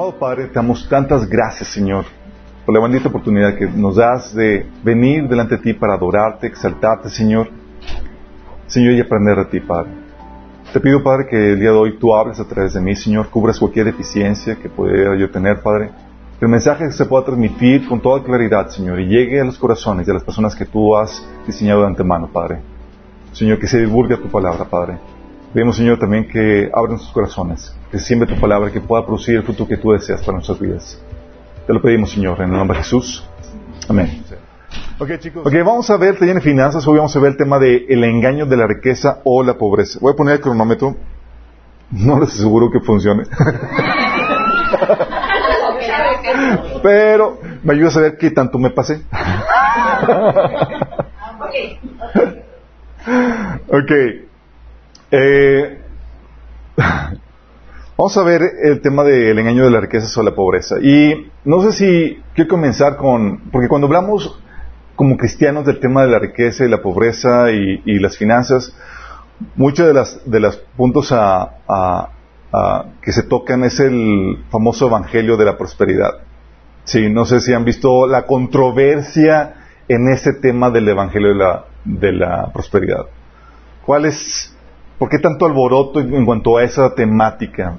Amado 0.00 0.18
Padre, 0.18 0.46
te 0.46 0.54
damos 0.54 0.88
tantas 0.88 1.28
gracias, 1.28 1.68
Señor, 1.68 2.06
por 2.64 2.74
la 2.74 2.80
bendita 2.80 3.10
oportunidad 3.10 3.54
que 3.54 3.66
nos 3.66 3.96
das 3.96 4.34
de 4.34 4.66
venir 4.82 5.28
delante 5.28 5.58
de 5.58 5.62
ti 5.62 5.74
para 5.74 5.92
adorarte, 5.92 6.46
exaltarte, 6.46 7.10
Señor. 7.10 7.50
Señor, 8.66 8.94
y 8.94 9.00
aprender 9.02 9.36
de 9.36 9.44
ti, 9.44 9.60
Padre. 9.60 9.90
Te 10.72 10.80
pido, 10.80 11.02
Padre, 11.02 11.26
que 11.28 11.52
el 11.52 11.60
día 11.60 11.72
de 11.72 11.76
hoy 11.76 11.98
tú 11.98 12.14
hables 12.14 12.40
a 12.40 12.48
través 12.48 12.72
de 12.72 12.80
mí, 12.80 12.96
Señor, 12.96 13.28
cubras 13.28 13.58
cualquier 13.58 13.84
deficiencia 13.84 14.56
que 14.56 14.70
pudiera 14.70 15.14
yo 15.18 15.30
tener, 15.30 15.60
Padre. 15.60 15.90
Que 16.38 16.46
el 16.46 16.50
mensaje 16.50 16.90
se 16.92 17.04
pueda 17.04 17.26
transmitir 17.26 17.86
con 17.86 18.00
toda 18.00 18.24
claridad, 18.24 18.68
Señor, 18.68 19.00
y 19.00 19.06
llegue 19.06 19.38
a 19.38 19.44
los 19.44 19.58
corazones 19.58 20.06
de 20.06 20.14
las 20.14 20.24
personas 20.24 20.56
que 20.56 20.64
tú 20.64 20.96
has 20.96 21.22
diseñado 21.46 21.82
de 21.82 21.88
antemano, 21.88 22.30
Padre. 22.32 22.62
Señor, 23.32 23.58
que 23.58 23.66
se 23.66 23.78
divulgue 23.80 24.16
tu 24.16 24.28
palabra, 24.30 24.64
Padre. 24.64 24.98
Pedimos, 25.52 25.76
Señor, 25.76 25.98
también 25.98 26.28
que 26.28 26.70
abran 26.72 26.96
sus 26.98 27.10
corazones, 27.10 27.74
que 27.90 27.98
siembre 27.98 28.32
tu 28.32 28.40
palabra, 28.40 28.70
que 28.70 28.80
pueda 28.80 29.04
producir 29.04 29.34
el 29.34 29.42
fruto 29.42 29.66
que 29.66 29.76
tú 29.76 29.90
deseas 29.90 30.20
para 30.20 30.34
nuestras 30.34 30.60
vidas. 30.60 31.02
Te 31.66 31.72
lo 31.72 31.82
pedimos, 31.82 32.12
Señor, 32.12 32.40
en 32.40 32.50
el 32.50 32.56
nombre 32.56 32.78
de 32.78 32.84
Jesús. 32.84 33.28
Amén. 33.88 34.22
Ok, 35.00 35.18
chicos. 35.18 35.44
Ok, 35.44 35.52
vamos 35.64 35.90
a 35.90 35.96
ver, 35.96 36.16
taller 36.16 36.36
en 36.36 36.42
finanzas, 36.42 36.86
hoy 36.86 36.98
vamos 36.98 37.16
a 37.16 37.18
ver 37.18 37.32
el 37.32 37.36
tema 37.36 37.58
de 37.58 37.84
el 37.88 38.04
engaño 38.04 38.46
de 38.46 38.56
la 38.56 38.68
riqueza 38.68 39.22
o 39.24 39.42
la 39.42 39.54
pobreza. 39.54 39.98
Voy 40.00 40.12
a 40.12 40.16
poner 40.16 40.34
el 40.34 40.40
cronómetro. 40.40 40.94
No 41.90 42.20
les 42.20 42.32
aseguro 42.32 42.70
que 42.70 42.78
funcione. 42.78 43.24
Pero 46.82 47.40
me 47.64 47.74
ayuda 47.74 47.88
a 47.88 47.92
saber 47.92 48.16
qué 48.16 48.30
tanto 48.30 48.60
me 48.60 48.70
pasé. 48.70 49.02
ok. 53.68 53.90
Eh, 55.10 55.78
vamos 57.96 58.16
a 58.16 58.22
ver 58.22 58.42
el 58.62 58.80
tema 58.80 59.02
del 59.04 59.38
engaño 59.38 59.64
de 59.64 59.70
la 59.70 59.80
riqueza 59.80 60.20
o 60.20 60.22
la 60.22 60.34
pobreza. 60.34 60.76
Y 60.80 61.30
no 61.44 61.62
sé 61.62 61.72
si 61.72 62.22
quiero 62.34 62.48
comenzar 62.48 62.96
con, 62.96 63.50
porque 63.50 63.68
cuando 63.68 63.86
hablamos 63.86 64.40
como 64.96 65.16
cristianos 65.16 65.64
del 65.64 65.80
tema 65.80 66.02
de 66.02 66.08
la 66.08 66.18
riqueza 66.18 66.64
y 66.64 66.68
la 66.68 66.82
pobreza 66.82 67.50
y, 67.50 67.98
las 67.98 68.18
finanzas, 68.18 68.76
muchos 69.56 69.86
de 69.86 69.94
las 69.94 70.30
de 70.30 70.40
los 70.40 70.56
puntos 70.76 71.14
que 73.00 73.12
se 73.12 73.22
tocan 73.22 73.64
es 73.64 73.80
el 73.80 74.44
famoso 74.50 74.88
evangelio 74.88 75.36
de 75.36 75.46
la 75.46 75.56
prosperidad. 75.56 76.20
Sí, 76.84 77.08
no 77.08 77.24
sé 77.24 77.40
si 77.40 77.54
han 77.54 77.64
visto 77.64 78.06
la 78.06 78.26
controversia 78.26 79.54
en 79.88 80.08
ese 80.08 80.34
tema 80.34 80.70
del 80.70 80.88
evangelio 80.88 81.28
de 81.28 81.34
la, 81.34 81.64
de 81.84 82.12
la 82.12 82.52
prosperidad. 82.52 83.06
¿Cuál 83.84 84.04
es 84.04 84.54
¿Por 85.00 85.08
qué 85.08 85.18
tanto 85.18 85.46
alboroto 85.46 85.98
en 85.98 86.26
cuanto 86.26 86.58
a 86.58 86.62
esa 86.62 86.94
temática? 86.94 87.78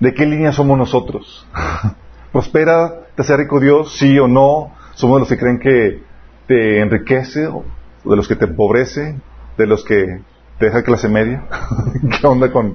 ¿De 0.00 0.14
qué 0.14 0.24
línea 0.24 0.52
somos 0.52 0.78
nosotros? 0.78 1.46
¿Prospera, 2.32 3.08
te 3.14 3.20
hace 3.20 3.36
rico 3.36 3.60
Dios, 3.60 3.98
sí 3.98 4.18
o 4.18 4.26
no? 4.26 4.72
¿Somos 4.94 5.16
de 5.16 5.20
los 5.20 5.28
que 5.28 5.36
creen 5.36 5.58
que 5.58 6.02
te 6.46 6.80
enriquece 6.80 7.46
o 7.46 7.62
de 8.06 8.16
los 8.16 8.26
que 8.26 8.36
te 8.36 8.46
empobrece? 8.46 9.16
¿De 9.58 9.66
los 9.66 9.84
que 9.84 10.22
te 10.58 10.64
deja 10.64 10.82
clase 10.82 11.10
media? 11.10 11.44
¿Qué 12.20 12.26
onda 12.26 12.50
con...? 12.50 12.74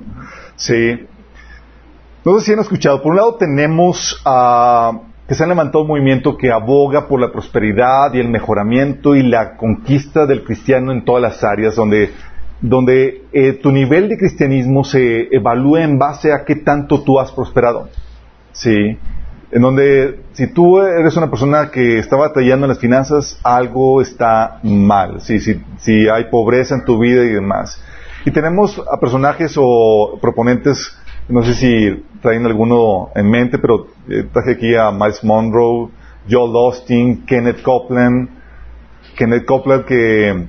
Sí. 0.58 1.08
No 2.24 2.38
sé 2.38 2.46
si 2.46 2.54
han 2.54 2.60
escuchado. 2.60 3.02
Por 3.02 3.14
un 3.14 3.18
lado 3.18 3.34
tenemos 3.38 4.22
a... 4.26 4.92
que 5.28 5.34
se 5.34 5.44
ha 5.44 5.48
levantado 5.48 5.82
un 5.82 5.88
movimiento 5.88 6.38
que 6.38 6.52
aboga 6.52 7.08
por 7.08 7.20
la 7.20 7.32
prosperidad 7.32 8.14
y 8.14 8.20
el 8.20 8.30
mejoramiento 8.30 9.16
y 9.16 9.24
la 9.24 9.58
conquista 9.58 10.28
del 10.28 10.44
cristiano 10.44 10.92
en 10.92 11.04
todas 11.04 11.24
las 11.24 11.44
áreas, 11.44 11.76
donde 11.76 12.14
donde 12.62 13.24
eh, 13.34 13.54
tu 13.54 13.72
nivel 13.72 14.10
de 14.10 14.18
cristianismo 14.18 14.84
se 14.84 15.28
evalúa 15.36 15.84
en 15.84 16.00
base 16.00 16.34
a 16.34 16.44
qué 16.46 16.56
tanto 16.56 17.04
tú 17.04 17.20
has 17.20 17.32
prosperado. 17.32 17.90
¿Sí? 18.52 18.98
En 19.52 19.62
donde 19.62 20.20
si 20.34 20.48
tú 20.48 20.80
eres 20.80 21.16
una 21.16 21.30
persona 21.30 21.72
que 21.72 22.00
está 22.00 22.18
batallando 22.18 22.66
en 22.66 22.70
las 22.70 22.80
finanzas, 22.80 23.40
algo 23.44 24.02
está 24.02 24.60
mal. 24.64 25.22
¿sí? 25.22 25.40
Si, 25.40 25.62
si 25.78 26.10
hay 26.10 26.26
pobreza 26.26 26.76
en 26.76 26.84
tu 26.84 27.00
vida 27.00 27.24
y 27.24 27.30
demás. 27.30 27.82
Y 28.26 28.32
tenemos 28.32 28.82
a 28.92 29.00
personajes 29.00 29.56
o 29.58 30.18
proponentes, 30.22 30.98
no 31.30 31.44
sé 31.44 31.54
si 31.54 32.04
traen 32.22 32.46
alguno 32.46 33.10
en 33.16 33.30
mente, 33.30 33.58
pero 33.58 33.88
eh, 34.10 34.26
traje 34.34 34.54
aquí 34.54 34.76
a 34.76 34.92
Miles 34.92 35.24
Monroe, 35.24 35.90
Joel 36.30 36.56
Austin, 36.56 37.26
Kenneth 37.26 37.62
Copeland. 37.62 38.30
Kenneth 39.16 39.46
Copeland 39.46 39.86
que 39.86 40.48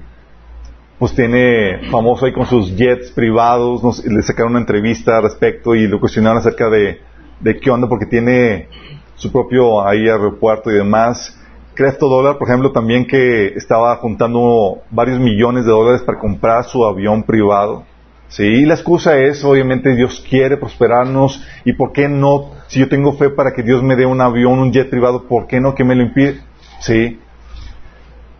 pues 0.98 1.14
tiene 1.14 1.88
famoso 1.90 2.26
ahí 2.26 2.32
con 2.32 2.46
sus 2.46 2.74
jets 2.76 3.12
privados, 3.12 4.04
le 4.04 4.22
sacaron 4.22 4.52
una 4.52 4.60
entrevista 4.60 5.16
al 5.18 5.24
respecto 5.24 5.74
y 5.74 5.86
lo 5.86 6.00
cuestionaron 6.00 6.38
acerca 6.38 6.68
de, 6.68 7.00
de 7.40 7.60
qué 7.60 7.70
onda 7.70 7.88
porque 7.88 8.06
tiene 8.06 8.68
su 9.14 9.30
propio 9.30 9.86
ahí 9.86 10.08
aeropuerto 10.08 10.70
y 10.70 10.74
demás. 10.74 11.38
Crefto 11.74 12.08
Dólar, 12.08 12.38
por 12.38 12.48
ejemplo, 12.48 12.72
también 12.72 13.06
que 13.06 13.54
estaba 13.54 13.94
juntando 13.96 14.78
varios 14.90 15.20
millones 15.20 15.64
de 15.64 15.70
dólares 15.70 16.02
para 16.02 16.18
comprar 16.18 16.64
su 16.64 16.84
avión 16.84 17.22
privado. 17.22 17.84
Sí, 18.26 18.42
y 18.42 18.66
la 18.66 18.74
excusa 18.74 19.16
es, 19.18 19.42
obviamente, 19.44 19.94
Dios 19.94 20.24
quiere 20.28 20.56
prosperarnos 20.56 21.42
y 21.64 21.72
por 21.72 21.92
qué 21.92 22.08
no, 22.08 22.50
si 22.66 22.80
yo 22.80 22.88
tengo 22.88 23.14
fe 23.14 23.30
para 23.30 23.52
que 23.52 23.62
Dios 23.62 23.82
me 23.82 23.96
dé 23.96 24.04
un 24.04 24.20
avión, 24.20 24.58
un 24.58 24.72
jet 24.72 24.90
privado, 24.90 25.26
¿por 25.26 25.46
qué 25.46 25.60
no 25.60 25.74
que 25.74 25.84
me 25.84 25.94
lo 25.94 26.02
impide? 26.02 26.40
Sí, 26.80 27.18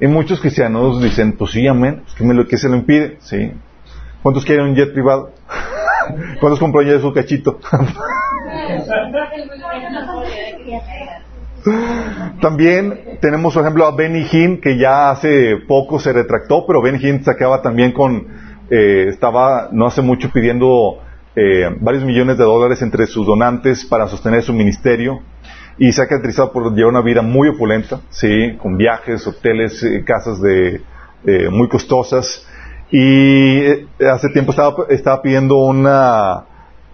y 0.01 0.07
muchos 0.07 0.41
cristianos 0.41 1.03
dicen, 1.03 1.37
pues 1.37 1.51
sí, 1.53 1.67
amén, 1.67 2.03
¿qué, 2.17 2.25
me 2.25 2.35
lo, 2.35 2.47
qué 2.47 2.57
se 2.57 2.69
lo 2.69 2.77
impide? 2.77 3.17
Sí. 3.21 3.53
¿Cuántos 4.23 4.45
quieren 4.45 4.67
un 4.67 4.75
jet 4.77 4.93
privado? 4.93 5.33
¿Cuántos 6.41 6.59
compran 6.61 6.87
ya 6.87 7.01
su 7.01 7.13
cachito? 7.13 7.59
también 12.41 13.19
tenemos, 13.21 13.55
por 13.55 13.63
ejemplo, 13.63 13.87
a 13.87 13.95
Benny 13.95 14.27
Hinn, 14.31 14.61
que 14.61 14.79
ya 14.79 15.11
hace 15.11 15.57
poco 15.67 15.99
se 15.99 16.13
retractó, 16.13 16.65
pero 16.67 16.81
Benny 16.81 16.99
Hinn 17.05 17.25
sacaba 17.25 17.63
también 17.63 17.93
con, 17.93 18.27
eh, 18.71 19.07
estaba 19.09 19.69
no 19.73 19.87
hace 19.87 20.03
mucho 20.03 20.31
pidiendo 20.31 21.01
eh, 21.35 21.69
varios 21.81 22.05
millones 22.05 22.39
de 22.39 22.45
dólares 22.45 22.83
entre 22.83 23.07
sus 23.07 23.27
donantes 23.27 23.85
para 23.85 24.07
sostener 24.09 24.43
su 24.43 24.53
ministerio 24.53 25.21
y 25.79 25.93
se 25.93 26.03
ha 26.03 26.07
caracterizado 26.07 26.53
por 26.53 26.75
llevar 26.75 26.91
una 26.91 27.03
vida 27.03 27.23
muy 27.23 27.49
opulenta, 27.49 28.01
sí, 28.11 28.57
con 28.61 28.77
viajes, 28.77 29.27
hoteles, 29.27 29.83
eh, 29.83 30.03
casas 30.05 30.41
de 30.41 30.81
eh, 31.25 31.49
muy 31.51 31.69
costosas. 31.69 32.47
Y 32.91 33.61
eh, 33.61 33.87
hace 34.13 34.29
tiempo 34.31 34.51
estaba, 34.51 34.75
estaba 34.89 35.23
pidiendo 35.23 35.57
una, 35.59 36.45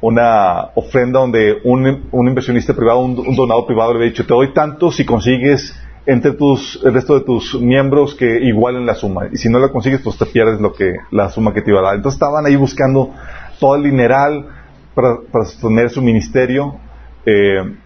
una 0.03 0.71
ofrenda 0.75 1.21
donde 1.21 1.57
un, 1.65 2.09
un 2.11 2.29
inversionista 2.29 2.75
privado, 2.75 3.01
un, 3.01 3.37
donador 3.37 3.67
privado 3.67 3.93
le 3.93 3.99
había 3.99 4.11
dicho, 4.11 4.27
te 4.27 4.35
doy 4.35 4.53
tanto 4.53 4.93
si 4.93 5.07
consigues 5.07 5.75
entre 6.05 6.33
tus, 6.33 6.79
el 6.85 6.93
resto 6.93 7.19
de 7.19 7.25
tus 7.25 7.59
miembros 7.59 8.15
que 8.15 8.39
igualen 8.43 8.85
la 8.85 8.95
suma. 8.95 9.29
Y 9.33 9.39
si 9.39 9.49
no 9.49 9.59
la 9.59 9.71
consigues, 9.71 10.03
pues 10.03 10.19
te 10.19 10.27
pierdes 10.27 10.61
lo 10.61 10.75
que, 10.75 10.93
la 11.11 11.31
suma 11.31 11.55
que 11.55 11.63
te 11.63 11.71
iba 11.71 11.81
a 11.81 11.85
dar. 11.85 11.95
Entonces 11.95 12.17
estaban 12.17 12.45
ahí 12.45 12.57
buscando 12.57 13.15
todo 13.59 13.77
el 13.77 13.85
dineral 13.85 14.47
para, 14.95 15.21
para 15.33 15.47
sostener 15.47 15.89
su 15.89 16.03
ministerio. 16.03 16.77
Eh, 17.25 17.77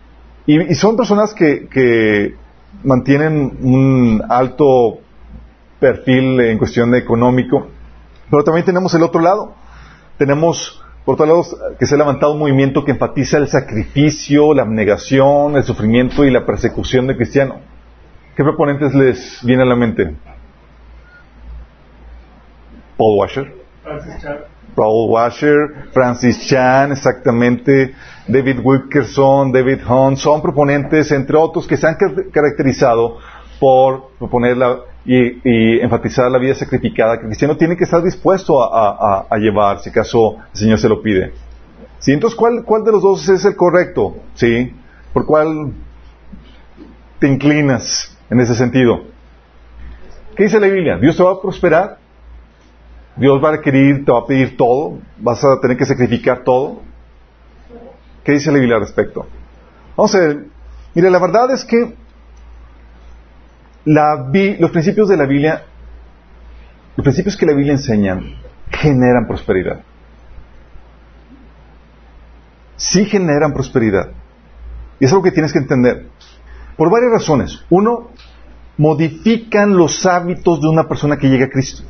y, 0.48 0.75
son 0.76 0.97
personas 0.97 1.34
que, 1.34 2.34
mantienen 2.82 3.59
un 3.60 4.22
alto 4.28 4.98
perfil 5.78 6.41
en 6.41 6.59
cuestión 6.59 6.91
de 6.91 6.98
económico, 6.98 7.69
pero 8.31 8.44
también 8.44 8.64
tenemos 8.64 8.94
el 8.94 9.03
otro 9.03 9.20
lado. 9.20 9.54
Tenemos, 10.16 10.83
por 11.04 11.15
otro 11.15 11.27
lado, 11.27 11.42
que 11.78 11.86
se 11.86 11.95
ha 11.95 11.98
levantado 11.98 12.33
un 12.33 12.39
movimiento 12.39 12.84
que 12.84 12.92
enfatiza 12.92 13.36
el 13.36 13.48
sacrificio, 13.48 14.54
la 14.54 14.62
abnegación, 14.62 15.56
el 15.56 15.65
sufrimiento 15.65 16.24
y 16.24 16.30
la 16.30 16.47
persecución 16.47 17.06
del 17.06 17.16
cristiano. 17.16 17.60
¿Qué 18.34 18.42
proponentes 18.42 18.94
les 18.94 19.41
viene 19.42 19.65
a 19.65 19.66
la 19.66 19.77
mente? 19.77 20.16
Paul 22.97 23.18
Washer. 23.18 23.53
Paul 24.78 25.10
Washer, 25.10 25.91
Francis 25.92 26.47
Chan, 26.47 26.92
exactamente, 26.92 27.97
David 28.28 28.60
Wilkerson, 28.63 29.51
David 29.51 29.80
Hunt, 29.84 30.19
son 30.19 30.41
proponentes, 30.41 31.10
entre 31.10 31.36
otros, 31.36 31.66
que 31.66 31.77
se 31.77 31.89
han 31.89 31.97
caracterizado 32.33 33.19
por 33.59 34.10
proponer 34.21 34.57
y, 35.04 35.80
enfatizar 35.80 36.30
la 36.30 36.39
vida 36.39 36.54
sacrificada 36.54 37.16
que 37.16 37.22
el 37.22 37.28
cristiano 37.30 37.57
tiene 37.57 37.77
que 37.77 37.83
estar 37.83 38.01
dispuesto 38.04 38.63
a, 38.63 39.36
llevar, 39.39 39.80
si 39.80 39.91
acaso 39.91 40.36
el 40.53 40.57
Señor 40.57 40.78
se 40.78 40.89
lo 40.89 41.03
pide. 41.03 41.33
¿Sí? 41.98 42.13
Entonces, 42.13 42.39
¿cuál, 42.39 42.63
¿cuál 42.65 42.84
de 42.84 42.92
los 42.92 43.03
dos 43.03 43.28
es 43.28 43.45
el 43.45 43.57
correcto? 43.57 44.19
¿Sí? 44.34 44.72
¿Por 45.13 45.27
cuál 45.27 45.72
te 47.19 47.27
inclinas 47.27 48.16
en 48.30 48.39
ese 48.39 48.54
sentido? 48.54 49.01
¿Qué 50.36 50.45
dice 50.45 50.60
la 50.60 50.69
Biblia? 50.69 50.98
¿Dios 50.98 51.16
te 51.16 51.25
va 51.25 51.33
a 51.33 51.42
prosperar? 51.42 51.98
Dios 53.18 53.42
va 53.42 53.48
a 53.48 53.53
requerir, 53.53 54.04
te 54.04 54.12
va 54.12 54.20
a 54.20 54.26
pedir 54.26 54.56
todo, 54.56 54.98
vas 55.18 55.42
a 55.44 55.60
tener 55.60 55.76
que 55.76 55.84
sacrificar 55.84 56.44
todo. 56.44 56.82
¿Qué 58.22 58.32
dice 58.32 58.53
la 58.53 58.59
Biblia 58.59 58.76
al 58.76 58.82
respecto? 58.82 59.26
Vamos 59.97 60.15
a 60.15 60.18
ver, 60.20 60.47
mire, 60.94 61.10
la 61.10 61.18
verdad 61.18 61.50
es 61.50 61.65
que 61.65 61.94
los 63.84 64.70
principios 64.70 65.09
de 65.09 65.16
la 65.16 65.26
Biblia, 65.26 65.65
los 66.97 67.03
principios 67.03 67.36
que 67.36 67.47
la 67.47 67.54
Biblia 67.54 67.72
enseña, 67.72 68.20
generan 68.70 69.26
prosperidad. 69.26 69.80
Sí 72.76 73.06
generan 73.06 73.53
prosperidad. 73.53 74.10
Y 75.00 75.06
es 75.06 75.10
algo 75.10 75.24
que 75.24 75.32
tienes 75.32 75.53
que 75.53 75.59
entender. 75.59 76.06
Por 76.76 76.91
varias 76.91 77.10
razones. 77.10 77.65
Uno, 77.70 78.10
modifican 78.76 79.76
los 79.76 80.06
hábitos 80.06 80.60
de 80.60 80.68
una 80.68 80.86
persona 80.86 81.16
que 81.16 81.28
llega 81.28 81.47
a 81.47 81.50
Cristo. 81.50 81.82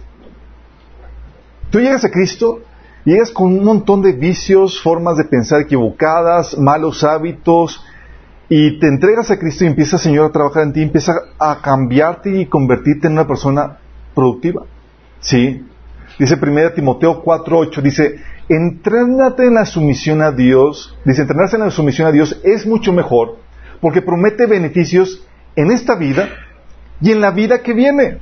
Tú 1.71 1.81
llegas 1.81 2.05
a 2.05 2.11
Cristo, 2.11 2.61
llegas 3.05 3.31
con 3.31 3.53
un 3.53 3.65
montón 3.65 4.01
de 4.01 4.13
vicios, 4.13 4.81
formas 4.81 5.17
de 5.17 5.25
pensar 5.25 5.61
equivocadas, 5.61 6.57
malos 6.57 7.05
hábitos, 7.05 7.85
y 8.49 8.79
te 8.79 8.89
entregas 8.89 9.31
a 9.31 9.39
Cristo 9.39 9.65
y 9.65 9.69
empieza, 9.69 9.99
Señor, 9.99 10.27
a 10.27 10.33
trabajar 10.33 10.63
en 10.63 10.73
ti, 10.73 10.83
empieza 10.83 11.13
a 11.39 11.61
cambiarte 11.61 12.41
y 12.41 12.47
convertirte 12.47 13.07
en 13.07 13.13
una 13.15 13.27
persona 13.27 13.79
productiva. 14.15 14.63
¿Sí? 15.21 15.67
Dice 16.19 16.39
1 16.41 16.73
Timoteo 16.73 17.23
4.8, 17.23 17.83
dice, 17.83 18.17
entrénate 18.49 19.47
en 19.47 19.55
la 19.55 19.67
sumisión 19.67 20.23
a 20.23 20.33
Dios, 20.33 20.97
dice, 21.05 21.23
entrenarse 21.23 21.57
en 21.57 21.65
la 21.65 21.71
sumisión 21.71 22.09
a 22.09 22.13
Dios 22.13 22.41
es 22.43 22.67
mucho 22.67 22.93
mejor, 22.95 23.37
porque 23.83 24.01
promete 24.01 24.47
beneficios 24.47 25.27
en 25.55 25.71
esta 25.71 25.97
vida 25.97 26.31
y 27.01 27.13
en 27.13 27.21
la 27.21 27.31
vida 27.31 27.63
que 27.63 27.75
viene. 27.75 28.19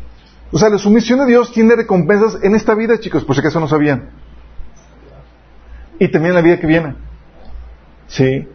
O 0.52 0.58
sea, 0.58 0.68
la 0.68 0.78
sumisión 0.78 1.20
a 1.20 1.26
Dios 1.26 1.52
tiene 1.52 1.74
recompensas 1.74 2.38
en 2.42 2.54
esta 2.54 2.74
vida, 2.74 2.98
chicos, 2.98 3.24
por 3.24 3.34
si 3.34 3.40
acaso 3.40 3.60
no 3.60 3.68
sabían. 3.68 4.10
Y 5.98 6.08
también 6.08 6.30
en 6.30 6.36
la 6.36 6.42
vida 6.42 6.60
que 6.60 6.66
viene. 6.66 6.94
Sí. 8.06 8.46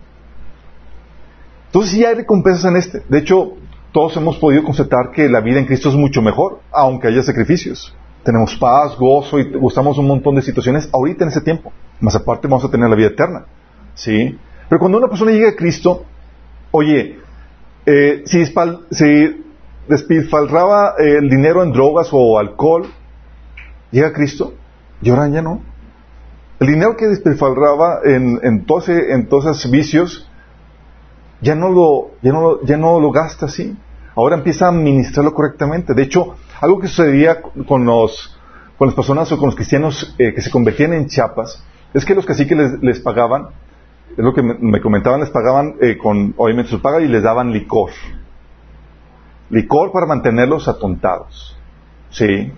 Entonces 1.67 1.91
sí 1.91 2.05
hay 2.05 2.15
recompensas 2.15 2.65
en 2.65 2.77
este. 2.77 3.03
De 3.09 3.19
hecho, 3.19 3.53
todos 3.91 4.15
hemos 4.17 4.37
podido 4.37 4.63
constatar 4.63 5.11
que 5.11 5.27
la 5.27 5.41
vida 5.41 5.59
en 5.59 5.65
Cristo 5.65 5.89
es 5.89 5.95
mucho 5.95 6.21
mejor, 6.21 6.61
aunque 6.71 7.07
haya 7.07 7.23
sacrificios. 7.23 7.95
Tenemos 8.23 8.55
paz, 8.55 8.95
gozo 8.97 9.39
y 9.39 9.51
gustamos 9.51 9.97
un 9.97 10.07
montón 10.07 10.35
de 10.35 10.41
situaciones 10.41 10.89
ahorita 10.93 11.23
en 11.23 11.29
ese 11.29 11.41
tiempo. 11.41 11.73
Más 11.99 12.15
aparte 12.15 12.47
vamos 12.47 12.63
a 12.63 12.69
tener 12.69 12.89
la 12.89 12.95
vida 12.95 13.07
eterna. 13.07 13.45
¿Sí? 13.95 14.37
Pero 14.69 14.79
cuando 14.79 14.97
una 14.97 15.07
persona 15.07 15.31
llega 15.31 15.49
a 15.49 15.55
Cristo, 15.55 16.05
oye, 16.71 17.19
eh, 17.85 18.23
si, 18.25 18.45
si 18.45 19.43
despilfarraba 19.87 20.95
el 20.97 21.29
dinero 21.29 21.63
en 21.63 21.71
drogas 21.71 22.09
o 22.11 22.39
alcohol, 22.39 22.87
llega 23.91 24.13
Cristo 24.13 24.53
y 25.01 25.09
ahora 25.09 25.27
ya 25.29 25.41
no. 25.41 25.61
El 26.59 26.67
dinero 26.67 26.95
que 26.95 27.07
despilfarraba 27.07 28.01
en, 28.05 28.39
en, 28.43 28.65
todos, 28.65 28.87
en 28.87 29.71
vicios, 29.71 30.29
ya 31.41 31.55
no 31.55 31.69
lo, 31.69 32.11
ya 32.21 32.31
no 32.31 32.41
lo, 32.41 32.63
ya 32.63 32.77
no 32.77 32.99
lo 32.99 33.11
gasta 33.11 33.47
así. 33.47 33.75
Ahora 34.15 34.35
empieza 34.35 34.65
a 34.65 34.69
administrarlo 34.69 35.33
correctamente. 35.33 35.93
De 35.93 36.03
hecho, 36.03 36.35
algo 36.59 36.79
que 36.79 36.87
sucedía 36.87 37.41
con 37.41 37.85
los, 37.85 38.37
con 38.77 38.87
las 38.87 38.95
personas 38.95 39.31
o 39.31 39.37
con 39.37 39.47
los 39.47 39.55
cristianos 39.55 40.15
eh, 40.19 40.33
que 40.33 40.41
se 40.41 40.51
convertían 40.51 40.93
en 40.93 41.07
chapas, 41.07 41.63
es 41.93 42.05
que 42.05 42.13
los 42.13 42.25
caciques 42.25 42.57
les, 42.57 42.83
les 42.83 42.99
pagaban, 42.99 43.47
es 44.11 44.23
lo 44.23 44.33
que 44.33 44.43
me, 44.43 44.81
comentaban, 44.81 45.21
les 45.21 45.29
pagaban 45.29 45.75
eh, 45.81 45.97
con, 45.97 46.35
obviamente 46.37 46.69
su 46.69 46.81
paga 46.81 47.01
y 47.01 47.07
les 47.07 47.23
daban 47.23 47.51
licor. 47.51 47.89
Licor 49.51 49.91
para 49.91 50.07
mantenerlos 50.07 50.67
atontados. 50.67 51.57
¿Sí? 52.09 52.51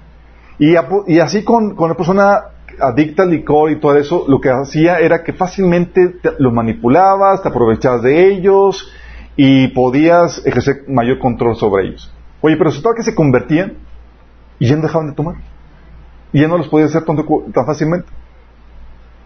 Y, 0.60 0.76
y 1.08 1.20
así 1.20 1.44
con, 1.44 1.76
con 1.76 1.90
la 1.90 1.96
persona 1.96 2.44
adicta 2.80 3.24
al 3.24 3.32
licor 3.32 3.72
y 3.72 3.80
todo 3.80 3.96
eso, 3.98 4.26
lo 4.28 4.40
que 4.40 4.50
hacía 4.50 5.00
era 5.00 5.24
que 5.24 5.34
fácilmente 5.34 6.16
los 6.40 6.54
manipulabas, 6.54 7.42
te 7.42 7.50
aprovechabas 7.50 8.04
de 8.04 8.34
ellos 8.34 8.92
y 9.36 9.70
podías 9.70 10.46
ejercer 10.46 10.84
mayor 10.88 11.20
control 11.20 11.56
sobre 11.56 11.88
ellos. 11.88 12.12
Oye, 12.42 12.56
pero 12.56 12.70
resultaba 12.70 12.96
que 12.96 13.04
se 13.04 13.16
convertían 13.16 13.78
y 14.60 14.68
ya 14.68 14.76
no 14.76 14.84
dejaban 14.84 15.10
de 15.10 15.14
tomar. 15.14 15.36
Y 16.32 16.42
ya 16.42 16.48
no 16.48 16.58
los 16.58 16.68
podías 16.68 16.90
hacer 16.90 17.06
tan, 17.06 17.18
tan 17.52 17.66
fácilmente. 17.66 18.08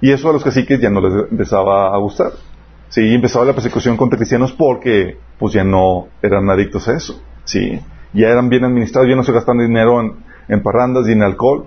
Y 0.01 0.11
eso 0.11 0.29
a 0.29 0.33
los 0.33 0.43
caciques 0.43 0.79
ya 0.79 0.89
no 0.89 1.01
les 1.01 1.31
empezaba 1.31 1.93
a 1.93 1.97
gustar. 1.97 2.31
Sí, 2.89 3.13
empezaba 3.13 3.45
la 3.45 3.53
persecución 3.53 3.97
contra 3.97 4.17
cristianos 4.17 4.53
porque 4.53 5.17
pues 5.39 5.53
ya 5.53 5.63
no 5.63 6.07
eran 6.21 6.49
adictos 6.49 6.87
a 6.87 6.93
eso. 6.93 7.21
Sí, 7.47 7.79
ya 8.13 8.27
eran 8.27 8.49
bien 8.49 8.65
administrados, 8.65 9.09
ya 9.09 9.15
no 9.15 9.23
se 9.23 9.31
gastaban 9.31 9.65
dinero 9.65 9.99
en, 10.01 10.13
en 10.47 10.61
parrandas 10.61 11.07
y 11.07 11.13
en 11.13 11.23
alcohol. 11.23 11.65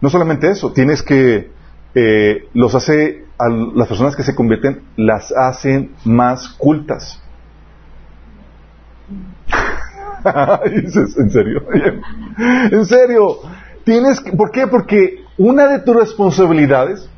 No 0.00 0.08
solamente 0.08 0.50
eso, 0.50 0.72
tienes 0.72 1.02
que, 1.02 1.50
eh, 1.94 2.48
los 2.54 2.74
hace, 2.74 3.24
a 3.38 3.48
las 3.48 3.88
personas 3.88 4.16
que 4.16 4.22
se 4.22 4.34
convierten, 4.34 4.82
las 4.96 5.32
hacen 5.32 5.92
más 6.04 6.48
cultas. 6.48 7.20
¿En 10.64 11.30
serio? 11.30 11.62
¿En 12.70 12.86
serio? 12.86 13.36
Tienes 13.84 14.20
que, 14.20 14.32
¿Por 14.32 14.50
qué? 14.50 14.66
Porque 14.66 15.24
una 15.36 15.66
de 15.66 15.80
tus 15.80 15.94
responsabilidades 15.94 17.10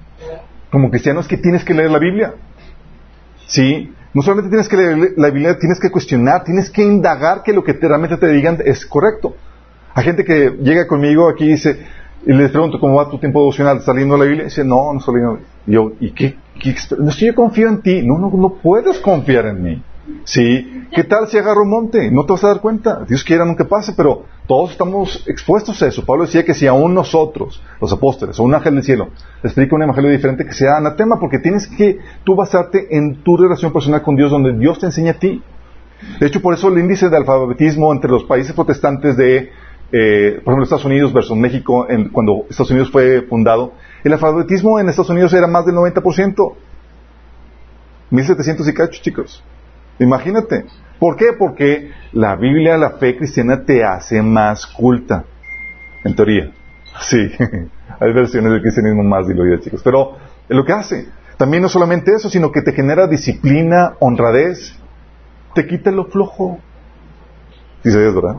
como 0.70 0.90
cristiano 0.90 1.20
es 1.20 1.28
que 1.28 1.36
tienes 1.36 1.64
que 1.64 1.74
leer 1.74 1.90
la 1.90 1.98
Biblia. 1.98 2.34
¿Sí? 3.46 3.92
No 4.16 4.22
solamente 4.22 4.48
tienes 4.48 4.66
que 4.66 4.78
leer 4.78 5.12
la 5.18 5.28
Biblia, 5.28 5.58
tienes 5.58 5.78
que 5.78 5.90
cuestionar, 5.90 6.42
tienes 6.42 6.70
que 6.70 6.82
indagar 6.82 7.42
que 7.42 7.52
lo 7.52 7.62
que 7.62 7.74
realmente 7.74 8.16
te 8.16 8.28
digan 8.28 8.56
es 8.64 8.86
correcto. 8.86 9.36
Hay 9.92 10.04
gente 10.04 10.24
que 10.24 10.56
llega 10.58 10.86
conmigo 10.86 11.28
aquí 11.28 11.44
y 11.44 11.48
dice, 11.48 11.80
y 12.24 12.32
les 12.32 12.50
pregunto, 12.50 12.80
¿cómo 12.80 12.94
va 12.94 13.10
tu 13.10 13.18
tiempo 13.18 13.40
devocional? 13.40 13.76
¿Estás 13.76 13.94
leyendo 13.94 14.16
la 14.16 14.24
Biblia? 14.24 14.44
Dice, 14.44 14.64
no, 14.64 14.90
no 14.90 15.00
estoy 15.00 15.16
leyendo. 15.16 15.40
Yo, 15.66 15.92
¿y 16.00 16.12
qué? 16.12 16.34
no, 16.98 17.12
si 17.12 17.26
yo 17.26 17.34
confío 17.34 17.68
en 17.68 17.82
ti. 17.82 18.00
No, 18.06 18.16
no, 18.16 18.30
no 18.34 18.54
puedes 18.54 19.00
confiar 19.00 19.48
en 19.48 19.62
mí. 19.62 19.82
¿Sí? 20.24 20.75
¿Qué 20.92 21.04
tal 21.04 21.28
si 21.28 21.36
agarro 21.38 21.62
un 21.62 21.70
monte? 21.70 22.10
No 22.10 22.24
te 22.24 22.32
vas 22.32 22.44
a 22.44 22.48
dar 22.48 22.60
cuenta. 22.60 23.04
Dios 23.06 23.24
quiera 23.24 23.44
nunca 23.44 23.64
pase, 23.64 23.92
pero 23.96 24.24
todos 24.46 24.72
estamos 24.72 25.24
expuestos 25.26 25.82
a 25.82 25.88
eso. 25.88 26.04
Pablo 26.04 26.24
decía 26.24 26.44
que 26.44 26.54
si 26.54 26.66
aún 26.66 26.94
nosotros, 26.94 27.62
los 27.80 27.92
apóstoles, 27.92 28.38
o 28.38 28.42
un 28.44 28.54
ángel 28.54 28.74
del 28.74 28.84
cielo, 28.84 29.08
le 29.42 29.48
explica 29.48 29.76
un 29.76 29.82
evangelio 29.82 30.10
diferente, 30.10 30.44
que 30.44 30.52
sea 30.52 30.76
anatema, 30.76 31.18
porque 31.20 31.38
tienes 31.38 31.66
que 31.66 31.98
tú 32.24 32.34
basarte 32.34 32.96
en 32.96 33.22
tu 33.22 33.36
relación 33.36 33.72
personal 33.72 34.02
con 34.02 34.16
Dios, 34.16 34.30
donde 34.30 34.56
Dios 34.56 34.78
te 34.78 34.86
enseña 34.86 35.12
a 35.12 35.18
ti. 35.18 35.42
De 36.20 36.26
hecho, 36.26 36.40
por 36.40 36.54
eso 36.54 36.68
el 36.68 36.78
índice 36.78 37.08
de 37.08 37.16
alfabetismo 37.16 37.92
entre 37.92 38.10
los 38.10 38.24
países 38.24 38.52
protestantes 38.52 39.16
de 39.16 39.50
eh, 39.92 40.40
por 40.44 40.52
ejemplo, 40.52 40.64
Estados 40.64 40.84
Unidos 40.84 41.12
versus 41.12 41.36
México, 41.36 41.86
cuando 42.12 42.44
Estados 42.50 42.70
Unidos 42.70 42.90
fue 42.90 43.22
fundado, 43.22 43.72
el 44.02 44.12
alfabetismo 44.12 44.80
en 44.80 44.88
Estados 44.88 45.10
Unidos 45.10 45.32
era 45.32 45.46
más 45.46 45.64
del 45.64 45.76
90%. 45.76 46.54
1700 48.10 48.68
y 48.68 48.74
cacho, 48.74 49.02
chicos. 49.02 49.44
Imagínate. 49.98 50.64
¿Por 50.98 51.16
qué? 51.16 51.32
Porque 51.38 51.90
la 52.12 52.36
Biblia, 52.36 52.76
la 52.76 52.90
fe 52.90 53.16
cristiana 53.16 53.64
te 53.64 53.84
hace 53.84 54.22
más 54.22 54.66
culta. 54.66 55.24
En 56.04 56.14
teoría. 56.14 56.52
Sí. 57.00 57.30
Hay 58.00 58.12
versiones 58.12 58.52
del 58.52 58.62
cristianismo 58.62 59.02
más 59.02 59.26
diluidas, 59.26 59.60
chicos. 59.60 59.80
Pero 59.82 60.16
lo 60.48 60.64
que 60.64 60.72
hace. 60.72 61.08
También 61.36 61.62
no 61.62 61.68
solamente 61.68 62.14
eso, 62.14 62.30
sino 62.30 62.50
que 62.50 62.62
te 62.62 62.72
genera 62.72 63.06
disciplina, 63.06 63.94
honradez. 63.98 64.74
Te 65.54 65.66
quita 65.66 65.90
lo 65.90 66.06
flojo. 66.06 66.58
Sí, 67.82 67.90
sabías, 67.90 68.14
¿verdad? 68.14 68.36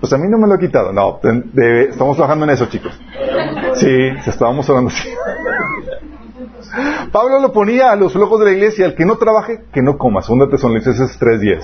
Pues 0.00 0.12
a 0.12 0.18
mí 0.18 0.28
no 0.28 0.38
me 0.38 0.46
lo 0.46 0.54
ha 0.54 0.58
quitado. 0.58 0.92
No, 0.92 1.20
estamos 1.54 2.16
trabajando 2.16 2.44
en 2.44 2.50
eso, 2.50 2.66
chicos. 2.66 2.98
Sí, 3.74 4.08
estábamos 4.26 4.68
hablando 4.68 4.90
así. 4.90 5.08
Pablo 7.12 7.40
lo 7.40 7.52
ponía 7.52 7.90
a 7.90 7.96
los 7.96 8.12
flojos 8.12 8.40
de 8.40 8.46
la 8.46 8.52
iglesia, 8.52 8.86
el 8.86 8.94
que 8.94 9.04
no 9.04 9.16
trabaje, 9.16 9.64
que 9.72 9.82
no 9.82 9.98
coma. 9.98 10.22
Segunda 10.22 10.48
Tesalonicenses 10.48 11.18
3.10. 11.18 11.62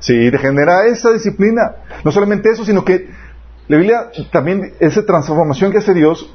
Sí, 0.00 0.30
te 0.30 0.38
genera 0.38 0.86
esa 0.86 1.10
disciplina. 1.12 1.76
No 2.04 2.10
solamente 2.10 2.50
eso, 2.50 2.64
sino 2.64 2.84
que 2.84 3.08
la 3.68 3.76
Biblia 3.76 4.10
también, 4.32 4.74
esa 4.80 5.04
transformación 5.04 5.72
que 5.72 5.78
hace 5.78 5.94
Dios 5.94 6.34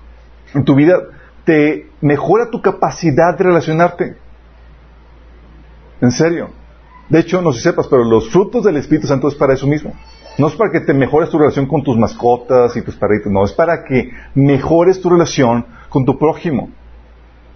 en 0.54 0.64
tu 0.64 0.76
vida, 0.76 1.00
te 1.44 1.90
mejora 2.02 2.50
tu 2.50 2.62
capacidad 2.62 3.38
de 3.38 3.44
relacionarte. 3.44 4.18
En 6.02 6.12
serio. 6.12 6.50
De 7.10 7.20
hecho, 7.20 7.42
no 7.42 7.52
sé 7.52 7.60
si 7.60 7.64
sepas, 7.66 7.88
pero 7.88 8.04
los 8.04 8.30
frutos 8.30 8.64
del 8.64 8.78
Espíritu 8.78 9.08
Santo 9.08 9.28
es 9.28 9.36
para 9.36 9.54
eso 9.54 9.68
mismo. 9.68 9.94
No 10.38 10.48
es 10.48 10.56
para 10.56 10.72
que 10.72 10.82
te 10.82 10.94
mejores 10.94 11.30
tu 11.30 11.38
relación 11.38 11.68
con 11.68 11.84
tus 11.84 11.98
mascotas 11.98 12.76
y 12.76 12.82
tus 12.82 12.96
perritos, 12.96 13.32
no, 13.32 13.46
es 13.46 13.54
para 13.54 13.86
que 13.86 14.12
mejores 14.34 15.00
tu 15.00 15.10
relación 15.10 15.66
con 15.88 16.04
tu 16.04 16.18
prójimo. 16.18 16.70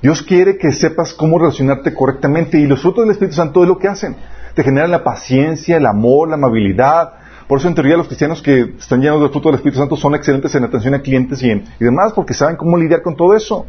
Dios 0.02 0.22
quiere 0.22 0.58
que 0.58 0.72
sepas 0.72 1.14
cómo 1.14 1.40
relacionarte 1.40 1.94
correctamente 1.94 2.60
y 2.60 2.66
los 2.68 2.82
frutos 2.82 3.04
del 3.04 3.12
Espíritu 3.12 3.36
Santo 3.36 3.64
es 3.64 3.68
lo 3.68 3.78
que 3.78 3.88
hacen. 3.88 4.16
Te 4.56 4.64
generan 4.64 4.92
la 4.92 5.04
paciencia, 5.04 5.78
el 5.78 5.86
amor, 5.86 6.30
la 6.30 6.36
amabilidad. 6.36 7.14
Por 7.48 7.60
eso 7.60 7.68
en 7.68 7.76
teoría 7.76 7.98
los 7.98 8.08
cristianos 8.08 8.42
que 8.42 8.76
están 8.78 9.02
llenos 9.02 9.20
del 9.20 9.30
fruto 9.30 9.50
del 9.50 9.56
Espíritu 9.56 9.80
Santo 9.80 9.98
son 9.98 10.16
excelentes 10.16 10.54
en 10.56 10.64
atención 10.64 10.94
a 10.94 11.02
clientes 11.02 11.44
y, 11.44 11.64
demás 11.80 12.14
porque 12.14 12.34
saben 12.34 12.56
cómo 12.56 12.78
lidiar 12.78 13.02
con 13.02 13.16
todo 13.16 13.36
eso. 13.36 13.66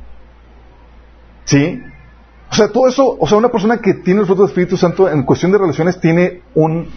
¿Sí? 1.45 1.83
O 2.51 2.55
sea, 2.55 2.69
todo 2.69 2.89
eso, 2.89 3.17
o 3.19 3.27
sea, 3.27 3.39
una 3.39 3.49
persona 3.49 3.79
que 3.79 3.95
tiene 3.95 4.21
el 4.21 4.27
fruto 4.27 4.43
del 4.43 4.51
Espíritu 4.51 4.77
Santo 4.77 5.09
en 5.09 5.23
cuestión 5.25 5.51
de 5.53 5.59
relaciones 5.59 6.01
tiene 6.01 6.43
un, 6.55 6.89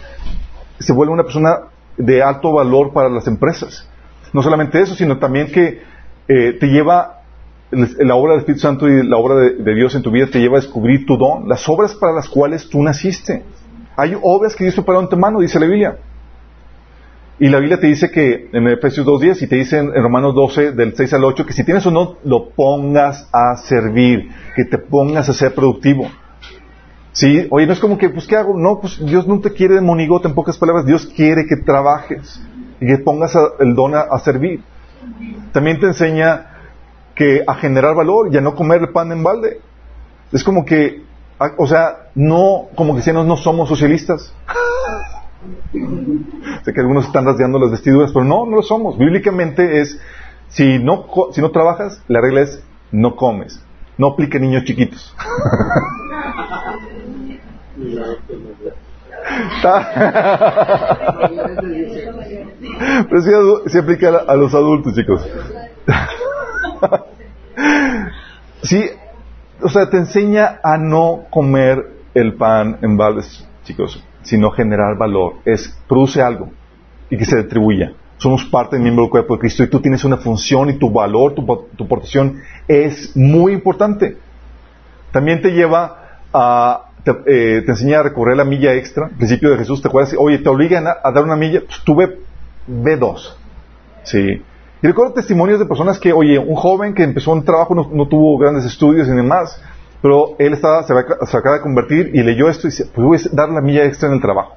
se 0.78 0.92
vuelve 0.92 1.12
una 1.12 1.22
persona 1.22 1.60
de 1.96 2.22
alto 2.22 2.52
valor 2.52 2.92
para 2.92 3.08
las 3.08 3.26
empresas. 3.26 3.88
No 4.32 4.42
solamente 4.42 4.80
eso, 4.80 4.94
sino 4.94 5.18
también 5.18 5.50
que 5.50 5.82
eh, 6.28 6.56
te 6.58 6.66
lleva, 6.66 7.22
la 7.98 8.14
obra 8.14 8.32
del 8.32 8.40
Espíritu 8.40 8.60
Santo 8.60 8.88
y 8.88 9.06
la 9.06 9.16
obra 9.16 9.36
de, 9.36 9.74
Dios 9.74 9.94
en 9.94 10.02
tu 10.02 10.10
vida 10.10 10.26
te 10.26 10.40
lleva 10.40 10.58
a 10.58 10.60
descubrir 10.60 11.06
tu 11.06 11.16
don, 11.16 11.48
las 11.48 11.68
obras 11.68 11.94
para 11.94 12.12
las 12.12 12.28
cuales 12.28 12.68
tú 12.68 12.82
naciste. 12.82 13.42
Hay 13.96 14.16
obras 14.20 14.54
que 14.54 14.64
Dios 14.64 14.74
preparó 14.74 15.00
en 15.00 15.08
tu 15.08 15.16
mano, 15.16 15.40
dice 15.40 15.60
la 15.60 15.66
Biblia. 15.66 15.96
Y 17.38 17.48
la 17.48 17.58
Biblia 17.58 17.80
te 17.80 17.88
dice 17.88 18.10
que 18.10 18.48
en 18.52 18.68
Efesios 18.68 19.06
2.10 19.06 19.42
y 19.42 19.46
te 19.48 19.56
dice 19.56 19.78
en, 19.78 19.92
Romanos 19.92 20.34
12 20.34 20.72
del 20.72 20.94
6 20.94 21.12
al 21.14 21.24
8 21.24 21.46
que 21.46 21.52
si 21.52 21.64
tienes 21.64 21.84
o 21.86 21.90
no, 21.90 22.16
lo 22.24 22.50
pongas 22.50 23.28
a 23.32 23.56
servir, 23.56 24.28
que 24.54 24.64
te 24.64 24.78
pongas 24.78 25.28
a 25.28 25.32
ser 25.32 25.54
productivo. 25.54 26.06
Sí, 27.12 27.46
oye, 27.50 27.66
no 27.66 27.72
es 27.72 27.78
como 27.78 27.96
que, 27.96 28.08
pues, 28.08 28.26
¿qué 28.26 28.36
hago? 28.36 28.58
No, 28.58 28.80
pues 28.80 28.98
Dios 29.04 29.28
no 29.28 29.40
te 29.40 29.52
quiere 29.52 29.74
de 29.74 29.80
monigote, 29.80 30.26
en 30.26 30.34
pocas 30.34 30.58
palabras. 30.58 30.84
Dios 30.84 31.06
quiere 31.06 31.46
que 31.46 31.56
trabajes 31.56 32.40
y 32.80 32.86
que 32.86 32.98
pongas 32.98 33.32
el 33.60 33.74
don 33.76 33.94
a, 33.94 34.18
servir. 34.18 34.62
También 35.52 35.78
te 35.78 35.86
enseña 35.86 36.53
que 37.14 37.42
a 37.46 37.54
generar 37.54 37.94
valor 37.94 38.28
y 38.32 38.36
a 38.36 38.40
no 38.40 38.54
comer 38.54 38.82
el 38.82 38.88
pan 38.90 39.12
en 39.12 39.22
balde. 39.22 39.60
Es 40.32 40.42
como 40.42 40.64
que, 40.64 41.02
o 41.56 41.66
sea, 41.66 42.08
no, 42.14 42.68
como 42.74 42.94
cristianos 42.94 43.26
no 43.26 43.36
somos 43.36 43.68
socialistas. 43.68 44.34
sé 46.64 46.72
que 46.72 46.80
algunos 46.80 47.06
están 47.06 47.24
rasgando 47.24 47.58
las 47.58 47.70
vestiduras, 47.70 48.12
pero 48.12 48.24
no, 48.24 48.46
no 48.46 48.56
lo 48.56 48.62
somos. 48.62 48.98
Bíblicamente 48.98 49.80
es, 49.80 50.00
si 50.48 50.78
no, 50.78 51.06
si 51.32 51.40
no 51.40 51.50
trabajas, 51.50 52.02
la 52.08 52.20
regla 52.20 52.42
es 52.42 52.62
no 52.90 53.16
comes. 53.16 53.60
No 53.96 54.08
aplique 54.08 54.40
niños 54.40 54.64
chiquitos. 54.64 55.14
Pero 63.08 63.62
sí, 63.66 63.78
aplica 63.78 64.08
a, 64.26 64.36
los 64.36 64.54
adultos, 64.54 64.94
chicos. 64.94 65.26
sí, 68.62 68.84
o 69.60 69.68
sea, 69.68 69.88
te 69.90 69.98
enseña 69.98 70.60
a 70.62 70.76
no 70.76 71.24
comer 71.30 71.92
el 72.14 72.34
pan 72.34 72.78
en 72.82 72.96
baldes, 72.96 73.46
chicos, 73.64 74.02
sino 74.22 74.50
generar 74.50 74.96
valor. 74.96 75.34
Es, 75.44 75.68
produce 75.88 76.22
algo 76.22 76.50
y 77.10 77.16
que 77.16 77.24
se 77.24 77.36
distribuya. 77.36 77.92
Somos 78.18 78.44
parte 78.44 78.76
del 78.76 78.82
miembro 78.82 79.04
del 79.04 79.10
cuerpo 79.10 79.34
de 79.34 79.40
Cristo 79.40 79.64
y 79.64 79.68
tú 79.68 79.80
tienes 79.80 80.04
una 80.04 80.16
función 80.16 80.70
y 80.70 80.78
tu 80.78 80.90
valor, 80.90 81.34
tu, 81.34 81.44
tu 81.76 81.84
aportación 81.84 82.40
es 82.68 83.16
muy 83.16 83.52
importante. 83.52 84.16
También 85.12 85.42
te 85.42 85.50
lleva 85.50 86.20
a 86.32 86.84
eh, 87.26 87.62
te, 87.64 87.70
enseña 87.70 88.00
a 88.00 88.02
recorrer 88.02 88.36
la 88.36 88.44
milla 88.44 88.72
extra, 88.74 89.08
principio 89.08 89.50
de 89.50 89.58
Jesús, 89.58 89.82
¿te 89.82 89.88
acuerdas? 89.88 90.14
Oye, 90.18 90.38
te 90.38 90.48
obligan 90.48 90.86
a, 90.86 91.10
dar 91.12 91.22
una 91.22 91.36
milla, 91.36 91.60
pues 91.66 91.82
tuve 91.84 92.18
B2. 92.66 93.34
Sí. 94.04 94.42
Y 94.84 94.86
recuerdo 94.86 95.14
testimonios 95.14 95.58
de 95.58 95.64
personas 95.64 95.98
que, 95.98 96.12
oye, 96.12 96.38
un 96.38 96.56
joven 96.56 96.92
que 96.92 97.04
empezó 97.04 97.32
un 97.32 97.42
trabajo, 97.42 97.74
no, 97.74 98.06
tuvo 98.06 98.36
grandes 98.36 98.66
estudios 98.66 99.08
y 99.08 99.12
demás, 99.12 99.58
pero 100.02 100.36
él 100.38 100.52
estaba, 100.52 100.82
se, 100.82 100.92
acaba 101.38 101.56
de 101.56 101.62
convertir 101.62 102.10
y 102.12 102.22
leyó 102.22 102.50
esto 102.50 102.66
y 102.66 102.70
dice, 102.70 102.84
pues 102.94 103.06
voy 103.06 103.16
a 103.16 103.34
dar 103.34 103.48
la 103.48 103.62
milla 103.62 103.82
extra 103.86 104.10
en 104.10 104.16
el 104.16 104.20
trabajo. 104.20 104.56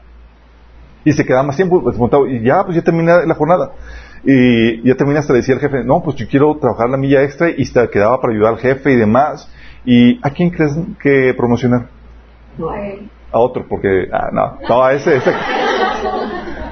Y 1.06 1.14
se 1.14 1.24
quedaba 1.24 1.44
más 1.44 1.56
tiempo, 1.56 1.82
pues, 1.82 1.96
y 2.30 2.44
ya, 2.44 2.66
pues 2.66 2.76
ya 2.76 2.84
terminé 2.84 3.26
la 3.26 3.36
jornada. 3.36 3.72
Y 4.26 4.86
ya 4.86 4.96
terminé 4.96 5.20
hasta 5.20 5.32
decía 5.32 5.56
el 5.56 5.62
jefe, 5.62 5.86
no, 5.86 6.04
pues 6.04 6.18
yo 6.18 6.28
quiero 6.28 6.58
trabajar 6.58 6.90
la 6.90 6.98
milla 6.98 7.24
extra 7.24 7.50
y 7.50 7.64
se 7.64 7.90
quedaba 7.90 8.20
para 8.20 8.34
ayudar 8.34 8.56
al 8.56 8.60
jefe 8.60 8.92
y 8.92 8.96
demás. 8.98 9.50
¿Y 9.86 10.20
a 10.28 10.30
quién 10.32 10.50
crees 10.50 10.74
que 11.02 11.34
promocionar? 11.38 11.88
A 13.32 13.40
otro, 13.40 13.66
porque, 13.70 14.10
ah, 14.12 14.28
no, 14.34 14.58
no, 14.68 14.84
a 14.84 14.92
ese, 14.92 15.22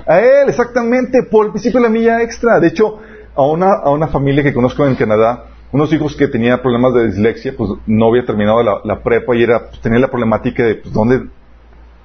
A 0.05 0.19
él, 0.19 0.49
exactamente, 0.49 1.23
por 1.31 1.45
el 1.45 1.51
principio 1.53 1.79
de 1.79 1.87
la 1.87 1.89
milla 1.89 2.21
extra. 2.21 2.59
De 2.59 2.67
hecho, 2.67 2.99
a 3.35 3.41
una, 3.43 3.73
a 3.73 3.89
una 3.89 4.07
familia 4.07 4.43
que 4.43 4.53
conozco 4.53 4.85
en 4.85 4.95
Canadá, 4.95 5.45
unos 5.71 5.91
hijos 5.91 6.15
que 6.15 6.27
tenían 6.27 6.61
problemas 6.61 6.93
de 6.93 7.07
dislexia, 7.07 7.53
pues 7.57 7.71
no 7.85 8.07
había 8.07 8.25
terminado 8.25 8.63
la, 8.63 9.03
prepa 9.03 9.35
y 9.35 9.43
era, 9.43 9.67
pues, 9.67 9.81
tenía 9.81 9.99
la 9.99 10.07
problemática 10.07 10.63
de, 10.63 10.75
pues, 10.75 10.93
¿dónde 10.93 11.27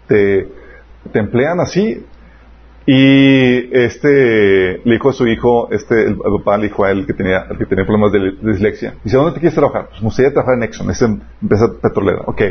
te, 0.08 0.48
te 1.12 1.18
emplean 1.18 1.60
así? 1.60 2.04
Y 2.86 3.76
este 3.76 4.80
le 4.84 4.94
dijo 4.94 5.10
a 5.10 5.12
su 5.12 5.26
hijo, 5.28 5.70
este, 5.70 6.06
el, 6.06 6.16
papá 6.16 6.56
le 6.56 6.64
dijo 6.64 6.84
a 6.84 6.90
él 6.90 7.06
que 7.06 7.12
tenía, 7.12 7.46
el 7.48 7.58
que 7.58 7.66
tenía 7.66 7.84
problemas 7.84 8.10
de, 8.10 8.32
dislexia, 8.50 8.94
dice, 9.04 9.16
¿dónde 9.16 9.34
te 9.34 9.40
quieres 9.40 9.54
trabajar? 9.54 9.88
Pues 9.90 10.00
me 10.00 10.06
gustaría 10.06 10.32
trabajar 10.32 10.56
en 10.56 10.64
Exxon, 10.64 10.90
es 10.90 11.02
empresa 11.02 11.66
petrolera. 11.80 12.22
Ok. 12.26 12.42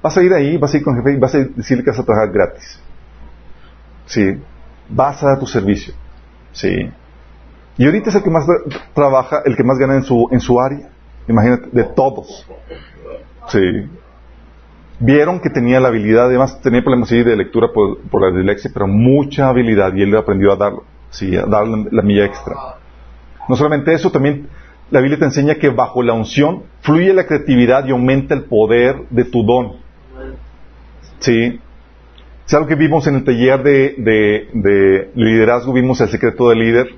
Vas 0.00 0.16
a 0.16 0.22
ir 0.22 0.32
ahí, 0.32 0.56
vas 0.56 0.72
a 0.72 0.78
ir 0.78 0.84
con 0.84 0.96
el 0.96 1.02
jefe 1.02 1.16
y 1.16 1.20
vas 1.20 1.34
a 1.34 1.38
decirle 1.38 1.84
que 1.84 1.90
vas 1.90 1.98
a 1.98 2.04
trabajar 2.04 2.32
gratis. 2.32 2.80
Sí. 4.06 4.40
Vas 4.88 5.22
a 5.22 5.26
dar 5.26 5.38
tu 5.38 5.46
servicio. 5.46 5.94
Sí. 6.52 6.90
Y 7.78 7.86
ahorita 7.86 8.10
es 8.10 8.16
el 8.16 8.22
que 8.22 8.30
más 8.30 8.46
trabaja, 8.94 9.42
el 9.44 9.56
que 9.56 9.64
más 9.64 9.78
gana 9.78 9.96
en 9.96 10.02
su, 10.02 10.28
en 10.30 10.40
su 10.40 10.60
área. 10.60 10.90
Imagínate, 11.28 11.68
de 11.72 11.84
todos. 11.84 12.46
Sí. 13.48 13.60
Vieron 14.98 15.40
que 15.40 15.50
tenía 15.50 15.80
la 15.80 15.88
habilidad, 15.88 16.26
además 16.26 16.60
tenía 16.60 16.82
problemas 16.82 17.10
de 17.10 17.36
lectura 17.36 17.68
por, 17.72 18.00
por, 18.02 18.22
la 18.22 18.36
dislexia, 18.36 18.70
pero 18.72 18.86
mucha 18.86 19.48
habilidad 19.48 19.94
y 19.94 20.02
él 20.02 20.14
aprendió 20.16 20.52
a 20.52 20.56
darlo. 20.56 20.84
Sí, 21.10 21.36
a 21.36 21.44
dar 21.44 21.66
la 21.66 22.02
milla 22.02 22.24
extra. 22.24 22.54
No 23.48 23.56
solamente 23.56 23.92
eso, 23.92 24.10
también 24.10 24.48
la 24.92 25.00
Biblia 25.00 25.18
te 25.18 25.24
enseña 25.24 25.54
que 25.54 25.70
bajo 25.70 26.02
la 26.02 26.12
unción 26.12 26.64
fluye 26.82 27.14
la 27.14 27.26
creatividad 27.26 27.86
y 27.86 27.92
aumenta 27.92 28.34
el 28.34 28.44
poder 28.44 29.08
de 29.08 29.24
tu 29.24 29.42
don. 29.42 29.76
Sí. 31.18 31.58
Es 32.46 32.54
algo 32.54 32.68
que 32.68 32.74
vimos 32.74 33.06
en 33.06 33.14
el 33.14 33.24
taller 33.24 33.62
de, 33.62 35.10
liderazgo, 35.14 35.72
vimos 35.72 36.00
el 36.02 36.08
secreto 36.08 36.50
del 36.50 36.58
líder. 36.58 36.88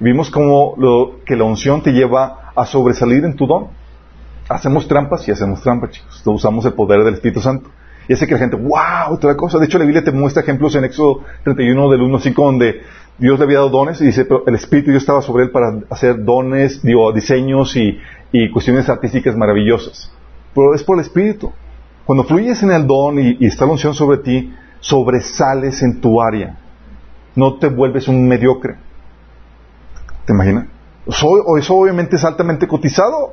Vimos 0.00 0.30
cómo 0.30 0.74
lo, 0.76 1.24
que 1.24 1.36
la 1.36 1.44
unción 1.44 1.82
te 1.82 1.92
lleva 1.92 2.52
a 2.54 2.66
sobresalir 2.66 3.24
en 3.24 3.36
tu 3.36 3.46
don. 3.46 3.68
Hacemos 4.48 4.88
trampas 4.88 5.26
y 5.28 5.32
hacemos 5.32 5.60
trampas, 5.62 5.90
chicos. 5.90 6.22
usamos 6.24 6.64
el 6.64 6.72
poder 6.72 7.04
del 7.04 7.14
Espíritu 7.14 7.40
Santo. 7.40 7.70
Y 8.08 8.14
hace 8.14 8.26
que 8.26 8.34
la 8.34 8.38
gente, 8.38 8.56
wow, 8.56 9.12
otra 9.12 9.36
cosa. 9.36 9.58
De 9.58 9.66
hecho, 9.66 9.78
la 9.78 9.84
Biblia 9.84 10.02
te 10.02 10.12
muestra 10.12 10.42
ejemplos 10.42 10.74
en 10.74 10.84
Éxodo 10.84 11.20
31 11.44 11.90
del 11.90 12.02
1 12.02 12.16
al 12.16 12.22
5 12.22 12.44
donde 12.44 12.80
Dios 13.18 13.38
le 13.38 13.44
había 13.44 13.58
dado 13.58 13.70
dones 13.70 14.00
y 14.00 14.06
dice, 14.06 14.24
pero 14.24 14.44
el 14.46 14.54
Espíritu 14.54 14.90
Dios 14.90 15.02
estaba 15.02 15.20
sobre 15.20 15.44
él 15.44 15.50
para 15.50 15.80
hacer 15.90 16.24
dones, 16.24 16.82
digo, 16.82 17.12
diseños 17.12 17.76
y, 17.76 17.98
y 18.32 18.50
cuestiones 18.50 18.88
artísticas 18.88 19.36
maravillosas. 19.36 20.10
Pero 20.54 20.74
es 20.74 20.82
por 20.82 20.96
el 20.96 21.04
Espíritu. 21.04 21.52
Cuando 22.08 22.24
fluyes 22.24 22.62
en 22.62 22.70
el 22.70 22.86
don 22.86 23.18
y, 23.18 23.36
está 23.44 23.66
la 23.66 23.72
unción 23.72 23.92
sobre 23.92 24.18
ti, 24.18 24.54
sobresales 24.80 25.82
en 25.82 26.00
tu 26.00 26.22
área. 26.22 26.56
No 27.34 27.58
te 27.58 27.68
vuelves 27.68 28.08
un 28.08 28.26
mediocre. 28.26 28.76
¿Te 30.28 30.34
imaginas? 30.34 30.66
Eso, 31.06 31.56
eso 31.56 31.74
obviamente 31.74 32.16
es 32.16 32.24
altamente 32.24 32.68
cotizado. 32.68 33.32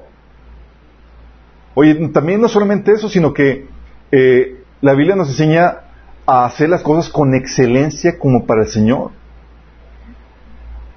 Oye, 1.73 1.93
también 2.07 2.39
no 2.39 2.47
solamente 2.47 2.93
eso, 2.93 3.09
sino 3.09 3.33
que 3.33 3.67
eh, 4.13 4.63
la 4.79 4.93
Biblia 4.93 5.17
nos 5.17 5.27
enseña 5.27 5.79
a 6.25 6.45
hacer 6.45 6.69
las 6.69 6.81
cosas 6.81 7.11
con 7.11 7.35
excelencia 7.35 8.17
como 8.17 8.45
para 8.45 8.61
el 8.61 8.69
Señor. 8.69 9.11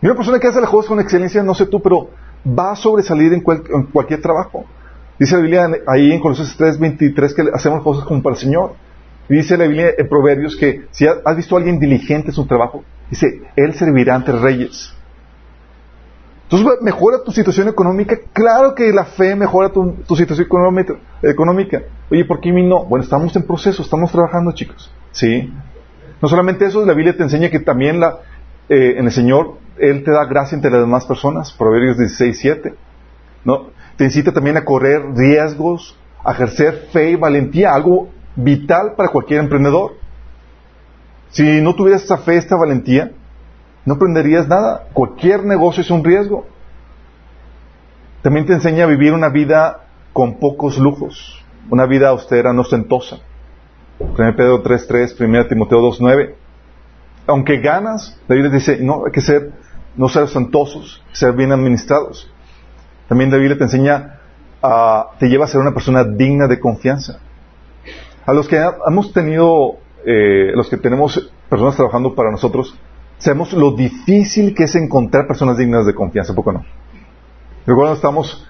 Y 0.00 0.06
una 0.06 0.14
persona 0.14 0.38
que 0.38 0.46
hace 0.46 0.60
las 0.60 0.70
cosas 0.70 0.88
con 0.88 1.00
excelencia, 1.00 1.42
no 1.42 1.56
sé 1.56 1.66
tú, 1.66 1.82
pero 1.82 2.10
va 2.46 2.70
a 2.70 2.76
sobresalir 2.76 3.32
en 3.32 3.40
cualquier 3.40 4.22
trabajo. 4.22 4.66
Dice 5.18 5.34
la 5.34 5.42
Biblia 5.42 5.68
ahí 5.88 6.12
en 6.12 6.20
Colosenses 6.20 6.56
3:23 6.56 7.34
que 7.34 7.42
hacemos 7.52 7.82
cosas 7.82 8.04
como 8.04 8.22
para 8.22 8.36
el 8.36 8.40
Señor. 8.40 8.74
dice 9.28 9.58
la 9.58 9.64
Biblia 9.64 9.94
en 9.98 10.08
Proverbios 10.08 10.54
que 10.54 10.86
si 10.92 11.08
has 11.08 11.36
visto 11.36 11.56
a 11.56 11.58
alguien 11.58 11.80
diligente 11.80 12.28
en 12.28 12.34
su 12.34 12.46
trabajo, 12.46 12.84
dice, 13.10 13.42
Él 13.56 13.74
servirá 13.74 14.14
ante 14.14 14.30
reyes. 14.30 14.94
Entonces, 16.50 16.78
¿mejora 16.80 17.22
tu 17.22 17.30
situación 17.30 17.68
económica? 17.68 18.16
Claro 18.32 18.74
que 18.74 18.90
la 18.90 19.04
fe 19.04 19.36
mejora 19.36 19.70
tu, 19.70 20.16
situación 20.16 20.46
económica, 20.46 21.82
Oye, 22.10 22.24
¿por 22.24 22.40
qué 22.40 22.48
a 22.48 22.52
mí 22.54 22.66
no? 22.66 22.84
Bueno, 22.86 23.04
estamos 23.04 23.36
en 23.36 23.42
proceso, 23.42 23.82
estamos 23.82 24.10
trabajando, 24.10 24.52
chicos. 24.52 24.90
¿Sí? 25.10 25.52
No 26.22 26.28
solamente 26.28 26.64
eso, 26.64 26.84
la 26.86 26.94
Biblia 26.94 27.14
te 27.14 27.22
enseña 27.22 27.50
que 27.50 27.60
también 27.60 28.00
la, 28.00 28.20
eh, 28.70 28.94
en 28.96 29.04
el 29.04 29.12
Señor, 29.12 29.58
Él 29.76 30.02
te 30.04 30.10
da 30.10 30.24
gracia 30.24 30.56
entre 30.56 30.70
las 30.70 30.80
demás 30.80 31.04
personas. 31.04 31.52
Proverbios 31.52 31.98
16, 31.98 32.38
7. 32.38 32.74
¿No? 33.44 33.78
te 33.98 34.04
incita 34.04 34.32
también 34.32 34.56
a 34.56 34.64
correr 34.64 35.02
riesgos, 35.16 35.98
a 36.24 36.30
ejercer 36.30 36.86
fe 36.92 37.10
y 37.10 37.16
valentía, 37.16 37.74
algo 37.74 38.08
vital 38.36 38.94
para 38.96 39.08
cualquier 39.08 39.40
emprendedor. 39.40 39.96
Si 41.30 41.60
no 41.60 41.74
tuvieras 41.74 42.04
esa 42.04 42.18
fe, 42.18 42.36
esta 42.36 42.56
valentía, 42.56 43.10
no 43.88 43.94
aprenderías 43.94 44.46
nada. 44.46 44.84
Cualquier 44.92 45.44
negocio 45.44 45.80
es 45.80 45.90
un 45.90 46.04
riesgo. 46.04 46.46
También 48.20 48.44
te 48.44 48.52
enseña 48.52 48.84
a 48.84 48.86
vivir 48.86 49.14
una 49.14 49.30
vida 49.30 49.86
con 50.12 50.38
pocos 50.38 50.76
lujos, 50.76 51.42
una 51.70 51.86
vida 51.86 52.10
austera, 52.10 52.52
no 52.52 52.60
ostentosa. 52.60 53.20
1 53.98 54.16
Pedro 54.36 54.62
3.3, 54.62 55.18
1 55.18 55.46
Timoteo 55.46 55.80
2.9. 55.80 56.34
Aunque 57.28 57.60
ganas, 57.60 58.20
la 58.28 58.34
Biblia 58.34 58.52
dice, 58.52 58.76
no, 58.78 59.06
hay 59.06 59.12
que 59.12 59.22
ser, 59.22 59.52
no 59.96 60.10
ser 60.10 60.24
ostentosos, 60.24 61.02
ser 61.12 61.32
bien 61.32 61.52
administrados. 61.52 62.30
También 63.08 63.30
la 63.30 63.38
Biblia 63.38 63.56
te 63.56 63.64
enseña, 63.64 64.20
a, 64.62 65.12
te 65.18 65.28
lleva 65.28 65.46
a 65.46 65.48
ser 65.48 65.62
una 65.62 65.72
persona 65.72 66.04
digna 66.04 66.46
de 66.46 66.60
confianza. 66.60 67.20
A 68.26 68.34
los 68.34 68.48
que 68.48 68.62
hemos 68.86 69.14
tenido, 69.14 69.78
eh, 70.04 70.52
los 70.54 70.68
que 70.68 70.76
tenemos 70.76 71.32
personas 71.48 71.74
trabajando 71.74 72.14
para 72.14 72.30
nosotros, 72.30 72.78
sabemos 73.18 73.52
lo 73.52 73.72
difícil 73.72 74.54
que 74.54 74.64
es 74.64 74.74
encontrar 74.74 75.26
personas 75.26 75.58
dignas 75.58 75.86
de 75.86 75.94
confianza, 75.94 76.34
¿poco 76.34 76.52
no? 76.52 76.64
Recuerdo 77.66 77.94
estamos 77.94 78.46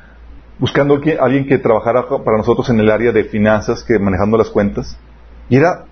buscando 0.58 0.94
a 0.94 1.24
alguien 1.24 1.46
que 1.46 1.58
trabajara 1.58 2.08
para 2.08 2.36
nosotros 2.36 2.68
en 2.70 2.80
el 2.80 2.90
área 2.90 3.12
de 3.12 3.24
finanzas, 3.24 3.82
que 3.84 3.98
manejando 3.98 4.36
las 4.36 4.50
cuentas, 4.50 4.98
y 5.48 5.56
era, 5.56 5.84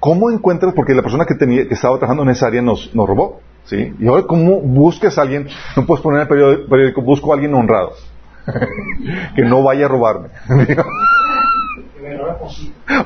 ¿cómo 0.00 0.30
encuentras? 0.30 0.74
Porque 0.74 0.94
la 0.94 1.02
persona 1.02 1.24
que, 1.24 1.34
tenía, 1.34 1.66
que 1.66 1.74
estaba 1.74 1.96
trabajando 1.98 2.24
en 2.24 2.30
esa 2.30 2.46
área 2.46 2.62
nos, 2.62 2.94
nos 2.94 3.08
robó. 3.08 3.40
¿Sí? 3.64 3.94
Y 4.00 4.08
ahora, 4.08 4.24
¿cómo 4.24 4.60
buscas 4.60 5.18
a 5.18 5.22
alguien? 5.22 5.46
No 5.76 5.86
puedes 5.86 6.02
poner 6.02 6.22
en 6.22 6.28
el 6.32 6.66
periódico, 6.66 7.00
busco 7.00 7.30
a 7.30 7.34
alguien 7.34 7.54
honrado. 7.54 7.92
que 9.36 9.42
no 9.42 9.62
vaya 9.62 9.86
a 9.86 9.88
robarme. 9.88 10.28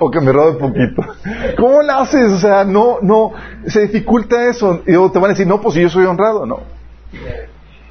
o 0.01 0.11
que 0.11 0.21
me 0.21 0.33
robe 0.33 0.59
poquito. 0.59 1.03
¿Cómo 1.57 1.83
lo 1.83 1.93
haces? 1.93 2.33
O 2.33 2.39
sea, 2.39 2.65
no, 2.65 2.99
no, 3.03 3.33
se 3.67 3.83
dificulta 3.83 4.49
eso. 4.49 4.83
Y 4.87 4.93
te 4.93 5.19
van 5.19 5.25
a 5.25 5.29
decir, 5.29 5.47
no, 5.47 5.61
pues 5.61 5.75
yo 5.77 5.89
soy 5.89 6.05
honrado, 6.05 6.47
no. 6.47 6.61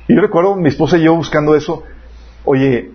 Y 0.07 0.15
yo 0.15 0.21
recuerdo 0.21 0.55
mi 0.55 0.69
esposa 0.69 0.97
y 0.97 1.03
yo 1.03 1.15
buscando 1.15 1.55
eso, 1.55 1.83
oye, 2.43 2.91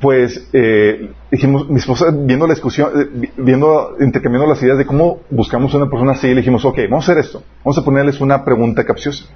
pues 0.00 0.48
eh, 0.52 1.10
dijimos, 1.30 1.68
mi 1.68 1.76
esposa 1.76 2.06
viendo 2.12 2.46
la 2.46 2.54
discusión, 2.54 2.90
eh, 3.00 3.30
viendo, 3.36 3.96
intercambiando 4.00 4.48
las 4.48 4.62
ideas 4.62 4.78
de 4.78 4.86
cómo 4.86 5.20
buscamos 5.30 5.72
una 5.74 5.88
persona 5.88 6.12
así, 6.12 6.28
le 6.28 6.36
dijimos, 6.36 6.64
ok, 6.64 6.78
vamos 6.90 7.08
a 7.08 7.12
hacer 7.12 7.24
esto, 7.24 7.42
vamos 7.64 7.78
a 7.78 7.84
ponerles 7.84 8.20
una 8.20 8.44
pregunta 8.44 8.84
capciosa. 8.84 9.26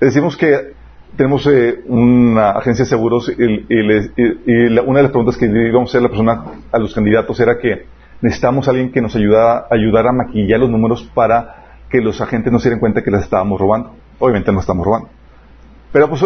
Le 0.00 0.06
decimos 0.06 0.36
que 0.36 0.72
tenemos 1.16 1.46
eh, 1.46 1.82
una 1.86 2.50
agencia 2.50 2.84
de 2.84 2.88
seguros 2.88 3.28
y, 3.28 3.42
una 3.42 4.98
de 4.98 5.02
las 5.02 5.10
preguntas 5.10 5.36
que 5.36 5.46
íbamos 5.46 5.90
a 5.90 5.90
hacer 5.90 6.00
a 6.00 6.02
la 6.02 6.08
persona, 6.08 6.44
a 6.70 6.78
los 6.78 6.94
candidatos 6.94 7.38
era 7.40 7.58
que 7.58 7.86
necesitamos 8.20 8.68
alguien 8.68 8.92
que 8.92 9.00
nos 9.00 9.14
ayudara, 9.14 9.66
ayudara 9.70 10.10
a 10.10 10.12
maquillar 10.12 10.60
los 10.60 10.70
números 10.70 11.08
para 11.14 11.80
que 11.90 12.00
los 12.00 12.20
agentes 12.20 12.52
no 12.52 12.58
se 12.58 12.68
dieran 12.68 12.80
cuenta 12.80 13.02
que 13.02 13.10
les 13.10 13.22
estábamos 13.22 13.60
robando. 13.60 13.94
Obviamente 14.18 14.52
no 14.52 14.60
estamos 14.60 14.86
robando. 14.86 15.08
Pero 15.92 16.08
pues, 16.08 16.24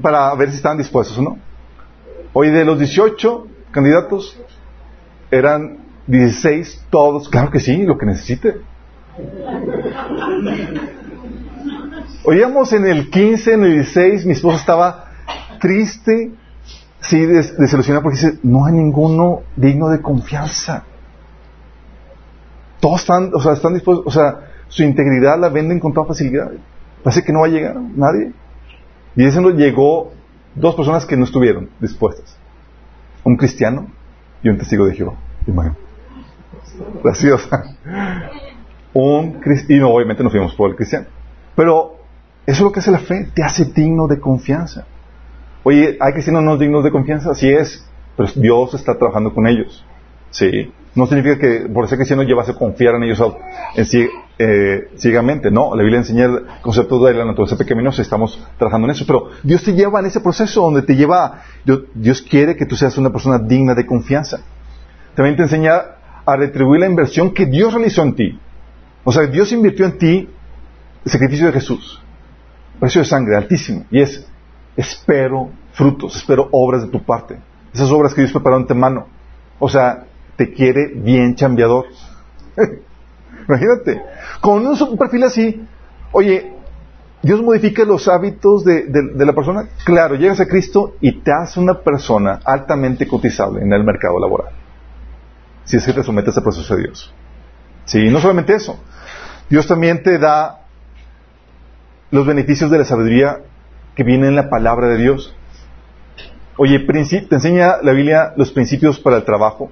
para 0.00 0.34
ver 0.36 0.50
si 0.50 0.56
estaban 0.56 0.78
dispuestos 0.78 1.18
o 1.18 1.22
no. 1.22 1.38
Hoy 2.32 2.50
de 2.50 2.64
los 2.64 2.78
18 2.78 3.46
candidatos, 3.72 4.40
eran 5.30 5.78
16 6.06 6.86
todos, 6.90 7.28
claro 7.28 7.50
que 7.50 7.58
sí, 7.58 7.84
lo 7.84 7.98
que 7.98 8.06
necesite. 8.06 8.56
Oíamos 12.24 12.72
en 12.74 12.86
el 12.86 13.10
15, 13.10 13.54
en 13.54 13.64
el 13.64 13.72
16, 13.72 14.26
mi 14.26 14.32
esposa 14.32 14.58
estaba 14.58 15.04
triste, 15.58 16.32
sí, 17.00 17.24
desilusionada 17.24 18.02
porque 18.02 18.18
dice, 18.18 18.38
no 18.42 18.66
hay 18.66 18.74
ninguno 18.74 19.42
digno 19.56 19.88
de 19.88 20.02
confianza. 20.02 20.84
Todos 22.80 23.00
están, 23.00 23.30
o 23.34 23.40
sea, 23.40 23.54
están 23.54 23.74
dispuestos, 23.74 24.06
o 24.06 24.10
sea, 24.10 24.50
su 24.68 24.82
integridad 24.82 25.38
la 25.38 25.48
venden 25.48 25.80
con 25.80 25.94
toda 25.94 26.06
facilidad. 26.06 26.50
Parece 27.02 27.22
que 27.22 27.32
no 27.32 27.40
va 27.40 27.46
a 27.46 27.50
llegar 27.50 27.76
nadie. 27.76 28.32
Y 29.16 29.24
ese 29.24 29.40
no 29.40 29.50
llegó 29.50 30.12
dos 30.54 30.74
personas 30.74 31.06
que 31.06 31.16
no 31.16 31.24
estuvieron 31.24 31.70
dispuestas. 31.80 32.36
Un 33.24 33.36
cristiano 33.36 33.88
y 34.42 34.50
un 34.50 34.58
testigo 34.58 34.84
de 34.84 34.94
Jehová. 34.94 35.14
Graciosa. 37.02 37.76
Un 38.92 39.40
y 39.68 39.78
no, 39.78 39.90
obviamente 39.90 40.22
no 40.22 40.30
fuimos 40.30 40.54
por 40.54 40.70
el 40.70 40.76
cristiano. 40.76 41.06
Pero 41.54 41.99
eso 42.46 42.58
es 42.58 42.60
lo 42.60 42.72
que 42.72 42.80
hace 42.80 42.90
la 42.90 42.98
fe, 42.98 43.28
te 43.34 43.42
hace 43.42 43.66
digno 43.66 44.06
de 44.06 44.18
confianza. 44.18 44.86
Oye, 45.62 45.96
¿hay 46.00 46.12
cristianos 46.12 46.42
no 46.42 46.56
dignos 46.56 46.82
de 46.84 46.90
confianza? 46.90 47.30
Así 47.30 47.48
es, 47.48 47.86
pero 48.16 48.28
Dios 48.34 48.74
está 48.74 48.96
trabajando 48.96 49.32
con 49.32 49.46
ellos. 49.46 49.84
Sí. 50.30 50.72
No 50.94 51.06
significa 51.06 51.38
que 51.38 51.68
por 51.72 51.86
ser 51.88 51.98
cristiano 51.98 52.22
ya 52.22 52.34
vas 52.34 52.48
a 52.48 52.54
confiar 52.54 52.96
en 52.96 53.04
ellos 53.04 53.22
en 53.76 53.86
sí, 53.86 54.08
eh, 54.38 54.88
ciegamente. 54.96 55.50
No, 55.50 55.76
la 55.76 55.82
Biblia 55.82 55.98
enseña 55.98 56.24
el 56.24 56.46
concepto 56.62 57.04
de 57.04 57.14
la 57.14 57.24
naturaleza 57.24 57.56
pecaminosa, 57.56 58.02
estamos 58.02 58.44
trabajando 58.58 58.88
en 58.88 58.92
eso. 58.92 59.04
Pero 59.06 59.28
Dios 59.42 59.62
te 59.62 59.72
lleva 59.72 60.00
en 60.00 60.06
ese 60.06 60.20
proceso 60.20 60.62
donde 60.62 60.82
te 60.82 60.96
lleva, 60.96 61.42
Dios 61.94 62.22
quiere 62.22 62.56
que 62.56 62.66
tú 62.66 62.74
seas 62.74 62.98
una 62.98 63.10
persona 63.10 63.38
digna 63.38 63.74
de 63.74 63.86
confianza. 63.86 64.40
También 65.14 65.36
te 65.36 65.42
enseña 65.42 65.82
a 66.24 66.36
retribuir 66.36 66.80
la 66.80 66.86
inversión 66.86 67.32
que 67.32 67.46
Dios 67.46 67.72
realizó 67.72 68.02
en 68.02 68.14
ti. 68.14 68.40
O 69.04 69.12
sea, 69.12 69.26
Dios 69.26 69.52
invirtió 69.52 69.86
en 69.86 69.98
ti 69.98 70.28
el 71.04 71.10
sacrificio 71.10 71.46
de 71.46 71.52
Jesús. 71.52 72.02
Precio 72.80 73.02
de 73.02 73.06
sangre 73.06 73.36
altísimo. 73.36 73.84
Y 73.90 74.00
es, 74.00 74.26
espero 74.76 75.50
frutos, 75.72 76.16
espero 76.16 76.48
obras 76.50 76.82
de 76.82 76.88
tu 76.88 77.02
parte. 77.04 77.38
Esas 77.72 77.90
obras 77.90 78.14
que 78.14 78.22
Dios 78.22 78.32
preparó 78.32 78.56
en 78.56 78.66
tu 78.66 78.74
mano. 78.74 79.06
O 79.58 79.68
sea, 79.68 80.06
te 80.36 80.52
quiere 80.52 80.92
bien 80.94 81.34
chambeador. 81.36 81.84
Imagínate. 83.48 84.02
Con 84.40 84.66
un 84.66 84.96
perfil 84.96 85.24
así, 85.24 85.66
oye, 86.12 86.52
Dios 87.22 87.42
modifica 87.42 87.84
los 87.84 88.08
hábitos 88.08 88.64
de, 88.64 88.86
la 89.14 89.32
persona. 89.34 89.68
Claro, 89.84 90.14
llegas 90.14 90.40
a 90.40 90.46
Cristo 90.46 90.94
y 91.00 91.20
te 91.20 91.30
hace 91.32 91.60
una 91.60 91.80
persona 91.80 92.40
altamente 92.44 93.06
cotizable 93.06 93.62
en 93.62 93.72
el 93.72 93.84
mercado 93.84 94.18
laboral. 94.18 94.52
Si 95.64 95.76
es 95.76 95.84
que 95.84 95.92
te 95.92 96.02
sometes 96.02 96.36
al 96.36 96.42
proceso 96.42 96.74
de 96.74 96.84
Dios. 96.84 97.12
Sí, 97.84 98.08
no 98.08 98.20
solamente 98.20 98.54
eso. 98.54 98.78
Dios 99.48 99.66
también 99.66 100.02
te 100.02 100.18
da 100.18 100.60
los 102.10 102.26
beneficios 102.26 102.70
de 102.70 102.78
la 102.78 102.84
sabiduría 102.84 103.40
que 103.94 104.04
vienen 104.04 104.30
en 104.30 104.36
la 104.36 104.50
palabra 104.50 104.88
de 104.88 104.96
Dios. 104.96 105.34
Oye, 106.56 106.78
te 106.80 107.34
enseña 107.34 107.76
la 107.82 107.92
Biblia 107.92 108.32
los 108.36 108.50
principios 108.52 109.00
para 109.00 109.16
el 109.16 109.24
trabajo, 109.24 109.70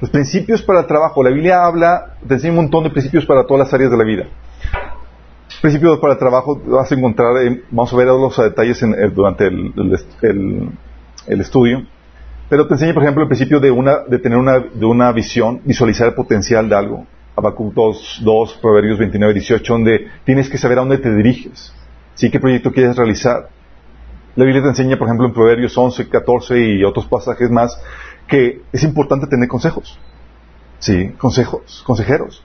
los 0.00 0.10
principios 0.10 0.62
para 0.62 0.80
el 0.80 0.86
trabajo. 0.86 1.22
La 1.22 1.30
Biblia 1.30 1.64
habla, 1.64 2.14
te 2.26 2.34
enseña 2.34 2.52
un 2.52 2.60
montón 2.64 2.84
de 2.84 2.90
principios 2.90 3.26
para 3.26 3.44
todas 3.46 3.66
las 3.66 3.74
áreas 3.74 3.90
de 3.90 3.96
la 3.96 4.04
vida. 4.04 4.26
Principios 5.60 5.98
para 5.98 6.12
el 6.12 6.18
trabajo 6.18 6.60
vas 6.66 6.90
a 6.90 6.94
encontrar, 6.94 7.34
vamos 7.70 7.92
a 7.92 7.96
ver 7.96 8.06
los 8.06 8.36
detalles 8.36 8.80
durante 9.12 9.48
el, 9.48 10.72
estudio. 11.26 11.82
Pero 12.48 12.66
te 12.66 12.74
enseña, 12.74 12.94
por 12.94 13.02
ejemplo, 13.02 13.22
el 13.24 13.28
principio 13.28 13.60
de, 13.60 13.70
una, 13.70 13.98
de 14.06 14.18
tener 14.18 14.38
una 14.38 15.12
visión, 15.12 15.60
visualizar 15.64 16.08
el 16.08 16.14
potencial 16.14 16.68
de 16.68 16.76
algo. 16.76 17.06
Habacuc 17.38 17.72
2, 17.72 18.20
2, 18.24 18.58
Proverbios 18.60 18.98
29, 18.98 19.34
18, 19.34 19.72
donde 19.72 20.08
tienes 20.24 20.48
que 20.48 20.58
saber 20.58 20.78
a 20.78 20.80
dónde 20.80 20.98
te 20.98 21.14
diriges. 21.14 21.72
¿Sí? 22.14 22.30
¿Qué 22.30 22.40
proyecto 22.40 22.72
quieres 22.72 22.96
realizar? 22.96 23.48
La 24.34 24.44
Biblia 24.44 24.62
te 24.62 24.68
enseña, 24.68 24.98
por 24.98 25.06
ejemplo, 25.06 25.26
en 25.26 25.32
Proverbios 25.32 25.76
11, 25.76 26.08
14 26.08 26.58
y 26.58 26.84
otros 26.84 27.06
pasajes 27.06 27.48
más, 27.50 27.80
que 28.26 28.62
es 28.72 28.82
importante 28.82 29.26
tener 29.28 29.48
consejos. 29.48 29.98
Sí, 30.80 31.10
consejos, 31.18 31.82
consejeros. 31.86 32.44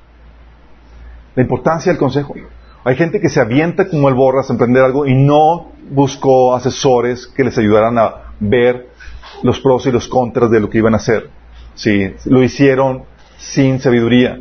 La 1.35 1.41
importancia 1.41 1.91
del 1.91 1.99
consejo. 1.99 2.35
Hay 2.83 2.95
gente 2.95 3.19
que 3.19 3.29
se 3.29 3.39
avienta 3.39 3.87
como 3.87 4.09
el 4.09 4.15
borras 4.15 4.49
a 4.49 4.53
emprender 4.53 4.83
algo 4.83 5.05
y 5.05 5.15
no 5.15 5.71
buscó 5.89 6.55
asesores 6.55 7.27
que 7.27 7.43
les 7.43 7.57
ayudaran 7.57 7.97
a 7.97 8.33
ver 8.39 8.89
los 9.41 9.59
pros 9.59 9.85
y 9.87 9.91
los 9.91 10.07
contras 10.07 10.51
de 10.51 10.59
lo 10.59 10.69
que 10.69 10.79
iban 10.79 10.93
a 10.93 10.97
hacer. 10.97 11.29
Sí, 11.75 12.13
lo 12.25 12.43
hicieron 12.43 13.03
sin 13.37 13.79
sabiduría. 13.79 14.39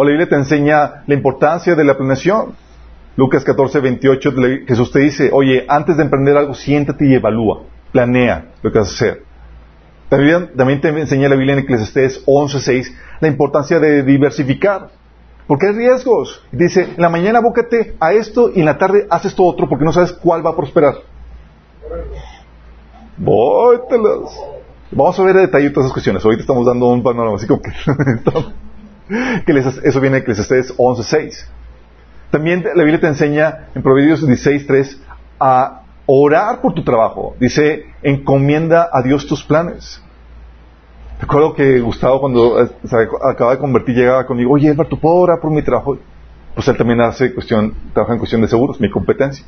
O 0.00 0.04
la 0.04 0.12
Biblia 0.12 0.30
te 0.30 0.36
enseña 0.36 1.02
la 1.06 1.14
importancia 1.14 1.74
de 1.74 1.84
la 1.84 1.94
planeación. 1.94 2.54
Lucas 3.16 3.44
14, 3.44 3.80
28, 3.80 4.32
Jesús 4.66 4.90
te 4.92 5.00
dice, 5.00 5.28
oye, 5.30 5.66
antes 5.68 5.98
de 5.98 6.04
emprender 6.04 6.38
algo, 6.38 6.54
siéntate 6.54 7.06
y 7.06 7.16
evalúa, 7.16 7.64
planea 7.92 8.46
lo 8.62 8.72
que 8.72 8.78
vas 8.78 8.88
a 8.88 8.94
hacer. 8.94 9.24
También, 10.08 10.80
te 10.80 10.88
enseña 10.88 11.28
la 11.28 11.34
Biblia 11.34 11.52
en 11.52 11.58
Eclesiastés 11.58 12.24
11.6 12.24 12.94
la 13.20 13.28
importancia 13.28 13.78
de 13.78 14.02
diversificar. 14.02 14.88
Porque 15.46 15.66
hay 15.66 15.72
riesgos. 15.74 16.46
Dice, 16.50 16.94
en 16.96 17.02
la 17.02 17.10
mañana 17.10 17.40
búscate 17.40 17.94
a 18.00 18.14
esto 18.14 18.50
y 18.54 18.60
en 18.60 18.64
la 18.64 18.78
tarde 18.78 19.06
haces 19.10 19.34
todo 19.34 19.48
otro 19.48 19.68
porque 19.68 19.84
no 19.84 19.92
sabes 19.92 20.14
cuál 20.14 20.46
va 20.46 20.52
a 20.52 20.56
prosperar. 20.56 20.94
Vamos 24.92 25.20
a 25.20 25.22
ver 25.24 25.36
a 25.36 25.40
detalle 25.40 25.68
todas 25.68 25.84
esas 25.84 25.92
cuestiones. 25.92 26.24
Ahorita 26.24 26.40
estamos 26.40 26.64
dando 26.64 26.86
un 26.86 27.02
panorama 27.02 27.36
así 27.36 27.46
como 27.46 27.60
que... 27.60 27.70
eso 29.84 30.00
viene 30.00 30.18
en 30.18 30.22
Eclesiastés 30.22 30.76
11.6. 30.76 31.46
También 32.30 32.62
la 32.62 32.84
Biblia 32.84 33.00
te 33.00 33.08
enseña 33.08 33.68
en 33.74 33.82
Proverbios 33.82 34.22
16.3 34.22 34.98
a 35.40 35.82
orar 36.06 36.60
por 36.60 36.74
tu 36.74 36.84
trabajo. 36.84 37.34
Dice, 37.40 37.86
encomienda 38.02 38.88
a 38.92 39.02
Dios 39.02 39.26
tus 39.26 39.44
planes. 39.44 40.00
Recuerdo 41.20 41.54
que 41.54 41.80
Gustavo 41.80 42.20
cuando 42.20 42.62
eh, 42.62 42.70
se 42.84 42.96
acaba 43.28 43.52
de 43.52 43.58
convertir 43.58 43.94
llegaba 43.94 44.26
conmigo, 44.26 44.52
oye 44.52 44.74
¿tú 44.88 44.98
puedo 44.98 45.16
orar 45.16 45.38
por 45.40 45.50
mi 45.50 45.62
trabajo? 45.62 45.98
Pues 46.54 46.66
él 46.68 46.76
también 46.76 47.00
hace 47.00 47.34
cuestión, 47.34 47.74
trabaja 47.92 48.14
en 48.14 48.18
cuestión 48.18 48.40
de 48.40 48.48
seguros, 48.48 48.80
mi 48.80 48.90
competencia. 48.90 49.44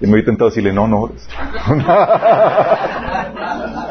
Y 0.00 0.06
me 0.06 0.16
he 0.16 0.20
intentado 0.20 0.48
decirle, 0.48 0.72
no, 0.72 0.88
no 0.88 1.10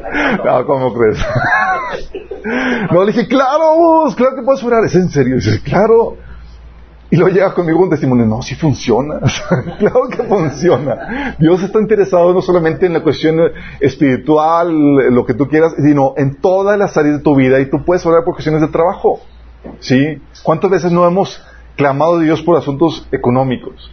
no, 0.44 0.66
¿cómo 0.66 0.94
crees? 0.94 1.18
no, 2.92 3.04
le 3.04 3.12
dije, 3.12 3.28
claro, 3.28 4.06
claro 4.16 4.36
que 4.36 4.42
puedes 4.42 4.62
orar. 4.62 4.84
¿Es 4.84 4.94
en 4.94 5.08
serio? 5.08 5.36
dice, 5.36 5.60
claro. 5.62 6.16
Y 7.12 7.16
luego 7.16 7.34
llega 7.34 7.52
conmigo 7.52 7.82
un 7.82 7.90
testimonio, 7.90 8.24
no, 8.24 8.40
sí 8.40 8.54
funciona. 8.54 9.18
claro 9.78 10.08
que 10.08 10.22
funciona. 10.22 11.34
Dios 11.40 11.60
está 11.62 11.80
interesado 11.80 12.32
no 12.32 12.40
solamente 12.40 12.86
en 12.86 12.92
la 12.92 13.02
cuestión 13.02 13.36
espiritual, 13.80 14.72
lo 15.12 15.26
que 15.26 15.34
tú 15.34 15.48
quieras, 15.48 15.74
sino 15.76 16.14
en 16.16 16.36
todas 16.36 16.78
las 16.78 16.96
áreas 16.96 17.18
de 17.18 17.22
tu 17.24 17.34
vida 17.34 17.58
y 17.58 17.68
tú 17.68 17.84
puedes 17.84 18.06
orar 18.06 18.22
por 18.24 18.34
cuestiones 18.34 18.60
de 18.60 18.68
trabajo. 18.68 19.20
¿Sí? 19.80 20.22
¿Cuántas 20.44 20.70
veces 20.70 20.92
no 20.92 21.06
hemos 21.06 21.44
clamado 21.76 22.18
a 22.18 22.20
Dios 22.20 22.42
por 22.42 22.56
asuntos 22.56 23.06
económicos? 23.10 23.92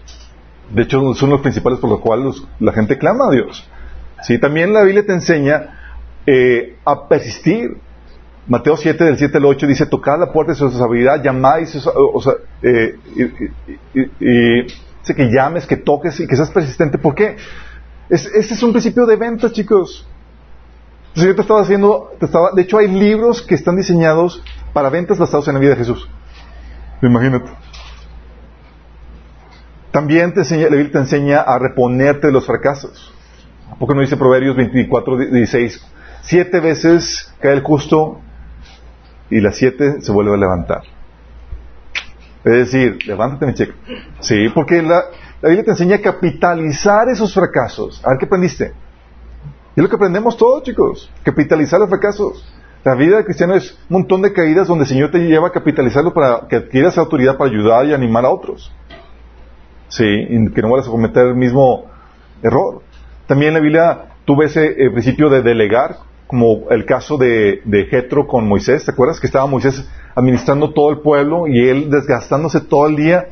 De 0.71 0.83
hecho, 0.83 1.13
son 1.15 1.31
los 1.31 1.41
principales 1.41 1.79
por 1.79 1.89
los 1.89 1.99
cuales 1.99 2.43
la 2.59 2.71
gente 2.71 2.99
clama 2.99 3.27
a 3.27 3.31
Dios. 3.31 3.67
¿Sí? 4.21 4.39
También 4.39 4.73
la 4.73 4.83
Biblia 4.83 5.05
te 5.05 5.13
enseña 5.13 5.76
eh, 6.27 6.75
a 6.85 7.07
persistir. 7.07 7.77
Mateo 8.47 8.77
7, 8.77 9.03
del 9.03 9.17
7 9.17 9.37
al 9.37 9.45
8, 9.45 9.67
dice, 9.67 9.85
tocad 9.87 10.19
la 10.19 10.31
puerta 10.31 10.53
de 10.53 10.57
su 10.57 10.69
sabiduría, 10.69 11.21
llamáis, 11.21 11.75
o 11.85 12.21
sea, 12.21 12.33
eh, 12.61 12.97
y, 13.15 14.61
dice 14.61 15.15
que 15.15 15.29
llames, 15.29 15.65
que 15.65 15.75
toques 15.77 16.19
y 16.19 16.27
que 16.27 16.35
seas 16.35 16.51
persistente. 16.51 16.97
¿Por 16.97 17.15
qué? 17.15 17.35
este 18.09 18.53
es 18.53 18.63
un 18.63 18.71
principio 18.71 19.05
de 19.05 19.17
venta, 19.17 19.51
chicos. 19.51 20.07
Yo 21.13 21.33
te 21.35 21.41
estaba 21.41 21.61
haciendo, 21.61 22.13
te 22.19 22.25
estaba, 22.25 22.51
de 22.51 22.61
hecho 22.61 22.77
hay 22.77 22.87
libros 22.87 23.41
que 23.41 23.55
están 23.55 23.75
diseñados 23.75 24.41
para 24.71 24.89
ventas 24.89 25.17
basados 25.17 25.47
en 25.47 25.55
la 25.55 25.59
vida 25.59 25.71
de 25.71 25.77
Jesús. 25.77 26.07
Imagínate. 27.01 27.49
También 29.91 30.33
te 30.33 30.41
enseña, 30.41 30.69
la 30.69 30.75
Biblia 30.75 30.91
te 30.91 30.99
enseña 30.99 31.41
a 31.41 31.57
reponerte 31.59 32.27
de 32.27 32.33
los 32.33 32.45
fracasos. 32.45 33.13
¿A 33.71 33.75
poco 33.75 33.93
no 33.93 34.01
dice 34.01 34.15
Proverbios 34.15 34.55
24, 34.55 35.17
16? 35.17 35.96
Siete 36.21 36.59
veces 36.59 37.33
cae 37.39 37.53
el 37.53 37.61
justo 37.61 38.19
y 39.29 39.39
las 39.41 39.55
siete 39.55 40.01
se 40.01 40.11
vuelve 40.11 40.33
a 40.33 40.37
levantar. 40.37 40.81
Es 42.43 42.53
decir, 42.53 43.05
levántate 43.05 43.45
mi 43.45 43.53
chico. 43.53 43.73
Sí, 44.19 44.49
porque 44.53 44.81
la, 44.81 45.03
la 45.41 45.49
Biblia 45.49 45.65
te 45.65 45.71
enseña 45.71 45.97
a 45.97 46.01
capitalizar 46.01 47.09
esos 47.09 47.33
fracasos. 47.33 48.03
A 48.05 48.09
ver 48.09 48.19
qué 48.19 48.25
aprendiste. 48.25 48.73
Y 49.75 49.79
es 49.79 49.83
lo 49.83 49.89
que 49.89 49.95
aprendemos 49.95 50.37
todos, 50.37 50.63
chicos. 50.63 51.11
Capitalizar 51.23 51.79
los 51.79 51.89
fracasos. 51.89 52.45
La 52.83 52.95
vida 52.95 53.17
de 53.17 53.25
cristiano 53.25 53.53
es 53.53 53.77
un 53.89 53.97
montón 53.97 54.21
de 54.21 54.31
caídas 54.31 54.67
donde 54.67 54.83
el 54.83 54.89
Señor 54.89 55.11
te 55.11 55.19
lleva 55.19 55.49
a 55.49 55.51
capitalizarlo 55.51 56.13
para 56.13 56.47
que 56.47 56.55
adquieras 56.55 56.97
autoridad 56.97 57.37
para 57.37 57.49
ayudar 57.49 57.85
y 57.85 57.93
animar 57.93 58.23
a 58.23 58.29
otros. 58.29 58.71
Sí, 59.89 60.05
y 60.05 60.51
que 60.51 60.61
no 60.61 60.71
vayas 60.71 60.87
a 60.87 60.91
cometer 60.91 61.27
el 61.27 61.35
mismo 61.35 61.85
error. 62.41 62.81
También 63.27 63.53
la 63.53 63.59
Biblia 63.59 64.05
tú 64.27 64.35
ves 64.35 64.57
el 64.57 64.91
principio 64.91 65.29
de 65.29 65.41
delegar, 65.41 65.99
como 66.27 66.69
el 66.69 66.85
caso 66.85 67.17
de, 67.17 67.61
de 67.63 67.85
Jetro 67.85 68.27
con 68.27 68.45
Moisés. 68.45 68.83
¿Te 68.83 68.91
acuerdas 68.91 69.21
que 69.21 69.27
estaba 69.27 69.47
Moisés 69.47 69.89
administrando 70.15 70.73
todo 70.73 70.89
el 70.89 70.99
pueblo 70.99 71.47
y 71.47 71.69
él 71.69 71.89
desgastándose 71.89 72.59
todo 72.59 72.87
el 72.87 72.97
día? 72.97 73.29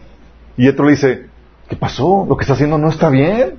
Y 0.56 0.64
Jetro 0.64 0.86
le 0.86 0.92
dice, 0.92 1.26
¿qué 1.68 1.76
pasó? 1.76 2.26
Lo 2.28 2.38
que 2.38 2.44
está 2.44 2.54
haciendo 2.54 2.78
no 2.78 2.88
está 2.88 3.10
bien. 3.10 3.56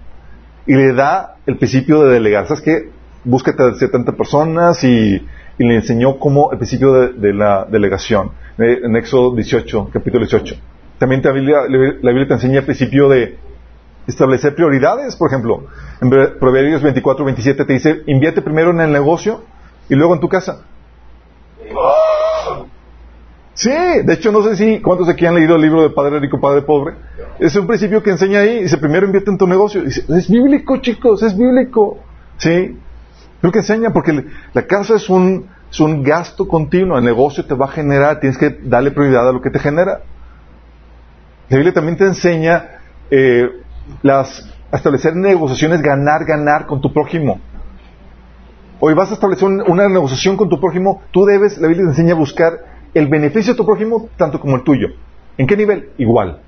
Y 0.66 0.75
le 0.75 0.94
da 0.94 1.37
el 1.44 1.59
principio 1.59 2.05
de 2.05 2.14
delegar. 2.14 2.46
¿Sabes 2.46 2.62
qué? 2.62 2.88
Búscate 3.22 3.62
a 3.62 3.75
70 3.75 4.12
personas 4.12 4.83
y, 4.83 5.22
le 5.59 5.75
enseñó 5.75 6.18
cómo 6.18 6.53
el 6.53 6.59
principio 6.59 6.92
de, 6.92 7.35
la 7.35 7.66
delegación. 7.70 8.31
En 8.59 8.96
Éxodo 8.96 9.35
18, 9.35 9.90
capítulo 9.92 10.25
18. 10.25 10.55
También 10.99 11.20
la 11.22 11.33
Biblia, 11.33 11.57
la 11.68 12.11
Biblia 12.11 12.29
te 12.29 12.35
enseña 12.35 12.61
el 12.61 12.64
principio 12.64 13.11
de 13.11 13.37
establecer 14.07 14.55
prioridades, 14.55 15.16
por 15.16 15.29
ejemplo. 15.29 15.66
En 16.01 16.11
Proverbios 16.11 16.83
24, 16.83 17.25
27 17.25 17.64
te 17.64 17.73
dice, 17.73 18.03
invierte 18.07 18.42
primero 18.42 18.71
en 18.71 18.81
el 18.81 18.92
negocio 18.92 19.42
y 19.88 19.95
luego 19.95 20.14
en 20.14 20.21
tu 20.21 20.29
casa. 20.29 20.62
Sí, 23.55 23.71
de 23.71 24.12
hecho 24.12 24.33
no 24.33 24.42
sé 24.42 24.55
si 24.55 24.81
cuántos 24.81 25.09
aquí 25.09 25.25
han 25.25 25.35
leído 25.35 25.57
el 25.57 25.62
libro 25.62 25.83
de 25.83 25.90
Padre 25.90 26.21
Rico, 26.21 26.38
Padre 26.38 26.62
Pobre. 26.62 26.95
Es 27.38 27.57
un 27.57 27.66
principio 27.66 28.03
que 28.03 28.11
enseña 28.11 28.40
ahí, 28.40 28.62
dice 28.62 28.77
primero 28.77 29.07
invierte 29.07 29.31
en 29.31 29.38
tu 29.38 29.47
negocio. 29.47 29.83
Dice, 29.83 30.05
es 30.09 30.29
bíblico 30.29 30.77
chicos, 30.79 31.23
es 31.23 31.37
bíblico. 31.37 31.99
Sí, 32.37 32.79
lo 33.40 33.51
que 33.51 33.61
enseña 33.61 33.95
porque 33.95 34.27
la 34.53 34.66
casa 34.66 34.97
es 34.97 35.09
un, 35.09 35.47
es 35.71 35.81
un 35.81 36.03
gasto 36.03 36.47
continuo, 36.47 36.99
el 36.99 37.05
negocio 37.05 37.47
te 37.47 37.55
va 37.55 37.64
a 37.64 37.71
generar, 37.71 38.21
tienes 38.21 38.38
que 38.38 38.59
darle 38.62 38.90
prioridad 38.90 39.27
a 39.27 39.33
lo 39.33 39.40
que 39.40 39.51
te 39.51 39.59
genera. 39.59 40.03
La 41.49 41.57
Biblia 41.57 41.73
también 41.73 41.97
te 41.97 42.05
enseña 42.05 42.81
eh, 43.11 43.49
las, 44.03 44.49
establecer 44.72 45.14
negociaciones 45.16 45.83
ganar, 45.83 46.25
ganar 46.25 46.66
con 46.66 46.81
tu 46.81 46.92
prójimo. 46.92 47.40
Hoy 48.79 48.94
vas 48.94 49.11
a 49.11 49.14
establecer 49.14 49.49
una 49.49 49.88
negociación 49.88 50.37
con 50.37 50.49
tu 50.49 50.61
prójimo, 50.61 51.03
tú 51.11 51.25
debes, 51.25 51.59
la 51.59 51.68
Biblia 51.68 51.87
te 51.87 51.92
enseña 51.92 52.12
a 52.12 52.16
buscar 52.16 52.59
el 52.92 53.09
beneficio 53.09 53.55
de 53.55 53.57
tu 53.57 53.64
prójimo 53.64 54.09
tanto 54.16 54.40
como 54.40 54.57
el 54.57 54.64
tuyo. 54.64 54.88
¿En 55.38 55.46
qué 55.46 55.57
nivel? 55.57 55.90
Igual. 55.99 56.40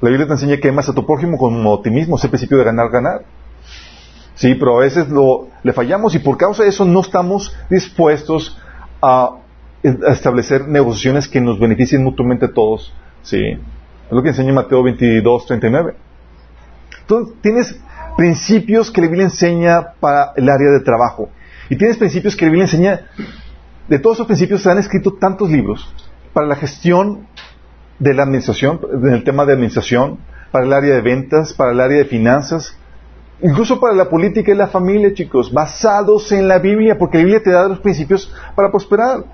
La 0.00 0.10
Biblia 0.10 0.26
te 0.26 0.32
enseña 0.32 0.56
que 0.58 0.68
amas 0.68 0.88
a 0.88 0.94
tu 0.94 1.04
prójimo 1.04 1.36
como 1.36 1.74
a 1.74 1.82
ti 1.82 1.90
mismo, 1.90 2.16
es 2.16 2.24
el 2.24 2.30
principio 2.30 2.58
de 2.58 2.64
ganar, 2.64 2.90
ganar. 2.90 3.22
Sí, 4.34 4.54
pero 4.54 4.76
a 4.76 4.80
veces 4.80 5.08
lo, 5.08 5.48
le 5.64 5.72
fallamos 5.72 6.14
y 6.14 6.20
por 6.20 6.36
causa 6.36 6.62
de 6.62 6.68
eso 6.68 6.84
no 6.84 7.00
estamos 7.00 7.56
dispuestos 7.68 8.56
a, 9.02 9.38
a 9.84 10.12
establecer 10.12 10.68
negociaciones 10.68 11.26
que 11.26 11.40
nos 11.40 11.58
beneficien 11.58 12.04
mutuamente 12.04 12.46
a 12.46 12.52
todos. 12.52 12.92
Sí. 13.22 13.58
Es 14.08 14.12
lo 14.12 14.22
que 14.22 14.30
enseña 14.30 14.54
Mateo 14.54 14.82
22, 14.82 15.46
39. 15.46 15.94
Entonces, 17.02 17.34
tienes 17.42 17.80
principios 18.16 18.90
que 18.90 19.02
la 19.02 19.06
Biblia 19.08 19.24
enseña 19.24 19.92
para 20.00 20.32
el 20.34 20.48
área 20.48 20.70
de 20.70 20.80
trabajo. 20.80 21.28
Y 21.68 21.76
tienes 21.76 21.98
principios 21.98 22.34
que 22.34 22.46
la 22.46 22.50
Biblia 22.50 22.64
enseña. 22.64 23.00
De 23.86 23.98
todos 23.98 24.16
esos 24.16 24.26
principios 24.26 24.62
se 24.62 24.70
han 24.70 24.78
escrito 24.78 25.14
tantos 25.14 25.50
libros 25.50 25.94
para 26.32 26.46
la 26.46 26.56
gestión 26.56 27.26
de 27.98 28.14
la 28.14 28.22
administración, 28.22 28.80
en 28.92 29.12
el 29.12 29.24
tema 29.24 29.44
de 29.44 29.52
administración, 29.52 30.18
para 30.50 30.64
el 30.64 30.72
área 30.72 30.94
de 30.94 31.00
ventas, 31.02 31.52
para 31.52 31.72
el 31.72 31.80
área 31.80 31.98
de 31.98 32.04
finanzas, 32.06 32.78
incluso 33.42 33.78
para 33.78 33.94
la 33.94 34.08
política 34.08 34.52
y 34.52 34.54
la 34.54 34.68
familia, 34.68 35.12
chicos, 35.12 35.52
basados 35.52 36.32
en 36.32 36.48
la 36.48 36.58
Biblia, 36.58 36.98
porque 36.98 37.18
la 37.18 37.24
Biblia 37.24 37.42
te 37.42 37.50
da 37.50 37.68
los 37.68 37.80
principios 37.80 38.32
para 38.54 38.70
prosperar. 38.70 39.24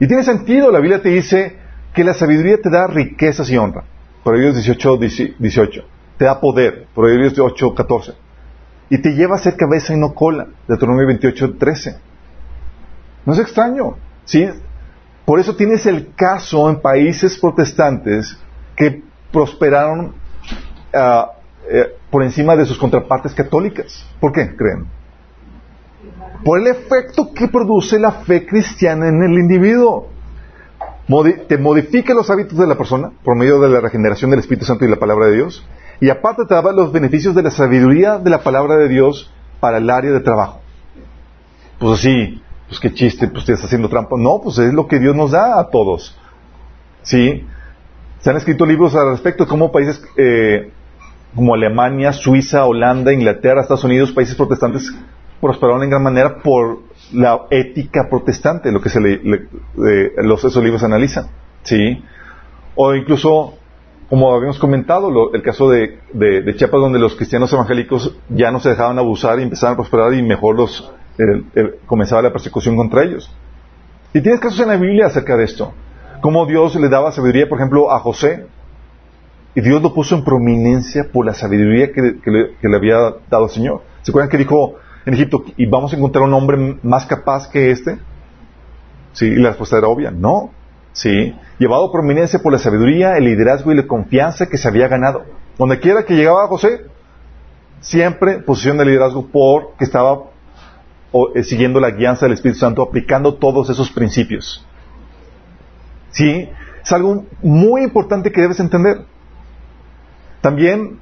Y 0.00 0.06
tiene 0.06 0.24
sentido, 0.24 0.70
la 0.72 0.80
Biblia 0.80 1.00
te 1.00 1.10
dice, 1.10 1.56
que 1.98 2.04
la 2.04 2.14
sabiduría 2.14 2.62
te 2.62 2.70
da 2.70 2.86
riquezas 2.86 3.50
y 3.50 3.58
honra. 3.58 3.82
Proverbios 4.22 4.54
18, 4.54 4.98
18. 5.36 5.84
Te 6.16 6.26
da 6.26 6.40
poder. 6.40 6.86
Proverbios 6.94 7.34
18, 7.34 7.74
14. 7.74 8.12
Y 8.88 8.98
te 8.98 9.16
lleva 9.16 9.34
a 9.34 9.38
ser 9.40 9.56
cabeza 9.56 9.94
y 9.94 9.96
no 9.96 10.14
cola. 10.14 10.46
Deuteronomio 10.68 11.08
28, 11.08 11.56
13. 11.58 11.98
No 13.26 13.32
es 13.32 13.40
extraño. 13.40 13.96
¿sí? 14.24 14.48
Por 15.24 15.40
eso 15.40 15.56
tienes 15.56 15.86
el 15.86 16.14
caso 16.14 16.70
en 16.70 16.80
países 16.80 17.36
protestantes 17.36 18.38
que 18.76 19.02
prosperaron 19.32 20.14
ah, 20.94 21.32
eh, 21.68 21.96
por 22.12 22.22
encima 22.22 22.54
de 22.54 22.64
sus 22.64 22.78
contrapartes 22.78 23.34
católicas. 23.34 24.06
¿Por 24.20 24.30
qué 24.30 24.54
creen? 24.54 24.86
Por 26.44 26.60
el 26.60 26.68
efecto 26.68 27.34
que 27.34 27.48
produce 27.48 27.98
la 27.98 28.12
fe 28.12 28.46
cristiana 28.46 29.08
en 29.08 29.20
el 29.20 29.32
individuo 29.32 30.16
te 31.48 31.56
modifica 31.56 32.12
los 32.12 32.28
hábitos 32.28 32.58
de 32.58 32.66
la 32.66 32.76
persona 32.76 33.12
por 33.24 33.34
medio 33.34 33.60
de 33.60 33.70
la 33.70 33.80
regeneración 33.80 34.30
del 34.30 34.40
Espíritu 34.40 34.66
Santo 34.66 34.84
y 34.84 34.88
la 34.88 34.96
palabra 34.96 35.26
de 35.26 35.36
Dios. 35.36 35.66
Y 36.00 36.10
aparte 36.10 36.44
te 36.44 36.54
da 36.54 36.72
los 36.72 36.92
beneficios 36.92 37.34
de 37.34 37.42
la 37.42 37.50
sabiduría 37.50 38.18
de 38.18 38.30
la 38.30 38.42
palabra 38.42 38.76
de 38.76 38.88
Dios 38.88 39.32
para 39.58 39.78
el 39.78 39.88
área 39.88 40.12
de 40.12 40.20
trabajo. 40.20 40.60
Pues 41.78 42.00
así, 42.00 42.42
pues 42.68 42.78
qué 42.78 42.92
chiste, 42.92 43.28
pues 43.28 43.48
estás 43.48 43.64
haciendo 43.64 43.88
trampa. 43.88 44.16
No, 44.18 44.40
pues 44.42 44.58
es 44.58 44.74
lo 44.74 44.86
que 44.86 44.98
Dios 44.98 45.16
nos 45.16 45.30
da 45.30 45.58
a 45.58 45.68
todos. 45.70 46.16
¿Sí? 47.02 47.46
Se 48.20 48.30
han 48.30 48.36
escrito 48.36 48.66
libros 48.66 48.94
al 48.94 49.12
respecto 49.12 49.44
de 49.44 49.48
cómo 49.50 49.72
países 49.72 50.02
eh, 50.16 50.70
como 51.34 51.54
Alemania, 51.54 52.12
Suiza, 52.12 52.66
Holanda, 52.66 53.12
Inglaterra, 53.12 53.62
Estados 53.62 53.84
Unidos, 53.84 54.12
países 54.12 54.34
protestantes 54.34 54.92
prosperaron 55.40 55.82
en 55.84 55.90
gran 55.90 56.02
manera 56.02 56.42
por 56.42 56.80
la 57.12 57.46
ética 57.50 58.08
protestante, 58.08 58.72
lo 58.72 58.80
que 58.80 58.88
se 58.88 59.00
le, 59.00 59.20
los, 60.16 60.44
esos 60.44 60.62
libros 60.62 60.82
analizan, 60.82 61.28
¿sí? 61.62 62.02
O 62.74 62.94
incluso, 62.94 63.54
como 64.08 64.34
habíamos 64.34 64.58
comentado, 64.58 65.32
el 65.32 65.42
caso 65.42 65.70
de, 65.70 65.98
Chiapas, 66.56 66.80
donde 66.80 66.98
los 66.98 67.16
cristianos 67.16 67.52
evangélicos 67.52 68.16
ya 68.28 68.50
no 68.50 68.60
se 68.60 68.70
dejaban 68.70 68.98
abusar 68.98 69.40
y 69.40 69.42
empezaban 69.42 69.74
a 69.74 69.76
prosperar 69.76 70.14
y 70.14 70.22
mejor 70.22 70.56
los, 70.56 70.92
comenzaba 71.86 72.22
la 72.22 72.32
persecución 72.32 72.76
contra 72.76 73.04
ellos. 73.04 73.30
Y 74.14 74.20
tienes 74.20 74.40
casos 74.40 74.60
en 74.60 74.68
la 74.68 74.76
Biblia 74.76 75.06
acerca 75.06 75.36
de 75.36 75.44
esto. 75.44 75.72
Cómo 76.20 76.46
Dios 76.46 76.74
le 76.76 76.88
daba 76.88 77.12
sabiduría, 77.12 77.48
por 77.48 77.58
ejemplo, 77.58 77.90
a 77.90 78.00
José. 78.00 78.46
Y 79.54 79.60
Dios 79.60 79.82
lo 79.82 79.92
puso 79.92 80.14
en 80.14 80.24
prominencia 80.24 81.08
por 81.12 81.26
la 81.26 81.34
sabiduría 81.34 81.92
que, 81.92 82.00
le, 82.02 82.20
que 82.20 82.68
le 82.68 82.76
había 82.76 82.96
dado 83.28 83.44
el 83.44 83.50
Señor. 83.50 83.82
¿Se 84.02 84.10
acuerdan 84.10 84.30
que 84.30 84.38
dijo, 84.38 84.76
en 85.08 85.14
Egipto 85.14 85.42
y 85.56 85.64
vamos 85.64 85.92
a 85.92 85.96
encontrar 85.96 86.24
un 86.24 86.34
hombre 86.34 86.78
más 86.82 87.06
capaz 87.06 87.48
que 87.48 87.70
este? 87.70 87.98
Sí, 89.14 89.24
y 89.24 89.36
la 89.36 89.48
respuesta 89.48 89.78
era 89.78 89.88
obvia, 89.88 90.10
no. 90.10 90.50
Sí, 90.92 91.34
llevado 91.58 91.90
prominencia 91.90 92.40
por 92.40 92.52
la 92.52 92.58
sabiduría, 92.58 93.16
el 93.16 93.24
liderazgo 93.24 93.72
y 93.72 93.76
la 93.76 93.86
confianza 93.86 94.46
que 94.46 94.58
se 94.58 94.68
había 94.68 94.86
ganado. 94.86 95.24
Donde 95.56 95.80
quiera 95.80 96.04
que 96.04 96.14
llegaba 96.14 96.46
José, 96.48 96.82
siempre 97.80 98.40
posición 98.40 98.76
de 98.76 98.84
liderazgo 98.84 99.26
porque 99.32 99.84
estaba 99.84 100.24
eh, 101.34 101.42
siguiendo 101.42 101.80
la 101.80 101.90
guianza 101.90 102.26
del 102.26 102.34
Espíritu 102.34 102.60
Santo, 102.60 102.82
aplicando 102.82 103.34
todos 103.36 103.70
esos 103.70 103.90
principios. 103.90 104.66
Sí, 106.10 106.50
es 106.82 106.92
algo 106.92 107.24
muy 107.42 107.82
importante 107.82 108.30
que 108.30 108.42
debes 108.42 108.60
entender. 108.60 109.06
También 110.42 111.00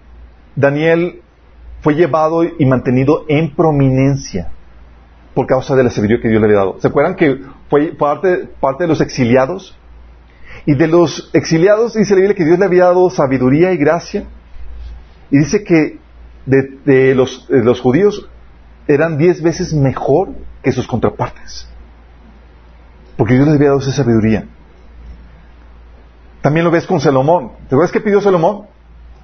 Daniel 0.55 1.23
fue 1.81 1.95
llevado 1.95 2.45
y 2.45 2.65
mantenido 2.67 3.25
en 3.29 3.55
prominencia 3.55 4.51
por 5.35 5.47
causa 5.47 5.77
de 5.77 5.85
la 5.85 5.91
sabiduría 5.91 6.23
que 6.23 6.29
Dios 6.29 6.41
le 6.41 6.47
había 6.47 6.59
dado. 6.59 6.81
¿Se 6.81 6.89
acuerdan 6.89 7.15
que 7.15 7.41
fue 7.69 7.89
parte, 7.89 8.49
parte 8.59 8.85
de 8.85 8.89
los 8.89 9.01
exiliados? 9.01 9.77
Y 10.65 10.75
de 10.75 10.89
los 10.89 11.31
exiliados 11.33 11.95
dice 11.95 12.15
la 12.15 12.21
Biblia 12.21 12.35
que 12.35 12.45
Dios 12.45 12.59
le 12.59 12.65
había 12.65 12.85
dado 12.85 13.11
sabiduría 13.11 13.73
y 13.73 13.77
gracia. 13.77 14.25
Y 15.31 15.39
dice 15.39 15.62
que 15.62 15.99
de, 16.47 17.15
los, 17.15 17.47
los, 17.51 17.81
judíos 17.81 18.29
eran 18.89 19.19
diez 19.19 19.43
veces 19.43 19.75
mejor 19.75 20.31
que 20.62 20.73
sus 20.73 20.87
contrapartes. 20.87 21.69
Porque 23.17 23.35
Dios 23.35 23.47
le 23.47 23.55
había 23.55 23.69
dado 23.69 23.81
esa 23.81 23.93
sabiduría. 23.93 24.47
También 26.41 26.65
lo 26.65 26.71
ves 26.71 26.87
con 26.87 27.01
Salomón. 27.01 27.53
¿Te 27.69 27.75
acuerdas 27.75 27.93
qué 27.93 28.01
pidió 28.01 28.21
Salomón? 28.21 28.67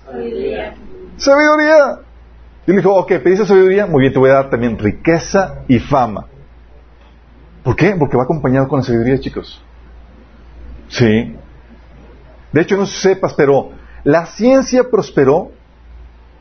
Sabiduría. 0.05 0.75
Sabiduría. 1.17 2.01
Y 2.67 2.71
le 2.71 2.77
dijo, 2.79 2.95
ok, 2.95 3.09
pediste 3.23 3.47
sabiduría, 3.47 3.87
muy 3.87 4.03
bien, 4.03 4.13
te 4.13 4.19
voy 4.19 4.31
a 4.31 4.35
dar 4.35 4.51
también 4.51 4.79
riqueza 4.79 5.63
y 5.69 5.79
fama. 5.79 6.27
¿Por 7.63 7.77
qué? 7.77 7.95
Porque 7.99 8.17
va 8.17 8.25
acompañado 8.25 8.69
con 8.69 8.81
la 8.81 8.85
sabiduría, 8.85 9.19
chicos. 9.19 9.63
Sí. 10.89 11.37
De 12.53 12.61
hecho, 12.61 12.77
no 12.77 12.87
sepas, 12.87 13.35
pero 13.35 13.71
la 14.05 14.27
ciencia 14.27 14.91
prosperó 14.91 15.53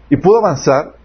y 0.09 0.17
pudo 0.17 0.39
avanzar 0.39 0.95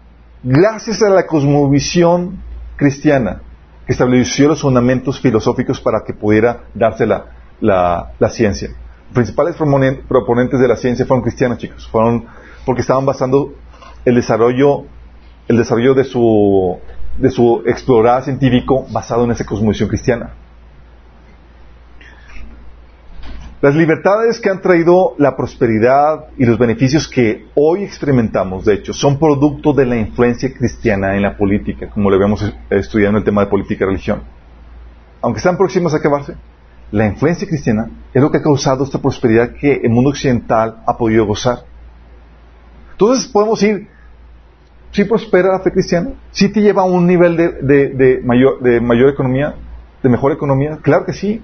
gracias 0.43 1.01
a 1.01 1.09
la 1.09 1.25
cosmovisión 1.25 2.39
cristiana 2.75 3.41
que 3.85 3.93
estableció 3.93 4.49
los 4.49 4.61
fundamentos 4.61 5.19
filosóficos 5.19 5.79
para 5.79 6.03
que 6.05 6.13
pudiera 6.13 6.65
darse 6.73 7.05
la, 7.05 7.27
la, 7.61 8.29
ciencia. 8.29 8.69
Los 9.05 9.13
principales 9.13 9.55
proponentes 10.07 10.59
de 10.59 10.67
la 10.67 10.75
ciencia 10.75 11.05
fueron 11.05 11.23
cristianos, 11.23 11.57
chicos. 11.57 11.87
Fueron 11.87 12.25
porque 12.65 12.81
estaban 12.81 13.05
basando 13.05 13.53
el 14.03 14.15
desarrollo, 14.15 14.85
el 15.47 15.57
desarrollo 15.57 15.93
de 15.93 16.03
su, 16.03 16.77
de 17.17 17.29
su 17.29 17.63
explorar 17.65 18.23
científico 18.23 18.85
basado 18.91 19.23
en 19.23 19.31
esa 19.31 19.45
cosmovisión 19.45 19.89
cristiana. 19.89 20.33
Las 23.59 23.73
libertades 23.73 24.39
que 24.39 24.51
han 24.51 24.61
traído 24.61 25.15
la 25.17 25.35
prosperidad 25.35 26.25
y 26.37 26.45
los 26.45 26.59
beneficios 26.59 27.07
que 27.07 27.47
hoy 27.55 27.83
experimentamos, 27.83 28.65
de 28.65 28.75
hecho, 28.75 28.93
son 28.93 29.17
producto 29.17 29.73
de 29.73 29.87
la 29.87 29.97
influencia 29.97 30.53
cristiana 30.53 31.15
en 31.15 31.23
la 31.23 31.35
política, 31.35 31.89
como 31.89 32.11
lo 32.11 32.17
habíamos 32.17 32.53
estudiado 32.69 33.11
en 33.11 33.17
el 33.17 33.23
tema 33.23 33.43
de 33.43 33.49
política 33.49 33.83
y 33.83 33.87
religión. 33.87 34.21
Aunque 35.21 35.39
están 35.39 35.57
próximos 35.57 35.91
a 35.95 35.97
acabarse, 35.97 36.35
la 36.91 37.07
influencia 37.07 37.47
cristiana 37.47 37.89
es 38.13 38.21
lo 38.21 38.29
que 38.29 38.37
ha 38.37 38.43
causado 38.43 38.83
esta 38.83 39.01
prosperidad 39.01 39.53
que 39.53 39.73
el 39.73 39.89
mundo 39.89 40.11
occidental 40.11 40.83
ha 40.85 40.95
podido 40.95 41.25
gozar. 41.25 41.63
Entonces 42.91 43.27
podemos 43.27 43.61
ir, 43.63 43.87
si 44.91 45.03
prospera 45.03 45.51
la 45.51 45.59
fe 45.59 45.71
cristiana, 45.71 46.11
si 46.31 46.49
te 46.49 46.61
lleva 46.61 46.83
a 46.83 46.85
un 46.85 47.05
nivel 47.05 47.37
de, 47.37 48.21
mayor, 48.23 48.61
de 48.61 48.79
mayor 48.79 49.09
economía, 49.09 49.55
de 50.01 50.09
mejor 50.09 50.31
economía, 50.31 50.79
claro 50.81 51.05
que 51.05 51.13
sí. 51.13 51.41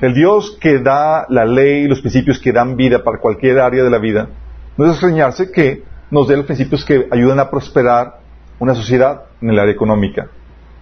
El 0.00 0.14
Dios 0.14 0.58
que 0.60 0.78
da 0.78 1.26
la 1.28 1.44
ley 1.44 1.84
y 1.84 1.88
los 1.88 2.00
principios 2.00 2.38
que 2.38 2.52
dan 2.52 2.76
vida 2.76 3.02
para 3.02 3.18
cualquier 3.18 3.60
área 3.60 3.82
de 3.82 3.90
la 3.90 3.98
vida, 3.98 4.28
no 4.76 4.84
es 4.84 4.92
extrañarse 4.92 5.50
que 5.50 5.84
nos 6.10 6.28
dé 6.28 6.36
los 6.36 6.46
principios 6.46 6.84
que 6.84 7.06
ayudan 7.10 7.38
a 7.38 7.50
prosperar 7.50 8.20
una 8.58 8.74
sociedad 8.74 9.22
en 9.40 9.50
el 9.50 9.58
área 9.58 9.72
económica. 9.72 10.28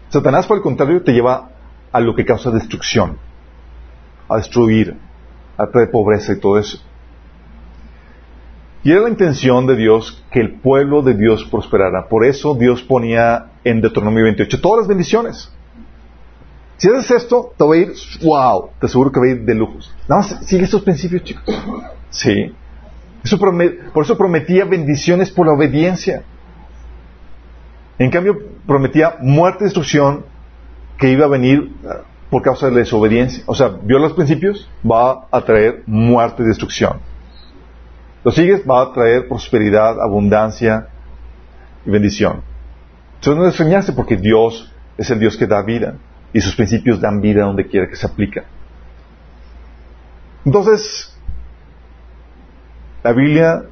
Satanás, 0.08 0.46
por 0.46 0.56
el 0.56 0.62
contrario, 0.62 1.02
te 1.02 1.12
lleva 1.12 1.50
a 1.92 2.00
lo 2.00 2.14
que 2.14 2.24
causa 2.24 2.50
destrucción, 2.50 3.18
a 4.28 4.36
destruir, 4.36 4.96
a 5.56 5.66
traer 5.66 5.90
pobreza 5.90 6.32
y 6.32 6.40
todo 6.40 6.58
eso. 6.58 6.78
Y 8.84 8.92
era 8.92 9.02
la 9.02 9.08
intención 9.08 9.66
de 9.66 9.76
Dios 9.76 10.24
que 10.30 10.40
el 10.40 10.60
pueblo 10.60 11.02
de 11.02 11.14
Dios 11.14 11.44
prosperara. 11.44 12.08
Por 12.08 12.24
eso 12.24 12.54
Dios 12.54 12.82
ponía 12.82 13.52
en 13.64 13.80
Deuteronomio 13.80 14.24
28 14.24 14.60
todas 14.60 14.80
las 14.80 14.88
bendiciones. 14.88 15.52
Si 16.76 16.88
haces 16.88 17.10
esto, 17.10 17.52
te 17.58 17.64
va 17.64 17.74
a 17.74 17.78
ir, 17.78 17.92
wow, 18.22 18.70
te 18.78 18.86
aseguro 18.86 19.10
que 19.10 19.18
va 19.18 19.26
a 19.26 19.30
ir 19.30 19.44
de 19.44 19.54
lujos. 19.54 19.92
Nada 20.08 20.22
más 20.22 20.46
sigue 20.46 20.62
estos 20.62 20.82
principios, 20.82 21.24
chicos. 21.24 21.44
Sí. 22.10 22.54
por 23.92 24.04
eso 24.04 24.16
prometía 24.16 24.64
bendiciones 24.64 25.30
por 25.32 25.46
la 25.46 25.54
obediencia. 25.54 26.22
En 27.98 28.10
cambio, 28.10 28.38
prometía 28.64 29.16
muerte 29.20 29.58
y 29.62 29.64
destrucción 29.64 30.24
que 30.98 31.10
iba 31.10 31.24
a 31.24 31.28
venir 31.28 31.72
ah, 31.84 32.02
por 32.30 32.42
causa 32.42 32.66
de 32.66 32.72
la 32.72 32.78
desobediencia. 32.78 33.42
O 33.46 33.56
sea, 33.56 33.68
vio 33.82 33.98
los 33.98 34.12
principios, 34.12 34.70
va 34.88 35.26
a 35.32 35.40
traer 35.40 35.82
muerte 35.86 36.44
y 36.44 36.46
destrucción. 36.46 37.00
Lo 38.28 38.32
sigues, 38.32 38.62
va 38.68 38.82
a 38.82 38.92
traer 38.92 39.26
prosperidad, 39.26 39.98
abundancia 40.02 40.88
y 41.86 41.90
bendición. 41.90 42.42
Entonces 43.14 43.36
no 43.38 43.44
desfeñaste 43.44 43.94
porque 43.94 44.18
Dios 44.18 44.70
es 44.98 45.08
el 45.08 45.18
Dios 45.18 45.38
que 45.38 45.46
da 45.46 45.62
vida 45.62 45.94
y 46.34 46.42
sus 46.42 46.54
principios 46.54 47.00
dan 47.00 47.22
vida 47.22 47.44
donde 47.44 47.66
quiera 47.66 47.88
que 47.88 47.96
se 47.96 48.06
aplica. 48.06 48.44
Entonces, 50.44 51.18
¿la 53.02 53.14
Biblia 53.14 53.62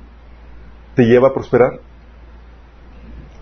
te 0.95 1.03
lleva 1.03 1.29
a 1.29 1.35
prosperar? 1.35 1.73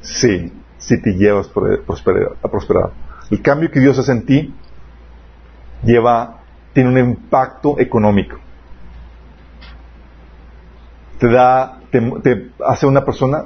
Sí, 0.00 0.52
sí 0.78 1.00
te 1.00 1.12
lleva 1.12 1.42
a 1.42 2.48
prosperar. 2.48 2.90
El 3.30 3.40
cambio 3.40 3.70
que 3.70 3.78
Dios 3.78 3.96
hace 4.00 4.10
en 4.10 4.26
ti 4.26 4.52
lleva, 5.84 6.40
tiene 6.72 6.90
un 6.90 6.98
impacto 6.98 7.78
económico. 7.78 8.43
Te 11.18 11.28
da, 11.28 11.80
te 11.90 12.50
hace 12.66 12.86
una 12.86 13.04
persona 13.04 13.44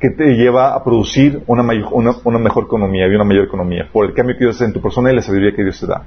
que 0.00 0.10
te 0.10 0.34
lleva 0.34 0.74
a 0.74 0.82
producir 0.82 1.42
una, 1.46 1.62
una, 1.92 2.38
mejor 2.38 2.64
economía 2.64 3.06
y 3.06 3.14
una 3.14 3.24
mayor 3.24 3.44
economía 3.44 3.88
por 3.92 4.06
el 4.06 4.14
cambio 4.14 4.34
que 4.36 4.44
Dios 4.44 4.56
hace 4.56 4.64
en 4.64 4.72
tu 4.72 4.80
persona 4.80 5.12
y 5.12 5.14
la 5.14 5.20
sabiduría 5.20 5.54
que 5.54 5.62
Dios 5.62 5.78
te 5.78 5.86
da. 5.86 6.04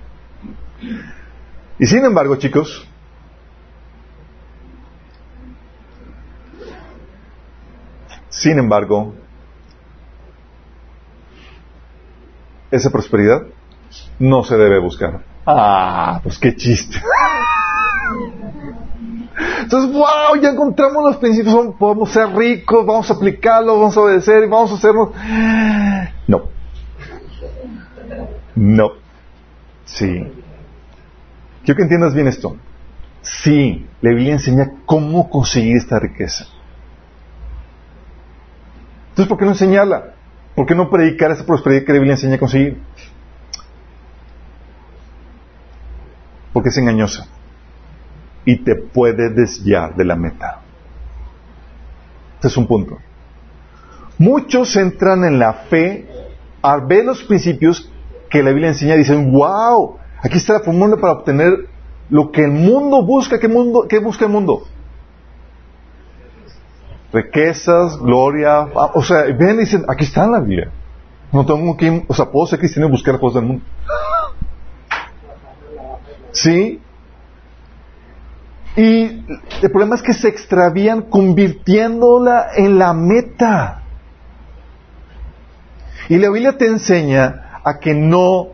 Y 1.77 1.86
sin 1.86 2.03
embargo, 2.03 2.36
chicos, 2.38 2.88
sin 8.29 8.57
embargo, 8.57 9.13
esa 12.71 12.89
prosperidad 12.89 13.43
no 14.17 14.43
se 14.43 14.57
debe 14.57 14.79
buscar. 14.79 15.21
Ah, 15.45 16.19
pues 16.23 16.39
qué 16.39 16.55
chiste. 16.55 16.99
Entonces, 19.63 19.93
wow, 19.93 20.36
ya 20.41 20.49
encontramos 20.49 21.04
los 21.04 21.17
principios, 21.17 21.76
podemos 21.80 22.12
ser 22.12 22.36
ricos, 22.36 22.86
vamos 22.86 23.10
a 23.10 23.13
aplicarlos, 23.13 23.80
vamos 23.80 23.95
a 23.95 24.02
obedecer 24.02 24.43
y 24.43 24.47
vamos 24.47 24.71
a 24.71 24.76
hacernos. 24.76 25.10
No. 26.28 26.49
No. 28.56 28.91
Sí. 29.86 30.32
Quiero 31.63 31.78
que 31.78 31.84
entiendas 31.84 32.13
bien 32.13 32.28
esto. 32.28 32.58
Sí, 33.21 33.88
la 34.02 34.10
Biblia 34.10 34.34
enseña 34.34 34.69
cómo 34.86 35.30
conseguir 35.30 35.78
esta 35.78 35.97
riqueza. 35.97 36.45
Entonces, 39.12 39.30
¿por 39.30 39.38
qué 39.38 39.45
no 39.45 39.52
enseñarla? 39.52 40.15
¿Por 40.56 40.65
qué 40.65 40.76
no 40.76 40.89
predicar 40.89 41.32
esa 41.32 41.45
prosperidad 41.45 41.86
que 41.86 41.93
la 41.93 41.99
Biblia 41.99 42.15
enseña 42.15 42.36
a 42.36 42.39
conseguir? 42.39 42.82
Porque 46.52 46.67
es 46.67 46.78
engañosa 46.78 47.28
y 48.45 48.63
te 48.63 48.75
puede 48.75 49.29
desviar 49.29 49.95
de 49.95 50.06
la 50.06 50.15
meta. 50.15 50.62
Este 52.36 52.47
es 52.47 52.58
un 52.58 52.67
punto. 52.67 52.97
Muchos 54.17 54.75
entran 54.75 55.23
en 55.23 55.39
la 55.39 55.53
fe 55.53 56.08
al 56.62 56.86
ver 56.86 57.06
los 57.06 57.23
principios 57.23 57.89
que 58.29 58.43
la 58.43 58.51
Biblia 58.51 58.69
enseña 58.69 58.95
y 58.95 58.99
dicen, 58.99 59.32
wow, 59.32 59.97
aquí 60.21 60.38
está 60.38 60.53
la 60.53 60.60
fórmula 60.60 60.97
para 60.97 61.13
obtener 61.13 61.69
lo 62.10 62.32
que 62.32 62.43
el 62.43 62.51
mundo 62.51 63.03
busca. 63.06 63.39
¿Qué, 63.39 63.47
mundo, 63.47 63.86
qué 63.88 63.99
busca 63.99 64.25
el 64.25 64.32
mundo? 64.32 64.63
Riquezas, 67.12 67.97
gloria, 67.99 68.62
ah, 68.75 68.91
o 68.95 69.03
sea, 69.03 69.23
ven 69.23 69.56
y 69.58 69.60
dicen, 69.60 69.86
aquí 69.88 70.03
está 70.03 70.27
la 70.27 70.39
Biblia. 70.39 70.71
No 71.32 71.45
tengo 71.45 71.77
que, 71.77 72.06
o 72.08 72.13
sea, 72.13 72.25
puedo 72.25 72.45
ser 72.45 72.60
cristiano 72.60 72.88
y 72.88 72.91
buscar 72.91 73.19
cosas 73.19 73.41
del 73.41 73.45
mundo. 73.45 73.63
Sí, 76.32 76.82
y 78.75 79.25
el 79.62 79.71
problema 79.71 79.95
es 79.95 80.01
que 80.01 80.13
se 80.13 80.27
extravían 80.27 81.03
convirtiéndola 81.03 82.47
en 82.55 82.79
la 82.79 82.93
meta. 82.93 83.83
Y 86.09 86.17
la 86.17 86.29
Biblia 86.29 86.57
te 86.57 86.67
enseña 86.67 87.59
a 87.63 87.79
que 87.79 87.93
no 87.93 88.47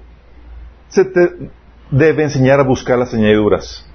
se 0.90 1.06
te 1.06 1.52
debe 1.90 2.24
enseñar 2.24 2.60
a 2.60 2.64
buscar 2.64 2.98
las 2.98 3.14
añadiduras, 3.14 3.86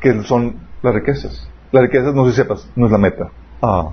que 0.00 0.22
son 0.24 0.56
las 0.82 0.94
riquezas. 0.94 1.48
Las 1.70 1.84
riquezas, 1.84 2.14
no 2.14 2.24
sé 2.26 2.32
si 2.32 2.36
sepas, 2.36 2.68
no 2.74 2.86
es 2.86 2.92
la 2.92 2.98
meta. 2.98 3.30
Ah, 3.62 3.92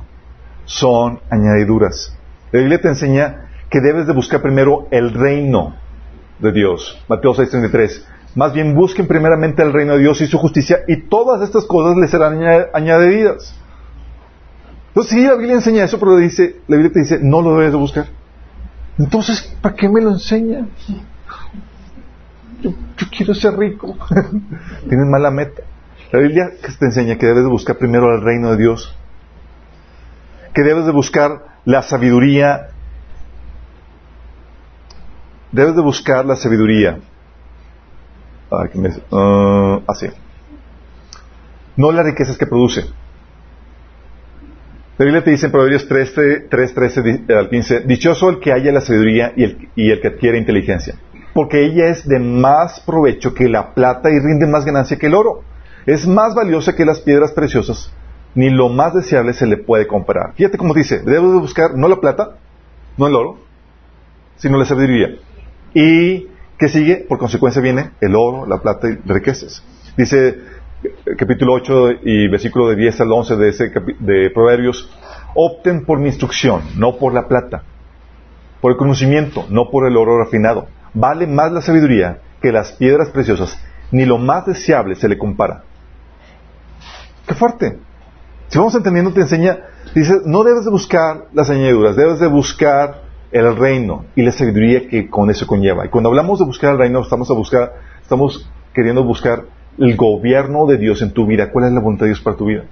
son 0.65 1.19
añadiduras. 1.29 2.17
La 2.51 2.59
Biblia 2.59 2.81
te 2.81 2.89
enseña 2.89 3.49
que 3.69 3.79
debes 3.79 4.07
de 4.07 4.13
buscar 4.13 4.41
primero 4.41 4.87
el 4.89 5.13
reino 5.13 5.75
de 6.39 6.51
Dios. 6.51 6.99
Mateo 7.07 7.33
6:33. 7.33 8.05
Más 8.35 8.53
bien 8.53 8.75
busquen 8.75 9.07
primeramente 9.07 9.63
el 9.63 9.73
reino 9.73 9.93
de 9.93 9.99
Dios 9.99 10.21
y 10.21 10.27
su 10.27 10.37
justicia 10.37 10.79
y 10.87 11.07
todas 11.07 11.41
estas 11.41 11.65
cosas 11.65 11.97
les 11.97 12.11
serán 12.11 12.39
añadidas. 12.73 13.55
Entonces, 14.89 15.13
sí, 15.13 15.23
la 15.23 15.35
Biblia 15.35 15.55
enseña 15.55 15.83
eso, 15.83 15.99
pero 15.99 16.17
dice, 16.17 16.57
la 16.67 16.75
Biblia 16.75 16.93
te 16.93 16.99
dice, 16.99 17.19
no 17.21 17.41
lo 17.41 17.57
debes 17.57 17.71
de 17.71 17.77
buscar. 17.77 18.05
Entonces, 18.97 19.55
¿para 19.61 19.75
qué 19.75 19.87
me 19.87 20.01
lo 20.01 20.11
enseña? 20.11 20.67
Yo, 22.61 22.71
quiero 23.15 23.33
ser 23.33 23.57
rico. 23.57 23.95
Tienes 24.89 25.07
mala 25.07 25.31
meta. 25.31 25.63
La 26.11 26.19
Biblia 26.19 26.49
te 26.61 26.85
enseña 26.85 27.17
que 27.17 27.25
debes 27.25 27.43
de 27.43 27.49
buscar 27.49 27.77
primero 27.77 28.13
el 28.13 28.21
reino 28.21 28.51
de 28.51 28.57
Dios, 28.57 28.95
que 30.53 30.63
debes 30.63 30.85
de 30.85 30.91
buscar 30.91 31.45
la 31.65 31.83
sabiduría, 31.83 32.69
debes 35.51 35.75
de 35.75 35.81
buscar 35.81 36.25
la 36.25 36.35
sabiduría 36.35 36.99
así. 38.51 40.07
Ah, 40.07 40.13
no 41.75 41.91
las 41.91 42.05
riquezas 42.05 42.37
que 42.37 42.45
produce. 42.45 42.83
La 44.97 45.05
Biblia 45.05 45.23
te 45.23 45.31
dice 45.31 45.45
en 45.45 45.53
Proverbios 45.53 45.87
3, 45.87 46.49
3 46.49 46.73
13 46.73 47.23
al 47.29 47.49
15, 47.49 47.79
dichoso 47.81 48.29
el 48.29 48.39
que 48.41 48.51
haya 48.51 48.73
la 48.73 48.81
sabiduría 48.81 49.31
y 49.33 49.43
el, 49.89 50.01
que 50.01 50.07
adquiere 50.09 50.37
inteligencia, 50.37 50.95
porque 51.33 51.63
ella 51.63 51.87
es 51.87 52.05
de 52.05 52.19
más 52.19 52.81
provecho 52.81 53.33
que 53.33 53.47
la 53.47 53.73
plata 53.73 54.09
y 54.09 54.19
rinde 54.19 54.45
más 54.45 54.65
ganancia 54.65 54.97
que 54.97 55.07
el 55.07 55.15
oro. 55.15 55.43
Es 55.85 56.05
más 56.05 56.35
valiosa 56.35 56.75
que 56.75 56.83
las 56.83 56.99
piedras 56.99 57.31
preciosas, 57.31 57.93
ni 58.35 58.49
lo 58.49 58.67
más 58.67 58.93
deseable 58.93 59.31
se 59.31 59.47
le 59.47 59.55
puede 59.55 59.87
comparar. 59.87 60.33
Fíjate 60.35 60.57
cómo 60.57 60.73
dice, 60.73 60.99
debes 60.99 61.31
de 61.31 61.39
buscar 61.39 61.75
no 61.75 61.87
la 61.87 62.01
plata, 62.01 62.35
no 62.97 63.07
el 63.07 63.15
oro, 63.15 63.37
sino 64.35 64.57
la 64.57 64.65
sabiduría. 64.65 65.15
Y 65.73 66.27
que 66.59 66.67
sigue, 66.67 67.05
por 67.07 67.17
consecuencia 67.17 67.61
viene 67.61 67.91
el 68.01 68.15
oro, 68.15 68.45
la 68.45 68.61
plata 68.61 68.89
y 68.89 68.97
riquezas. 69.05 69.63
Dice 69.95 70.37
capítulo 71.17 71.53
8 71.53 71.91
y 72.03 72.27
versículo 72.27 72.67
de 72.69 72.75
10 72.75 73.01
al 73.01 73.11
11 73.11 73.35
de, 73.37 73.49
ese 73.49 73.71
de 73.99 74.29
Proverbios, 74.29 74.89
opten 75.35 75.85
por 75.85 75.99
mi 75.99 76.09
instrucción, 76.09 76.61
no 76.77 76.97
por 76.97 77.13
la 77.13 77.27
plata, 77.27 77.63
por 78.61 78.71
el 78.71 78.77
conocimiento, 78.77 79.45
no 79.49 79.69
por 79.71 79.87
el 79.87 79.95
oro 79.95 80.21
refinado. 80.21 80.67
Vale 80.93 81.27
más 81.27 81.51
la 81.51 81.61
sabiduría 81.61 82.19
que 82.41 82.51
las 82.51 82.73
piedras 82.73 83.09
preciosas, 83.09 83.57
ni 83.91 84.05
lo 84.05 84.17
más 84.17 84.45
deseable 84.45 84.95
se 84.95 85.07
le 85.07 85.17
compara. 85.17 85.63
¡Qué 87.25 87.35
fuerte! 87.35 87.79
Si 88.49 88.57
vamos 88.57 88.75
entendiendo, 88.75 89.13
te 89.13 89.21
enseña, 89.21 89.59
dice, 89.95 90.13
no 90.25 90.43
debes 90.43 90.65
de 90.65 90.71
buscar 90.71 91.27
las 91.33 91.49
añadiduras, 91.49 91.95
debes 91.95 92.19
de 92.19 92.27
buscar 92.27 93.08
el 93.31 93.55
reino 93.55 94.05
y 94.15 94.23
la 94.23 94.31
sabiduría 94.31 94.87
que 94.87 95.09
con 95.09 95.29
eso 95.29 95.45
conlleva. 95.45 95.85
Y 95.85 95.89
cuando 95.89 96.09
hablamos 96.09 96.39
de 96.39 96.45
buscar 96.45 96.73
el 96.73 96.79
reino, 96.79 97.01
estamos 97.01 97.29
a 97.29 97.33
buscar, 97.33 97.73
estamos 98.01 98.49
queriendo 98.73 99.03
buscar 99.03 99.45
el 99.77 99.95
gobierno 99.95 100.65
de 100.65 100.77
Dios 100.77 101.01
en 101.01 101.11
tu 101.11 101.25
vida. 101.25 101.51
¿Cuál 101.51 101.65
es 101.65 101.71
la 101.71 101.79
voluntad 101.79 102.05
de 102.05 102.11
Dios 102.11 102.21
para 102.21 102.35
tu 102.35 102.45
vida? 102.45 102.63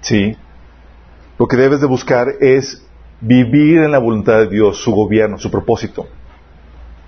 Sí. 0.00 0.36
Lo 1.38 1.46
que 1.48 1.56
debes 1.56 1.80
de 1.80 1.86
buscar 1.86 2.28
es 2.40 2.86
vivir 3.20 3.78
en 3.78 3.90
la 3.90 3.98
voluntad 3.98 4.38
de 4.38 4.48
Dios, 4.48 4.78
su 4.78 4.92
gobierno, 4.92 5.38
su 5.38 5.50
propósito. 5.50 6.06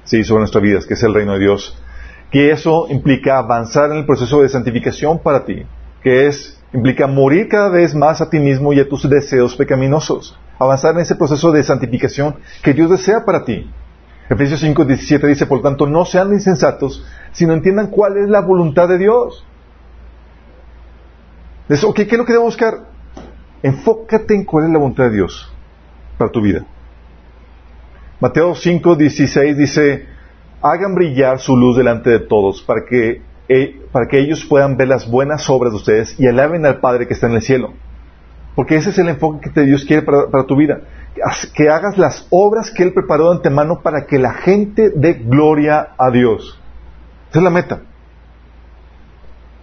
Sí, 0.05 0.25
sobre 0.25 0.41
nuestras 0.41 0.63
vidas, 0.63 0.87
que 0.87 0.95
es 0.95 1.03
el 1.03 1.15
reino 1.15 1.35
de 1.35 1.41
Dios. 1.41 1.81
Que 2.31 2.51
eso 2.51 2.87
implica 2.91 3.39
avanzar 3.39 3.91
en 3.91 3.99
el 3.99 4.07
proceso 4.07 4.43
de 4.43 4.49
santificación 4.49 5.21
para 5.21 5.45
ti, 5.45 5.65
que 6.03 6.27
es 6.27 6.61
implica 6.73 7.07
morir 7.07 7.49
cada 7.49 7.69
vez 7.69 7.95
más 7.95 8.21
a 8.21 8.29
ti 8.29 8.39
mismo 8.39 8.73
y 8.73 8.81
a 8.81 8.89
tus 8.89 9.09
deseos 9.09 9.57
pecaminosos. 9.57 10.39
Avanzar 10.59 10.95
en 10.95 11.01
ese 11.01 11.17
proceso 11.17 11.53
de 11.53 11.63
santificación 11.63 12.37
que 12.63 12.73
Dios 12.73 12.91
desea 12.91 13.25
para 13.25 13.45
ti. 13.45 13.71
Efesios 14.29 14.61
5, 14.61 14.85
17 14.85 15.27
dice, 15.27 15.47
por 15.47 15.63
tanto, 15.63 15.87
no 15.87 16.05
sean 16.05 16.33
insensatos, 16.33 17.05
sino 17.33 17.53
entiendan 17.53 17.89
cuál 17.89 18.17
es 18.17 18.29
la 18.29 18.41
voluntad 18.41 18.89
de 18.89 18.99
Dios. 18.99 19.47
Eso, 21.69 21.93
¿qué 21.95 22.03
es 22.03 22.13
lo 22.13 22.25
que 22.25 22.33
debo 22.33 22.45
buscar? 22.45 22.87
Enfócate 23.63 24.35
en 24.35 24.45
cuál 24.45 24.67
es 24.67 24.71
la 24.71 24.79
voluntad 24.79 25.05
de 25.05 25.11
Dios 25.11 25.53
para 26.19 26.31
tu 26.31 26.41
vida. 26.41 26.65
Mateo 28.21 28.55
5, 28.55 28.97
16 28.97 29.57
dice, 29.57 30.07
hagan 30.63 30.95
brillar 30.95 31.39
su 31.39 31.57
luz 31.57 31.77
delante 31.77 32.11
de 32.11 32.21
todos 32.21 32.63
para 32.63 32.85
que, 32.89 33.23
eh, 33.49 33.81
para 33.93 34.07
que 34.09 34.19
ellos 34.19 34.45
puedan 34.45 34.77
ver 34.77 34.89
las 34.89 35.11
buenas 35.11 35.49
obras 35.51 35.73
de 35.73 35.77
ustedes 35.77 36.19
y 36.19 36.27
alaben 36.27 36.65
al 36.67 36.81
Padre 36.81 37.07
que 37.07 37.15
está 37.15 37.27
en 37.27 37.35
el 37.35 37.43
cielo. 37.43 37.75
Porque 38.57 38.77
ese 38.77 38.91
es 38.91 38.99
el 38.99 39.11
enfoque 39.11 39.53
que 39.53 39.61
Dios 39.61 39.85
quiere 39.85 40.03
para, 40.03 40.47
tu 40.47 40.57
vida 40.57 40.81
que 41.55 41.69
hagas 41.69 41.97
las 41.97 42.27
obras 42.31 42.71
que 42.71 42.83
Él 42.83 42.93
preparó 42.93 43.31
de 43.31 43.37
antemano 43.37 43.81
para 43.81 44.07
que 44.07 44.19
la 44.19 44.35
gente 44.35 44.91
dé 44.95 45.15
gloria 45.15 45.95
a 45.99 46.11
Dios. 46.11 46.61
Esa 47.31 47.39
es 47.39 47.45
la 47.45 47.51
meta. 47.51 47.81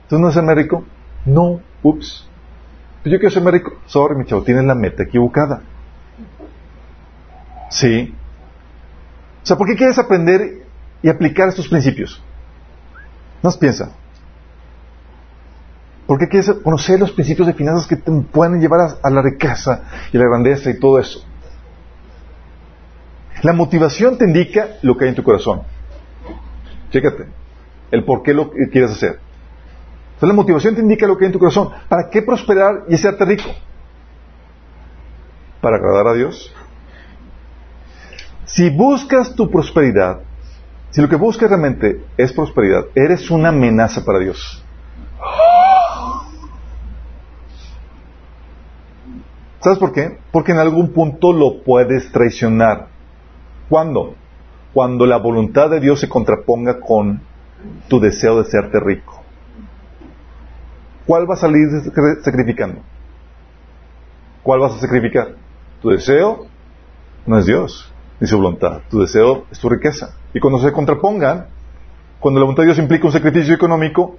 ¿Tú 0.09 0.19
no 0.19 0.31
ser 0.31 0.43
rico? 0.45 0.83
No, 1.25 1.61
ups. 1.81 2.27
Yo 3.05 3.19
quiero 3.19 3.29
ser 3.29 3.43
rico. 3.43 3.73
Sorry, 3.85 4.15
mi 4.15 4.25
chavo, 4.25 4.43
tienes 4.43 4.63
la 4.65 4.75
meta 4.75 5.03
equivocada. 5.03 5.61
Sí. 7.69 8.13
O 9.41 9.45
sea, 9.45 9.57
¿por 9.57 9.67
qué 9.67 9.75
quieres 9.75 9.99
aprender 9.99 10.65
y 11.01 11.09
aplicar 11.09 11.49
estos 11.49 11.67
principios? 11.67 12.21
Nos 13.41 13.57
piensa. 13.57 13.91
¿Por 16.05 16.19
qué 16.19 16.27
quieres 16.27 16.51
conocer 16.63 16.99
los 16.99 17.11
principios 17.11 17.47
de 17.47 17.53
finanzas 17.53 17.87
que 17.87 17.95
te 17.95 18.11
pueden 18.11 18.59
llevar 18.59 18.97
a, 19.01 19.09
la 19.09 19.21
riqueza 19.21 19.83
y 20.11 20.17
la 20.17 20.25
grandeza 20.25 20.69
y 20.69 20.79
todo 20.79 20.99
eso? 20.99 21.23
La 23.41 23.53
motivación 23.53 24.17
te 24.17 24.25
indica 24.25 24.77
lo 24.81 24.97
que 24.97 25.05
hay 25.05 25.09
en 25.09 25.15
tu 25.15 25.23
corazón. 25.23 25.63
Chécate. 26.91 27.27
El 27.91 28.03
por 28.05 28.23
qué 28.23 28.33
lo 28.33 28.51
quieres 28.51 28.91
hacer. 28.91 29.19
Entonces 30.13 30.27
la 30.27 30.33
motivación 30.33 30.75
te 30.75 30.81
indica 30.81 31.07
lo 31.07 31.17
que 31.17 31.25
hay 31.25 31.27
en 31.27 31.33
tu 31.33 31.39
corazón. 31.39 31.69
¿Para 31.87 32.09
qué 32.09 32.21
prosperar 32.21 32.83
y 32.89 32.95
hacerte 32.95 33.25
rico? 33.25 33.49
¿Para 35.61 35.77
agradar 35.77 36.07
a 36.07 36.13
Dios? 36.13 36.53
Si 38.45 38.69
buscas 38.69 39.35
tu 39.35 39.49
prosperidad, 39.49 40.21
si 40.91 41.01
lo 41.01 41.09
que 41.09 41.15
buscas 41.15 41.49
realmente 41.49 42.03
es 42.17 42.33
prosperidad, 42.33 42.85
eres 42.93 43.31
una 43.31 43.49
amenaza 43.49 44.03
para 44.05 44.19
Dios. 44.19 44.62
¿Sabes 49.63 49.79
por 49.79 49.93
qué? 49.93 50.17
Porque 50.31 50.51
en 50.51 50.57
algún 50.57 50.89
punto 50.89 51.31
lo 51.31 51.63
puedes 51.63 52.11
traicionar. 52.11 52.87
¿Cuándo? 53.69 54.15
Cuando 54.73 55.05
la 55.05 55.17
voluntad 55.17 55.69
de 55.69 55.79
Dios 55.79 56.01
se 56.01 56.09
contraponga 56.09 56.81
con 56.81 57.21
tu 57.87 58.01
deseo 58.01 58.43
de 58.43 58.49
serte 58.49 58.81
rico. 58.81 59.21
¿Cuál 61.05 61.25
vas 61.27 61.39
a 61.39 61.41
salir 61.47 61.69
sacrificando? 62.23 62.81
¿Cuál 64.41 64.59
vas 64.59 64.73
a 64.73 64.79
sacrificar? 64.79 65.35
Tu 65.81 65.91
deseo 65.91 66.45
no 67.25 67.39
es 67.39 67.45
Dios 67.45 67.89
ni 68.19 68.27
su 68.27 68.35
voluntad. 68.35 68.81
Tu 68.89 68.99
deseo 68.99 69.45
es 69.49 69.59
tu 69.59 69.69
riqueza. 69.69 70.17
Y 70.33 70.41
cuando 70.41 70.59
se 70.59 70.73
contrapongan, 70.73 71.47
cuando 72.19 72.41
la 72.41 72.45
voluntad 72.45 72.63
de 72.63 72.67
Dios 72.67 72.79
implica 72.79 73.05
un 73.05 73.13
sacrificio 73.13 73.55
económico, 73.55 74.17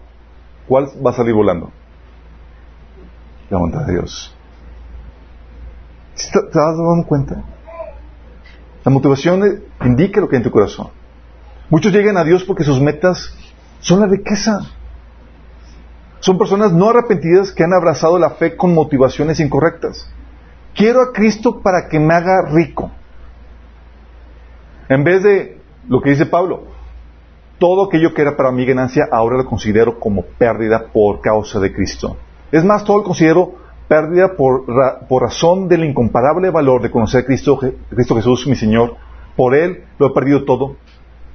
¿cuál 0.66 0.86
va 1.04 1.10
a 1.10 1.14
salir 1.14 1.34
volando? 1.34 1.70
La 3.50 3.58
voluntad 3.58 3.84
de 3.84 3.92
Dios. 3.92 4.34
¿Te, 6.14 6.38
has 6.38 6.52
dado 6.52 7.04
cuenta? 7.06 7.42
La 8.84 8.90
motivación 8.90 9.62
indica 9.82 10.20
lo 10.20 10.28
que 10.28 10.36
hay 10.36 10.40
en 10.40 10.44
tu 10.44 10.50
corazón. 10.50 10.88
Muchos 11.70 11.92
llegan 11.92 12.16
a 12.16 12.24
Dios 12.24 12.44
porque 12.44 12.64
sus 12.64 12.80
metas 12.80 13.34
son 13.80 14.00
la 14.00 14.06
riqueza. 14.06 14.60
Son 16.20 16.38
personas 16.38 16.72
no 16.72 16.90
arrepentidas 16.90 17.52
que 17.52 17.64
han 17.64 17.72
abrazado 17.72 18.18
la 18.18 18.30
fe 18.30 18.56
con 18.56 18.74
motivaciones 18.74 19.40
incorrectas. 19.40 20.08
Quiero 20.74 21.00
a 21.02 21.12
Cristo 21.12 21.60
para 21.60 21.88
que 21.88 21.98
me 21.98 22.14
haga 22.14 22.48
rico. 22.50 22.90
En 24.88 25.04
vez 25.04 25.22
de 25.22 25.60
lo 25.88 26.00
que 26.00 26.10
dice 26.10 26.26
Pablo, 26.26 26.64
todo 27.58 27.86
aquello 27.86 28.12
que 28.12 28.22
era 28.22 28.36
para 28.36 28.52
mi 28.52 28.66
ganancia 28.66 29.06
ahora 29.10 29.36
lo 29.36 29.46
considero 29.46 29.98
como 29.98 30.22
pérdida 30.22 30.86
por 30.92 31.20
causa 31.20 31.60
de 31.60 31.72
Cristo. 31.72 32.16
Es 32.52 32.64
más, 32.64 32.84
todo 32.84 32.98
lo 32.98 33.04
considero 33.04 33.63
pérdida 33.88 34.34
por, 34.36 34.64
razón 35.20 35.68
del 35.68 35.84
incomparable 35.84 36.50
valor 36.50 36.82
de 36.82 36.90
conocer 36.90 37.22
a 37.22 37.26
Cristo, 37.26 37.58
Cristo 37.90 38.16
Jesús, 38.16 38.46
mi 38.46 38.56
Señor. 38.56 38.96
Por 39.36 39.54
Él 39.54 39.84
lo 39.98 40.08
he 40.08 40.14
perdido 40.14 40.44
todo 40.44 40.76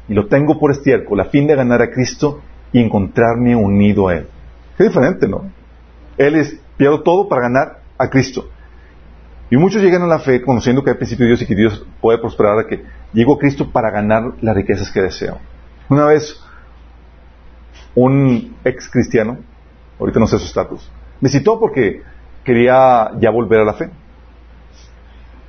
y 0.07 0.13
lo 0.13 0.27
tengo 0.27 0.59
por 0.59 0.71
estiércol, 0.71 1.19
a 1.19 1.25
fin 1.25 1.47
de 1.47 1.55
ganar 1.55 1.81
a 1.81 1.91
Cristo 1.91 2.41
y 2.71 2.81
encontrarme 2.81 3.55
unido 3.55 4.07
a 4.07 4.15
Él. 4.15 4.27
Es 4.77 4.87
diferente, 4.87 5.27
¿no? 5.27 5.51
Él 6.17 6.35
es, 6.35 6.59
pierdo 6.77 7.01
todo 7.03 7.27
para 7.27 7.43
ganar 7.43 7.79
a 7.97 8.09
Cristo. 8.09 8.49
Y 9.51 9.57
muchos 9.57 9.81
llegan 9.81 10.03
a 10.03 10.07
la 10.07 10.19
fe 10.19 10.41
conociendo 10.41 10.83
que 10.83 10.91
hay 10.91 10.97
principio 10.97 11.25
de 11.25 11.31
Dios 11.31 11.41
y 11.41 11.45
que 11.45 11.55
Dios 11.55 11.85
puede 12.01 12.19
prosperar 12.19 12.59
a 12.59 12.67
que 12.67 12.83
llego 13.13 13.33
a 13.33 13.39
Cristo 13.39 13.71
para 13.71 13.89
ganar 13.89 14.33
las 14.41 14.55
riquezas 14.55 14.91
que 14.91 15.01
deseo. 15.01 15.39
Una 15.89 16.05
vez, 16.05 16.39
un 17.95 18.55
ex 18.63 18.89
cristiano, 18.89 19.39
ahorita 19.99 20.19
no 20.19 20.27
sé 20.27 20.37
su 20.37 20.45
estatus, 20.45 20.91
me 21.19 21.29
citó 21.29 21.59
porque 21.59 22.03
quería 22.49 23.11
ya 23.19 23.29
volver 23.29 23.59
a 23.59 23.63
la 23.63 23.73
fe. 23.73 23.91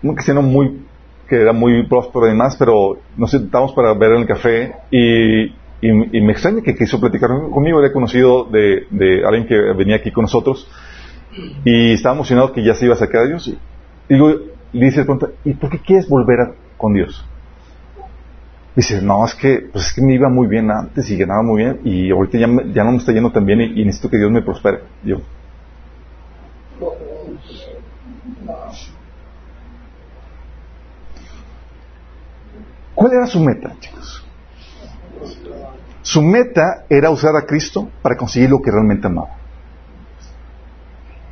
Un 0.03 0.15
cristiano 0.15 0.43
muy, 0.43 0.83
que 1.27 1.37
era 1.41 1.55
muy 1.55 1.83
próspero 1.87 2.27
y 2.27 2.31
demás, 2.31 2.57
pero 2.59 2.99
nos 3.17 3.31
sentamos 3.31 3.73
para 3.73 3.95
ver 3.95 4.13
en 4.13 4.21
el 4.21 4.27
café 4.27 4.75
y, 4.91 5.51
me 5.83 6.33
extraña 6.33 6.61
que 6.61 6.75
quiso 6.75 7.01
platicar 7.01 7.31
conmigo. 7.51 7.79
Había 7.79 7.91
conocido 7.91 8.45
de, 8.45 9.23
alguien 9.27 9.47
que 9.47 9.59
venía 9.73 9.97
aquí 9.97 10.11
con 10.11 10.25
nosotros 10.25 10.69
y 11.65 11.95
estaba 11.95 12.17
emocionado 12.17 12.53
que 12.53 12.63
ya 12.63 12.75
se 12.75 12.85
iba 12.85 12.93
a 12.93 12.99
sacar 12.99 13.23
a 13.23 13.29
Dios. 13.29 13.49
Y 13.49 13.57
digo, 14.15 14.29
le 14.75 14.85
dice 14.85 15.07
¿y 15.47 15.55
por 15.55 15.71
qué 15.71 15.79
quieres 15.79 16.07
volver 16.07 16.55
con 16.77 16.93
Dios? 16.93 17.25
Dice, 18.77 19.01
no, 19.01 19.25
es 19.25 19.35
que, 19.35 19.71
pues 19.73 19.87
es 19.87 19.93
que 19.95 20.03
me 20.03 20.15
iba 20.15 20.29
muy 20.29 20.49
bien 20.49 20.71
antes 20.71 21.11
y 21.11 21.17
ganaba 21.17 21.43
muy 21.43 21.63
bien 21.63 21.81
y 21.83 22.11
ahorita 22.11 22.37
ya, 22.37 22.47
ya 22.75 22.85
no 22.85 22.93
me 22.93 22.99
está 22.99 23.13
yendo 23.13 23.33
tan 23.33 23.47
bien 23.47 23.63
y, 23.63 23.87
necesito 23.87 24.11
que 24.11 24.19
Dios 24.19 24.31
me 24.31 24.43
prospere. 24.43 24.81
Yo, 25.03 25.23
¿Cuál 32.95 33.13
era 33.13 33.27
su 33.27 33.41
meta, 33.41 33.75
chicos? 33.81 34.25
Su 36.03 36.23
meta 36.23 36.85
era 36.89 37.11
usar 37.11 37.37
a 37.37 37.47
Cristo 37.47 37.89
para 38.03 38.17
conseguir 38.17 38.51
lo 38.51 38.61
que 38.61 38.71
realmente 38.71 39.07
amaba, 39.07 39.37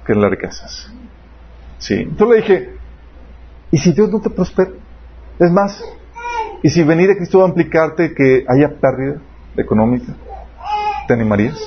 que 0.04 0.12
eran 0.12 0.22
las 0.22 0.30
riquezas. 0.30 0.92
Sí. 1.78 1.94
Entonces 1.94 2.28
le 2.28 2.42
dije, 2.42 2.76
¿y 3.70 3.78
si 3.78 3.92
Dios 3.92 4.10
no 4.10 4.20
te 4.20 4.30
prospera? 4.30 4.70
Es 5.38 5.50
más, 5.50 5.82
¿y 6.62 6.68
si 6.70 6.82
venir 6.82 7.10
a 7.10 7.16
Cristo 7.16 7.38
va 7.38 7.44
a 7.44 7.48
implicarte 7.48 8.14
que 8.14 8.44
haya 8.48 8.70
pérdida 8.80 9.20
económica? 9.56 10.14
¿Te 11.06 11.14
animarías? 11.14 11.58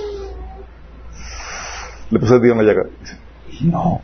Le 2.09 2.19
puse 2.19 2.35
el 2.35 2.41
día 2.41 2.51
en 2.51 2.57
la 2.57 2.63
llaga. 2.63 2.89
No. 3.61 4.01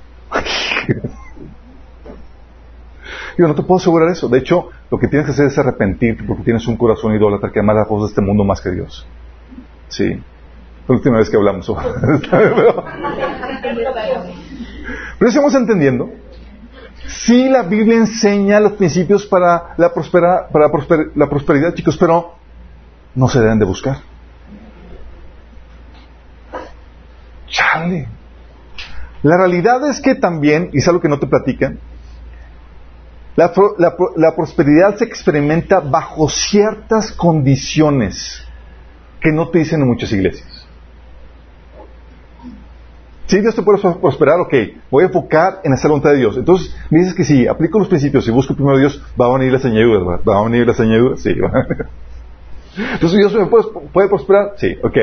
Yo 3.37 3.47
no 3.47 3.55
te 3.55 3.61
puedo 3.61 3.79
asegurar 3.79 4.09
eso. 4.09 4.27
De 4.27 4.39
hecho, 4.39 4.69
lo 4.89 4.97
que 4.97 5.07
tienes 5.07 5.25
que 5.27 5.31
hacer 5.31 5.47
es 5.47 5.57
arrepentirte 5.57 6.23
porque 6.23 6.43
tienes 6.43 6.67
un 6.67 6.75
corazón 6.75 7.15
idólatra 7.15 7.51
que 7.51 7.59
ama 7.59 7.73
las 7.73 7.87
cosas 7.87 8.09
de 8.09 8.11
este 8.13 8.21
mundo 8.21 8.43
más 8.43 8.59
que 8.61 8.71
Dios. 8.71 9.07
Sí. 9.89 10.21
La 10.87 10.95
última 10.95 11.17
vez 11.17 11.29
que 11.29 11.37
hablamos 11.37 11.65
sobre 11.65 11.85
Pero 15.19 15.29
estamos 15.29 15.53
entendiendo. 15.55 16.09
Sí, 17.05 17.47
la 17.49 17.63
Biblia 17.63 17.97
enseña 17.97 18.59
los 18.59 18.73
principios 18.73 19.25
para 19.25 19.75
la, 19.77 19.93
prospera, 19.93 20.47
para 20.51 20.69
la 21.15 21.29
prosperidad, 21.29 21.73
chicos, 21.73 21.97
pero 21.97 22.35
no 23.15 23.27
se 23.27 23.39
deben 23.39 23.59
de 23.59 23.65
buscar. 23.65 23.97
Chale. 27.47 28.16
La 29.23 29.37
realidad 29.37 29.89
es 29.89 29.99
que 29.99 30.15
también, 30.15 30.69
y 30.73 30.79
es 30.79 30.87
algo 30.87 31.01
que 31.01 31.09
no 31.09 31.19
te 31.19 31.27
platican, 31.27 31.79
la, 33.37 34.35
prosperidad 34.35 34.97
se 34.97 35.05
experimenta 35.05 35.79
bajo 35.79 36.27
ciertas 36.27 37.11
condiciones 37.11 38.43
que 39.21 39.31
no 39.31 39.49
te 39.49 39.59
dicen 39.59 39.81
en 39.81 39.87
muchas 39.87 40.11
iglesias. 40.11 40.67
Si 43.27 43.39
Dios 43.39 43.53
te 43.53 43.61
puede 43.61 43.79
prosperar, 43.79 44.39
ok, 44.39 44.53
voy 44.89 45.03
a 45.03 45.07
enfocar 45.07 45.59
en 45.63 45.73
hacer 45.73 45.85
la 45.85 45.89
voluntad 45.89 46.11
de 46.11 46.17
Dios. 46.17 46.37
Entonces, 46.37 46.75
me 46.89 46.99
dices 46.99 47.13
que 47.13 47.25
si 47.25 47.45
aplico 47.45 47.77
los 47.77 47.89
principios 47.89 48.27
y 48.27 48.31
busco 48.31 48.55
primero 48.55 48.77
a 48.77 48.79
Dios, 48.79 49.03
va 49.19 49.27
a 49.27 49.37
venir 49.37 49.51
las 49.51 49.65
añadiduras. 49.65 50.21
¿Va 50.27 50.39
a 50.39 50.43
venir 50.43 50.65
las 50.65 50.79
añadiduras? 50.79 51.19
Sí. 51.21 51.31
Entonces, 52.93 53.19
¿Dios 53.19 53.33
me 53.33 53.45
puede, 53.47 53.65
puede 53.91 54.07
prosperar? 54.07 54.53
Sí, 54.55 54.77
ok. 54.81 54.97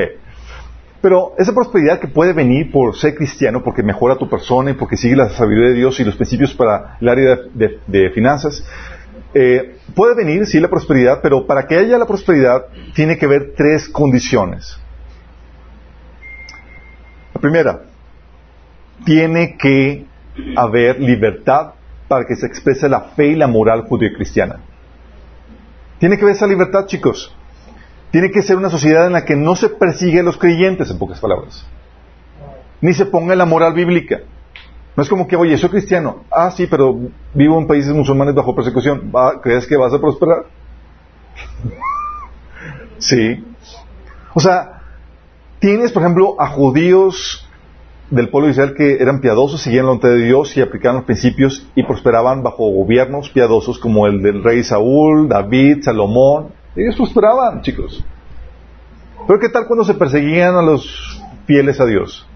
Pero 1.05 1.35
esa 1.37 1.53
prosperidad 1.53 1.99
que 1.99 2.07
puede 2.07 2.33
venir 2.33 2.71
por 2.71 2.97
ser 2.97 3.13
cristiano, 3.13 3.61
porque 3.63 3.83
mejora 3.83 4.15
tu 4.15 4.27
persona 4.27 4.71
y 4.71 4.73
porque 4.73 4.97
sigue 4.97 5.15
la 5.15 5.29
sabiduría 5.29 5.69
de 5.69 5.75
Dios 5.75 5.99
y 5.99 6.03
los 6.03 6.15
principios 6.15 6.55
para 6.55 6.97
el 6.99 7.07
área 7.07 7.37
de, 7.53 8.09
finanzas, 8.09 8.65
eh, 9.35 9.77
puede 9.93 10.15
venir, 10.15 10.47
sí, 10.47 10.59
la 10.59 10.67
prosperidad, 10.67 11.19
pero 11.21 11.45
para 11.45 11.67
que 11.67 11.75
haya 11.75 11.99
la 11.99 12.07
prosperidad 12.07 12.65
tiene 12.95 13.19
que 13.19 13.25
haber 13.27 13.53
tres 13.55 13.87
condiciones. 13.87 14.79
La 17.35 17.39
primera, 17.39 17.81
tiene 19.05 19.57
que 19.59 20.07
haber 20.55 20.99
libertad 20.99 21.73
para 22.07 22.25
que 22.25 22.35
se 22.35 22.47
exprese 22.47 22.89
la 22.89 23.01
fe 23.15 23.27
y 23.27 23.35
la 23.35 23.45
moral 23.45 23.81
judío-cristiana. 23.81 24.55
Tiene 25.99 26.17
que 26.17 26.23
haber 26.23 26.35
esa 26.35 26.47
libertad, 26.47 26.87
chicos. 26.87 27.31
Tiene 28.15 28.31
que 28.31 28.43
ser 28.43 28.55
una 28.55 28.69
sociedad 28.69 29.07
en 29.07 29.11
la 29.11 29.25
que 29.25 29.35
no 29.35 29.57
se 29.57 29.67
persigue 29.67 30.21
a 30.21 30.23
los 30.23 30.37
creyentes, 30.37 30.89
en 30.89 30.97
pocas 30.97 31.19
palabras. 31.19 31.65
Ni 32.79 32.93
se 32.93 33.05
ponga 33.05 33.35
la 33.35 33.43
moral 33.43 33.73
bíblica. 33.73 34.21
No 34.95 35.03
es 35.03 35.09
como 35.09 35.27
que, 35.27 35.35
oye, 35.35 35.57
soy 35.57 35.67
cristiano. 35.67 36.23
Ah, 36.31 36.49
sí, 36.49 36.65
pero 36.65 36.97
vivo 37.33 37.59
en 37.59 37.67
países 37.67 37.93
musulmanes 37.93 38.33
bajo 38.33 38.55
persecución. 38.55 39.11
¿Crees 39.43 39.67
que 39.67 39.75
vas 39.75 39.93
a 39.93 39.99
prosperar? 39.99 40.45
sí. 42.99 43.43
O 44.33 44.39
sea, 44.39 44.79
tienes, 45.59 45.91
por 45.91 46.01
ejemplo, 46.03 46.37
a 46.39 46.47
judíos 46.47 47.45
del 48.11 48.29
pueblo 48.29 48.45
de 48.45 48.51
Israel 48.51 48.75
que 48.77 48.93
eran 48.93 49.19
piadosos, 49.19 49.61
seguían 49.61 49.87
la 49.87 49.89
voluntad 49.89 50.11
de 50.11 50.23
Dios 50.23 50.55
y 50.55 50.61
aplicaban 50.61 50.99
los 50.99 51.05
principios 51.05 51.69
y 51.75 51.83
prosperaban 51.83 52.43
bajo 52.43 52.69
gobiernos 52.69 53.29
piadosos 53.29 53.77
como 53.77 54.07
el 54.07 54.21
del 54.21 54.41
rey 54.41 54.63
Saúl, 54.63 55.27
David, 55.27 55.79
Salomón. 55.81 56.63
Ellos 56.75 56.95
prosperaban, 56.95 57.61
chicos. 57.61 58.03
Pero 59.27 59.39
¿qué 59.39 59.49
tal 59.49 59.65
cuando 59.65 59.85
se 59.85 59.93
perseguían 59.93 60.55
a 60.55 60.61
los 60.61 61.21
fieles 61.45 61.79
a 61.79 61.85
Dios? 61.85 62.27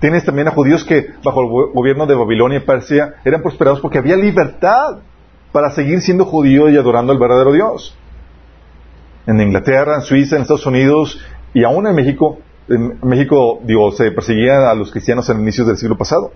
Tienes 0.00 0.24
también 0.24 0.48
a 0.48 0.50
judíos 0.50 0.84
que 0.84 1.06
bajo 1.22 1.40
el 1.42 1.72
gobierno 1.72 2.06
de 2.06 2.14
Babilonia 2.14 2.58
y 2.58 2.62
Persia 2.62 3.14
eran 3.24 3.40
prosperados 3.40 3.80
porque 3.80 3.98
había 3.98 4.16
libertad 4.16 4.98
para 5.52 5.70
seguir 5.70 6.00
siendo 6.02 6.26
judío 6.26 6.68
y 6.68 6.76
adorando 6.76 7.12
al 7.12 7.18
verdadero 7.18 7.52
Dios. 7.52 7.96
En 9.26 9.40
Inglaterra, 9.40 9.94
en 9.94 10.02
Suiza, 10.02 10.36
en 10.36 10.42
Estados 10.42 10.66
Unidos 10.66 11.18
y 11.54 11.64
aún 11.64 11.86
en 11.86 11.94
México, 11.94 12.38
en 12.68 12.98
México, 13.02 13.60
digo, 13.62 13.90
se 13.92 14.10
perseguían 14.10 14.64
a 14.64 14.74
los 14.74 14.90
cristianos 14.90 15.30
en 15.30 15.40
inicios 15.40 15.66
del 15.66 15.78
siglo 15.78 15.96
pasado. 15.96 16.32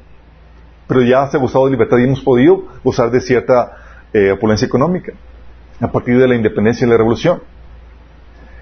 Pero 0.87 1.03
ya 1.03 1.29
se 1.29 1.37
ha 1.37 1.41
gustado 1.41 1.67
de 1.67 1.73
libertad 1.73 1.99
y 1.99 2.05
hemos 2.05 2.21
podido 2.21 2.65
gozar 2.83 3.11
de 3.11 3.21
cierta 3.21 3.73
eh, 4.13 4.31
opulencia 4.31 4.67
económica 4.67 5.13
a 5.81 5.91
partir 5.91 6.19
de 6.19 6.29
la 6.29 6.35
independencia 6.35 6.87
y 6.87 6.91
la 6.91 6.97
revolución. 6.97 7.41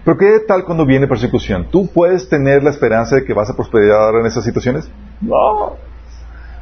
Pero 0.04 0.16
¿qué 0.16 0.40
tal 0.46 0.64
cuando 0.64 0.86
viene 0.86 1.06
persecución? 1.06 1.66
¿Tú 1.70 1.88
puedes 1.88 2.28
tener 2.28 2.62
la 2.62 2.70
esperanza 2.70 3.16
de 3.16 3.24
que 3.24 3.34
vas 3.34 3.50
a 3.50 3.56
prosperar 3.56 4.14
en 4.14 4.26
esas 4.26 4.44
situaciones? 4.44 4.88
No. 5.20 5.76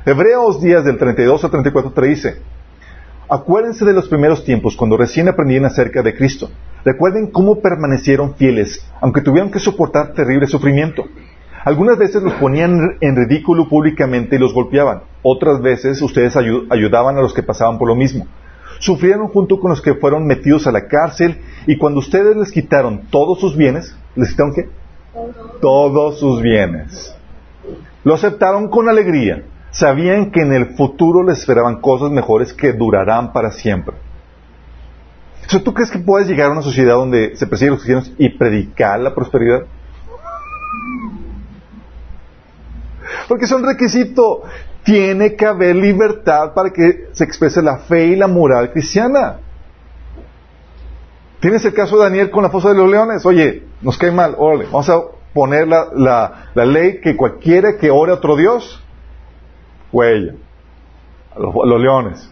Hebreos 0.04 0.60
días 0.60 0.84
del 0.84 0.98
32 0.98 1.44
al 1.44 1.50
34 1.50 1.92
te 1.92 2.06
dice, 2.06 2.36
acuérdense 3.28 3.84
de 3.84 3.92
los 3.92 4.08
primeros 4.08 4.44
tiempos 4.44 4.76
cuando 4.76 4.96
recién 4.96 5.28
aprendían 5.28 5.64
acerca 5.64 6.02
de 6.02 6.16
Cristo. 6.16 6.50
Recuerden 6.84 7.30
cómo 7.30 7.60
permanecieron 7.60 8.34
fieles, 8.34 8.84
aunque 9.00 9.20
tuvieron 9.20 9.50
que 9.50 9.58
soportar 9.58 10.14
terrible 10.14 10.46
sufrimiento. 10.46 11.04
Algunas 11.64 11.98
veces 11.98 12.22
los 12.22 12.34
ponían 12.34 12.96
en 13.00 13.16
ridículo 13.16 13.68
públicamente 13.68 14.36
y 14.36 14.38
los 14.38 14.54
golpeaban. 14.54 15.02
Otras 15.22 15.60
veces 15.60 16.00
ustedes 16.00 16.36
ayudaban 16.36 17.18
a 17.18 17.20
los 17.20 17.34
que 17.34 17.42
pasaban 17.42 17.78
por 17.78 17.88
lo 17.88 17.96
mismo 17.96 18.26
sufrieron 18.78 19.28
junto 19.28 19.58
con 19.58 19.70
los 19.70 19.80
que 19.80 19.94
fueron 19.94 20.26
metidos 20.26 20.66
a 20.66 20.72
la 20.72 20.86
cárcel 20.86 21.40
y 21.66 21.76
cuando 21.78 22.00
ustedes 22.00 22.36
les 22.36 22.52
quitaron 22.52 23.06
todos 23.10 23.40
sus 23.40 23.56
bienes, 23.56 23.96
¿les 24.14 24.30
quitaron 24.30 24.54
qué? 24.54 24.68
Todos 25.60 26.20
sus 26.20 26.42
bienes. 26.42 27.14
Lo 28.04 28.14
aceptaron 28.14 28.68
con 28.68 28.88
alegría. 28.88 29.42
Sabían 29.70 30.30
que 30.30 30.40
en 30.40 30.52
el 30.52 30.76
futuro 30.76 31.22
les 31.22 31.38
esperaban 31.40 31.80
cosas 31.80 32.10
mejores 32.10 32.52
que 32.52 32.72
durarán 32.72 33.32
para 33.32 33.50
siempre. 33.50 33.96
¿Tú 35.64 35.74
crees 35.74 35.90
que 35.90 35.98
puedes 35.98 36.28
llegar 36.28 36.48
a 36.48 36.52
una 36.52 36.62
sociedad 36.62 36.94
donde 36.94 37.36
se 37.36 37.46
persiguen 37.46 37.74
los 37.74 37.82
cristianos 37.82 38.12
y 38.18 38.28
predicar 38.30 39.00
la 39.00 39.14
prosperidad? 39.14 39.64
Porque 43.28 43.44
es 43.44 43.52
un 43.52 43.64
requisito. 43.64 44.42
Tiene 44.86 45.34
que 45.34 45.44
haber 45.44 45.74
libertad 45.74 46.54
para 46.54 46.70
que 46.70 47.08
se 47.10 47.24
exprese 47.24 47.60
la 47.60 47.78
fe 47.78 48.06
y 48.06 48.14
la 48.14 48.28
moral 48.28 48.70
cristiana. 48.70 49.40
Tienes 51.40 51.64
el 51.64 51.74
caso 51.74 51.96
de 51.96 52.04
Daniel 52.04 52.30
con 52.30 52.44
la 52.44 52.50
fosa 52.50 52.68
de 52.68 52.76
los 52.76 52.88
leones. 52.88 53.26
Oye, 53.26 53.64
nos 53.82 53.98
cae 53.98 54.12
mal, 54.12 54.36
órale, 54.38 54.66
vamos 54.66 54.88
a 54.88 55.02
poner 55.34 55.66
la, 55.66 56.50
ley 56.54 57.00
que 57.00 57.16
cualquiera 57.16 57.78
que 57.78 57.90
ore 57.90 58.12
a 58.12 58.14
otro 58.14 58.36
Dios, 58.36 58.80
huella. 59.90 60.34
A 61.34 61.40
los, 61.40 61.80
leones. 61.80 62.30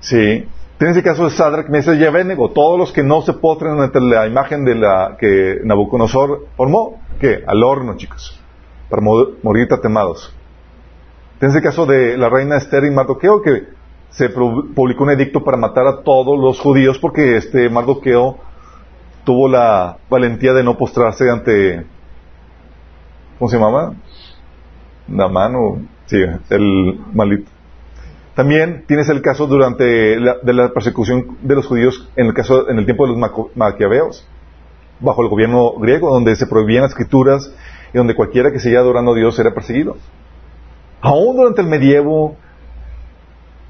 Sí. 0.00 0.46
Tienes 0.76 0.94
el 0.98 1.02
caso 1.02 1.24
de 1.24 1.30
Sadrach, 1.30 1.70
Mesach 1.70 1.98
y 1.98 2.04
Abednego, 2.04 2.50
todos 2.50 2.78
los 2.78 2.92
que 2.92 3.02
no 3.02 3.22
se 3.22 3.32
postren 3.32 3.80
ante 3.80 3.98
la 3.98 4.26
imagen 4.26 4.66
de 4.66 4.74
la 4.74 5.16
que 5.18 5.60
Nabucodonosor 5.64 6.48
formó, 6.54 7.00
¿qué? 7.18 7.42
Al 7.46 7.62
horno, 7.62 7.96
chicos, 7.96 8.38
para 8.90 9.00
morir 9.00 9.68
tatemados. 9.68 10.34
Tienes 11.40 11.56
el 11.56 11.62
caso 11.62 11.86
de 11.86 12.18
la 12.18 12.28
reina 12.28 12.58
Esther 12.58 12.84
y 12.84 12.90
Mardoqueo, 12.90 13.40
que 13.40 13.68
se 14.10 14.28
publicó 14.28 15.04
un 15.04 15.10
edicto 15.10 15.42
para 15.42 15.56
matar 15.56 15.86
a 15.86 16.02
todos 16.02 16.38
los 16.38 16.60
judíos 16.60 16.98
porque 16.98 17.38
este 17.38 17.70
Mardoqueo 17.70 18.36
tuvo 19.24 19.48
la 19.48 19.96
valentía 20.10 20.52
de 20.52 20.62
no 20.62 20.76
postrarse 20.76 21.30
ante, 21.30 21.86
¿cómo 23.38 23.50
se 23.50 23.56
llamaba? 23.56 23.94
La 25.08 25.28
mano, 25.28 25.80
sí, 26.04 26.18
el 26.50 27.00
malito. 27.14 27.50
También 28.34 28.84
tienes 28.86 29.08
el 29.08 29.22
caso 29.22 29.46
durante 29.46 30.20
la, 30.20 30.36
de 30.42 30.52
la 30.52 30.74
persecución 30.74 31.38
de 31.40 31.54
los 31.54 31.66
judíos 31.66 32.06
en 32.16 32.26
el 32.26 32.34
caso 32.34 32.68
en 32.68 32.78
el 32.78 32.84
tiempo 32.84 33.06
de 33.06 33.14
los 33.14 33.50
maquiaveos, 33.54 34.28
bajo 35.00 35.22
el 35.22 35.30
gobierno 35.30 35.72
griego, 35.78 36.12
donde 36.12 36.36
se 36.36 36.46
prohibían 36.46 36.82
las 36.82 36.90
escrituras 36.90 37.50
y 37.94 37.96
donde 37.96 38.14
cualquiera 38.14 38.52
que 38.52 38.60
seguía 38.60 38.80
adorando 38.80 39.12
a 39.12 39.16
Dios 39.16 39.38
era 39.38 39.54
perseguido. 39.54 39.96
Aún 41.00 41.36
durante 41.36 41.62
el 41.62 41.68
medievo 41.68 42.36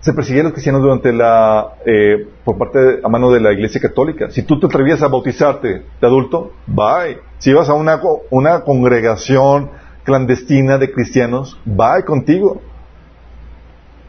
se 0.00 0.14
persiguieron 0.14 0.46
los 0.46 0.54
cristianos 0.54 0.82
durante 0.82 1.12
la, 1.12 1.74
eh, 1.84 2.26
por 2.44 2.56
parte 2.56 3.00
a 3.04 3.08
mano 3.08 3.30
de 3.30 3.40
la 3.40 3.52
Iglesia 3.52 3.80
Católica. 3.80 4.30
Si 4.30 4.42
tú 4.42 4.58
te 4.58 4.66
atrevías 4.66 5.02
a 5.02 5.08
bautizarte 5.08 5.82
de 6.00 6.06
adulto, 6.06 6.52
bye. 6.66 7.18
Si 7.38 7.50
ibas 7.50 7.68
a 7.68 7.74
una, 7.74 8.00
una 8.30 8.64
congregación 8.64 9.70
clandestina 10.04 10.78
de 10.78 10.90
cristianos, 10.90 11.60
bye 11.66 12.04
contigo. 12.06 12.62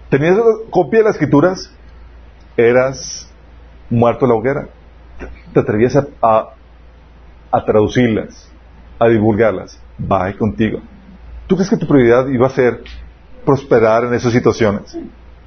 ¿Tenías 0.09 0.37
copia 0.69 0.99
de 0.99 1.05
las 1.05 1.15
escrituras? 1.15 1.73
Eras 2.55 3.31
muerto 3.89 4.25
a 4.25 4.29
la 4.29 4.35
hoguera. 4.35 4.67
Te 5.53 5.59
atrevías 5.59 5.97
a, 6.21 6.53
a 7.51 7.65
traducirlas, 7.65 8.49
a 8.97 9.07
divulgarlas, 9.09 9.79
bye 9.97 10.37
contigo. 10.37 10.79
¿Tú 11.47 11.55
crees 11.55 11.69
que 11.69 11.77
tu 11.77 11.85
prioridad 11.85 12.27
iba 12.27 12.47
a 12.47 12.51
ser 12.51 12.81
prosperar 13.45 14.05
en 14.05 14.13
esas 14.13 14.33
situaciones. 14.33 14.97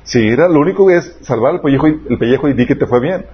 Sí, 0.05 0.29
era 0.29 0.49
lo 0.49 0.61
único 0.61 0.87
que 0.87 0.99
es 0.99 1.17
salvar 1.23 1.55
el 1.55 1.61
pellejo 1.61 1.89
y, 1.89 2.03
el 2.11 2.19
pellejo 2.19 2.49
y 2.49 2.53
di 2.53 2.67
que 2.67 2.77
te 2.77 2.87
fue 2.87 3.01
bien. 3.01 3.25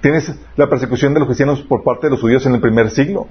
Tienes 0.00 0.32
la 0.56 0.68
persecución 0.68 1.12
de 1.12 1.20
los 1.20 1.26
cristianos 1.26 1.60
por 1.62 1.82
parte 1.82 2.06
de 2.06 2.12
los 2.12 2.20
judíos 2.20 2.46
en 2.46 2.54
el 2.54 2.60
primer 2.60 2.90
siglo. 2.90 3.26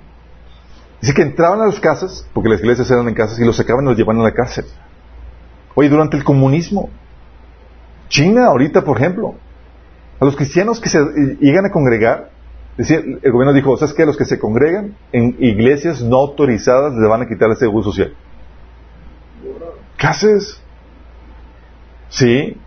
Dice 0.99 1.13
que 1.13 1.21
entraban 1.21 1.61
a 1.61 1.65
las 1.65 1.79
casas, 1.79 2.27
porque 2.33 2.49
las 2.49 2.59
iglesias 2.59 2.89
eran 2.91 3.07
en 3.07 3.13
casas, 3.13 3.39
y 3.39 3.45
los 3.45 3.55
sacaban 3.55 3.85
y 3.85 3.89
los 3.89 3.97
llevaban 3.97 4.21
a 4.21 4.25
la 4.25 4.33
cárcel. 4.33 4.65
Oye, 5.75 5.89
durante 5.89 6.17
el 6.17 6.23
comunismo, 6.23 6.89
China 8.09 8.47
ahorita, 8.47 8.83
por 8.83 8.97
ejemplo, 8.97 9.35
a 10.19 10.25
los 10.25 10.35
cristianos 10.35 10.81
que 10.81 10.89
se 10.89 10.99
llegan 11.39 11.65
a 11.65 11.71
congregar, 11.71 12.31
decía, 12.77 12.97
el 12.97 13.31
gobierno 13.31 13.53
dijo, 13.53 13.77
¿sabes 13.77 13.93
qué? 13.93 14.03
A 14.03 14.07
los 14.07 14.17
que 14.17 14.25
se 14.25 14.39
congregan 14.39 14.95
en 15.11 15.35
iglesias 15.39 16.01
no 16.01 16.17
autorizadas 16.17 16.95
les 16.95 17.07
van 17.07 17.21
a 17.21 17.27
quitar 17.27 17.49
el 17.49 17.57
seguro 17.57 17.83
social. 17.83 18.13
¿Qué? 19.97 20.07
Sí. 22.09 22.57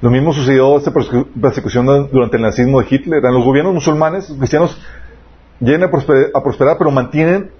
Lo 0.00 0.10
mismo 0.10 0.32
sucedió 0.32 0.76
esta 0.78 0.92
persecución 0.92 2.08
durante 2.10 2.36
el 2.36 2.42
nazismo 2.42 2.80
de 2.80 2.86
Hitler. 2.90 3.24
En 3.24 3.34
los 3.34 3.44
gobiernos 3.44 3.74
musulmanes, 3.74 4.28
los 4.28 4.38
cristianos 4.38 4.80
llegan 5.60 5.84
a 5.84 5.90
prosperar, 5.90 6.76
pero 6.76 6.90
mantienen 6.90 7.50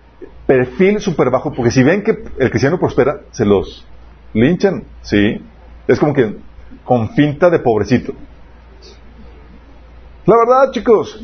perfil 0.46 1.00
súper 1.00 1.30
bajo, 1.30 1.52
porque 1.52 1.70
si 1.70 1.82
ven 1.84 2.02
que 2.02 2.24
el 2.38 2.50
cristiano 2.50 2.78
prospera, 2.78 3.20
se 3.30 3.44
los 3.44 3.86
linchan, 4.34 4.84
¿sí? 5.02 5.40
Es 5.86 6.00
como 6.00 6.12
que 6.12 6.36
con 6.84 7.10
finta 7.10 7.48
de 7.48 7.60
pobrecito. 7.60 8.12
La 10.26 10.36
verdad, 10.36 10.72
chicos. 10.72 11.20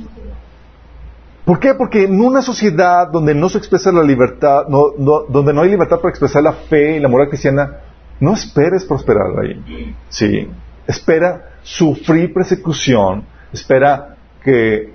¿Por 1.48 1.60
qué? 1.60 1.72
Porque 1.72 2.04
en 2.04 2.20
una 2.20 2.42
sociedad 2.42 3.08
donde 3.10 3.34
no 3.34 3.48
se 3.48 3.56
expresa 3.56 3.90
la 3.90 4.02
libertad, 4.02 4.66
donde 4.68 5.54
no 5.54 5.62
hay 5.62 5.70
libertad 5.70 5.96
para 5.96 6.10
expresar 6.10 6.42
la 6.42 6.52
fe 6.52 6.98
y 6.98 7.00
la 7.00 7.08
moral 7.08 7.30
cristiana, 7.30 7.78
no 8.20 8.34
esperes 8.34 8.84
prosperar 8.84 9.28
ahí. 9.40 9.94
Sí. 10.10 10.46
Espera 10.86 11.52
sufrir 11.62 12.34
persecución, 12.34 13.24
espera 13.50 14.14
que, 14.44 14.92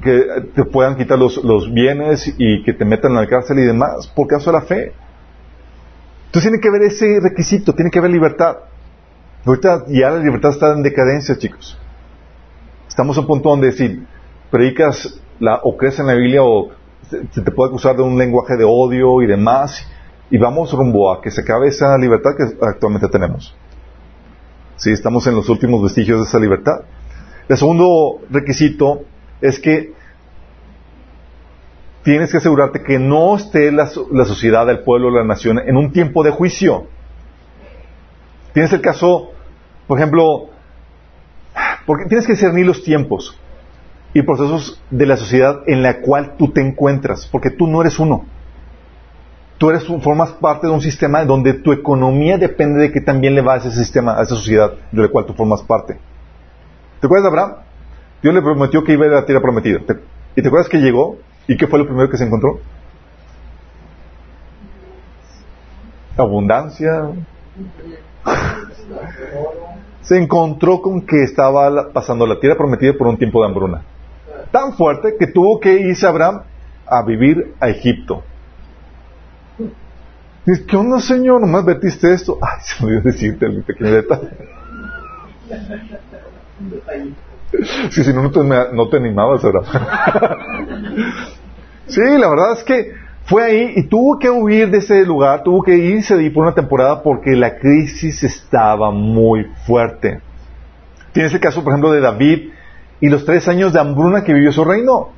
te 0.00 0.64
puedan 0.66 0.96
quitar 0.96 1.18
los, 1.18 1.74
bienes 1.74 2.32
y 2.38 2.62
que 2.62 2.74
te 2.74 2.84
metan 2.84 3.10
en 3.10 3.16
la 3.16 3.26
cárcel 3.26 3.58
y 3.58 3.62
demás 3.62 4.06
por 4.14 4.28
causa 4.28 4.52
de 4.52 4.56
la 4.56 4.64
fe. 4.64 4.92
Entonces 6.26 6.48
tiene 6.48 6.60
que 6.60 6.68
haber 6.68 6.82
ese 6.82 7.18
requisito, 7.20 7.74
tiene 7.74 7.90
que 7.90 7.98
haber 7.98 8.12
libertad. 8.12 8.56
Ahorita 9.44 9.82
ya 9.88 10.10
la 10.10 10.18
libertad 10.20 10.50
está 10.50 10.74
en 10.74 10.84
decadencia, 10.84 11.36
chicos. 11.36 11.76
Estamos 12.86 13.16
a 13.16 13.22
un 13.22 13.26
punto 13.26 13.48
donde 13.48 13.72
si 13.72 14.00
predicas 14.48 15.20
la, 15.40 15.60
o 15.62 15.76
crees 15.76 15.98
en 15.98 16.06
la 16.06 16.14
Biblia 16.14 16.42
o 16.42 16.70
se 17.08 17.42
te 17.42 17.50
puede 17.50 17.70
acusar 17.70 17.96
de 17.96 18.02
un 18.02 18.18
lenguaje 18.18 18.56
de 18.56 18.64
odio 18.64 19.22
y 19.22 19.26
demás, 19.26 19.86
y 20.30 20.36
vamos 20.36 20.72
rumbo 20.72 21.12
a 21.12 21.22
que 21.22 21.30
se 21.30 21.40
acabe 21.40 21.68
esa 21.68 21.96
libertad 21.96 22.32
que 22.36 22.44
actualmente 22.66 23.08
tenemos. 23.08 23.56
Sí, 24.76 24.92
estamos 24.92 25.26
en 25.26 25.34
los 25.34 25.48
últimos 25.48 25.82
vestigios 25.82 26.20
de 26.20 26.24
esa 26.26 26.38
libertad. 26.38 26.82
El 27.48 27.56
segundo 27.56 28.20
requisito 28.30 29.02
es 29.40 29.58
que 29.58 29.94
tienes 32.02 32.30
que 32.30 32.36
asegurarte 32.36 32.82
que 32.82 32.98
no 32.98 33.36
esté 33.36 33.72
la, 33.72 33.88
la 34.12 34.24
sociedad, 34.24 34.68
el 34.68 34.80
pueblo, 34.80 35.10
la 35.10 35.24
nación 35.24 35.58
en 35.58 35.76
un 35.76 35.92
tiempo 35.92 36.22
de 36.22 36.30
juicio. 36.30 36.86
Tienes 38.52 38.72
el 38.72 38.82
caso, 38.82 39.30
por 39.86 39.98
ejemplo, 39.98 40.50
porque 41.86 42.04
tienes 42.06 42.26
que 42.26 42.34
discernir 42.34 42.66
los 42.66 42.82
tiempos 42.82 43.38
y 44.14 44.22
procesos 44.22 44.82
de 44.90 45.06
la 45.06 45.16
sociedad 45.16 45.62
en 45.66 45.82
la 45.82 46.00
cual 46.00 46.34
tú 46.36 46.50
te 46.50 46.60
encuentras, 46.60 47.26
porque 47.30 47.50
tú 47.50 47.66
no 47.66 47.80
eres 47.80 47.98
uno. 47.98 48.24
Tú 49.58 49.70
eres, 49.70 49.84
formas 49.84 50.30
parte 50.32 50.68
de 50.68 50.72
un 50.72 50.80
sistema 50.80 51.24
donde 51.24 51.52
tu 51.54 51.72
economía 51.72 52.38
depende 52.38 52.80
de 52.80 52.92
que 52.92 53.00
también 53.00 53.34
le 53.34 53.42
va 53.42 53.54
a 53.54 53.56
ese 53.56 53.72
sistema, 53.72 54.18
a 54.18 54.22
esa 54.22 54.36
sociedad 54.36 54.72
de 54.92 55.02
la 55.02 55.08
cual 55.08 55.26
tú 55.26 55.34
formas 55.34 55.62
parte. 55.62 55.98
¿Te 57.00 57.06
acuerdas 57.06 57.24
de 57.24 57.28
Abraham? 57.28 57.62
Dios 58.22 58.34
le 58.34 58.42
prometió 58.42 58.84
que 58.84 58.92
iba 58.92 59.06
a 59.06 59.08
la 59.08 59.26
tierra 59.26 59.40
prometida. 59.40 59.80
¿Y 60.36 60.42
te 60.42 60.48
acuerdas 60.48 60.68
que 60.68 60.78
llegó? 60.78 61.16
¿Y 61.48 61.56
qué 61.56 61.66
fue 61.66 61.78
lo 61.78 61.86
primero 61.86 62.08
que 62.08 62.16
se 62.16 62.24
encontró? 62.24 62.60
Abundancia. 66.16 67.10
se 70.02 70.18
encontró 70.18 70.80
con 70.80 71.02
que 71.02 71.22
estaba 71.22 71.92
pasando 71.92 72.26
la 72.26 72.38
tierra 72.38 72.56
prometida 72.56 72.94
por 72.96 73.08
un 73.08 73.16
tiempo 73.16 73.40
de 73.40 73.48
hambruna. 73.48 73.82
Tan 74.50 74.72
fuerte 74.74 75.16
que 75.18 75.26
tuvo 75.26 75.60
que 75.60 75.74
irse 75.74 76.06
Abraham 76.06 76.42
a 76.86 77.02
vivir 77.02 77.54
a 77.60 77.68
Egipto. 77.68 78.22
Dice, 80.46 80.64
¿qué 80.64 80.76
onda, 80.76 81.00
señor? 81.00 81.40
¿Nomás 81.40 81.64
vertiste 81.64 82.12
esto? 82.12 82.38
Ay, 82.42 82.60
se 82.62 82.82
me 82.82 82.90
olvidó 82.90 83.02
decirte 83.02 83.46
el 83.46 83.62
pequeño 83.62 83.92
detalle. 83.92 84.28
Sí, 87.90 88.04
si 88.04 88.12
no, 88.12 88.22
no 88.22 88.30
te, 88.30 88.40
no 88.42 88.88
te 88.88 88.96
animabas, 88.96 89.42
¿verdad? 89.42 89.62
sí, 91.86 92.00
la 92.00 92.28
verdad 92.28 92.52
es 92.52 92.64
que 92.64 92.92
fue 93.24 93.44
ahí 93.44 93.72
y 93.76 93.88
tuvo 93.88 94.18
que 94.18 94.30
huir 94.30 94.70
de 94.70 94.78
ese 94.78 95.04
lugar, 95.04 95.42
tuvo 95.42 95.62
que 95.62 95.76
irse 95.76 96.14
de 96.14 96.22
ahí 96.22 96.30
por 96.30 96.44
una 96.44 96.54
temporada 96.54 97.02
porque 97.02 97.36
la 97.36 97.58
crisis 97.58 98.24
estaba 98.24 98.90
muy 98.90 99.44
fuerte. 99.66 100.20
Tienes 101.12 101.34
el 101.34 101.40
caso, 101.40 101.62
por 101.62 101.72
ejemplo, 101.72 101.92
de 101.92 102.00
David 102.00 102.52
y 103.00 103.08
los 103.08 103.24
tres 103.24 103.48
años 103.48 103.72
de 103.72 103.80
hambruna 103.80 104.24
que 104.24 104.34
vivió 104.34 104.52
su 104.52 104.64
reino. 104.64 105.10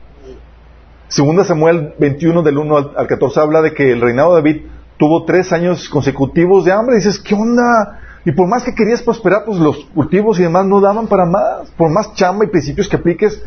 Segunda 1.09 1.45
Samuel 1.45 1.95
21 1.99 2.43
del 2.43 2.59
1 2.59 2.77
al 2.97 3.07
14 3.07 3.41
habla 3.41 3.63
de 3.63 3.75
que 3.75 3.91
el 3.91 4.01
reinado 4.01 4.31
de 4.31 4.43
David 4.43 4.63
tuvo 4.97 5.25
tres 5.25 5.53
años 5.53 5.89
consecutivos 5.89 6.65
de 6.65 6.73
hambre. 6.73 6.97
Y 6.97 6.99
dices, 6.99 7.19
¿qué 7.19 7.35
onda? 7.35 8.01
Y 8.25 8.33
por 8.33 8.47
más 8.47 8.63
que 8.63 8.75
querías 8.75 9.03
prosperar, 9.03 9.45
pues 9.47 9.59
los 9.59 9.87
cultivos 9.95 10.39
y 10.39 10.43
demás 10.43 10.67
no 10.67 10.81
daban 10.81 11.07
para 11.07 11.25
más. 11.25 11.71
Por 11.77 11.91
más 11.91 12.15
chamba 12.15 12.45
y 12.45 12.49
principios 12.49 12.89
que 12.89 12.97
apliques, 12.97 13.43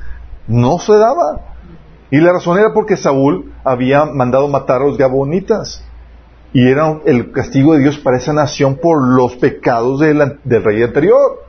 no 0.47 0.79
se 0.79 0.93
daba. 0.93 1.41
Y 2.09 2.17
la 2.17 2.33
razón 2.33 2.57
era 2.57 2.73
porque 2.73 2.97
Saúl 2.97 3.53
había 3.63 4.05
mandado 4.05 4.47
matar 4.47 4.81
a 4.81 4.85
los 4.85 4.97
gabonitas. 4.97 5.83
Y 6.53 6.67
era 6.67 6.99
el 7.05 7.31
castigo 7.31 7.73
de 7.73 7.79
Dios 7.79 7.97
para 7.97 8.17
esa 8.17 8.33
nación 8.33 8.77
por 8.81 9.01
los 9.01 9.35
pecados 9.35 9.99
del, 9.99 10.39
del 10.43 10.63
rey 10.63 10.83
anterior. 10.83 11.43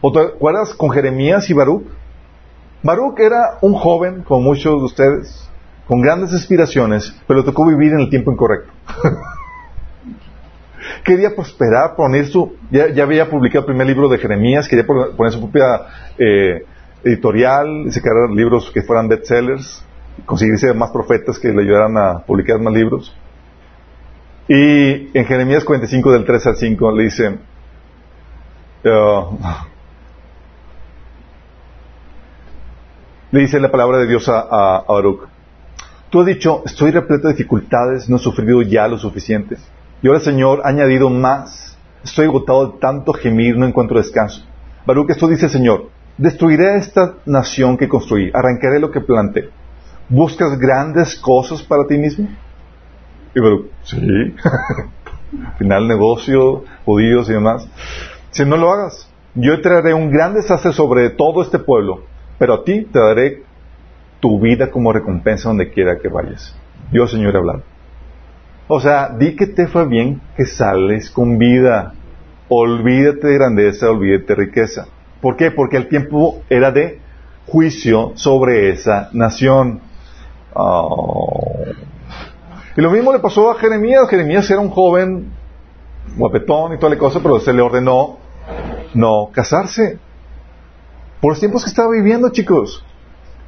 ¿O 0.00 0.12
te 0.12 0.20
acuerdas 0.20 0.74
con 0.74 0.90
Jeremías 0.90 1.48
y 1.50 1.54
Baruch? 1.54 1.84
Baruch 2.82 3.18
era 3.18 3.58
un 3.60 3.74
joven, 3.74 4.22
como 4.22 4.42
muchos 4.42 4.78
de 4.78 4.84
ustedes, 4.84 5.50
con 5.86 6.00
grandes 6.00 6.32
aspiraciones, 6.32 7.14
pero 7.26 7.44
tocó 7.44 7.66
vivir 7.66 7.92
en 7.92 8.00
el 8.00 8.10
tiempo 8.10 8.30
incorrecto. 8.30 8.72
quería 11.04 11.34
prosperar, 11.34 11.96
poner 11.96 12.26
su... 12.26 12.54
Ya, 12.70 13.02
había 13.02 13.28
publicado 13.28 13.60
el 13.60 13.66
primer 13.66 13.86
libro 13.86 14.08
de 14.08 14.18
Jeremías, 14.18 14.68
quería 14.68 14.86
poner 14.86 15.32
su 15.32 15.40
propia 15.40 15.80
eh, 16.18 16.64
editorial, 17.04 17.90
sacar 17.90 18.30
libros 18.30 18.70
que 18.72 18.82
fueran 18.82 19.08
bestsellers, 19.08 19.84
conseguirse 20.26 20.72
más 20.74 20.90
profetas 20.90 21.38
que 21.38 21.48
le 21.48 21.62
ayudaran 21.62 21.96
a 21.96 22.18
publicar 22.20 22.60
más 22.60 22.74
libros. 22.74 23.16
Y 24.48 25.16
en 25.16 25.24
Jeremías 25.26 25.64
45 25.64 26.12
del 26.12 26.24
3 26.24 26.46
al 26.46 26.56
5 26.56 26.92
le 26.92 27.04
dice, 27.04 27.38
uh, 28.84 29.36
le 33.30 33.40
dice 33.40 33.60
la 33.60 33.70
palabra 33.70 33.98
de 33.98 34.06
Dios 34.06 34.28
a, 34.28 34.40
a 34.40 34.84
Baruch, 34.88 35.28
Tú 36.10 36.20
has 36.20 36.26
dicho, 36.26 36.62
estoy 36.64 36.90
repleto 36.90 37.28
de 37.28 37.34
dificultades, 37.34 38.08
no 38.08 38.16
he 38.16 38.18
sufrido 38.18 38.62
ya 38.62 38.88
lo 38.88 38.96
suficiente. 38.96 39.58
Y 40.00 40.08
ahora, 40.08 40.20
Señor, 40.20 40.62
ha 40.64 40.70
añadido 40.70 41.10
más. 41.10 41.76
Estoy 42.02 42.26
agotado 42.26 42.66
de 42.66 42.78
tanto 42.78 43.12
gemir, 43.12 43.58
no 43.58 43.66
encuentro 43.66 43.98
descanso. 43.98 44.42
Baruch, 44.86 45.10
esto 45.10 45.28
dice 45.28 45.50
Señor, 45.50 45.90
destruiré 46.16 46.76
esta 46.76 47.16
nación 47.26 47.76
que 47.76 47.88
construí, 47.88 48.30
arrancaré 48.32 48.80
lo 48.80 48.90
que 48.90 49.02
planté. 49.02 49.50
¿Buscas 50.08 50.58
grandes 50.58 51.14
cosas 51.16 51.62
para 51.62 51.86
ti 51.86 51.98
mismo? 51.98 52.26
Y 53.34 53.40
Baruch, 53.40 53.66
sí. 53.82 53.98
Final 55.58 55.88
negocio, 55.88 56.64
judíos 56.86 57.28
y 57.28 57.34
demás. 57.34 57.68
Si 58.30 58.46
no 58.46 58.56
lo 58.56 58.72
hagas, 58.72 59.10
yo 59.34 59.60
traeré 59.60 59.92
un 59.92 60.10
gran 60.10 60.32
desastre 60.32 60.72
sobre 60.72 61.10
todo 61.10 61.42
este 61.42 61.58
pueblo, 61.58 62.04
pero 62.38 62.54
a 62.54 62.64
ti 62.64 62.84
te 62.84 62.98
daré 62.98 63.42
tu 64.20 64.40
vida 64.40 64.70
como 64.70 64.92
recompensa 64.92 65.48
donde 65.48 65.70
quiera 65.70 65.98
que 65.98 66.08
vayas. 66.08 66.54
Yo, 66.92 67.06
Señor, 67.06 67.34
he 67.34 67.38
hablado. 67.38 67.62
O 68.68 68.80
sea, 68.80 69.08
di 69.08 69.34
que 69.34 69.46
te 69.46 69.66
fue 69.66 69.86
bien, 69.86 70.20
que 70.36 70.46
sales 70.46 71.10
con 71.10 71.38
vida. 71.38 71.94
Olvídate 72.48 73.28
de 73.28 73.34
grandeza, 73.34 73.90
olvídate 73.90 74.26
de 74.26 74.34
riqueza. 74.34 74.86
¿Por 75.20 75.36
qué? 75.36 75.50
Porque 75.50 75.76
el 75.76 75.88
tiempo 75.88 76.42
era 76.48 76.70
de 76.70 77.00
juicio 77.46 78.12
sobre 78.14 78.70
esa 78.70 79.08
nación. 79.12 79.80
Oh. 80.54 81.64
Y 82.76 82.80
lo 82.80 82.90
mismo 82.90 83.12
le 83.12 83.18
pasó 83.18 83.50
a 83.50 83.54
Jeremías. 83.56 84.08
Jeremías 84.08 84.50
era 84.50 84.60
un 84.60 84.70
joven 84.70 85.32
guapetón 86.16 86.74
y 86.74 86.78
toda 86.78 86.90
la 86.90 86.98
cosa, 86.98 87.20
pero 87.22 87.40
se 87.40 87.52
le 87.52 87.62
ordenó 87.62 88.18
no 88.94 89.30
casarse. 89.32 89.98
Por 91.20 91.32
los 91.32 91.40
tiempos 91.40 91.64
que 91.64 91.70
estaba 91.70 91.90
viviendo, 91.90 92.30
chicos. 92.30 92.84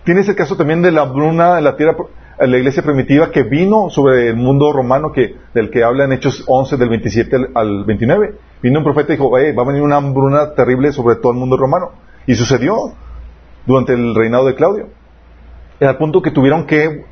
Tienes 0.04 0.28
el 0.28 0.34
caso 0.34 0.56
también 0.56 0.82
de 0.82 0.90
la 0.90 1.04
bruna 1.04 1.58
en 1.58 1.64
la 1.64 1.76
tierra. 1.76 1.94
la 2.38 2.56
iglesia 2.56 2.82
primitiva 2.82 3.30
que 3.30 3.42
vino 3.42 3.90
sobre 3.90 4.28
el 4.28 4.36
mundo 4.36 4.72
romano 4.72 5.12
que, 5.12 5.36
del 5.54 5.70
que 5.70 5.84
habla 5.84 6.04
en 6.04 6.12
Hechos 6.12 6.42
11 6.46 6.78
del 6.78 6.88
27 6.88 7.36
al 7.54 7.84
29. 7.84 8.34
Vino 8.62 8.78
un 8.78 8.84
profeta 8.84 9.12
y 9.12 9.16
dijo, 9.16 9.30
va 9.30 9.38
a 9.38 9.66
venir 9.66 9.82
una 9.82 9.96
hambruna 9.96 10.54
terrible 10.54 10.90
sobre 10.92 11.16
todo 11.16 11.32
el 11.32 11.38
mundo 11.38 11.56
romano. 11.56 11.92
Y 12.26 12.34
sucedió 12.34 12.94
durante 13.66 13.92
el 13.92 14.14
reinado 14.14 14.46
de 14.46 14.54
Claudio. 14.54 14.88
Al 15.80 15.96
punto 15.96 16.22
que 16.22 16.30
tuvieron 16.30 16.66
que 16.66 17.04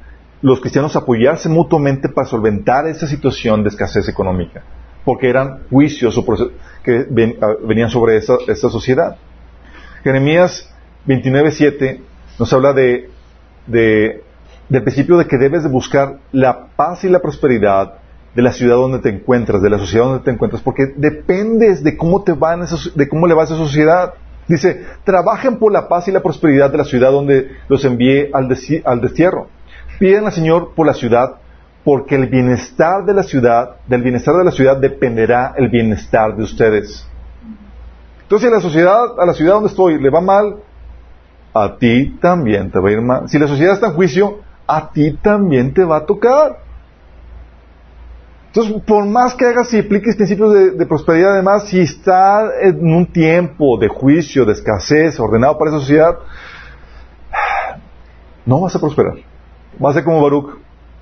los 0.42 0.60
cristianos 0.60 0.96
apoyarse 0.96 1.48
mutuamente 1.48 2.08
para 2.08 2.26
solventar 2.26 2.86
esa 2.86 3.06
situación 3.06 3.62
de 3.62 3.68
escasez 3.68 4.08
económica. 4.08 4.62
Porque 5.04 5.28
eran 5.28 5.60
juicios 5.70 6.18
que 6.82 7.06
venían 7.62 7.90
sobre 7.90 8.16
esta, 8.16 8.34
esta 8.46 8.70
sociedad. 8.70 9.16
Jeremías 10.08 10.66
29.7 11.06 12.00
nos 12.38 12.50
habla 12.54 12.72
de, 12.72 13.10
de, 13.66 14.22
del 14.70 14.82
principio 14.82 15.18
de 15.18 15.26
que 15.26 15.36
debes 15.36 15.64
de 15.64 15.68
buscar 15.68 16.16
la 16.32 16.68
paz 16.76 17.04
y 17.04 17.10
la 17.10 17.18
prosperidad 17.18 17.92
de 18.34 18.40
la 18.40 18.52
ciudad 18.52 18.76
donde 18.76 19.00
te 19.00 19.10
encuentras, 19.10 19.60
de 19.60 19.68
la 19.68 19.78
sociedad 19.78 20.06
donde 20.06 20.24
te 20.24 20.30
encuentras, 20.30 20.62
porque 20.62 20.94
dependes 20.96 21.84
de 21.84 21.98
cómo 21.98 22.24
te 22.24 22.32
va 22.32 22.56
de 22.56 23.06
cómo 23.06 23.26
le 23.26 23.34
va 23.34 23.42
a 23.42 23.44
esa 23.44 23.56
sociedad. 23.56 24.14
Dice, 24.46 24.82
trabajen 25.04 25.58
por 25.58 25.72
la 25.72 25.88
paz 25.88 26.08
y 26.08 26.12
la 26.12 26.22
prosperidad 26.22 26.70
de 26.70 26.78
la 26.78 26.84
ciudad 26.84 27.12
donde 27.12 27.50
los 27.68 27.84
envié 27.84 28.30
al, 28.32 28.48
al 28.86 29.00
destierro. 29.02 29.48
Piden 29.98 30.24
al 30.24 30.32
Señor 30.32 30.72
por 30.74 30.86
la 30.86 30.94
ciudad, 30.94 31.34
porque 31.84 32.14
el 32.14 32.28
bienestar 32.28 33.04
de 33.04 33.12
la 33.12 33.24
ciudad, 33.24 33.76
del 33.86 34.00
bienestar 34.00 34.36
de 34.36 34.44
la 34.44 34.52
ciudad 34.52 34.78
dependerá 34.78 35.52
el 35.58 35.68
bienestar 35.68 36.34
de 36.34 36.44
ustedes. 36.44 37.06
Entonces, 38.28 38.50
si 38.50 38.54
la 38.54 38.60
sociedad, 38.60 39.18
a 39.18 39.24
la 39.24 39.32
ciudad 39.32 39.54
donde 39.54 39.70
estoy, 39.70 39.98
le 39.98 40.10
va 40.10 40.20
mal, 40.20 40.56
a 41.54 41.78
ti 41.78 42.18
también 42.20 42.70
te 42.70 42.78
va 42.78 42.90
a 42.90 42.92
ir 42.92 43.00
mal. 43.00 43.26
Si 43.26 43.38
la 43.38 43.48
sociedad 43.48 43.72
está 43.72 43.86
en 43.86 43.94
juicio, 43.94 44.40
a 44.66 44.90
ti 44.90 45.16
también 45.22 45.72
te 45.72 45.82
va 45.82 45.96
a 45.96 46.04
tocar. 46.04 46.58
Entonces, 48.48 48.82
por 48.82 49.06
más 49.06 49.34
que 49.34 49.46
hagas 49.46 49.72
y 49.72 49.78
apliques 49.78 50.14
principios 50.16 50.76
de, 50.76 50.84
prosperidad, 50.84 51.32
además, 51.32 51.68
si 51.68 51.80
está 51.80 52.50
en 52.60 52.84
un 52.92 53.06
tiempo 53.06 53.78
de 53.78 53.88
juicio, 53.88 54.44
de 54.44 54.52
escasez, 54.52 55.18
ordenado 55.18 55.56
para 55.56 55.70
esa 55.70 55.80
sociedad, 55.80 56.18
no 58.44 58.60
vas 58.60 58.76
a 58.76 58.78
prosperar. 58.78 59.14
Vas 59.78 59.92
a 59.92 59.94
ser 59.94 60.04
como 60.04 60.20
Baruch. 60.20 60.58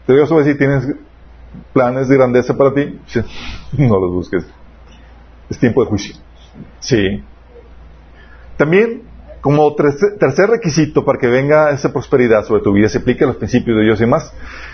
Te 0.06 0.12
voy 0.12 0.22
a 0.22 0.44
decir, 0.44 0.58
¿tienes 0.58 0.94
planes 1.72 2.06
de 2.06 2.16
grandeza 2.16 2.56
para 2.56 2.72
ti? 2.72 3.00
No 3.78 3.98
los 3.98 4.12
busques. 4.12 4.46
Es 5.50 5.58
tiempo 5.58 5.82
de 5.82 5.90
juicio. 5.90 6.25
Sí. 6.80 7.22
También 8.57 9.02
como 9.40 9.76
tercer 9.76 10.50
requisito 10.50 11.04
para 11.04 11.20
que 11.20 11.28
venga 11.28 11.70
esa 11.70 11.92
prosperidad 11.92 12.44
sobre 12.44 12.62
tu 12.62 12.72
vida, 12.72 12.88
se 12.88 12.98
aplica 12.98 13.26
los 13.26 13.36
principios 13.36 13.76
de 13.76 13.84
Dios 13.84 14.00
y 14.00 14.02
demás, 14.02 14.32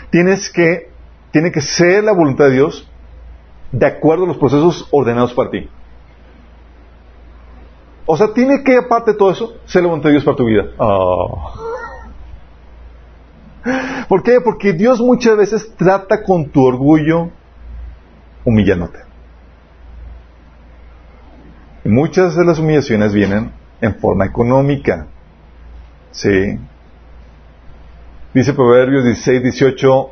tienes 0.08 0.50
que, 0.50 0.88
tiene 1.30 1.52
que 1.52 1.60
ser 1.60 2.04
la 2.04 2.12
voluntad 2.12 2.46
de 2.46 2.52
Dios 2.52 2.88
de 3.70 3.86
acuerdo 3.86 4.24
a 4.24 4.28
los 4.28 4.38
procesos 4.38 4.88
ordenados 4.90 5.34
para 5.34 5.50
ti. 5.50 5.68
O 8.06 8.16
sea, 8.16 8.32
tiene 8.32 8.64
que, 8.64 8.78
aparte 8.78 9.12
de 9.12 9.18
todo 9.18 9.30
eso, 9.30 9.52
ser 9.66 9.82
la 9.82 9.88
voluntad 9.88 10.08
de 10.08 10.12
Dios 10.12 10.24
para 10.24 10.36
tu 10.36 10.46
vida. 10.46 10.64
Oh. 10.78 11.52
¿Por 14.08 14.22
qué? 14.22 14.40
Porque 14.40 14.72
Dios 14.72 15.00
muchas 15.00 15.36
veces 15.36 15.74
trata 15.76 16.22
con 16.22 16.50
tu 16.50 16.64
orgullo 16.64 17.30
humillándote. 18.44 19.11
Muchas 21.84 22.36
de 22.36 22.44
las 22.44 22.60
humillaciones 22.60 23.12
vienen 23.12 23.50
en 23.80 23.96
forma 23.96 24.24
económica. 24.24 25.08
¿Sí? 26.12 26.58
Dice 28.32 28.52
Proverbios 28.52 29.04
16, 29.04 29.42
18, 29.42 30.10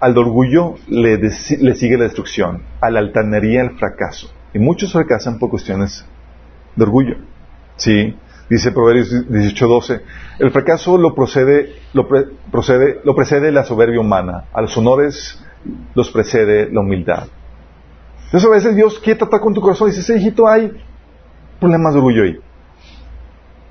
al 0.00 0.18
orgullo 0.18 0.74
le, 0.88 1.30
sigue 1.30 1.96
la 1.96 2.04
destrucción, 2.04 2.62
a 2.80 2.90
la 2.90 2.98
altanería 2.98 3.62
el 3.62 3.78
fracaso. 3.78 4.32
Y 4.52 4.58
muchos 4.58 4.92
fracasan 4.92 5.38
por 5.38 5.50
cuestiones 5.50 6.04
de 6.74 6.82
orgullo. 6.82 7.16
¿Sí? 7.76 8.16
Dice 8.48 8.72
Proverbios 8.72 9.30
18, 9.30 9.68
12, 9.68 10.00
el 10.40 10.50
fracaso 10.50 10.98
lo 10.98 11.14
procede, 11.14 11.72
lo 11.92 12.08
procede, 12.50 13.00
lo 13.04 13.14
precede 13.14 13.52
la 13.52 13.62
soberbia 13.62 14.00
humana, 14.00 14.46
a 14.52 14.60
los 14.60 14.76
honores 14.76 15.40
los 15.94 16.10
precede 16.10 16.68
la 16.72 16.80
humildad. 16.80 17.28
Entonces 18.30 18.48
a 18.48 18.52
veces 18.52 18.76
Dios 18.76 19.00
quiere 19.00 19.18
tratar 19.18 19.40
con 19.40 19.52
tu 19.52 19.60
corazón 19.60 19.88
y 19.88 19.92
dice, 19.92 20.16
hijito, 20.16 20.46
hay 20.46 20.70
problemas 21.58 21.94
de 21.94 21.98
orgullo 21.98 22.22
ahí. 22.22 22.38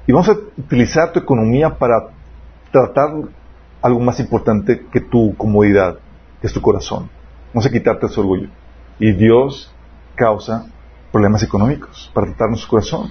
Y 0.06 0.12
vamos 0.12 0.28
a 0.28 0.34
utilizar 0.58 1.14
tu 1.14 1.20
economía 1.20 1.78
para 1.78 2.10
tratar 2.70 3.10
algo 3.82 4.00
más 4.02 4.20
importante 4.20 4.86
que 4.92 5.00
tu 5.00 5.34
comodidad, 5.38 6.00
que 6.42 6.48
es 6.48 6.52
tu 6.52 6.60
corazón. 6.60 7.10
Vamos 7.54 7.68
a 7.68 7.72
quitarte 7.72 8.08
ese 8.08 8.20
orgullo. 8.20 8.50
Y 9.00 9.14
Dios 9.14 9.74
causa 10.16 10.66
problemas 11.10 11.42
económicos 11.42 12.12
para 12.14 12.28
tratar 12.28 12.50
nuestro 12.50 12.70
corazón. 12.70 13.10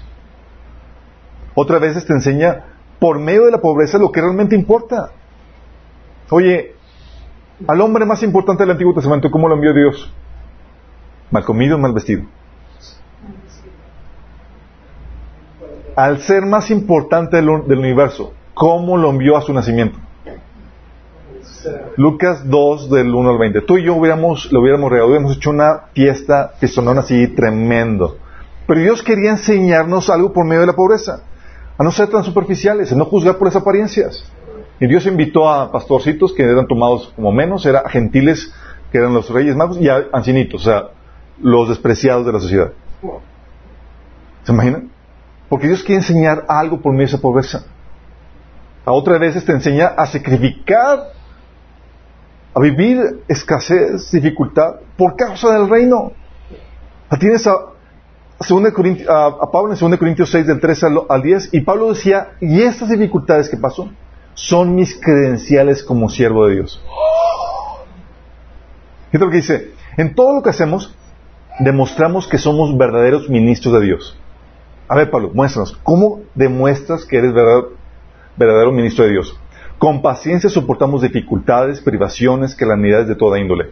Otra 1.55 1.78
vez 1.78 2.05
te 2.05 2.12
enseña 2.12 2.66
por 3.01 3.18
medio 3.18 3.46
de 3.46 3.53
la 3.53 3.61
pobreza 3.62 3.96
lo 3.96 4.12
que 4.12 4.20
realmente 4.20 4.55
importa. 4.55 5.12
Oye, 6.28 6.74
al 7.66 7.80
hombre 7.80 8.05
más 8.05 8.22
importante 8.22 8.64
del 8.64 8.72
Antiguo 8.72 8.92
Testamento, 8.92 9.30
¿cómo 9.30 9.49
lo 9.49 9.55
envió 9.55 9.72
Dios? 9.72 10.12
Mal 11.30 11.44
comido, 11.44 11.78
mal 11.78 11.92
vestido. 11.92 12.24
al 15.98 16.20
ser 16.20 16.46
más 16.46 16.70
importante 16.70 17.38
del, 17.38 17.48
universo, 17.48 18.32
¿cómo 18.54 18.96
lo 18.96 19.10
envió 19.10 19.36
a 19.36 19.40
su 19.40 19.52
nacimiento? 19.52 19.98
Lucas 21.96 22.48
2 22.48 22.88
del 22.88 23.12
1 23.12 23.30
al 23.30 23.38
20. 23.38 23.62
Tú 23.62 23.78
y 23.78 23.82
yo 23.82 23.96
hubiéramos, 23.96 24.52
lo 24.52 24.60
hubiéramos 24.60 24.92
regalado, 24.92 25.10
hubiéramos 25.10 25.36
hecho 25.36 25.50
una 25.50 25.86
fiesta 25.94 26.52
que 26.60 26.68
sonó 26.68 26.92
así 26.92 27.26
tremendo. 27.26 28.16
Pero 28.68 28.80
Dios 28.80 29.02
quería 29.02 29.30
enseñarnos 29.30 30.08
algo 30.08 30.32
por 30.32 30.44
medio 30.44 30.60
de 30.60 30.68
la 30.68 30.74
pobreza. 30.74 31.24
A 31.76 31.82
no 31.82 31.90
ser 31.90 32.06
tan 32.06 32.22
superficiales, 32.22 32.92
a 32.92 32.94
no 32.94 33.04
juzgar 33.04 33.36
por 33.36 33.48
esas 33.48 33.62
apariencias. 33.62 34.24
Y 34.78 34.86
Dios 34.86 35.04
invitó 35.04 35.50
a 35.50 35.72
pastorcitos 35.72 36.32
que 36.32 36.44
eran 36.44 36.68
tomados 36.68 37.12
como 37.16 37.32
menos, 37.32 37.66
eran 37.66 37.86
gentiles 37.86 38.54
que 38.92 38.98
eran 38.98 39.14
los 39.14 39.28
reyes 39.30 39.56
magos 39.56 39.80
y 39.80 39.88
a 39.88 40.06
ancianitos, 40.12 40.62
o 40.62 40.64
sea, 40.64 40.90
los 41.41 41.68
despreciados 41.68 42.26
de 42.26 42.32
la 42.32 42.41
sociedad. 42.41 42.72
¿Se 44.45 44.53
imaginan? 44.53 44.91
Porque 45.49 45.66
Dios 45.66 45.82
quiere 45.82 46.01
enseñar 46.01 46.45
algo 46.49 46.80
por 46.80 46.93
medio 46.93 47.07
de 47.07 47.14
esa 47.14 47.20
pobreza. 47.20 47.64
A 48.84 48.93
otras 48.93 49.20
veces 49.20 49.45
te 49.45 49.53
enseña 49.53 49.89
a 49.89 50.07
sacrificar, 50.07 51.12
a 52.55 52.61
vivir 52.61 53.22
escasez, 53.28 54.11
dificultad, 54.11 54.76
por 54.97 55.16
causa 55.16 55.53
del 55.53 55.68
reino. 55.68 56.12
Tienes 57.18 57.47
a, 57.47 57.53
a, 57.53 59.51
Pablo 59.51 59.72
en 59.72 59.78
2 59.78 59.99
Corintios 59.99 60.30
6, 60.30 60.47
del 60.47 60.61
3 60.61 60.84
al, 61.09 61.22
10, 61.22 61.55
y 61.55 61.61
Pablo 61.61 61.93
decía, 61.93 62.32
y 62.41 62.62
estas 62.62 62.89
dificultades 62.91 63.49
que 63.49 63.57
pasó 63.57 63.91
son 64.34 64.74
mis 64.74 64.99
credenciales 65.01 65.82
como 65.82 66.09
siervo 66.09 66.47
de 66.47 66.55
Dios. 66.55 66.82
Fíjate 69.11 69.24
lo 69.24 69.30
que 69.30 69.36
dice, 69.39 69.72
en 69.97 70.14
todo 70.14 70.34
lo 70.34 70.43
que 70.43 70.51
hacemos, 70.51 70.95
demostramos 71.59 72.28
que 72.28 72.38
somos 72.38 72.76
verdaderos 72.76 73.28
ministros 73.28 73.74
de 73.74 73.86
Dios. 73.86 74.16
A 74.86 74.96
ver, 74.96 75.11
Pablo, 75.11 75.30
muéstranos. 75.34 75.76
¿Cómo 75.82 76.20
demuestras 76.34 77.04
que 77.04 77.18
eres 77.18 77.32
verdadero, 77.32 78.72
ministro 78.72 79.04
de 79.04 79.11
Dios? 79.11 79.38
Con 79.78 80.02
paciencia 80.02 80.50
soportamos 80.50 81.02
dificultades, 81.02 81.80
privaciones, 81.80 82.54
calamidades 82.54 83.09
de 83.09 83.16
toda 83.16 83.38
índole. 83.38 83.70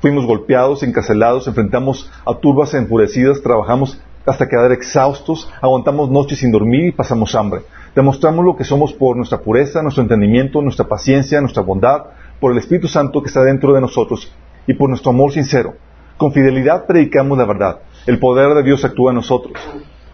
Fuimos 0.00 0.26
golpeados, 0.26 0.82
encarcelados, 0.82 1.46
enfrentamos 1.46 2.10
a 2.26 2.34
turbas 2.38 2.74
enfurecidas, 2.74 3.42
trabajamos 3.42 4.00
hasta 4.26 4.48
quedar 4.48 4.72
exhaustos, 4.72 5.50
aguantamos 5.60 6.10
noches 6.10 6.38
sin 6.38 6.50
dormir 6.50 6.88
y 6.88 6.92
pasamos 6.92 7.34
hambre. 7.34 7.62
Demostramos 7.94 8.44
lo 8.44 8.56
que 8.56 8.64
somos 8.64 8.92
por 8.92 9.16
nuestra 9.16 9.38
pureza, 9.38 9.82
nuestro 9.82 10.02
entendimiento, 10.02 10.62
nuestra 10.62 10.86
paciencia, 10.86 11.40
nuestra 11.40 11.62
bondad, 11.62 12.04
por 12.40 12.52
el 12.52 12.58
Espíritu 12.58 12.88
Santo 12.88 13.22
que 13.22 13.28
está 13.28 13.42
dentro 13.42 13.72
de 13.72 13.80
nosotros 13.80 14.32
y 14.66 14.74
por 14.74 14.88
nuestro 14.88 15.10
amor 15.10 15.32
sincero. 15.32 15.74
Con 16.16 16.32
fidelidad 16.32 16.86
predicamos 16.86 17.36
la 17.36 17.44
verdad. 17.44 17.80
El 18.06 18.20
poder 18.20 18.54
de 18.54 18.62
Dios 18.62 18.84
actúa 18.84 19.10
en 19.10 19.16
nosotros. 19.16 19.54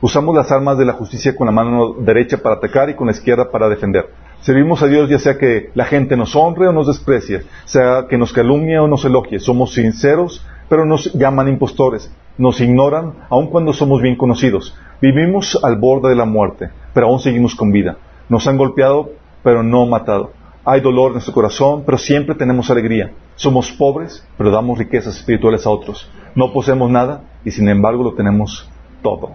Usamos 0.00 0.34
las 0.34 0.50
armas 0.50 0.78
de 0.78 0.86
la 0.86 0.94
justicia 0.94 1.36
con 1.36 1.46
la 1.46 1.52
mano 1.52 1.92
derecha 1.92 2.38
para 2.38 2.54
atacar 2.54 2.88
y 2.88 2.94
con 2.94 3.06
la 3.06 3.12
izquierda 3.12 3.50
para 3.50 3.68
defender. 3.68 4.08
Servimos 4.40 4.82
a 4.82 4.86
Dios 4.86 5.10
ya 5.10 5.18
sea 5.18 5.36
que 5.36 5.70
la 5.74 5.84
gente 5.84 6.16
nos 6.16 6.34
honre 6.34 6.68
o 6.68 6.72
nos 6.72 6.86
desprecie, 6.86 7.42
sea 7.66 8.06
que 8.08 8.16
nos 8.16 8.32
calumnie 8.32 8.78
o 8.78 8.88
nos 8.88 9.04
elogie. 9.04 9.38
Somos 9.38 9.74
sinceros, 9.74 10.46
pero 10.70 10.86
nos 10.86 11.12
llaman 11.12 11.48
impostores. 11.48 12.10
Nos 12.38 12.62
ignoran 12.62 13.12
aun 13.28 13.48
cuando 13.48 13.74
somos 13.74 14.00
bien 14.00 14.16
conocidos. 14.16 14.74
Vivimos 15.02 15.58
al 15.62 15.76
borde 15.76 16.08
de 16.08 16.16
la 16.16 16.24
muerte, 16.24 16.70
pero 16.94 17.08
aún 17.08 17.20
seguimos 17.20 17.54
con 17.54 17.72
vida. 17.72 17.98
Nos 18.30 18.46
han 18.46 18.56
golpeado, 18.56 19.10
pero 19.42 19.62
no 19.62 19.84
matado. 19.84 20.30
Hay 20.70 20.80
dolor 20.80 21.08
en 21.08 21.14
nuestro 21.14 21.34
corazón, 21.34 21.82
pero 21.84 21.98
siempre 21.98 22.36
tenemos 22.36 22.70
alegría. 22.70 23.10
Somos 23.34 23.72
pobres, 23.72 24.24
pero 24.38 24.52
damos 24.52 24.78
riquezas 24.78 25.16
espirituales 25.16 25.66
a 25.66 25.70
otros. 25.70 26.08
No 26.36 26.52
poseemos 26.52 26.88
nada 26.88 27.24
y 27.44 27.50
sin 27.50 27.68
embargo 27.68 28.04
lo 28.04 28.14
tenemos 28.14 28.70
todo. 29.02 29.32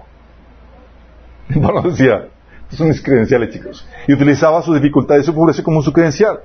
Pablo 1.61 1.81
decía, 1.81 2.29
estos 2.61 2.77
son 2.77 2.87
mis 2.87 3.03
credenciales, 3.03 3.53
chicos. 3.53 3.85
Y 4.07 4.13
utilizaba 4.13 4.61
su 4.61 4.73
dificultad 4.73 5.17
y 5.17 5.23
su 5.23 5.35
pobreza 5.35 5.61
como 5.61 5.81
su 5.81 5.91
credencial. 5.91 6.39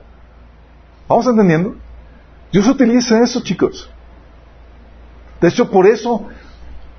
¿Vamos 1.06 1.24
entendiendo? 1.28 1.76
Dios 2.50 2.66
utiliza 2.66 3.22
eso, 3.22 3.44
chicos. 3.44 3.88
De 5.40 5.46
hecho, 5.46 5.70
por 5.70 5.86
eso 5.86 6.26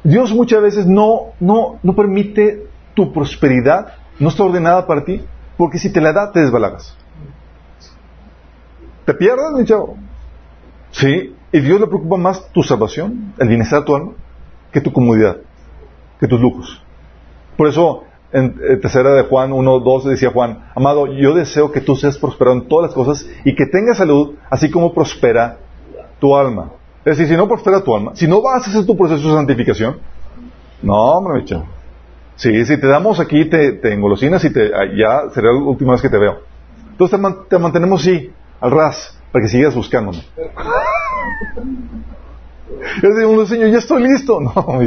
Dios 0.02 0.32
muchas 0.32 0.62
veces 0.62 0.88
no, 0.88 1.34
no, 1.42 1.78
no 1.84 1.94
permite 1.94 2.68
tu 2.94 3.12
prosperidad, 3.12 3.96
no 4.18 4.30
está 4.30 4.46
ordenada 4.46 4.88
para 4.88 5.04
ti, 5.04 5.26
porque 5.58 5.78
si 5.78 5.92
te 5.92 6.00
la 6.00 6.14
da, 6.14 6.32
te 6.32 6.39
desbalagas. 6.39 7.01
Te 9.12 9.18
pierdes, 9.18 9.51
mi 9.51 9.66
chavo. 9.66 9.97
Sí, 10.91 11.36
y 11.51 11.59
Dios 11.59 11.82
le 11.82 11.88
preocupa 11.88 12.16
más 12.16 12.49
tu 12.53 12.64
salvación, 12.64 13.34
el 13.39 13.49
bienestar 13.49 13.82
de 13.82 13.86
tu 13.86 13.93
alma, 13.93 14.12
que 14.72 14.80
tu 14.80 14.93
comodidad, 14.93 15.36
que 16.18 16.30
tus 16.30 16.39
lujos. 16.39 16.82
Por 17.57 17.68
eso, 17.68 18.05
en, 18.32 18.55
tercera 18.80 19.14
de 19.16 19.24
Juan 19.24 19.51
1, 19.51 19.80
2 19.82 20.05
decía 20.05 20.32
Juan, 20.32 20.70
amado, 20.74 21.07
yo 21.07 21.34
deseo 21.34 21.74
que 21.74 21.82
tú 21.82 21.97
seas 21.97 22.18
prosperado 22.18 22.55
en 22.55 22.70
todas 22.70 22.88
las 22.88 22.95
cosas 22.95 23.30
y 23.43 23.53
que 23.53 23.66
tengas 23.66 23.97
salud, 23.97 24.36
así 24.49 24.72
como 24.72 24.93
prospera 24.93 25.57
tu 26.20 26.38
alma. 26.38 26.72
Es 27.03 27.18
decir, 27.18 27.28
si 27.28 27.36
no 27.36 27.49
prospera 27.49 27.84
tu 27.84 27.93
alma, 27.93 28.16
si 28.16 28.30
no 28.30 28.41
vas 28.41 28.66
a 28.66 28.70
hacer 28.70 28.86
tu 28.86 28.95
proceso 28.95 29.28
de 29.28 29.34
santificación, 29.34 29.97
no, 30.82 30.95
hombre, 30.95 31.41
mi 31.41 31.45
chavo. 31.45 31.66
Sí, 32.38 32.64
si 32.64 32.80
te 32.80 32.88
damos 32.88 33.20
aquí, 33.20 33.43
te, 33.43 33.74
te 33.74 33.93
engolosinas 33.93 34.41
y 34.45 34.53
te, 34.53 34.72
ya 34.95 35.30
será 35.34 35.51
la 35.51 35.59
última 35.59 35.91
vez 35.91 36.01
que 36.01 36.09
te 36.09 36.18
veo. 36.18 36.49
Entonces 36.91 37.20
te, 37.49 37.57
mantenemos 37.57 38.01
así, 38.01 38.32
al 38.62 38.72
ras, 38.72 39.18
para 39.32 39.43
que 39.43 39.49
sigas 39.49 39.76
buscándome. 39.76 40.24
Yo 43.01 43.09
digo, 43.16 43.45
Señor, 43.45 43.70
ya 43.70 43.80
estoy 43.80 44.03
listo. 44.03 44.39
No, 44.41 44.80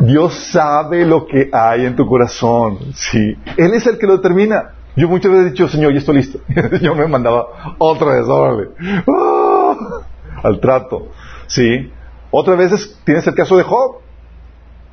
Dios 0.00 0.34
sabe 0.50 1.04
lo 1.04 1.26
que 1.26 1.48
hay 1.52 1.86
en 1.86 1.94
tu 1.94 2.06
corazón. 2.06 2.78
Sí, 2.94 3.36
Él 3.56 3.74
es 3.74 3.86
el 3.86 3.98
que 3.98 4.06
lo 4.06 4.16
determina. 4.16 4.72
Yo 4.96 5.08
muchas 5.08 5.30
veces 5.30 5.46
he 5.46 5.50
dicho, 5.50 5.68
Señor, 5.68 5.92
ya 5.92 5.98
estoy 5.98 6.16
listo. 6.16 6.40
Yo 6.80 6.94
me 6.94 7.06
mandaba 7.06 7.76
otra 7.78 8.16
vez, 8.16 8.26
órale. 8.26 8.70
¡Ah! 9.06 10.00
Al 10.42 10.60
trato. 10.60 11.08
Sí. 11.46 11.92
Otras 12.30 12.56
veces 12.56 12.98
tienes 13.04 13.26
el 13.26 13.34
caso 13.34 13.56
de 13.56 13.62
Job. 13.62 13.96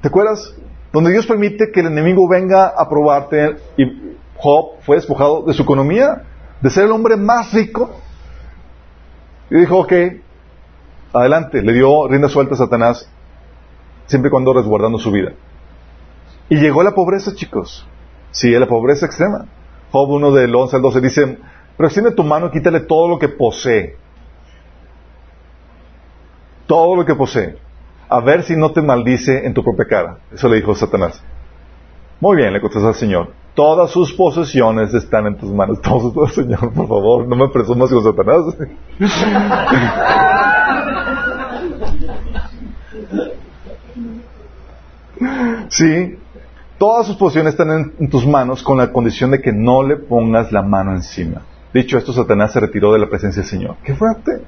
¿Te 0.01 0.09
acuerdas? 0.09 0.53
Donde 0.91 1.11
Dios 1.11 1.25
permite 1.25 1.71
que 1.71 1.79
el 1.79 1.87
enemigo 1.87 2.27
venga 2.27 2.67
a 2.67 2.89
probarte 2.89 3.55
y 3.77 4.17
Job 4.35 4.81
fue 4.81 4.97
despojado 4.97 5.43
de 5.43 5.53
su 5.53 5.63
economía, 5.63 6.23
de 6.64 6.70
ser 6.70 6.86
el 6.86 6.91
hombre 6.91 7.18
más 7.18 7.53
rico. 7.53 7.91
Y 9.49 9.57
dijo, 9.57 9.80
ok, 9.80 9.93
adelante, 11.14 11.61
le 11.61 11.74
dio 11.74 12.07
rienda 12.07 12.30
suelta 12.30 12.55
a 12.55 12.57
Satanás, 12.57 13.07
siempre 14.07 14.30
y 14.30 14.32
cuando 14.32 14.53
resguardando 14.53 14.97
su 14.97 15.11
vida. 15.11 15.34
Y 16.49 16.55
llegó 16.55 16.82
la 16.82 16.95
pobreza, 16.95 17.36
chicos. 17.36 17.86
Sí, 18.32 18.49
la 18.51 18.68
pobreza 18.68 19.05
extrema. 19.05 19.45
Job 19.91 20.09
1 20.09 20.32
del 20.32 20.55
11 20.55 20.78
al 20.78 20.82
12 20.82 21.01
dice, 21.01 21.38
pero 21.78 21.88
extiende 21.88 22.11
tu 22.11 22.24
mano 22.24 22.47
y 22.47 22.51
quítale 22.51 22.80
todo 22.80 23.07
lo 23.09 23.20
que 23.20 23.28
posee. 23.30 23.97
Todo 26.66 26.95
lo 26.95 27.05
que 27.05 27.14
posee 27.14 27.57
a 28.09 28.20
ver 28.20 28.43
si 28.43 28.55
no 28.55 28.72
te 28.72 28.82
maldice 28.82 29.45
en 29.45 29.53
tu 29.53 29.64
propia 29.64 29.86
cara. 29.86 30.18
Eso 30.32 30.47
le 30.47 30.57
dijo 30.57 30.76
Satanás. 30.76 31.22
Muy 32.20 32.38
bien, 32.38 32.53
le 32.53 32.61
contestó 32.61 32.88
al 32.88 32.95
Señor. 32.95 33.34
Todas 33.53 33.91
sus 33.91 34.13
posesiones 34.13 34.93
están 34.93 35.27
en 35.27 35.37
tus 35.37 35.51
manos. 35.51 35.81
Todo, 35.81 36.27
Señor, 36.27 36.71
por 36.73 36.87
favor, 36.87 37.27
no 37.27 37.35
me 37.35 37.49
presumas 37.49 37.89
con 37.89 38.03
Satanás. 38.03 38.55
sí, 45.69 46.17
todas 46.77 47.07
sus 47.07 47.15
posesiones 47.15 47.53
están 47.53 47.71
en, 47.71 47.93
en, 47.99 48.09
tus 48.09 48.25
manos 48.25 48.63
con 48.63 48.77
la 48.77 48.91
condición 48.91 49.31
de 49.31 49.41
que 49.41 49.53
no 49.53 49.83
le 49.83 49.97
pongas 49.97 50.51
la 50.51 50.61
mano 50.61 50.91
encima. 50.91 51.41
Dicho 51.73 51.97
esto, 51.97 52.13
Satanás 52.13 52.53
se 52.53 52.59
retiró 52.59 52.93
de 52.93 52.99
la 52.99 53.09
presencia 53.09 53.41
del 53.41 53.49
Señor. 53.49 53.77
¡Qué 53.83 53.95
fuerte! 53.95 54.41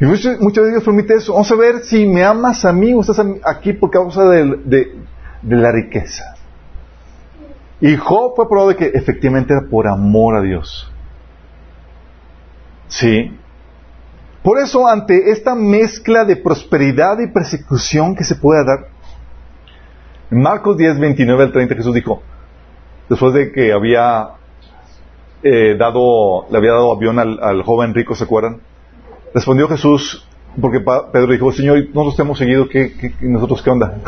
Y 0.00 0.06
muchas, 0.06 0.38
veces 0.38 0.70
Dios 0.70 0.84
permite 0.84 1.14
eso. 1.14 1.32
Vamos 1.32 1.50
a 1.50 1.54
ver 1.54 1.84
si 1.84 2.06
me 2.06 2.24
amas 2.24 2.64
a 2.64 2.72
mí 2.72 2.92
o 2.92 3.00
estás 3.00 3.24
aquí 3.44 3.72
por 3.72 3.90
causa 3.90 4.28
de, 4.28 4.94
la 5.42 5.72
riqueza. 5.72 6.33
Y 7.80 7.96
Job 7.96 8.34
fue 8.36 8.48
probado 8.48 8.70
de 8.70 8.76
que 8.76 8.86
efectivamente 8.86 9.52
era 9.52 9.68
por 9.68 9.86
amor 9.86 10.36
a 10.36 10.42
Dios. 10.42 10.90
Sí. 12.88 13.36
Por 14.42 14.58
eso, 14.58 14.86
ante 14.86 15.30
esta 15.30 15.54
mezcla 15.54 16.24
de 16.24 16.36
prosperidad 16.36 17.18
y 17.18 17.32
persecución 17.32 18.14
que 18.14 18.24
se 18.24 18.36
puede 18.36 18.64
dar, 18.64 18.88
en 20.30 20.40
Marcos 20.40 20.76
10, 20.76 20.98
29 20.98 21.44
al 21.44 21.52
30 21.52 21.74
Jesús 21.74 21.94
dijo, 21.94 22.22
después 23.08 23.34
de 23.34 23.52
que 23.52 23.72
había 23.72 24.30
eh, 25.42 25.76
dado, 25.78 26.46
le 26.50 26.58
había 26.58 26.72
dado 26.72 26.92
avión 26.92 27.18
al, 27.18 27.62
joven 27.62 27.94
rico, 27.94 28.14
¿se 28.14 28.24
acuerdan? 28.24 28.60
Respondió 29.34 29.68
Jesús, 29.68 30.26
porque 30.60 30.80
Pedro 30.80 31.32
dijo, 31.32 31.52
Señor, 31.52 31.78
nosotros 31.92 32.18
hemos 32.20 32.38
seguido, 32.38 32.68
¿qué, 32.68 33.14
nosotros 33.20 33.62
qué 33.62 33.70
onda? 33.70 33.98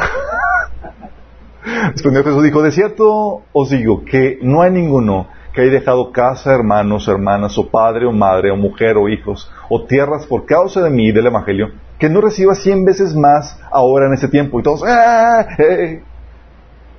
Respondió 1.67 2.23
Jesús, 2.23 2.45
dijo, 2.45 2.63
de 2.63 2.71
cierto 2.71 3.43
os 3.53 3.71
digo 3.71 4.05
que 4.05 4.39
no 4.41 4.63
hay 4.63 4.71
ninguno 4.71 5.27
que 5.53 5.63
haya 5.63 5.73
dejado 5.73 6.13
casa, 6.13 6.55
hermanos, 6.55 7.09
hermanas, 7.09 7.59
o 7.59 7.69
padre, 7.69 8.07
o 8.07 8.13
madre, 8.13 8.53
o 8.53 8.57
mujer, 8.57 8.97
o 8.97 9.09
hijos, 9.09 9.51
o 9.69 9.85
tierras 9.85 10.27
por 10.27 10.47
causa 10.47 10.81
de 10.83 10.91
mí 10.91 11.09
y 11.09 11.13
del 11.13 11.27
Evangelio, 11.27 11.73
que 11.99 12.09
no 12.09 12.21
reciba 12.21 12.55
cien 12.55 12.85
veces 12.85 13.17
más 13.17 13.59
ahora 13.73 14.07
en 14.07 14.15
este 14.15 14.29
tiempo. 14.29 14.61
Y 14.61 14.63
todos, 14.63 14.85
¡Ah, 14.87 15.45
eh! 15.59 16.03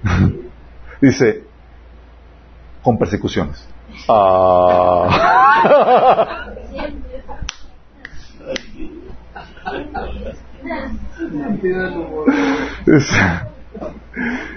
dice, 1.02 1.44
con 2.84 2.98
persecuciones. 2.98 3.66
Ah. 4.10 5.08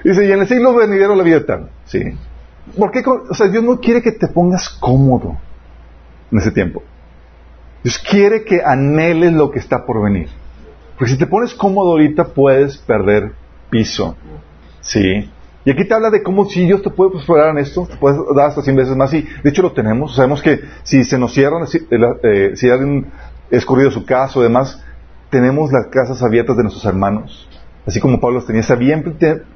Dice, 0.05 0.27
y 0.27 0.33
en 0.33 0.41
el 0.41 0.49
siglo 0.49 0.75
venidero 0.75 1.15
la 1.15 1.23
vida 1.23 1.39
eterna. 1.39 1.69
Sí. 1.85 2.01
¿Por 2.79 2.91
qué? 2.91 3.03
O 3.07 3.35
sea, 3.35 3.49
Dios 3.49 3.63
no 3.63 3.81
quiere 3.81 4.03
que 4.03 4.13
te 4.13 4.29
pongas 4.29 4.69
cómodo 4.69 5.37
en 6.31 6.39
ese 6.39 6.51
tiempo. 6.51 6.83
Dios 7.83 7.99
quiere 7.99 8.45
que 8.45 8.63
anheles 8.65 9.33
lo 9.33 9.51
que 9.51 9.59
está 9.59 9.85
por 9.85 10.03
venir. 10.03 10.29
Porque 10.99 11.13
si 11.13 11.19
te 11.19 11.27
pones 11.27 11.55
cómodo 11.55 11.93
ahorita 11.93 12.25
puedes 12.25 12.77
perder 12.79 13.33
piso. 13.71 14.17
Sí. 14.81 15.31
Y 15.65 15.71
aquí 15.71 15.87
te 15.87 15.95
habla 15.95 16.11
de 16.11 16.23
cómo 16.23 16.47
si 16.47 16.65
Dios 16.65 16.83
te 16.83 16.91
puede 16.91 17.11
prosperar 17.11 17.51
en 17.51 17.59
esto, 17.59 17.87
te 17.87 17.97
puedes 17.97 18.19
dar 18.35 18.49
hasta 18.49 18.63
100 18.63 18.77
veces 18.77 18.97
más. 18.97 19.13
Y 19.13 19.23
de 19.23 19.51
hecho 19.51 19.63
lo 19.63 19.73
tenemos. 19.73 20.15
Sabemos 20.15 20.43
que 20.43 20.61
si 20.83 21.05
se 21.05 21.19
nos 21.19 21.33
cierran, 21.35 21.67
si, 21.67 21.79
eh, 21.91 22.53
si 22.55 22.69
alguien 22.69 23.07
escurrido 23.51 23.91
su 23.91 24.05
caso, 24.05 24.41
además, 24.41 24.83
tenemos 25.31 25.73
las 25.73 25.87
casas 25.89 26.23
abiertas 26.23 26.57
de 26.57 26.63
nuestros 26.63 26.85
hermanos. 26.85 27.49
Así 27.87 28.01
como 28.01 28.21
Pablo 28.21 28.43
tenía, 28.45 28.63
sabía, 28.63 29.03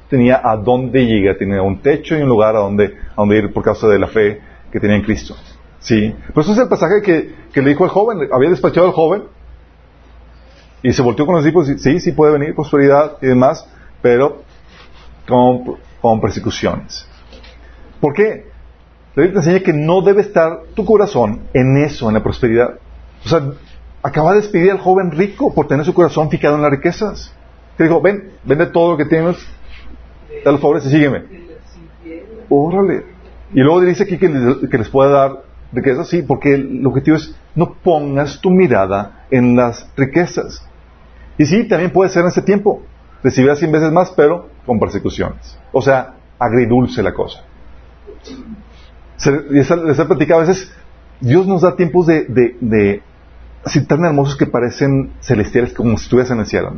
tenía 0.08 0.40
a 0.42 0.56
dónde 0.56 1.04
llegar, 1.04 1.36
tenía 1.36 1.62
un 1.62 1.80
techo 1.80 2.16
y 2.16 2.22
un 2.22 2.28
lugar 2.28 2.56
a 2.56 2.60
donde, 2.60 2.94
a 3.12 3.16
donde 3.16 3.36
ir 3.36 3.52
por 3.52 3.62
causa 3.62 3.86
de 3.86 3.98
la 3.98 4.08
fe 4.08 4.40
que 4.72 4.80
tenía 4.80 4.96
en 4.96 5.02
Cristo. 5.02 5.36
Sí. 5.80 6.14
Pues 6.32 6.46
eso 6.46 6.54
es 6.54 6.60
el 6.60 6.68
pasaje 6.68 7.02
que, 7.02 7.34
que 7.52 7.60
le 7.60 7.70
dijo 7.70 7.84
al 7.84 7.90
joven, 7.90 8.28
había 8.32 8.48
despachado 8.48 8.86
al 8.86 8.92
joven 8.92 9.24
y 10.82 10.92
se 10.92 11.02
volteó 11.02 11.26
con 11.26 11.36
los 11.36 11.46
hijos 11.46 11.68
y 11.68 11.78
sí, 11.78 12.00
sí 12.00 12.12
puede 12.12 12.32
venir 12.32 12.54
prosperidad 12.54 13.18
y 13.20 13.26
demás, 13.26 13.66
pero 14.00 14.42
con, 15.28 15.76
con 16.00 16.20
persecuciones. 16.20 17.06
¿Por 18.00 18.14
qué? 18.14 18.46
La 19.14 19.22
Biblia 19.22 19.40
te 19.40 19.48
enseña 19.48 19.64
que 19.64 19.72
no 19.72 20.02
debe 20.02 20.22
estar 20.22 20.62
tu 20.74 20.84
corazón 20.84 21.42
en 21.54 21.76
eso, 21.78 22.08
en 22.08 22.14
la 22.14 22.22
prosperidad. 22.22 22.74
O 23.24 23.28
sea, 23.28 23.52
acaba 24.02 24.32
de 24.32 24.40
despedir 24.40 24.72
al 24.72 24.80
joven 24.80 25.12
rico 25.12 25.54
por 25.54 25.68
tener 25.68 25.86
su 25.86 25.94
corazón 25.94 26.30
fijado 26.30 26.56
en 26.56 26.62
las 26.62 26.70
riquezas. 26.70 27.32
Que 27.76 27.84
dijo, 27.84 28.00
ven, 28.00 28.32
vende 28.44 28.66
todo 28.66 28.92
lo 28.92 28.96
que 28.96 29.04
tienes, 29.04 29.36
da 30.44 30.52
los 30.52 30.60
favores 30.60 30.84
y 30.86 30.90
sígueme. 30.90 31.24
Órale. 32.48 33.04
Y 33.52 33.60
luego 33.60 33.80
dice 33.80 34.04
aquí 34.04 34.18
que 34.18 34.28
les, 34.28 34.68
que 34.68 34.78
les 34.78 34.88
pueda 34.88 35.10
dar 35.10 35.42
riquezas, 35.72 36.08
sí, 36.08 36.22
porque 36.22 36.54
el 36.54 36.86
objetivo 36.86 37.16
es 37.16 37.34
no 37.54 37.74
pongas 37.74 38.40
tu 38.40 38.50
mirada 38.50 39.26
en 39.30 39.56
las 39.56 39.88
riquezas. 39.96 40.66
Y 41.38 41.46
sí, 41.46 41.64
también 41.64 41.90
puede 41.90 42.10
ser 42.10 42.22
en 42.22 42.28
ese 42.28 42.42
tiempo. 42.42 42.82
Recibirás 43.22 43.58
cien 43.58 43.72
veces 43.72 43.90
más, 43.90 44.10
pero 44.10 44.48
con 44.66 44.78
persecuciones. 44.78 45.58
O 45.72 45.82
sea, 45.82 46.14
agridulce 46.38 47.02
la 47.02 47.14
cosa. 47.14 47.42
les 49.50 49.70
he 49.98 50.04
platicado 50.04 50.40
a 50.40 50.46
veces, 50.46 50.72
Dios 51.20 51.46
nos 51.46 51.62
da 51.62 51.74
tiempos 51.74 52.06
de, 52.06 52.24
de 52.28 53.02
así 53.64 53.84
tan 53.86 54.04
hermosos 54.04 54.36
que 54.36 54.46
parecen 54.46 55.12
celestiales 55.20 55.72
como 55.72 55.96
si 55.96 56.04
estuvieras 56.04 56.30
en 56.32 56.40
el 56.40 56.46
cielo. 56.46 56.74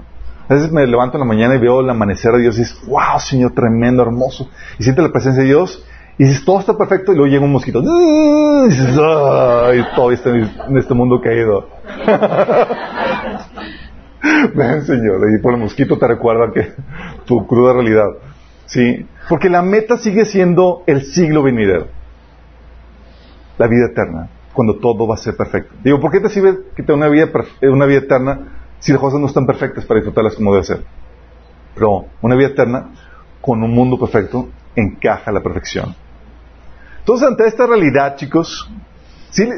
A 0.48 0.54
veces 0.54 0.70
me 0.70 0.86
levanto 0.86 1.16
en 1.16 1.20
la 1.20 1.26
mañana 1.26 1.56
y 1.56 1.58
veo 1.58 1.80
el 1.80 1.90
amanecer 1.90 2.32
de 2.32 2.42
Dios 2.42 2.56
y 2.56 2.60
dices, 2.60 2.80
wow, 2.86 3.18
Señor, 3.18 3.52
tremendo, 3.52 4.02
hermoso. 4.02 4.48
Y 4.78 4.84
sientes 4.84 5.04
la 5.04 5.10
presencia 5.10 5.42
de 5.42 5.48
Dios 5.48 5.84
y 6.18 6.24
dices, 6.24 6.44
todo 6.44 6.60
está 6.60 6.78
perfecto 6.78 7.12
y 7.12 7.16
luego 7.16 7.30
llega 7.30 7.44
un 7.44 7.52
mosquito. 7.52 7.82
Y 7.82 8.68
dices, 8.68 8.96
ay, 8.96 9.84
todo 9.96 10.12
está 10.12 10.30
en 10.30 10.76
este 10.76 10.94
mundo 10.94 11.20
caído. 11.20 11.68
Ven, 14.54 14.82
Señor, 14.82 15.20
y 15.36 15.42
por 15.42 15.54
el 15.54 15.60
mosquito 15.60 15.98
te 15.98 16.06
recuerda 16.06 16.52
que 16.52 16.72
tu 17.24 17.46
cruda 17.46 17.74
realidad. 17.74 18.06
Sí, 18.66 19.06
porque 19.28 19.50
la 19.50 19.62
meta 19.62 19.96
sigue 19.96 20.24
siendo 20.24 20.82
el 20.86 21.02
siglo 21.02 21.42
venidero. 21.42 21.88
La 23.58 23.66
vida 23.66 23.86
eterna 23.90 24.30
cuando 24.52 24.78
todo 24.78 25.06
va 25.06 25.14
a 25.14 25.18
ser 25.18 25.36
perfecto. 25.36 25.74
Digo, 25.84 26.00
¿por 26.00 26.10
qué 26.10 26.20
te 26.20 26.30
sirve 26.30 26.56
que 26.74 26.82
te 26.82 26.92
una 26.92 27.08
vida, 27.08 27.28
una 27.62 27.84
vida 27.84 27.98
eterna 27.98 28.55
si 28.78 28.92
las 28.92 29.00
cosas 29.00 29.20
no 29.20 29.26
están 29.26 29.46
perfectas 29.46 29.84
para 29.84 30.00
disfrutarlas 30.00 30.34
como 30.34 30.52
debe 30.52 30.64
ser? 30.64 30.84
Pero 31.74 32.06
una 32.22 32.34
vida 32.34 32.48
eterna 32.48 32.90
con 33.40 33.62
un 33.62 33.72
mundo 33.72 33.98
perfecto 33.98 34.48
encaja 34.74 35.30
la 35.32 35.42
perfección. 35.42 35.94
Entonces, 37.00 37.28
ante 37.28 37.46
esta 37.46 37.66
realidad, 37.66 38.16
chicos, 38.16 38.68
¿sí? 39.30 39.48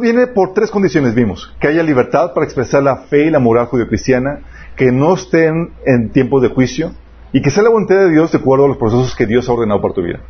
viene 0.00 0.28
por 0.28 0.54
tres 0.54 0.70
condiciones, 0.70 1.14
vimos. 1.14 1.52
Que 1.60 1.68
haya 1.68 1.82
libertad 1.82 2.32
para 2.34 2.44
expresar 2.44 2.82
la 2.82 2.98
fe 2.98 3.26
y 3.26 3.30
la 3.30 3.40
moral 3.40 3.66
judio-cristiana, 3.66 4.40
que 4.76 4.92
no 4.92 5.14
estén 5.14 5.72
en 5.84 6.10
tiempos 6.10 6.42
de 6.42 6.48
juicio 6.48 6.92
y 7.32 7.42
que 7.42 7.50
sea 7.50 7.62
la 7.62 7.70
voluntad 7.70 7.96
de 7.96 8.10
Dios 8.10 8.30
de 8.30 8.38
acuerdo 8.38 8.66
a 8.66 8.68
los 8.68 8.76
procesos 8.76 9.16
que 9.16 9.26
Dios 9.26 9.48
ha 9.48 9.52
ordenado 9.52 9.80
para 9.80 9.94
tu 9.94 10.02
vida. 10.02 10.20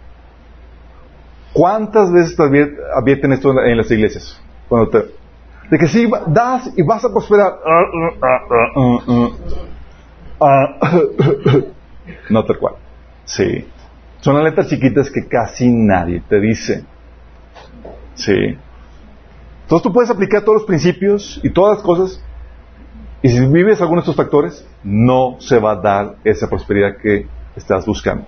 ¿Cuántas 1.53 2.11
veces 2.11 2.35
te 2.35 2.43
advierten 2.43 3.33
esto 3.33 3.53
en 3.63 3.77
las 3.77 3.91
iglesias? 3.91 4.41
Cuando 4.69 4.89
te, 4.89 5.05
de 5.73 5.79
que 5.79 5.89
si 5.89 6.07
das 6.27 6.71
y 6.77 6.83
vas 6.83 7.03
a 7.03 7.09
prosperar. 7.09 7.55
no 12.29 12.45
tal 12.45 12.59
cual. 12.59 12.75
Sí. 13.25 13.67
Son 14.21 14.35
las 14.35 14.45
letras 14.45 14.69
chiquitas 14.69 15.11
que 15.11 15.27
casi 15.27 15.71
nadie 15.73 16.23
te 16.29 16.41
dice. 16.41 16.85
Sí. 18.13 18.59
Entonces 19.63 19.83
tú 19.83 19.91
puedes 19.95 20.11
aplicar 20.11 20.43
todos 20.43 20.59
los 20.59 20.67
principios 20.67 21.41
y 21.43 21.49
todas 21.49 21.79
las 21.79 21.83
cosas. 21.83 22.23
Y 23.23 23.31
si 23.31 23.41
vives 23.47 23.81
alguno 23.81 24.03
de 24.03 24.11
estos 24.11 24.17
factores, 24.17 24.69
no 24.85 25.37
se 25.39 25.59
va 25.59 25.73
a 25.73 25.77
dar 25.77 26.17
esa 26.23 26.51
prosperidad 26.51 26.99
que 27.03 27.27
estás 27.57 27.87
buscando. 27.87 28.27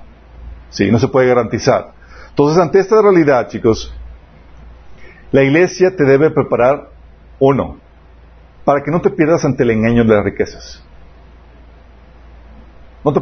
Sí, 0.71 0.91
no 0.91 0.99
se 0.99 1.09
puede 1.09 1.29
garantizar. 1.29 1.93
Entonces, 2.31 2.59
ante 2.59 2.79
esta 2.79 3.03
realidad, 3.03 3.49
chicos, 3.49 3.95
la 5.31 5.43
iglesia 5.43 5.95
te 5.95 6.05
debe 6.05 6.31
preparar, 6.31 6.94
uno, 7.39 7.79
para 8.65 8.83
que 8.83 8.91
no 8.91 9.01
te 9.01 9.11
pierdas 9.11 9.45
ante 9.45 9.63
el 9.63 9.71
engaño 9.71 10.05
de 10.05 10.15
las 10.15 10.25
riquezas. 10.25 10.83
No 13.05 13.13
te 13.13 13.21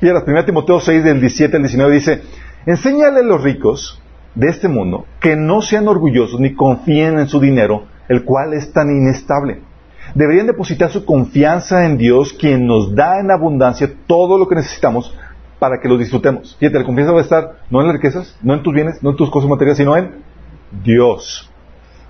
pierdas. 0.00 0.24
1 0.26 0.44
Timoteo 0.44 0.80
6, 0.80 1.04
del 1.04 1.20
17 1.20 1.56
al 1.56 1.62
19 1.62 1.94
dice, 1.94 2.22
enséñale 2.64 3.20
a 3.20 3.22
los 3.22 3.42
ricos 3.42 4.02
de 4.34 4.48
este 4.48 4.68
mundo 4.68 5.06
que 5.20 5.36
no 5.36 5.60
sean 5.60 5.88
orgullosos 5.88 6.40
ni 6.40 6.54
confíen 6.54 7.18
en 7.18 7.28
su 7.28 7.40
dinero, 7.40 7.84
el 8.08 8.24
cual 8.24 8.54
es 8.54 8.72
tan 8.72 8.88
inestable. 8.88 9.60
Deberían 10.14 10.46
depositar 10.46 10.90
su 10.90 11.04
confianza 11.04 11.84
en 11.84 11.98
Dios, 11.98 12.32
quien 12.32 12.66
nos 12.66 12.94
da 12.94 13.20
en 13.20 13.30
abundancia 13.30 13.92
todo 14.06 14.38
lo 14.38 14.48
que 14.48 14.54
necesitamos 14.54 15.14
para 15.58 15.80
que 15.80 15.88
lo 15.88 15.98
disfrutemos. 15.98 16.56
Fíjate, 16.58 16.78
la 16.78 16.84
confianza 16.84 17.12
va 17.12 17.18
a 17.18 17.22
estar 17.22 17.58
no 17.68 17.80
en 17.80 17.88
las 17.88 17.96
riquezas, 17.96 18.38
no 18.42 18.54
en 18.54 18.62
tus 18.62 18.72
bienes, 18.72 19.02
no 19.02 19.10
en 19.10 19.16
tus 19.16 19.30
cosas 19.30 19.50
materiales, 19.50 19.76
sino 19.76 19.96
en 19.96 20.22
Dios. 20.82 21.47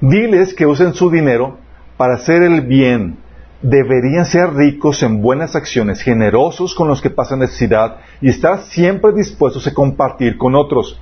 Diles 0.01 0.55
que 0.55 0.66
usen 0.66 0.94
su 0.94 1.11
dinero 1.11 1.59
para 1.96 2.14
hacer 2.14 2.42
el 2.42 2.61
bien, 2.61 3.18
deberían 3.62 4.24
ser 4.24 4.55
ricos 4.55 5.03
en 5.03 5.20
buenas 5.20 5.57
acciones, 5.57 6.03
generosos 6.03 6.74
con 6.74 6.86
los 6.86 7.01
que 7.01 7.11
pasan 7.11 7.40
necesidad 7.40 7.96
y 8.20 8.28
estar 8.28 8.61
siempre 8.61 9.12
dispuestos 9.12 9.66
a 9.66 9.74
compartir 9.74 10.38
con 10.38 10.55
otros. 10.55 11.01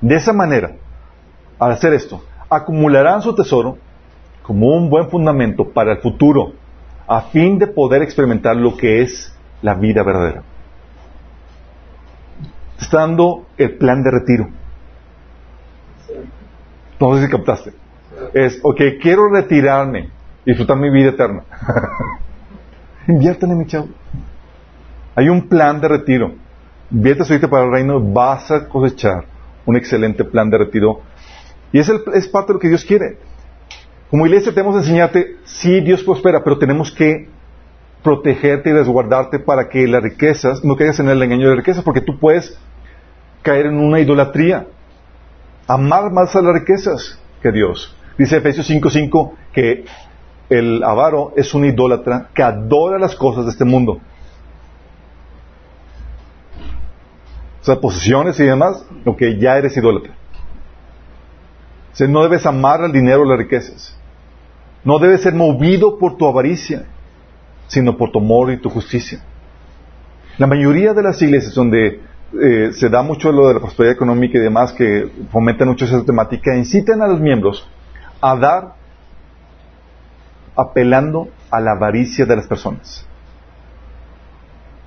De 0.00 0.14
esa 0.14 0.32
manera, 0.32 0.76
al 1.58 1.72
hacer 1.72 1.92
esto, 1.92 2.22
acumularán 2.48 3.22
su 3.22 3.34
tesoro 3.34 3.78
como 4.42 4.68
un 4.76 4.88
buen 4.88 5.10
fundamento 5.10 5.68
para 5.68 5.92
el 5.92 5.98
futuro, 5.98 6.52
a 7.08 7.22
fin 7.22 7.58
de 7.58 7.66
poder 7.66 8.02
experimentar 8.02 8.54
lo 8.54 8.76
que 8.76 9.02
es 9.02 9.34
la 9.62 9.74
vida 9.74 10.02
verdadera. 10.04 10.42
está 12.80 13.00
dando 13.00 13.46
el 13.58 13.76
plan 13.76 14.02
de 14.02 14.10
retiro. 14.10 14.48
No 16.98 17.16
sé 17.16 17.26
si 17.26 17.30
captaste. 17.30 17.72
Es, 18.34 18.60
ok, 18.62 18.80
quiero 19.00 19.28
retirarme 19.28 20.10
disfrutar 20.44 20.76
mi 20.76 20.90
vida 20.90 21.10
eterna. 21.10 21.44
Inviértale, 23.08 23.54
mi 23.54 23.66
chavo. 23.66 23.88
Hay 25.14 25.28
un 25.28 25.48
plan 25.48 25.80
de 25.80 25.88
retiro. 25.88 26.32
Invierte 26.90 27.22
ahorita 27.22 27.48
para 27.48 27.64
el 27.64 27.72
reino, 27.72 28.00
vas 28.00 28.50
a 28.50 28.68
cosechar 28.68 29.24
un 29.66 29.76
excelente 29.76 30.24
plan 30.24 30.50
de 30.50 30.58
retiro. 30.58 31.02
Y 31.72 31.78
es, 31.78 31.90
es 32.14 32.28
parte 32.28 32.48
de 32.48 32.54
lo 32.54 32.60
que 32.60 32.68
Dios 32.68 32.84
quiere. 32.84 33.18
Como 34.10 34.26
iglesia 34.26 34.52
tenemos 34.52 34.74
que 34.74 34.80
enseñarte, 34.80 35.36
sí, 35.44 35.80
Dios 35.80 36.02
prospera, 36.02 36.42
pero 36.42 36.58
tenemos 36.58 36.90
que 36.90 37.28
protegerte 38.02 38.70
y 38.70 38.72
resguardarte 38.72 39.38
para 39.38 39.68
que 39.68 39.86
las 39.86 40.02
riquezas, 40.02 40.64
no 40.64 40.74
caigas 40.74 40.98
en 40.98 41.08
el 41.08 41.22
engaño 41.22 41.48
de 41.48 41.56
riquezas, 41.56 41.84
porque 41.84 42.00
tú 42.00 42.18
puedes 42.18 42.58
caer 43.42 43.66
en 43.66 43.78
una 43.78 44.00
idolatría. 44.00 44.66
Amar 45.68 46.10
más 46.10 46.34
a 46.34 46.42
las 46.42 46.54
riquezas 46.54 47.20
que 47.40 47.52
Dios. 47.52 47.96
Dice 48.20 48.36
Efesios 48.36 48.68
5:5 48.68 49.32
que 49.50 49.86
el 50.50 50.84
avaro 50.84 51.32
es 51.38 51.54
un 51.54 51.64
idólatra 51.64 52.28
que 52.34 52.42
adora 52.42 52.98
las 52.98 53.16
cosas 53.16 53.46
de 53.46 53.50
este 53.52 53.64
mundo. 53.64 53.98
O 57.62 57.64
sea, 57.64 57.80
posesiones 57.80 58.38
y 58.38 58.44
demás, 58.44 58.84
lo 59.06 59.16
que 59.16 59.38
ya 59.38 59.56
eres 59.56 59.74
idólatra. 59.74 60.12
O 61.94 61.96
sea, 61.96 62.08
no 62.08 62.22
debes 62.22 62.44
amar 62.44 62.82
al 62.82 62.92
dinero 62.92 63.22
o 63.22 63.24
las 63.24 63.38
riquezas. 63.38 63.98
No 64.84 64.98
debes 64.98 65.22
ser 65.22 65.32
movido 65.32 65.98
por 65.98 66.18
tu 66.18 66.26
avaricia, 66.26 66.84
sino 67.68 67.96
por 67.96 68.10
tu 68.10 68.18
amor 68.18 68.52
y 68.52 68.58
tu 68.58 68.68
justicia. 68.68 69.24
La 70.36 70.46
mayoría 70.46 70.92
de 70.92 71.02
las 71.02 71.22
iglesias 71.22 71.54
donde 71.54 72.02
eh, 72.38 72.70
se 72.74 72.90
da 72.90 73.02
mucho 73.02 73.32
lo 73.32 73.48
de 73.48 73.54
la 73.54 73.60
prosperidad 73.60 73.94
económica 73.94 74.36
y 74.36 74.42
demás, 74.42 74.74
que 74.74 75.10
fomentan 75.32 75.68
mucho 75.68 75.86
esa 75.86 76.04
temática, 76.04 76.54
incitan 76.54 77.00
a 77.00 77.08
los 77.08 77.18
miembros 77.18 77.66
a 78.20 78.36
dar 78.36 78.74
apelando 80.56 81.28
a 81.50 81.60
la 81.60 81.72
avaricia 81.72 82.26
de 82.26 82.36
las 82.36 82.46
personas. 82.46 83.06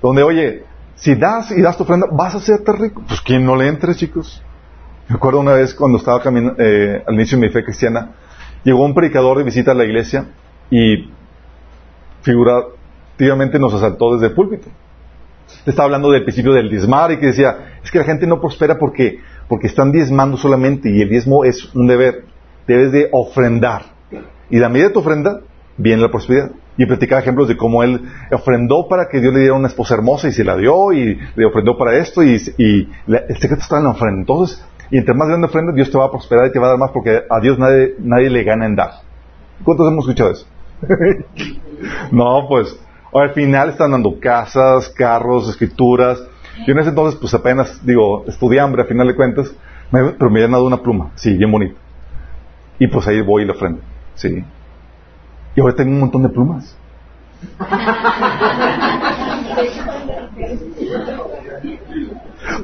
Donde, 0.00 0.22
oye, 0.22 0.64
si 0.94 1.14
das 1.14 1.50
y 1.50 1.62
das 1.62 1.76
tu 1.76 1.82
ofrenda, 1.82 2.06
vas 2.12 2.34
a 2.34 2.40
serte 2.40 2.72
rico. 2.72 3.02
Pues 3.06 3.20
quien 3.20 3.44
no 3.44 3.56
le 3.56 3.68
entre, 3.68 3.94
chicos. 3.94 4.42
Me 5.08 5.16
acuerdo 5.16 5.40
una 5.40 5.52
vez 5.52 5.74
cuando 5.74 5.98
estaba 5.98 6.22
caminando, 6.22 6.62
eh, 6.62 7.02
al 7.06 7.14
inicio 7.14 7.38
de 7.38 7.46
mi 7.46 7.52
fe 7.52 7.64
cristiana, 7.64 8.12
llegó 8.62 8.84
un 8.84 8.94
predicador 8.94 9.38
de 9.38 9.44
visita 9.44 9.72
a 9.72 9.74
la 9.74 9.84
iglesia 9.84 10.26
y 10.70 11.10
figurativamente 12.22 13.58
nos 13.58 13.74
asaltó 13.74 14.14
desde 14.14 14.28
el 14.28 14.34
púlpito. 14.34 14.68
Estaba 15.66 15.86
hablando 15.86 16.10
del 16.10 16.22
principio 16.24 16.52
del 16.52 16.70
diezmar 16.70 17.12
y 17.12 17.18
que 17.18 17.26
decía, 17.26 17.78
es 17.82 17.90
que 17.90 17.98
la 17.98 18.04
gente 18.04 18.26
no 18.26 18.40
prospera 18.40 18.78
porque, 18.78 19.20
porque 19.48 19.66
están 19.66 19.92
diezmando 19.92 20.36
solamente 20.36 20.90
y 20.90 21.02
el 21.02 21.08
diezmo 21.08 21.44
es 21.44 21.74
un 21.74 21.86
deber. 21.86 22.24
Debes 22.66 22.92
de 22.92 23.08
ofrendar. 23.12 23.82
Y 24.50 24.58
la 24.58 24.68
medida 24.68 24.88
de 24.88 24.94
tu 24.94 25.00
ofrenda 25.00 25.40
viene 25.76 26.02
la 26.02 26.10
prosperidad. 26.10 26.50
Y 26.76 26.86
platicaba 26.86 27.20
ejemplos 27.20 27.48
de 27.48 27.56
cómo 27.56 27.82
él 27.84 28.00
ofrendó 28.32 28.88
para 28.88 29.08
que 29.08 29.20
Dios 29.20 29.32
le 29.32 29.40
diera 29.40 29.54
una 29.54 29.68
esposa 29.68 29.94
hermosa 29.94 30.28
y 30.28 30.32
se 30.32 30.42
la 30.42 30.56
dio 30.56 30.92
y 30.92 31.18
le 31.36 31.46
ofrendó 31.46 31.78
para 31.78 31.96
esto 31.98 32.22
y, 32.22 32.34
el 32.34 33.36
secreto 33.38 33.62
está 33.62 33.78
en 33.78 33.84
la 33.84 33.90
ofrenda. 33.90 34.20
Entonces, 34.20 34.64
y 34.90 34.98
entre 34.98 35.14
más 35.14 35.28
grande 35.28 35.46
ofrenda, 35.46 35.72
Dios 35.72 35.90
te 35.90 35.98
va 35.98 36.06
a 36.06 36.10
prosperar 36.10 36.46
y 36.46 36.52
te 36.52 36.58
va 36.58 36.66
a 36.66 36.70
dar 36.70 36.78
más 36.78 36.90
porque 36.90 37.22
a 37.30 37.40
Dios 37.40 37.58
nadie, 37.58 37.94
nadie 37.98 38.28
le 38.28 38.42
gana 38.42 38.66
en 38.66 38.74
dar. 38.74 38.90
¿Cuántos 39.62 39.88
hemos 39.88 40.04
escuchado 40.04 40.32
eso? 40.32 40.46
no, 42.10 42.46
pues, 42.48 42.76
al 43.12 43.30
final 43.30 43.70
están 43.70 43.92
dando 43.92 44.18
casas, 44.18 44.88
carros, 44.90 45.48
escrituras. 45.48 46.22
Yo 46.66 46.72
en 46.72 46.78
ese 46.80 46.90
entonces, 46.90 47.18
pues 47.20 47.32
apenas, 47.34 47.84
digo, 47.86 48.24
estudié 48.26 48.60
hambre 48.60 48.82
a 48.82 48.86
final 48.86 49.06
de 49.06 49.14
cuentas, 49.14 49.54
pero 49.90 50.30
me 50.30 50.40
habían 50.40 50.52
dado 50.52 50.66
una 50.66 50.82
pluma, 50.82 51.12
sí, 51.14 51.36
bien 51.36 51.50
bonita. 51.50 51.83
Y 52.78 52.88
pues 52.88 53.06
ahí 53.06 53.20
voy 53.20 53.42
y 53.42 53.46
la 53.46 53.52
ofrendo, 53.52 53.80
sí. 54.14 54.44
Y 55.56 55.60
ahora 55.60 55.74
tengo 55.74 55.92
un 55.92 56.00
montón 56.00 56.22
de 56.22 56.28
plumas. 56.28 56.76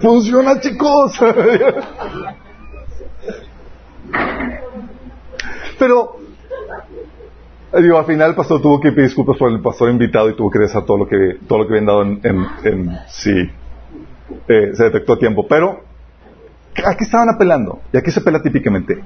Funciona, 0.00 0.60
chicos. 0.60 1.18
Pero, 5.78 6.16
digo, 7.80 7.98
al 7.98 8.04
final 8.04 8.30
el 8.30 8.36
pastor 8.36 8.60
tuvo 8.60 8.80
que 8.80 8.90
pedir 8.92 9.08
disculpas 9.08 9.38
por 9.38 9.50
el 9.50 9.60
pastor 9.60 9.90
invitado 9.90 10.28
y 10.28 10.36
tuvo 10.36 10.50
que 10.50 10.58
regresar 10.58 10.84
todo 10.84 10.98
lo 10.98 11.06
que, 11.06 11.38
todo 11.46 11.60
lo 11.60 11.66
que 11.66 11.72
habían 11.74 11.86
dado 11.86 12.02
en, 12.02 12.98
sí. 13.08 13.50
Eh, 14.48 14.70
se 14.74 14.84
detectó 14.84 15.14
a 15.14 15.18
tiempo. 15.18 15.46
Pero, 15.48 15.80
¿a 16.84 16.94
qué 16.96 17.04
estaban 17.04 17.28
apelando? 17.34 17.80
Y 17.92 17.96
aquí 17.96 18.10
se 18.10 18.20
apela 18.20 18.42
típicamente. 18.42 19.02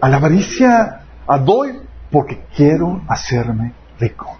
A 0.00 0.08
la 0.08 0.16
avaricia, 0.16 1.02
a 1.26 1.38
doy 1.38 1.78
porque 2.10 2.40
quiero 2.56 3.02
hacerme 3.08 3.72
rico. 3.98 4.36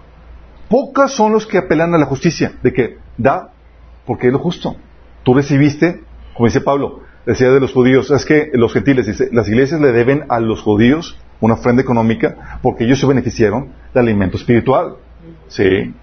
Pocas 0.69 1.11
son 1.11 1.33
los 1.33 1.45
que 1.45 1.57
apelan 1.57 1.93
a 1.93 1.97
la 1.97 2.05
justicia, 2.05 2.53
de 2.63 2.73
que 2.73 2.97
da 3.17 3.51
porque 4.05 4.27
es 4.27 4.33
lo 4.33 4.39
justo. 4.39 4.75
Tú 5.23 5.33
recibiste, 5.33 6.03
como 6.33 6.47
dice 6.47 6.61
Pablo, 6.61 7.01
decía 7.25 7.49
de 7.51 7.59
los 7.59 7.73
judíos, 7.73 8.09
es 8.11 8.25
que 8.25 8.49
los 8.53 8.73
gentiles, 8.73 9.05
dice, 9.05 9.29
las 9.31 9.47
iglesias 9.47 9.79
le 9.79 9.91
deben 9.91 10.25
a 10.29 10.39
los 10.39 10.61
judíos 10.61 11.19
una 11.39 11.55
ofrenda 11.55 11.81
económica 11.81 12.59
porque 12.61 12.85
ellos 12.85 12.99
se 12.99 13.07
beneficiaron 13.07 13.73
del 13.93 14.03
alimento 14.03 14.37
espiritual. 14.37 14.95
¿Sí? 15.47 15.93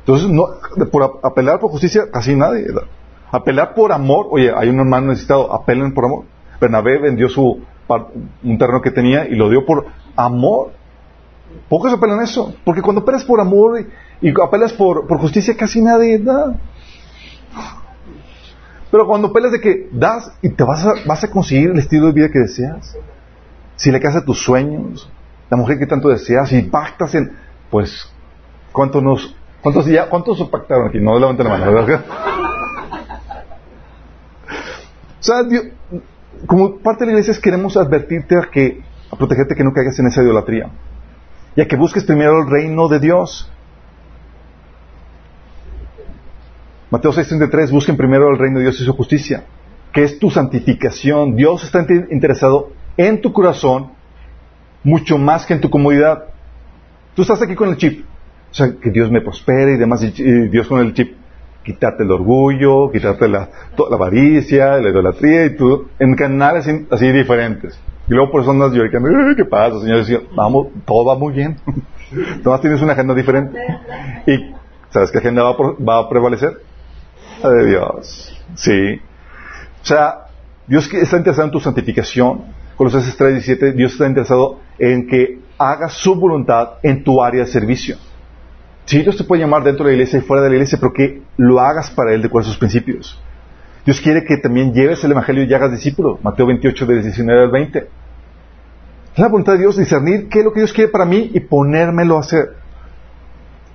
Entonces, 0.00 0.28
no, 0.30 0.46
por 0.90 1.20
apelar 1.22 1.60
por 1.60 1.70
justicia, 1.70 2.10
casi 2.10 2.34
nadie. 2.34 2.66
Apelar 3.30 3.74
por 3.74 3.92
amor, 3.92 4.28
oye, 4.30 4.50
hay 4.56 4.70
un 4.70 4.80
hermano 4.80 5.08
necesitado, 5.08 5.52
apelen 5.52 5.92
por 5.92 6.06
amor. 6.06 6.24
Bernabé 6.60 6.98
vendió 6.98 7.28
su, 7.28 7.60
un 8.42 8.58
terreno 8.58 8.82
que 8.82 8.90
tenía 8.90 9.26
y 9.26 9.34
lo 9.34 9.48
dio 9.48 9.64
por 9.64 9.86
amor. 10.16 10.72
Pocos 11.68 11.92
apelan 11.92 12.22
eso, 12.22 12.54
porque 12.64 12.82
cuando 12.82 13.02
apelas 13.02 13.24
por 13.24 13.40
amor 13.40 13.86
y, 14.20 14.32
apelas 14.42 14.72
por, 14.72 15.06
justicia, 15.18 15.56
casi 15.56 15.80
nadie 15.80 16.18
da. 16.18 16.54
Pero 18.90 19.06
cuando 19.06 19.28
apelas 19.28 19.52
de 19.52 19.60
que 19.60 19.88
das 19.92 20.32
y 20.42 20.50
te 20.50 20.64
vas 20.64 21.24
a, 21.24 21.30
conseguir 21.30 21.70
el 21.70 21.78
estilo 21.78 22.06
de 22.06 22.12
vida 22.12 22.28
que 22.30 22.40
deseas, 22.40 22.96
si 23.76 23.90
le 23.90 24.00
casa 24.00 24.24
tus 24.24 24.42
sueños, 24.42 25.10
la 25.50 25.56
mujer 25.56 25.78
que 25.78 25.86
tanto 25.86 26.08
deseas, 26.08 26.52
y 26.52 26.62
pactas 26.62 27.14
en, 27.14 27.32
pues, 27.70 28.10
¿cuántos 28.72 29.02
nos, 29.02 29.34
cuántos 29.62 29.86
ya, 29.86 30.08
cuántos 30.08 30.42
pactaron 30.48 30.88
aquí? 30.88 31.00
No 31.00 31.18
levanten 31.18 31.46
la 31.46 31.58
mano, 31.58 31.72
¿verdad? 31.72 32.04
o 35.20 35.22
sea, 35.22 35.36
como 36.46 36.78
parte 36.78 37.04
de 37.04 37.12
la 37.12 37.18
iglesia 37.18 37.40
queremos 37.42 37.76
advertirte 37.76 38.36
a 38.36 38.48
que, 38.50 38.80
a 39.10 39.16
protegerte 39.16 39.54
que 39.54 39.64
no 39.64 39.72
caigas 39.72 39.98
en 39.98 40.06
esa 40.06 40.22
idolatría. 40.22 40.70
Y 41.56 41.60
a 41.60 41.66
que 41.66 41.76
busques 41.76 42.04
primero 42.04 42.42
el 42.42 42.50
reino 42.50 42.88
de 42.88 43.00
Dios. 43.00 43.50
Mateo 46.90 47.12
6:33, 47.12 47.70
busquen 47.70 47.96
primero 47.96 48.30
el 48.30 48.38
reino 48.38 48.58
de 48.58 48.64
Dios 48.64 48.80
y 48.80 48.84
su 48.84 48.92
justicia, 48.94 49.44
que 49.92 50.04
es 50.04 50.18
tu 50.18 50.30
santificación. 50.30 51.36
Dios 51.36 51.64
está 51.64 51.84
interesado 52.10 52.72
en 52.96 53.20
tu 53.20 53.32
corazón 53.32 53.92
mucho 54.82 55.18
más 55.18 55.44
que 55.44 55.54
en 55.54 55.60
tu 55.60 55.68
comodidad. 55.68 56.24
Tú 57.14 57.22
estás 57.22 57.42
aquí 57.42 57.54
con 57.54 57.68
el 57.68 57.76
chip, 57.76 58.04
o 58.50 58.54
sea, 58.54 58.74
que 58.80 58.90
Dios 58.90 59.10
me 59.10 59.20
prospere 59.20 59.74
y 59.74 59.76
demás, 59.76 60.02
y 60.02 60.48
Dios 60.48 60.68
con 60.68 60.80
el 60.80 60.94
chip, 60.94 61.14
quitarte 61.68 62.02
el 62.02 62.10
orgullo, 62.10 62.90
quitarte 62.90 63.28
la, 63.28 63.48
la 63.90 63.96
avaricia, 63.96 64.78
la 64.78 64.88
idolatría, 64.88 65.44
y 65.44 65.56
tú, 65.56 65.88
en 65.98 66.14
canales 66.14 66.66
así 66.90 67.12
diferentes. 67.12 67.78
Y 68.08 68.14
luego 68.14 68.30
por 68.32 68.40
eso 68.40 68.52
andas 68.52 68.72
¿qué 69.36 69.44
pasa, 69.44 69.80
Señor? 69.80 70.04
vamos, 70.34 70.68
todo 70.86 71.04
va 71.04 71.18
muy 71.18 71.34
bien. 71.34 71.58
Tomás 72.42 72.62
tienes 72.62 72.80
una 72.80 72.94
agenda 72.94 73.14
diferente. 73.14 73.58
Y, 74.26 74.54
¿sabes 74.90 75.10
qué 75.10 75.18
agenda 75.18 75.42
va 75.42 75.50
a, 75.50 75.84
va 75.84 75.98
a 75.98 76.08
prevalecer? 76.08 76.62
La 77.42 77.50
de 77.50 77.66
Dios. 77.66 78.42
Sí. 78.54 79.00
O 79.82 79.84
sea, 79.84 80.26
Dios 80.66 80.90
está 80.92 81.18
interesado 81.18 81.48
en 81.48 81.52
tu 81.52 81.60
santificación. 81.60 82.44
Colosenses 82.76 83.14
3, 83.14 83.32
17, 83.44 83.72
Dios 83.72 83.92
está 83.92 84.06
interesado 84.06 84.60
en 84.78 85.06
que 85.06 85.40
hagas 85.58 85.92
su 85.92 86.14
voluntad 86.14 86.78
en 86.82 87.04
tu 87.04 87.22
área 87.22 87.44
de 87.44 87.50
servicio. 87.50 87.96
Sí, 88.88 89.02
Dios 89.02 89.18
te 89.18 89.24
puede 89.24 89.42
llamar 89.42 89.64
dentro 89.64 89.84
de 89.84 89.90
la 89.90 89.96
iglesia 89.96 90.18
y 90.18 90.22
fuera 90.22 90.42
de 90.42 90.48
la 90.48 90.54
iglesia, 90.54 90.78
pero 90.80 90.94
que 90.94 91.20
lo 91.36 91.60
hagas 91.60 91.90
para 91.90 92.14
Él 92.14 92.22
de 92.22 92.28
acuerdo 92.28 92.48
a 92.48 92.52
sus 92.52 92.58
principios. 92.58 93.22
Dios 93.84 94.00
quiere 94.00 94.24
que 94.24 94.38
también 94.38 94.72
lleves 94.72 95.04
el 95.04 95.10
Evangelio 95.10 95.44
y 95.44 95.52
hagas 95.52 95.72
discípulo. 95.72 96.18
Mateo 96.22 96.46
28, 96.46 96.86
del 96.86 97.02
19 97.02 97.42
al 97.42 97.50
20. 97.50 97.78
Es 97.80 99.18
la 99.18 99.28
voluntad 99.28 99.52
de 99.52 99.58
Dios 99.58 99.76
discernir 99.76 100.30
qué 100.30 100.38
es 100.38 100.44
lo 100.46 100.54
que 100.54 100.60
Dios 100.60 100.72
quiere 100.72 100.90
para 100.90 101.04
mí 101.04 101.30
y 101.34 101.40
ponérmelo 101.40 102.16
a 102.16 102.20
hacer. 102.20 102.54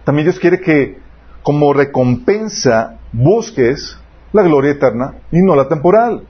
También 0.04 0.26
Dios 0.26 0.40
quiere 0.40 0.60
que 0.60 0.98
como 1.44 1.74
recompensa 1.74 2.98
busques 3.12 4.00
la 4.32 4.42
gloria 4.42 4.72
eterna 4.72 5.18
y 5.32 5.44
no 5.44 5.56
la 5.56 5.68
temporal. 5.68 6.24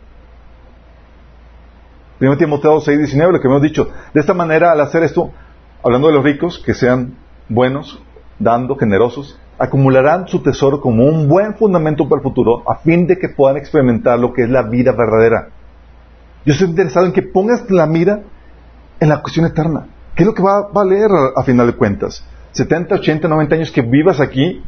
1 2.19 2.37
Timoteo 2.37 2.81
6, 2.81 2.97
19, 2.97 3.31
lo 3.31 3.39
que 3.39 3.47
hemos 3.47 3.61
dicho. 3.61 3.89
De 4.13 4.19
esta 4.19 4.33
manera, 4.33 4.73
al 4.73 4.81
hacer 4.81 5.03
esto, 5.03 5.31
hablando 5.81 6.09
de 6.09 6.15
los 6.15 6.23
ricos, 6.25 6.59
que 6.59 6.73
sean 6.73 7.15
buenos, 7.47 8.03
dando, 8.43 8.75
generosos, 8.75 9.39
acumularán 9.57 10.27
su 10.27 10.41
tesoro 10.41 10.81
como 10.81 11.05
un 11.05 11.27
buen 11.27 11.55
fundamento 11.55 12.07
para 12.07 12.19
el 12.19 12.23
futuro 12.23 12.63
a 12.69 12.75
fin 12.75 13.07
de 13.07 13.17
que 13.17 13.29
puedan 13.29 13.57
experimentar 13.57 14.19
lo 14.19 14.33
que 14.33 14.43
es 14.43 14.49
la 14.49 14.63
vida 14.63 14.91
verdadera. 14.91 15.49
Yo 16.45 16.53
estoy 16.53 16.69
interesado 16.69 17.05
en 17.05 17.13
que 17.13 17.21
pongas 17.21 17.69
la 17.69 17.85
mira 17.85 18.21
en 18.99 19.09
la 19.09 19.21
cuestión 19.21 19.45
eterna. 19.45 19.87
¿Qué 20.15 20.23
es 20.23 20.27
lo 20.27 20.33
que 20.33 20.43
va 20.43 20.57
a 20.57 20.67
valer 20.71 21.09
a, 21.35 21.43
final 21.43 21.67
de 21.67 21.73
cuentas? 21.73 22.23
70, 22.51 22.95
80, 22.95 23.27
90 23.27 23.55
años 23.55 23.71
que 23.71 23.81
vivas 23.81 24.19
aquí 24.19 24.61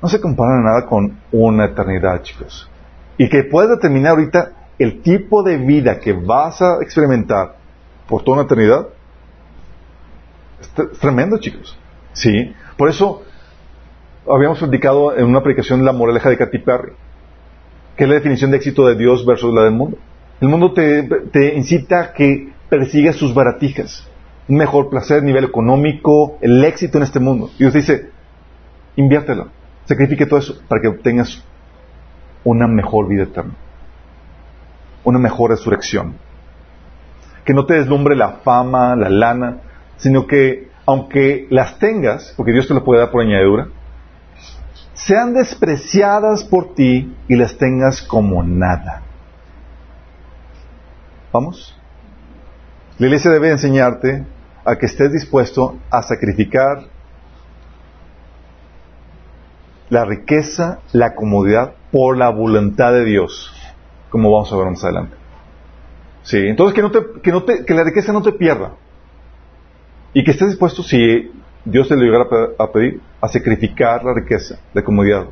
no 0.00 0.08
se 0.08 0.20
comparan 0.20 0.60
a 0.60 0.70
nada 0.70 0.86
con 0.86 1.18
una 1.32 1.64
eternidad, 1.64 2.22
chicos. 2.22 2.70
Y 3.18 3.28
que 3.28 3.44
puedas 3.44 3.70
determinar 3.70 4.12
ahorita 4.12 4.52
el 4.78 5.02
tipo 5.02 5.42
de 5.42 5.56
vida 5.56 5.98
que 5.98 6.12
vas 6.12 6.62
a 6.62 6.76
experimentar 6.82 7.56
por 8.06 8.22
toda 8.22 8.38
una 8.38 8.46
eternidad 8.46 8.86
es 10.60 10.98
tremendo, 10.98 11.38
chicos. 11.38 11.76
Sí. 12.12 12.54
Por 12.76 12.88
eso 12.88 13.22
habíamos 14.28 14.58
platicado 14.58 15.16
en 15.16 15.24
una 15.24 15.38
aplicación 15.38 15.84
la 15.84 15.92
moraleja 15.92 16.30
de 16.30 16.36
Katy 16.36 16.58
Perry, 16.58 16.92
que 17.96 18.04
es 18.04 18.08
la 18.08 18.16
definición 18.16 18.50
de 18.50 18.56
éxito 18.58 18.86
de 18.86 18.96
Dios 18.96 19.26
versus 19.26 19.52
la 19.52 19.62
del 19.62 19.72
mundo. 19.72 19.98
El 20.40 20.48
mundo 20.48 20.72
te, 20.72 21.54
incita 21.54 22.00
a 22.00 22.12
que 22.12 22.52
persigas 22.68 23.16
sus 23.16 23.34
baratijas, 23.34 24.08
un 24.48 24.56
mejor 24.56 24.90
placer, 24.90 25.22
nivel 25.22 25.44
económico, 25.44 26.38
el 26.40 26.64
éxito 26.64 26.98
en 26.98 27.04
este 27.04 27.20
mundo. 27.20 27.50
Y 27.54 27.58
Dios 27.58 27.74
dice, 27.74 28.10
inviértelo, 28.96 29.48
sacrifique 29.84 30.26
todo 30.26 30.40
eso 30.40 30.60
para 30.68 30.80
que 30.80 30.88
obtengas 30.88 31.44
una 32.44 32.66
mejor 32.66 33.08
vida 33.08 33.24
eterna, 33.24 33.54
una 35.04 35.18
mejor 35.18 35.50
resurrección. 35.50 36.14
Que 37.44 37.54
no 37.54 37.66
te 37.66 37.74
deslumbre 37.74 38.16
la 38.16 38.38
fama, 38.44 38.96
la 38.96 39.10
lana, 39.10 39.58
sino 39.96 40.26
que 40.26 40.71
aunque 40.86 41.46
las 41.50 41.78
tengas, 41.78 42.34
porque 42.36 42.52
Dios 42.52 42.66
te 42.66 42.74
las 42.74 42.82
puede 42.82 43.00
dar 43.00 43.10
por 43.10 43.22
añadidura, 43.22 43.68
sean 44.94 45.34
despreciadas 45.34 46.44
por 46.44 46.74
ti 46.74 47.16
y 47.28 47.36
las 47.36 47.56
tengas 47.56 48.02
como 48.02 48.42
nada. 48.42 49.02
¿Vamos? 51.32 51.76
La 52.98 53.06
iglesia 53.06 53.30
debe 53.30 53.50
enseñarte 53.50 54.24
a 54.64 54.76
que 54.76 54.86
estés 54.86 55.12
dispuesto 55.12 55.78
a 55.90 56.02
sacrificar 56.02 56.84
la 59.88 60.04
riqueza, 60.04 60.80
la 60.92 61.14
comodidad 61.14 61.74
por 61.90 62.16
la 62.16 62.30
voluntad 62.30 62.92
de 62.92 63.04
Dios, 63.04 63.52
como 64.10 64.30
vamos 64.30 64.52
a 64.52 64.56
ver 64.56 64.70
más 64.70 64.84
adelante. 64.84 65.16
Sí, 66.22 66.38
entonces 66.38 66.74
que, 66.74 66.82
no 66.82 66.90
te, 66.90 67.00
que, 67.22 67.32
no 67.32 67.42
te, 67.42 67.64
que 67.64 67.74
la 67.74 67.84
riqueza 67.84 68.12
no 68.12 68.22
te 68.22 68.32
pierda. 68.32 68.72
Y 70.14 70.24
que 70.24 70.32
estés 70.32 70.48
dispuesto, 70.48 70.82
si 70.82 71.30
Dios 71.64 71.88
te 71.88 71.96
lo 71.96 72.02
llegara 72.02 72.26
a 72.58 72.72
pedir, 72.72 73.00
a 73.20 73.28
sacrificar 73.28 74.04
la 74.04 74.14
riqueza, 74.14 74.58
la 74.74 74.82
comodidad, 74.82 75.26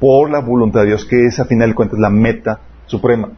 por 0.00 0.30
la 0.30 0.40
voluntad 0.40 0.80
de 0.80 0.88
Dios, 0.88 1.04
que 1.04 1.26
es 1.26 1.38
a 1.40 1.44
final 1.44 1.70
de 1.70 1.74
cuentas 1.74 1.98
la 1.98 2.10
meta 2.10 2.60
suprema. 2.86 3.30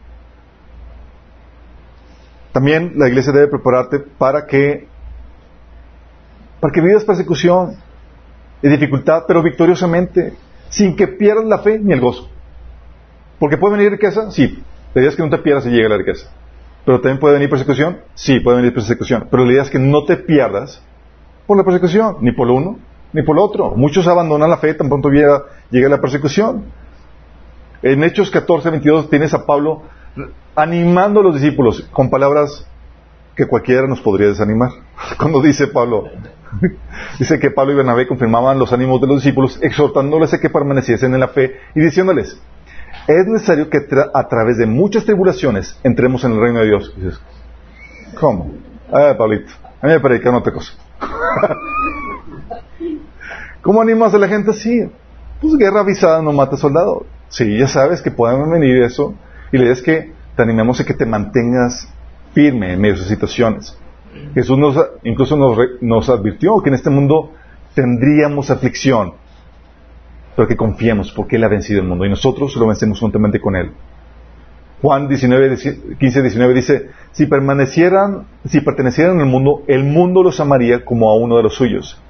También 2.51 2.93
la 2.95 3.07
iglesia 3.07 3.31
debe 3.31 3.47
prepararte 3.47 3.99
para 3.99 4.45
que, 4.45 4.87
para 6.59 6.73
que 6.73 6.81
vivas 6.81 7.05
persecución 7.05 7.75
y 8.61 8.67
dificultad, 8.67 9.23
pero 9.27 9.41
victoriosamente, 9.41 10.33
sin 10.69 10.95
que 10.95 11.07
pierdas 11.07 11.45
la 11.45 11.59
fe 11.59 11.79
ni 11.79 11.93
el 11.93 12.01
gozo. 12.01 12.29
Porque 13.39 13.57
puede 13.57 13.77
venir 13.77 13.91
riqueza, 13.91 14.31
sí, 14.31 14.61
la 14.93 15.01
idea 15.01 15.11
es 15.11 15.15
que 15.15 15.23
no 15.23 15.29
te 15.29 15.37
pierdas 15.37 15.65
y 15.65 15.69
llegue 15.69 15.87
la 15.87 15.97
riqueza. 15.97 16.29
Pero 16.85 16.99
también 16.99 17.19
puede 17.19 17.35
venir 17.35 17.49
persecución, 17.49 17.99
sí, 18.15 18.39
puede 18.39 18.57
venir 18.57 18.73
persecución. 18.73 19.27
Pero 19.29 19.45
la 19.45 19.51
idea 19.53 19.61
es 19.63 19.69
que 19.69 19.79
no 19.79 20.03
te 20.05 20.17
pierdas 20.17 20.83
por 21.49 21.57
la 21.57 21.63
persecución, 21.63 22.17
ni 22.21 22.31
por 22.31 22.45
lo 22.45 22.53
uno, 22.53 22.77
ni 23.11 23.23
por 23.23 23.35
lo 23.35 23.43
otro. 23.43 23.71
Muchos 23.71 24.07
abandonan 24.07 24.51
la 24.51 24.57
fe 24.57 24.75
tan 24.75 24.87
pronto 24.87 25.09
llega, 25.09 25.45
llega 25.71 25.89
la 25.89 25.99
persecución. 25.99 26.65
En 27.81 28.03
Hechos 28.03 28.29
14, 28.29 28.69
22 28.69 29.09
tienes 29.09 29.33
a 29.33 29.47
Pablo 29.47 29.81
animando 30.55 31.21
a 31.21 31.23
los 31.23 31.41
discípulos 31.41 31.89
con 31.91 32.11
palabras 32.11 32.67
que 33.35 33.47
cualquiera 33.47 33.87
nos 33.87 33.99
podría 33.99 34.27
desanimar. 34.27 34.69
Cuando 35.17 35.41
dice 35.41 35.65
Pablo, 35.65 36.03
dice 37.19 37.39
que 37.39 37.49
Pablo 37.49 37.73
y 37.73 37.77
Bernabé 37.77 38.07
confirmaban 38.07 38.59
los 38.59 38.71
ánimos 38.71 39.01
de 39.01 39.07
los 39.07 39.23
discípulos, 39.23 39.57
exhortándoles 39.63 40.31
a 40.35 40.39
que 40.39 40.51
permaneciesen 40.51 41.15
en 41.15 41.19
la 41.19 41.29
fe 41.29 41.55
y 41.73 41.81
diciéndoles, 41.81 42.39
es 43.07 43.25
necesario 43.25 43.71
que 43.71 43.79
a 44.13 44.27
través 44.27 44.59
de 44.59 44.67
muchas 44.67 45.03
tribulaciones 45.03 45.79
entremos 45.83 46.23
en 46.25 46.33
el 46.33 46.41
reino 46.41 46.59
de 46.59 46.67
Dios. 46.67 46.93
dices, 46.95 47.19
¿cómo? 48.19 48.51
Ah, 48.91 49.15
Pablito, 49.17 49.51
a 49.81 49.87
mí 49.87 49.93
me 49.93 49.99
predican 49.99 50.35
otra 50.35 50.53
cosa. 50.53 50.73
¿Cómo 53.61 53.81
animas 53.81 54.13
a 54.13 54.17
la 54.17 54.27
gente 54.27 54.51
así? 54.51 54.89
Pues 55.41 55.55
guerra 55.57 55.81
avisada 55.81 56.21
no 56.21 56.31
mata 56.31 56.57
soldado. 56.57 57.05
Sí, 57.29 57.57
ya 57.57 57.67
sabes 57.67 58.01
que 58.01 58.11
pueden 58.11 58.49
venir 58.49 58.83
eso. 58.83 59.13
Y 59.51 59.57
la 59.57 59.63
idea 59.63 59.73
es 59.73 59.81
que 59.81 60.13
te 60.35 60.43
animemos 60.43 60.79
a 60.79 60.85
que 60.85 60.93
te 60.93 61.05
mantengas 61.05 61.91
firme 62.33 62.73
en 62.73 62.81
medio 62.81 62.95
de 62.95 63.03
situaciones. 63.03 63.77
Jesús 64.33 64.57
nos, 64.57 64.75
incluso 65.03 65.37
nos, 65.37 65.57
nos 65.81 66.09
advirtió 66.09 66.61
que 66.61 66.69
en 66.69 66.75
este 66.75 66.89
mundo 66.89 67.31
tendríamos 67.73 68.49
aflicción, 68.49 69.13
pero 70.35 70.47
que 70.47 70.57
confiemos 70.57 71.11
porque 71.11 71.35
Él 71.35 71.43
ha 71.43 71.47
vencido 71.47 71.81
el 71.81 71.87
mundo 71.87 72.05
y 72.05 72.09
nosotros 72.09 72.55
lo 72.55 72.67
vencemos 72.67 72.99
juntamente 72.99 73.39
con 73.39 73.55
Él. 73.55 73.71
Juan 74.81 75.09
19, 75.09 75.57
15, 75.99 76.21
19 76.21 76.53
dice, 76.53 76.89
si 77.11 77.25
permanecieran, 77.25 78.27
si 78.45 78.61
pertenecieran 78.61 79.19
al 79.19 79.25
mundo, 79.25 79.63
el 79.67 79.83
mundo 79.83 80.23
los 80.23 80.39
amaría 80.39 80.85
como 80.85 81.09
a 81.09 81.15
uno 81.15 81.35
de 81.37 81.43
los 81.43 81.55
suyos. 81.55 82.01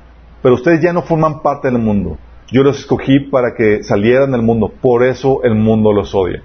Pero 0.44 0.56
ustedes 0.56 0.82
ya 0.82 0.94
no 0.94 1.02
forman 1.02 1.42
parte 1.42 1.70
del 1.70 1.80
mundo. 1.80 2.18
Yo 2.52 2.64
los 2.64 2.80
escogí 2.80 3.20
para 3.20 3.56
que 3.56 3.84
salieran 3.84 4.32
del 4.32 4.42
mundo. 4.42 4.72
Por 4.82 5.04
eso 5.04 5.44
el 5.44 5.56
mundo 5.56 5.94
los 5.94 6.14
odia. 6.14 6.44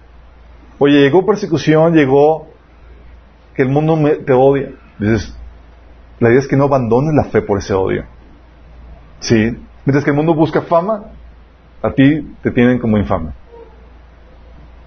Oye, 0.78 1.00
llegó 1.00 1.24
persecución, 1.24 1.94
llegó 1.94 2.48
que 3.54 3.62
el 3.62 3.68
mundo 3.68 3.98
te 4.24 4.32
odia. 4.32 4.70
Dices, 4.98 5.36
la 6.20 6.30
idea 6.30 6.40
es 6.40 6.48
que 6.48 6.56
no 6.56 6.64
abandones 6.64 7.14
la 7.14 7.24
fe 7.24 7.42
por 7.42 7.58
ese 7.58 7.74
odio. 7.74 8.04
¿Sí? 9.20 9.56
Mientras 9.84 10.04
que 10.04 10.10
el 10.10 10.16
mundo 10.16 10.34
busca 10.34 10.62
fama, 10.62 11.04
a 11.82 11.90
ti 11.92 12.34
te 12.42 12.50
tienen 12.50 12.78
como 12.78 12.98
infame. 12.98 13.30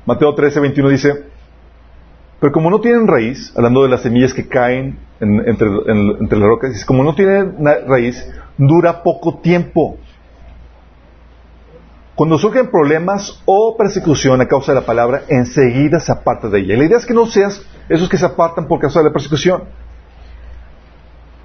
Mateo 0.07 0.33
13, 0.33 0.61
21 0.61 0.89
dice, 0.89 1.25
pero 2.39 2.53
como 2.53 2.69
no 2.69 2.79
tienen 2.79 3.07
raíz, 3.07 3.51
hablando 3.57 3.83
de 3.83 3.89
las 3.89 4.03
semillas 4.03 4.33
que 4.33 4.47
caen 4.47 4.97
entre, 5.19 5.67
las 5.69 6.47
rocas, 6.47 6.85
como 6.85 7.03
no 7.03 7.13
tienen 7.13 7.57
raíz, 7.85 8.25
dura 8.57 9.03
poco 9.03 9.39
tiempo. 9.39 9.97
Cuando 12.15 12.37
surgen 12.37 12.71
problemas 12.71 13.43
o 13.45 13.75
persecución 13.77 14.39
a 14.39 14.47
causa 14.47 14.71
de 14.71 14.79
la 14.79 14.85
palabra, 14.85 15.23
enseguida 15.27 15.99
se 15.99 16.13
aparta 16.13 16.47
de 16.47 16.59
ella. 16.59 16.75
Y 16.75 16.77
la 16.77 16.85
idea 16.85 16.97
es 16.97 17.05
que 17.05 17.13
no 17.13 17.25
seas 17.25 17.61
esos 17.89 18.07
que 18.07 18.17
se 18.17 18.25
apartan 18.25 18.65
por 18.65 18.79
causa 18.79 18.99
de 18.99 19.07
la 19.07 19.11
persecución, 19.11 19.63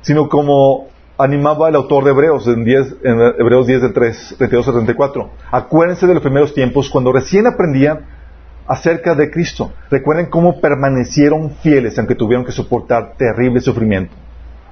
sino 0.03 0.29
como 0.29 0.87
animaba 1.19 1.69
el 1.69 1.75
autor 1.75 2.05
de 2.05 2.11
Hebreos, 2.11 2.47
en, 2.47 2.65
10, 2.65 2.97
en 3.03 3.21
Hebreos 3.41 3.67
10 3.67 3.83
del 3.83 3.93
3, 3.93 4.35
32 4.39 4.69
al 4.69 4.75
34. 4.75 5.31
Acuérdense 5.51 6.07
de 6.07 6.15
los 6.15 6.23
primeros 6.23 6.55
tiempos 6.55 6.89
cuando 6.89 7.13
recién 7.13 7.49
aprendían 7.49 8.22
acerca 8.67 9.15
de 9.15 9.31
Cristo. 9.31 9.73
Recuerden 9.91 10.27
cómo 10.27 10.61
permanecieron 10.61 11.51
fieles 11.63 11.99
aunque 11.99 12.15
tuvieron 12.15 12.45
que 12.45 12.53
soportar 12.53 13.15
terrible 13.17 13.61
sufrimiento. 13.61 14.15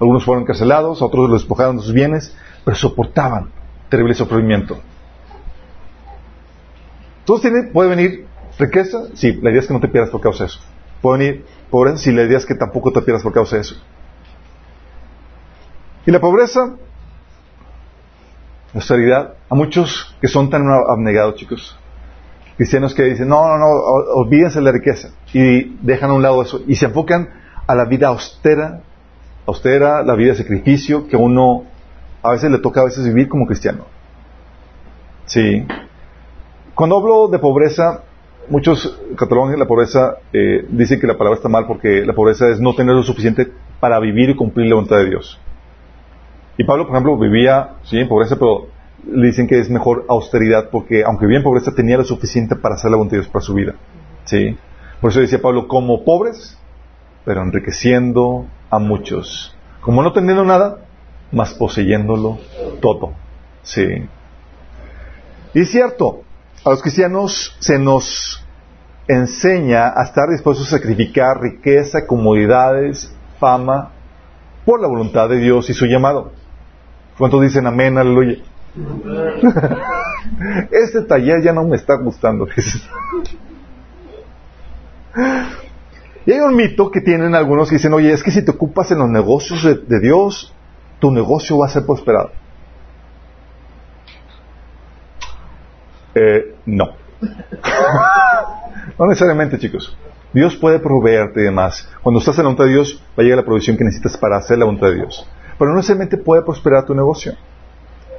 Algunos 0.01 0.25
fueron 0.25 0.45
encarcelados, 0.45 1.03
otros 1.03 1.29
los 1.29 1.43
despojaron 1.43 1.77
de 1.77 1.83
sus 1.83 1.93
bienes, 1.93 2.35
pero 2.65 2.77
soportaban 2.77 3.51
terrible 3.89 4.15
sufrimiento. 4.15 4.79
¿Todos 7.25 7.43
tienen, 7.43 7.73
puede 7.73 7.91
venir 7.91 8.27
riqueza? 8.59 9.09
Sí, 9.15 9.39
la 9.43 9.51
idea 9.51 9.61
es 9.61 9.67
que 9.67 9.75
no 9.75 9.81
te 9.81 9.89
pierdas 9.89 10.11
por 10.11 10.21
causa 10.21 10.45
de 10.45 10.49
eso. 10.49 10.61
Puede 11.03 11.19
venir 11.19 11.47
pobreza, 11.71 11.99
sí, 11.99 12.13
la 12.13 12.23
idea 12.23 12.39
es 12.39 12.47
que 12.47 12.55
tampoco 12.55 12.93
te 12.93 13.03
pierdas 13.03 13.23
por 13.23 13.33
causa 13.33 13.57
de 13.57 13.63
eso. 13.63 13.77
Y 16.07 16.11
la 16.11 16.21
pobreza, 16.21 16.77
la 18.73 18.81
austeridad, 18.81 19.35
a 19.49 19.55
muchos 19.55 20.17
que 20.21 20.29
son 20.29 20.49
tan 20.49 20.63
abnegados, 20.89 21.35
chicos, 21.37 21.79
cristianos 22.61 22.93
que 22.93 23.05
dicen, 23.05 23.27
no, 23.27 23.41
no, 23.43 23.57
no, 23.57 23.67
olvídense 24.17 24.59
de 24.59 24.65
la 24.67 24.73
riqueza, 24.73 25.15
y 25.33 25.79
dejan 25.81 26.11
a 26.11 26.13
un 26.13 26.21
lado 26.21 26.43
eso, 26.43 26.61
y 26.67 26.75
se 26.75 26.85
enfocan 26.85 27.31
a 27.67 27.75
la 27.75 27.87
vida 27.87 28.09
austera, 28.09 28.83
austera, 29.47 30.03
la 30.03 30.15
vida 30.15 30.33
de 30.33 30.37
sacrificio, 30.37 31.09
que 31.09 31.17
uno 31.17 31.65
a 32.23 32.33
veces 32.33 32.51
le 32.51 32.59
toca 32.59 32.83
a 32.83 32.85
veces 32.85 33.03
vivir 33.07 33.31
como 33.31 33.47
cristiano. 33.47 33.87
Sí. 35.25 35.67
Cuando 36.75 36.99
hablo 36.99 37.29
de 37.29 37.39
pobreza, 37.39 38.03
muchos 38.51 39.01
catalogan 39.17 39.59
la 39.59 39.65
pobreza, 39.65 40.19
eh, 40.31 40.67
dicen 40.69 41.01
que 41.01 41.07
la 41.07 41.17
palabra 41.17 41.39
está 41.39 41.49
mal 41.49 41.67
porque 41.67 42.05
la 42.05 42.13
pobreza 42.13 42.47
es 42.51 42.61
no 42.61 42.75
tener 42.75 42.95
lo 42.95 43.03
suficiente 43.03 43.51
para 43.81 43.99
vivir 44.01 44.29
y 44.29 44.37
cumplir 44.37 44.67
la 44.67 44.75
voluntad 44.75 44.99
de 44.99 45.09
Dios. 45.09 45.41
Y 46.59 46.65
Pablo, 46.65 46.87
por 46.87 46.95
ejemplo, 46.95 47.17
vivía, 47.17 47.77
sí, 47.85 48.01
en 48.01 48.07
pobreza, 48.07 48.37
pero 48.37 48.67
le 49.07 49.27
dicen 49.29 49.47
que 49.47 49.59
es 49.59 49.71
mejor 49.71 50.05
austeridad 50.09 50.71
porque 50.71 51.05
aunque 51.05 51.27
vivía 51.27 51.39
en 51.39 51.45
pobreza 51.45 51.73
tenía 51.75 51.97
lo 51.97 52.05
suficiente 52.05 52.57
para 52.57 52.75
hacer 52.75 52.91
la 52.91 52.97
voluntad 52.97 53.17
de 53.17 53.23
Dios 53.23 53.33
para 53.33 53.45
su 53.45 53.55
vida. 53.55 53.75
¿Sí? 54.25 54.57
Por 55.01 55.11
eso 55.11 55.21
decía 55.21 55.41
Pablo, 55.41 55.67
como 55.69 56.05
pobres, 56.05 56.59
pero 57.25 57.43
enriqueciendo 57.43 58.47
a 58.71 58.79
muchos. 58.79 59.57
Como 59.81 60.03
no 60.03 60.13
teniendo 60.13 60.45
nada, 60.45 60.79
más 61.33 61.55
poseyéndolo 61.55 62.39
todo. 62.81 63.13
Sí. 63.63 63.87
Y 65.55 65.61
es 65.61 65.71
cierto, 65.71 66.23
a 66.65 66.71
los 66.71 66.83
cristianos 66.83 67.57
se 67.61 67.79
nos 67.79 68.45
enseña 69.09 69.89
a 69.89 70.05
estar 70.05 70.29
dispuestos 70.29 70.69
a 70.69 70.77
sacrificar 70.77 71.41
riqueza, 71.41 72.07
comodidades, 72.07 73.13
fama, 73.39 73.91
por 74.65 74.81
la 74.81 74.87
voluntad 74.87 75.29
de 75.29 75.39
Dios 75.39 75.69
y 75.71 75.75
su 75.75 75.87
llamado. 75.87 76.33
¿Cuántos 77.19 77.43
dicen 77.43 77.67
amén, 77.67 77.99
aleluya? 77.99 78.37
este 80.71 81.03
taller 81.03 81.43
ya 81.43 81.53
no 81.53 81.65
me 81.65 81.77
está 81.77 81.97
gustando. 81.97 82.47
y 86.25 86.33
hay 86.33 86.41
un 86.41 86.55
mito 86.55 86.91
que 86.91 87.01
tienen 87.01 87.35
algunos 87.35 87.69
que 87.69 87.77
dicen, 87.77 87.93
oye, 87.93 88.13
es 88.13 88.23
que 88.23 88.31
si 88.31 88.45
te 88.45 88.53
ocupas 88.53 88.91
en 88.93 88.99
los 88.99 89.09
negocios 89.09 89.65
de, 89.65 90.01
Dios, 90.01 90.55
tu 90.99 91.11
negocio 91.11 91.59
va 91.59 91.67
a 91.67 91.71
ser 91.71 91.85
prosperado. 91.85 92.31
Eh, 96.15 96.55
no. 96.67 96.91
no 98.99 99.07
necesariamente, 99.07 99.59
chicos. 99.59 99.97
Dios 100.33 100.55
puede 100.57 100.79
proveerte 100.79 101.41
y 101.41 101.45
demás. 101.45 101.89
Cuando 102.03 102.21
estás 102.21 102.39
en 102.39 102.45
la 102.45 102.51
voluntad 102.51 102.67
de 102.67 102.71
Dios, 102.71 103.03
va 103.19 103.23
a 103.23 103.23
llegar 103.23 103.39
la 103.39 103.45
provisión 103.45 103.77
que 103.77 103.85
necesitas 103.85 104.17
para 104.17 104.37
hacer 104.37 104.59
la 104.59 104.65
voluntad 104.65 104.89
de 104.89 104.97
Dios 104.97 105.27
pero 105.61 105.73
no 105.73 105.77
necesariamente 105.77 106.17
puede 106.17 106.41
prosperar 106.41 106.87
tu 106.87 106.95
negocio. 106.95 107.35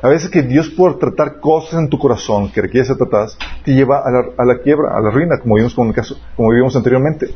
A 0.02 0.08
veces 0.08 0.30
que 0.30 0.42
Dios 0.42 0.70
por 0.70 0.98
tratar 0.98 1.40
cosas 1.40 1.80
en 1.80 1.90
tu 1.90 2.00
corazón 2.00 2.52
que 2.52 2.62
requiere 2.62 2.86
ser 2.86 2.98
tratadas, 2.98 3.38
te 3.64 3.74
lleva 3.74 4.00
a 4.00 4.46
la, 4.46 4.58
quiebra, 4.60 4.98
a 4.98 5.02
la 5.02 5.12
ruina, 5.12 5.40
como 5.40 5.56
vimos, 5.56 5.76
con 5.76 5.88
el 5.88 5.94
caso, 5.94 6.18
como 6.36 6.50
vimos 6.50 6.76
anteriormente. 6.76 7.28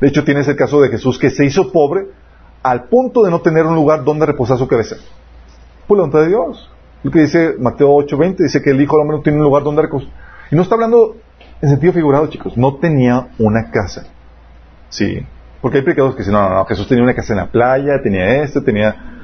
De 0.00 0.08
hecho, 0.08 0.24
tienes 0.24 0.48
el 0.48 0.56
caso 0.56 0.80
de 0.80 0.88
Jesús 0.88 1.18
que 1.18 1.30
se 1.30 1.44
hizo 1.44 1.70
pobre 1.70 2.08
al 2.62 2.84
punto 2.84 3.22
de 3.22 3.30
no 3.30 3.40
tener 3.40 3.64
un 3.66 3.76
lugar 3.76 4.02
donde 4.04 4.26
reposar 4.26 4.58
su 4.58 4.66
cabeza. 4.66 4.96
Por 5.86 5.96
la 5.96 6.02
voluntad 6.02 6.22
de 6.22 6.28
Dios. 6.28 6.70
Lo 7.04 7.10
que 7.12 7.20
dice 7.20 7.54
Mateo 7.58 7.90
8:20, 7.90 8.36
dice 8.38 8.60
que 8.60 8.70
el 8.70 8.80
Hijo 8.80 8.96
del 8.96 9.02
Hombre 9.02 9.18
no 9.18 9.22
tiene 9.22 9.38
un 9.38 9.44
lugar 9.44 9.62
donde 9.62 9.82
reposar. 9.82 10.08
Y 10.50 10.56
no 10.56 10.62
está 10.62 10.74
hablando 10.74 11.16
en 11.62 11.68
sentido 11.68 11.92
figurado, 11.92 12.26
chicos. 12.26 12.56
No 12.56 12.76
tenía 12.76 13.28
una 13.38 13.70
casa. 13.70 14.06
Sí. 14.88 15.24
Porque 15.60 15.78
hay 15.78 15.84
predicadores 15.84 16.16
que 16.16 16.22
dicen, 16.22 16.34
no, 16.34 16.48
no, 16.48 16.64
Jesús 16.64 16.88
tenía 16.88 17.04
una 17.04 17.14
casa 17.14 17.32
en 17.32 17.38
la 17.38 17.46
playa, 17.46 18.02
tenía 18.02 18.42
esto, 18.42 18.62
tenía 18.62 19.16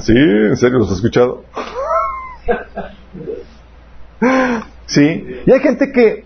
Sí, 0.00 0.12
¿en 0.12 0.56
serio 0.56 0.78
los 0.78 0.90
has 0.90 0.96
escuchado? 0.96 1.44
Sí, 4.86 5.42
y 5.46 5.52
hay 5.52 5.60
gente 5.60 5.92
que 5.92 6.24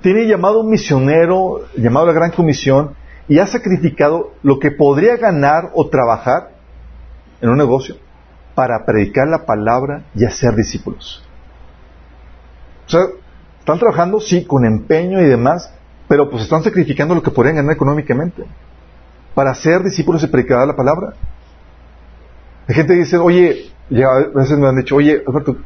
tiene 0.00 0.26
llamado 0.26 0.60
un 0.60 0.70
misionero, 0.70 1.66
llamado 1.76 2.06
la 2.06 2.12
Gran 2.12 2.30
Comisión, 2.30 2.94
y 3.28 3.38
ha 3.38 3.46
sacrificado 3.46 4.32
lo 4.42 4.58
que 4.58 4.70
podría 4.70 5.16
ganar 5.16 5.70
o 5.74 5.88
trabajar 5.88 6.50
en 7.40 7.50
un 7.50 7.58
negocio 7.58 7.96
para 8.54 8.84
predicar 8.84 9.28
la 9.28 9.46
palabra 9.46 10.04
y 10.14 10.24
hacer 10.24 10.54
discípulos. 10.54 11.24
O 12.86 12.90
sea, 12.90 13.00
están 13.58 13.78
trabajando, 13.78 14.20
sí, 14.20 14.44
con 14.44 14.64
empeño 14.64 15.20
y 15.20 15.24
demás, 15.24 15.72
pero 16.08 16.28
pues 16.28 16.42
están 16.42 16.62
sacrificando 16.62 17.14
lo 17.14 17.22
que 17.22 17.30
podrían 17.30 17.56
ganar 17.56 17.74
económicamente 17.74 18.44
para 19.34 19.52
hacer 19.52 19.82
discípulos 19.82 20.22
y 20.22 20.26
predicar 20.26 20.66
la 20.66 20.76
palabra. 20.76 21.14
Hay 22.68 22.74
gente 22.74 22.94
que 22.94 23.00
dice, 23.00 23.16
oye, 23.16 23.71
ya 23.90 24.06
a 24.06 24.38
veces 24.38 24.58
me 24.58 24.68
han 24.68 24.76
dicho, 24.76 24.96
oye, 24.96 25.22
Alberto, 25.26 25.56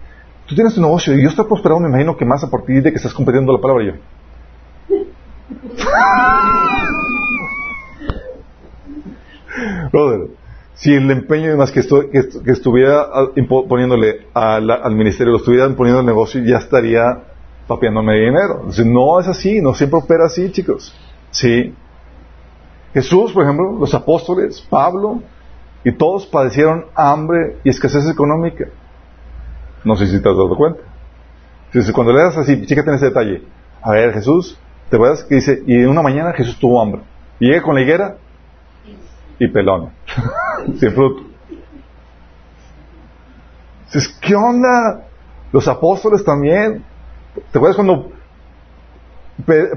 tú 0.46 0.54
tienes 0.54 0.74
tu 0.74 0.80
negocio 0.80 1.14
y 1.14 1.22
yo 1.22 1.28
estoy 1.28 1.46
prosperando, 1.46 1.82
me 1.82 1.88
imagino 1.88 2.16
que 2.16 2.24
más 2.24 2.42
a 2.44 2.50
partir 2.50 2.82
de 2.82 2.90
que 2.90 2.96
estás 2.96 3.14
compartiendo 3.14 3.52
la 3.52 3.60
palabra 3.60 3.84
yo. 3.84 3.92
Brother, 9.92 10.28
si 10.74 10.92
el 10.92 11.10
empeño 11.10 11.54
y 11.54 11.72
que, 11.72 11.82
que, 12.44 12.50
estuviera 12.50 13.06
poniéndole 13.68 14.26
al 14.34 14.94
ministerio, 14.94 15.32
lo 15.32 15.38
estuviera 15.38 15.68
poniendo 15.70 16.00
al 16.00 16.06
negocio, 16.06 16.42
ya 16.44 16.58
estaría 16.58 17.22
papeándome 17.66 18.14
dinero. 18.14 18.66
no 18.84 19.20
es 19.20 19.26
así, 19.26 19.60
no 19.60 19.74
siempre 19.74 19.98
opera 19.98 20.26
así, 20.26 20.50
chicos. 20.52 20.94
Sí. 21.30 21.74
Jesús, 22.92 23.32
por 23.32 23.44
ejemplo, 23.44 23.76
los 23.78 23.92
apóstoles, 23.94 24.60
Pablo, 24.68 25.22
y 25.86 25.92
todos 25.92 26.26
padecieron 26.26 26.86
hambre 26.96 27.58
y 27.62 27.68
escasez 27.70 28.10
económica. 28.10 28.66
No 29.84 29.94
sé 29.94 30.08
si 30.08 30.20
te 30.20 30.28
has 30.28 30.36
dado 30.36 30.56
cuenta. 30.56 30.80
cuando 31.94 32.12
le 32.12 32.24
das 32.24 32.36
así, 32.36 32.56
fíjate 32.56 32.90
en 32.90 32.96
ese 32.96 33.06
detalle. 33.06 33.44
A 33.82 33.92
ver, 33.92 34.12
Jesús, 34.12 34.58
te 34.90 34.96
acuerdas 34.96 35.22
que 35.22 35.36
dice, 35.36 35.62
y 35.64 35.76
en 35.76 35.88
una 35.88 36.02
mañana 36.02 36.32
Jesús 36.32 36.58
tuvo 36.58 36.82
hambre. 36.82 37.02
Y 37.38 37.46
llega 37.46 37.62
con 37.62 37.76
la 37.76 37.82
higuera 37.82 38.16
y 39.38 39.46
pelón. 39.46 39.90
Sin 40.76 40.90
fruto. 40.90 41.22
Dices, 43.84 44.08
¿qué 44.20 44.34
onda? 44.34 45.04
Los 45.52 45.68
apóstoles 45.68 46.24
también. 46.24 46.84
¿Te 47.52 47.58
acuerdas 47.58 47.76
cuando 47.76 48.10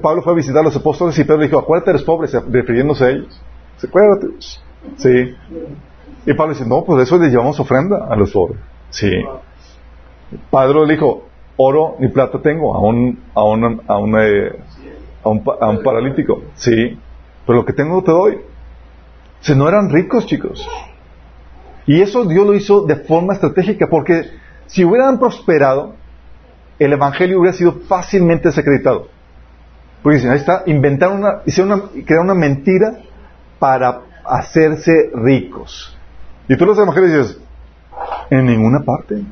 Pablo 0.02 0.23
fue 0.23 0.34
a 0.34 0.36
visitar 0.38 0.61
a 0.61 0.64
los 0.64 0.76
apóstoles 0.76 1.19
y 1.19 1.23
Pedro 1.23 1.44
dijo, 1.44 1.60
acuérdate 1.60 1.91
de 1.91 1.98
los 1.99 2.03
pobres, 2.03 2.34
refiriéndose 2.49 3.06
a 3.06 3.10
ellos? 3.10 3.40
Acuérdate. 3.84 4.30
Sí. 4.98 5.36
Y 6.25 6.33
Pablo 6.33 6.53
dice, 6.53 6.67
no, 6.67 6.83
pues 6.83 7.03
eso 7.03 7.17
le 7.17 7.29
llevamos 7.29 7.59
ofrenda 7.59 8.07
a 8.09 8.15
los 8.15 8.31
pobres. 8.31 8.59
Sí. 8.89 9.11
Padre 10.49 10.85
le 10.85 10.93
dijo, 10.93 11.23
oro 11.57 11.95
ni 11.99 12.09
plata 12.09 12.41
tengo 12.41 12.75
a 12.75 12.79
un, 12.79 13.19
a 13.33 13.43
un, 13.43 13.81
a 13.87 13.97
un, 13.97 14.19
eh, 14.19 14.51
a 15.23 15.29
un, 15.29 15.43
a 15.59 15.69
un 15.69 15.83
paralítico. 15.83 16.43
Sí. 16.55 16.97
Pero 17.45 17.59
lo 17.59 17.65
que 17.65 17.73
tengo 17.73 18.03
te 18.03 18.11
doy. 18.11 18.37
Si 19.41 19.55
no 19.55 19.67
eran 19.67 19.89
ricos, 19.89 20.25
chicos. 20.25 20.67
Y 21.85 22.01
eso 22.01 22.25
Dios 22.25 22.45
lo 22.45 22.53
hizo 22.53 22.81
de 22.85 22.97
forma 22.97 23.33
estratégica, 23.33 23.87
porque 23.89 24.23
si 24.67 24.85
hubieran 24.85 25.17
prosperado, 25.17 25.95
el 26.77 26.93
Evangelio 26.93 27.39
hubiera 27.39 27.57
sido 27.57 27.73
fácilmente 27.87 28.49
desacreditado. 28.49 29.07
Porque 30.03 30.17
dicen, 30.17 30.31
ahí 30.31 30.37
está, 30.37 30.63
inventaron 30.65 31.19
una, 31.19 31.41
hicieron 31.45 31.73
una, 31.73 32.05
crearon 32.05 32.25
una 32.25 32.35
mentira 32.35 32.99
para 33.57 34.01
hacerse 34.23 35.09
ricos. 35.13 35.97
Y 36.49 36.57
tú 36.57 36.65
los 36.65 36.77
evangelios 36.80 37.27
dices, 37.27 37.41
en 38.31 38.45
ninguna 38.47 38.80
parte. 38.80 39.23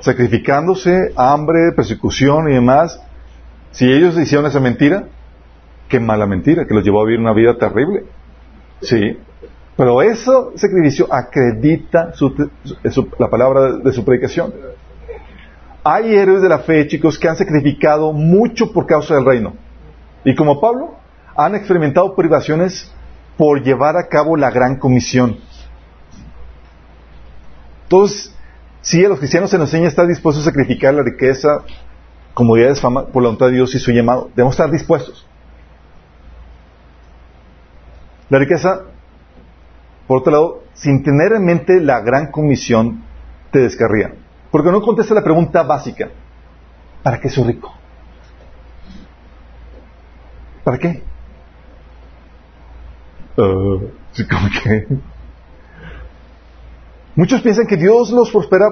Sacrificándose, 0.00 1.12
hambre, 1.16 1.72
persecución 1.74 2.50
y 2.50 2.54
demás. 2.54 3.00
Si 3.70 3.90
ellos 3.90 4.18
hicieron 4.18 4.44
esa 4.46 4.58
mentira, 4.58 5.04
qué 5.88 6.00
mala 6.00 6.26
mentira, 6.26 6.66
que 6.66 6.74
los 6.74 6.84
llevó 6.84 7.02
a 7.02 7.04
vivir 7.04 7.20
una 7.20 7.32
vida 7.32 7.56
terrible. 7.56 8.04
Sí. 8.82 9.16
Pero 9.76 10.02
eso, 10.02 10.52
sacrificio, 10.56 11.06
acredita 11.08 12.12
la 13.18 13.30
palabra 13.30 13.76
de 13.76 13.92
su 13.92 14.04
predicación. 14.04 14.52
Hay 15.84 16.14
héroes 16.14 16.42
de 16.42 16.48
la 16.48 16.58
fe, 16.58 16.88
chicos, 16.88 17.16
que 17.16 17.28
han 17.28 17.36
sacrificado 17.36 18.12
mucho 18.12 18.72
por 18.72 18.86
causa 18.86 19.14
del 19.14 19.24
reino. 19.24 19.54
Y 20.24 20.34
como 20.34 20.60
Pablo, 20.60 20.96
han 21.36 21.54
experimentado 21.54 22.16
privaciones 22.16 22.92
por 23.36 23.62
llevar 23.62 23.96
a 23.96 24.08
cabo 24.08 24.36
la 24.36 24.50
gran 24.50 24.78
comisión. 24.78 25.38
Entonces, 27.94 28.34
si 28.80 29.04
a 29.04 29.08
los 29.08 29.20
cristianos 29.20 29.50
se 29.50 29.56
nos 29.56 29.68
enseña 29.68 29.86
estar 29.86 30.06
dispuestos 30.08 30.44
a 30.44 30.50
sacrificar 30.50 30.92
la 30.94 31.04
riqueza, 31.04 31.62
comodidades, 32.34 32.80
fama, 32.80 33.06
por 33.06 33.22
la 33.22 33.28
voluntad 33.28 33.46
de 33.46 33.52
Dios 33.52 33.72
y 33.74 33.78
su 33.78 33.92
llamado, 33.92 34.30
debemos 34.34 34.54
estar 34.54 34.68
dispuestos. 34.68 35.24
La 38.30 38.40
riqueza, 38.40 38.80
por 40.08 40.18
otro 40.18 40.32
lado, 40.32 40.62
sin 40.74 41.04
tener 41.04 41.34
en 41.34 41.44
mente 41.44 41.80
la 41.80 42.00
gran 42.00 42.32
comisión, 42.32 43.04
te 43.52 43.60
descarría. 43.60 44.16
Porque 44.50 44.72
no 44.72 44.82
contesta 44.82 45.14
la 45.14 45.22
pregunta 45.22 45.62
básica. 45.62 46.10
¿Para 47.04 47.20
qué 47.20 47.28
soy 47.28 47.44
rico? 47.44 47.72
¿Para 50.64 50.78
qué? 50.78 51.02
Uh, 53.36 53.88
Muchos 57.16 57.42
piensan 57.42 57.66
que 57.66 57.76
Dios 57.76 58.10
los 58.10 58.30
prospera 58.30 58.66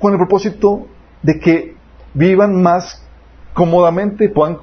con 0.00 0.12
el 0.12 0.18
propósito 0.18 0.86
de 1.22 1.38
que 1.38 1.74
vivan 2.12 2.62
más 2.62 3.02
cómodamente, 3.52 4.28
puedan 4.28 4.58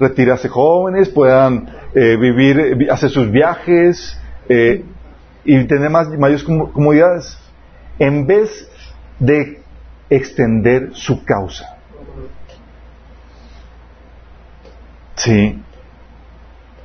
retirarse 0.00 0.48
jóvenes, 0.48 1.08
puedan 1.10 1.68
eh, 1.94 2.16
vivir, 2.16 2.58
eh, 2.58 2.90
hacer 2.90 3.10
sus 3.10 3.30
viajes 3.30 4.18
eh, 4.48 4.84
y 5.44 5.64
tener 5.66 5.90
más, 5.90 6.08
mayores 6.08 6.42
comodidades, 6.42 7.38
en 7.98 8.26
vez 8.26 8.68
de 9.18 9.60
extender 10.08 10.90
su 10.94 11.24
causa. 11.24 11.76
Sí. 15.16 15.62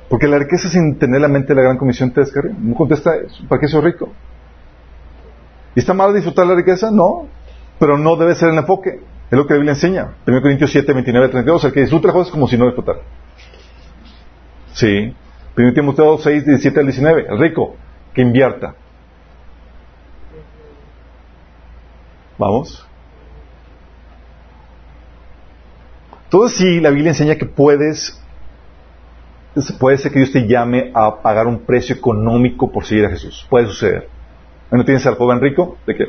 Porque 0.08 0.26
la 0.26 0.38
riqueza 0.38 0.68
sin 0.68 0.98
tener 0.98 1.20
la 1.20 1.28
mente 1.28 1.48
de 1.48 1.54
la 1.56 1.62
gran 1.62 1.78
comisión 1.78 2.10
te 2.10 2.20
descarga. 2.20 2.52
No 2.58 2.74
contesta. 2.74 3.12
¿Para 3.48 3.60
qué 3.60 3.68
soy 3.68 3.80
rico? 3.82 4.12
¿Y 5.74 5.80
está 5.80 5.94
mal 5.94 6.14
disfrutar 6.14 6.46
la 6.46 6.54
riqueza? 6.54 6.90
No. 6.90 7.28
Pero 7.78 7.96
no 7.96 8.16
debe 8.16 8.34
ser 8.34 8.50
el 8.50 8.58
enfoque. 8.58 9.00
Es 9.30 9.38
lo 9.38 9.46
que 9.46 9.54
la 9.54 9.58
Biblia 9.58 9.72
enseña. 9.72 10.16
1 10.26 10.42
Corintios 10.42 10.70
7, 10.72 10.92
29, 10.92 11.28
32. 11.28 11.64
El 11.64 11.72
que 11.72 11.80
disfruta 11.80 12.08
las 12.08 12.14
cosas 12.14 12.32
como 12.32 12.48
si 12.48 12.58
no 12.58 12.66
disfrutar. 12.66 12.96
Sí. 14.72 15.14
1 15.56 15.72
Timoteo 15.72 16.18
6, 16.18 16.44
17 16.44 16.80
al 16.80 16.86
19. 16.86 17.26
El 17.28 17.38
rico, 17.38 17.76
que 18.12 18.22
invierta. 18.22 18.74
Vamos. 22.38 22.86
Entonces, 26.24 26.58
sí, 26.58 26.80
la 26.80 26.90
Biblia 26.90 27.10
enseña 27.10 27.34
que 27.36 27.46
puedes, 27.46 28.22
puede 29.78 29.98
ser 29.98 30.12
que 30.12 30.20
Dios 30.20 30.32
te 30.32 30.46
llame 30.46 30.90
a 30.94 31.22
pagar 31.22 31.46
un 31.46 31.60
precio 31.60 31.94
económico 31.94 32.70
por 32.70 32.84
seguir 32.84 33.04
a 33.04 33.10
Jesús. 33.10 33.46
Puede 33.50 33.66
suceder. 33.66 34.08
¿No 34.70 34.84
tienes 34.84 35.04
al 35.06 35.16
joven 35.16 35.40
rico? 35.40 35.78
¿De 35.86 35.96
qué? 35.96 36.04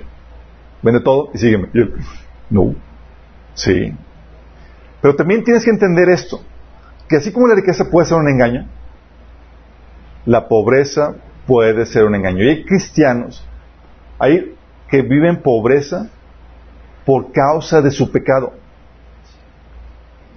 Vende 0.82 1.02
todo 1.02 1.30
y 1.34 1.38
sígueme. 1.38 1.70
no. 2.50 2.76
Sí. 3.54 3.94
Pero 5.02 5.16
también 5.16 5.44
tienes 5.44 5.64
que 5.64 5.72
entender 5.72 6.10
esto, 6.10 6.42
que 7.10 7.18
así 7.18 7.32
como 7.32 7.48
la 7.48 7.56
riqueza 7.56 7.90
puede 7.90 8.08
ser 8.08 8.18
un 8.18 8.30
engaño, 8.30 8.68
la 10.26 10.48
pobreza 10.48 11.16
puede 11.48 11.86
ser 11.86 12.06
un 12.06 12.16
engaño. 12.16 12.44
Y 12.44 12.50
hay 12.50 12.66
cristianos 12.66 13.48
hay 14.22 14.56
que 14.88 15.02
viven 15.02 15.42
pobreza 15.42 16.08
por 17.06 17.32
causa 17.32 17.82
de 17.82 17.90
su 17.90 18.12
pecado. 18.12 18.54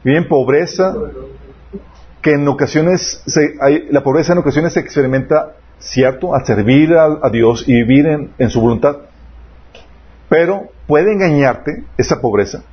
Viven 0.03 0.27
pobreza 0.27 0.95
que 2.23 2.33
en 2.33 2.49
ocasiones, 2.49 3.23
la 3.91 4.03
pobreza 4.03 4.33
en 4.33 4.39
ocasiones 4.39 4.73
se 4.73 4.81
experimenta, 4.81 5.57
cierto, 5.85 6.35
al 6.35 6.45
servir 6.45 6.95
a, 6.95 7.29
Dios 7.31 7.65
y 7.67 7.73
vivir 7.73 8.31
en 8.39 8.51
su 8.51 8.61
voluntad. 8.61 8.97
Pero 10.29 10.71
puede 10.87 11.13
engañarte 11.13 11.85
esa 11.97 12.21
pobreza 12.21 12.65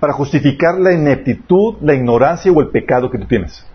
para 0.00 0.12
justificar 0.12 0.78
la 0.78 0.92
ineptitud, 0.92 1.76
la 1.80 1.94
ignorancia 1.94 2.52
o 2.52 2.60
el 2.60 2.68
pecado 2.68 3.10
que 3.10 3.18
tú 3.18 3.26
tienes. 3.26 3.66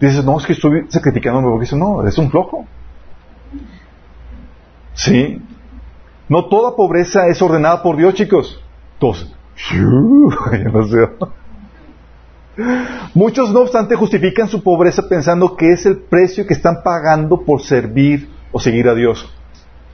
Dices, 0.00 0.24
no, 0.24 0.38
es 0.38 0.46
que 0.46 0.54
estoy 0.54 0.86
sacrificándome 0.88 1.48
porque 1.48 1.66
eso 1.66 1.76
no, 1.76 2.02
eres 2.02 2.16
un 2.18 2.30
flojo. 2.30 2.66
Sí. 4.94 5.42
No 6.28 6.46
toda 6.48 6.74
pobreza 6.74 7.26
es 7.28 7.40
ordenada 7.42 7.82
por 7.82 7.96
Dios, 7.96 8.14
chicos. 8.14 8.62
Todos. 8.98 9.32
Muchos, 13.14 13.52
no 13.52 13.60
obstante, 13.60 13.96
justifican 13.96 14.48
su 14.48 14.62
pobreza 14.62 15.08
pensando 15.08 15.56
que 15.56 15.72
es 15.72 15.86
el 15.86 15.98
precio 15.98 16.46
que 16.46 16.54
están 16.54 16.82
pagando 16.82 17.42
por 17.42 17.62
servir 17.62 18.28
o 18.52 18.60
seguir 18.60 18.88
a 18.88 18.94
Dios. 18.94 19.32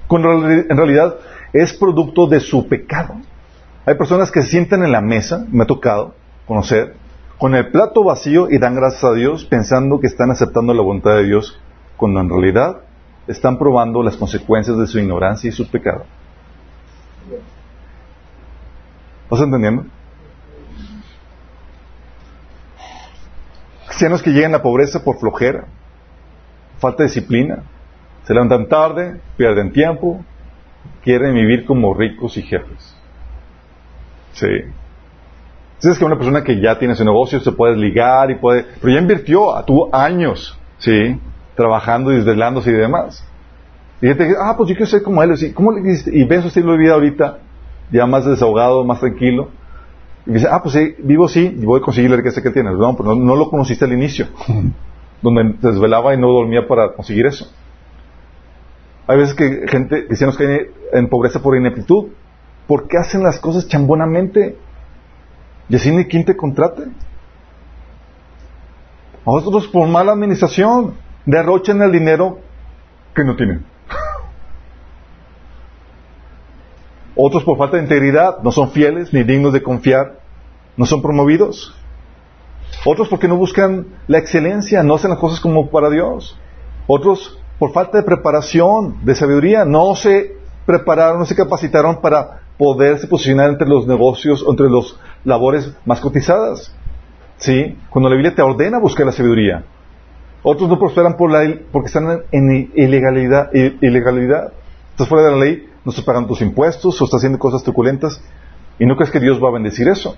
Cuando 0.07 0.49
en 0.49 0.77
realidad 0.77 1.17
es 1.53 1.73
producto 1.73 2.27
de 2.27 2.41
su 2.41 2.69
pecado. 2.69 3.15
Hay 3.85 3.95
personas 3.95 4.31
que 4.31 4.43
se 4.43 4.49
sientan 4.49 4.83
en 4.83 4.93
la 4.93 5.01
mesa, 5.01 5.47
me 5.51 5.65
ha 5.65 5.67
tocado 5.67 6.15
conocer, 6.47 6.95
con 7.39 7.55
el 7.55 7.71
plato 7.71 8.03
vacío 8.03 8.51
y 8.51 8.59
dan 8.59 8.75
gracias 8.75 9.05
a 9.05 9.13
Dios 9.13 9.45
pensando 9.45 10.01
que 10.01 10.07
están 10.07 10.31
aceptando 10.31 10.73
la 10.75 10.83
voluntad 10.83 11.17
de 11.17 11.25
Dios, 11.25 11.61
cuando 11.97 12.21
en 12.21 12.29
realidad 12.29 12.79
están 13.27 13.59
probando 13.59 14.03
las 14.03 14.17
consecuencias 14.17 14.77
de 14.79 14.87
su 14.87 14.99
ignorancia 14.99 15.49
y 15.49 15.53
su 15.53 15.69
pecado. 15.71 16.05
¿Estás 19.25 19.41
entendiendo? 19.41 19.87
Cristianos 23.97 24.23
que 24.23 24.31
llegan 24.31 24.51
a 24.51 24.59
la 24.59 24.63
pobreza 24.63 25.03
por 25.03 25.19
flojera, 25.19 25.69
falta 26.77 27.03
de 27.03 27.09
disciplina, 27.09 27.63
se 28.25 28.35
levantan 28.35 28.69
tarde, 28.69 29.23
pierden 29.39 29.73
tiempo, 29.73 30.23
quieren 31.03 31.33
vivir 31.33 31.65
como 31.65 31.95
ricos 31.95 32.37
y 32.37 32.43
jefes. 32.43 32.95
Sí. 34.33 34.49
Es 35.83 35.99
que 35.99 36.05
una 36.05 36.19
persona 36.19 36.45
que 36.45 36.61
ya 36.61 36.79
tiene 36.79 36.95
su 36.95 37.07
negocio 37.07 37.41
se 37.41 37.53
puede 37.53 37.75
ligar 37.75 38.31
y 38.31 38.35
puede, 38.35 38.67
pero 38.83 38.93
ya 38.93 39.01
invirtió, 39.01 39.47
tuvo 39.67 39.89
años, 39.95 40.61
sí, 40.77 41.19
trabajando 41.55 42.13
y 42.13 42.17
desvelándose 42.17 42.73
y 42.73 42.75
demás. 42.75 43.27
Y 44.03 44.15
te 44.15 44.25
dice, 44.25 44.37
ah, 44.39 44.59
pues 44.59 44.69
yo 44.69 44.75
quiero 44.75 44.91
ser 44.91 45.03
como 45.03 45.23
él, 45.23 45.33
¿cómo 45.55 45.73
le 45.73 45.81
Y 46.13 46.25
ven 46.25 46.43
su 46.43 46.49
estilo 46.49 46.73
de 46.73 46.79
vida 46.79 46.93
ahorita, 46.93 47.39
ya 47.91 48.05
más 48.05 48.27
desahogado, 48.27 48.85
más 48.85 49.01
tranquilo. 49.01 49.49
Y 50.27 50.33
dice, 50.33 50.49
ah, 50.51 50.61
pues 50.63 50.75
sí, 50.75 50.97
vivo 50.99 51.29
sí, 51.29 51.57
y 51.61 51.65
voy 51.65 51.81
a 51.81 51.85
conseguir 51.85 52.11
la 52.11 52.17
riqueza 52.17 52.43
que 52.43 52.51
tiene. 52.51 52.73
No, 52.73 52.97
pero 52.97 53.15
no, 53.15 53.37
lo 53.37 53.49
conociste 53.49 53.85
al 53.85 53.93
inicio, 53.93 54.27
donde 55.23 55.55
desvelaba 55.61 56.15
y 56.15 56.19
no 56.19 56.29
dormía 56.29 56.67
para 56.67 56.93
conseguir 56.95 57.27
eso. 57.27 57.49
Hay 59.07 59.19
veces 59.19 59.35
que 59.35 59.69
gente, 59.69 60.07
cristianos 60.07 60.37
caen 60.37 60.69
en 60.93 61.09
pobreza 61.09 61.41
por 61.41 61.57
ineptitud, 61.57 62.09
porque 62.67 62.99
hacen 62.99 63.23
las 63.23 63.39
cosas 63.39 63.69
chambonamente. 63.69 64.57
Y 65.69 65.77
así 65.77 65.91
ni 65.93 66.05
quien 66.07 66.25
te 66.25 66.37
contrate. 66.37 66.83
A 69.25 69.31
otros 69.31 69.69
por 69.69 69.89
mala 69.89 70.13
administración 70.13 70.95
derrochan 71.25 71.83
el 71.83 71.93
dinero 71.93 72.39
que 73.15 73.25
no 73.25 73.37
tienen. 73.37 73.65
Otros 77.17 77.45
por 77.45 77.57
falta 77.57 77.79
de 77.79 77.85
integridad 77.85 78.43
no 78.43 78.53
son 78.53 78.71
fieles 78.71 79.13
ni 79.13 79.25
dignos 79.25 79.55
de 79.55 79.63
confiar, 79.63 80.21
no 80.77 80.85
son 80.85 81.01
promovidos. 81.01 81.75
Otros 82.85 83.09
porque 83.09 83.27
no 83.27 83.37
buscan 83.37 83.87
la 84.07 84.19
excelencia, 84.19 84.83
no 84.83 84.95
hacen 84.95 85.11
las 85.11 85.19
cosas 85.19 85.41
como 85.41 85.71
para 85.71 85.89
Dios. 85.89 86.39
Otros 86.87 87.39
por 87.59 87.73
falta 87.73 87.99
de 87.99 88.05
preparación, 88.05 88.99
de 89.03 89.15
sabiduría, 89.15 89.65
no 89.65 89.95
se 89.95 90.37
prepararon, 90.67 91.19
no 91.19 91.25
se 91.25 91.35
capacitaron 91.35 92.03
para 92.03 92.43
poderse 92.59 93.07
posicionar 93.07 93.51
entre 93.51 93.67
los 93.67 93.87
negocios, 93.87 94.45
entre 94.49 94.69
las 94.69 94.95
labores 95.25 95.75
más 95.87 96.01
cotizadas. 96.01 96.75
¿Sí? 97.39 97.79
Cuando 97.91 98.09
la 98.09 98.17
Biblia 98.17 98.35
te 98.35 98.43
ordena 98.43 98.79
buscar 98.79 99.07
la 99.07 99.13
sabiduría. 99.13 99.65
Otros 100.43 100.69
no 100.69 100.79
prosperan 100.79 101.17
por 101.17 101.31
la, 101.31 101.61
porque 101.73 101.89
están 101.89 102.23
en 102.31 102.71
ilegalidad, 102.75 103.51
ilegalidad. 103.53 104.53
Estás 104.93 105.09
fuera 105.09 105.25
de 105.25 105.33
la 105.33 105.39
ley, 105.39 105.66
no 105.87 105.91
estás 105.91 106.05
pagando 106.05 106.29
tus 106.29 106.43
impuestos 106.43 107.01
o 107.01 107.05
estás 107.05 107.19
haciendo 107.19 107.39
cosas 107.39 107.63
truculentas. 107.63 108.21
Y 108.77 108.87
no 108.87 108.97
crees 108.97 109.13
que 109.13 109.21
Dios 109.21 109.43
va 109.43 109.51
a 109.51 109.53
bendecir 109.53 109.87
eso. 109.87 110.17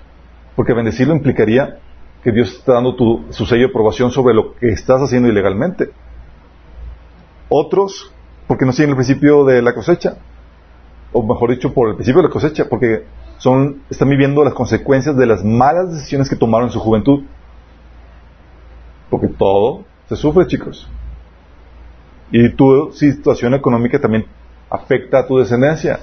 Porque 0.55 0.73
bendecirlo 0.73 1.13
implicaría 1.13 1.77
que 2.23 2.31
Dios 2.31 2.51
está 2.51 2.73
dando 2.73 2.95
su 3.29 3.45
sello 3.45 3.67
de 3.67 3.69
aprobación 3.69 4.09
sobre 4.09 4.33
lo 4.33 4.55
que 4.55 4.69
estás 4.69 4.99
haciendo 4.99 5.29
ilegalmente. 5.29 5.91
Otros, 7.49 8.11
porque 8.47 8.65
no 8.65 8.71
siguen 8.71 8.89
el 8.89 8.95
principio 8.95 9.45
de 9.45 9.61
la 9.61 9.75
cosecha. 9.75 10.17
O 11.13 11.21
mejor 11.21 11.51
dicho, 11.51 11.71
por 11.71 11.89
el 11.89 11.95
principio 11.95 12.23
de 12.23 12.29
la 12.29 12.33
cosecha, 12.33 12.65
porque 12.67 13.05
son, 13.37 13.83
están 13.91 14.09
viviendo 14.09 14.43
las 14.43 14.55
consecuencias 14.55 15.15
de 15.15 15.27
las 15.27 15.45
malas 15.45 15.93
decisiones 15.93 16.31
que 16.31 16.35
tomaron 16.35 16.69
en 16.69 16.73
su 16.73 16.79
juventud. 16.79 17.25
Porque 19.11 19.27
todo 19.27 19.83
se 20.07 20.15
sufre, 20.15 20.47
chicos. 20.47 20.89
Y 22.31 22.49
tu 22.53 22.91
situación 22.91 23.53
económica 23.53 23.99
también 23.99 24.25
afecta 24.69 25.19
a 25.19 25.27
tu 25.27 25.37
descendencia. 25.37 25.99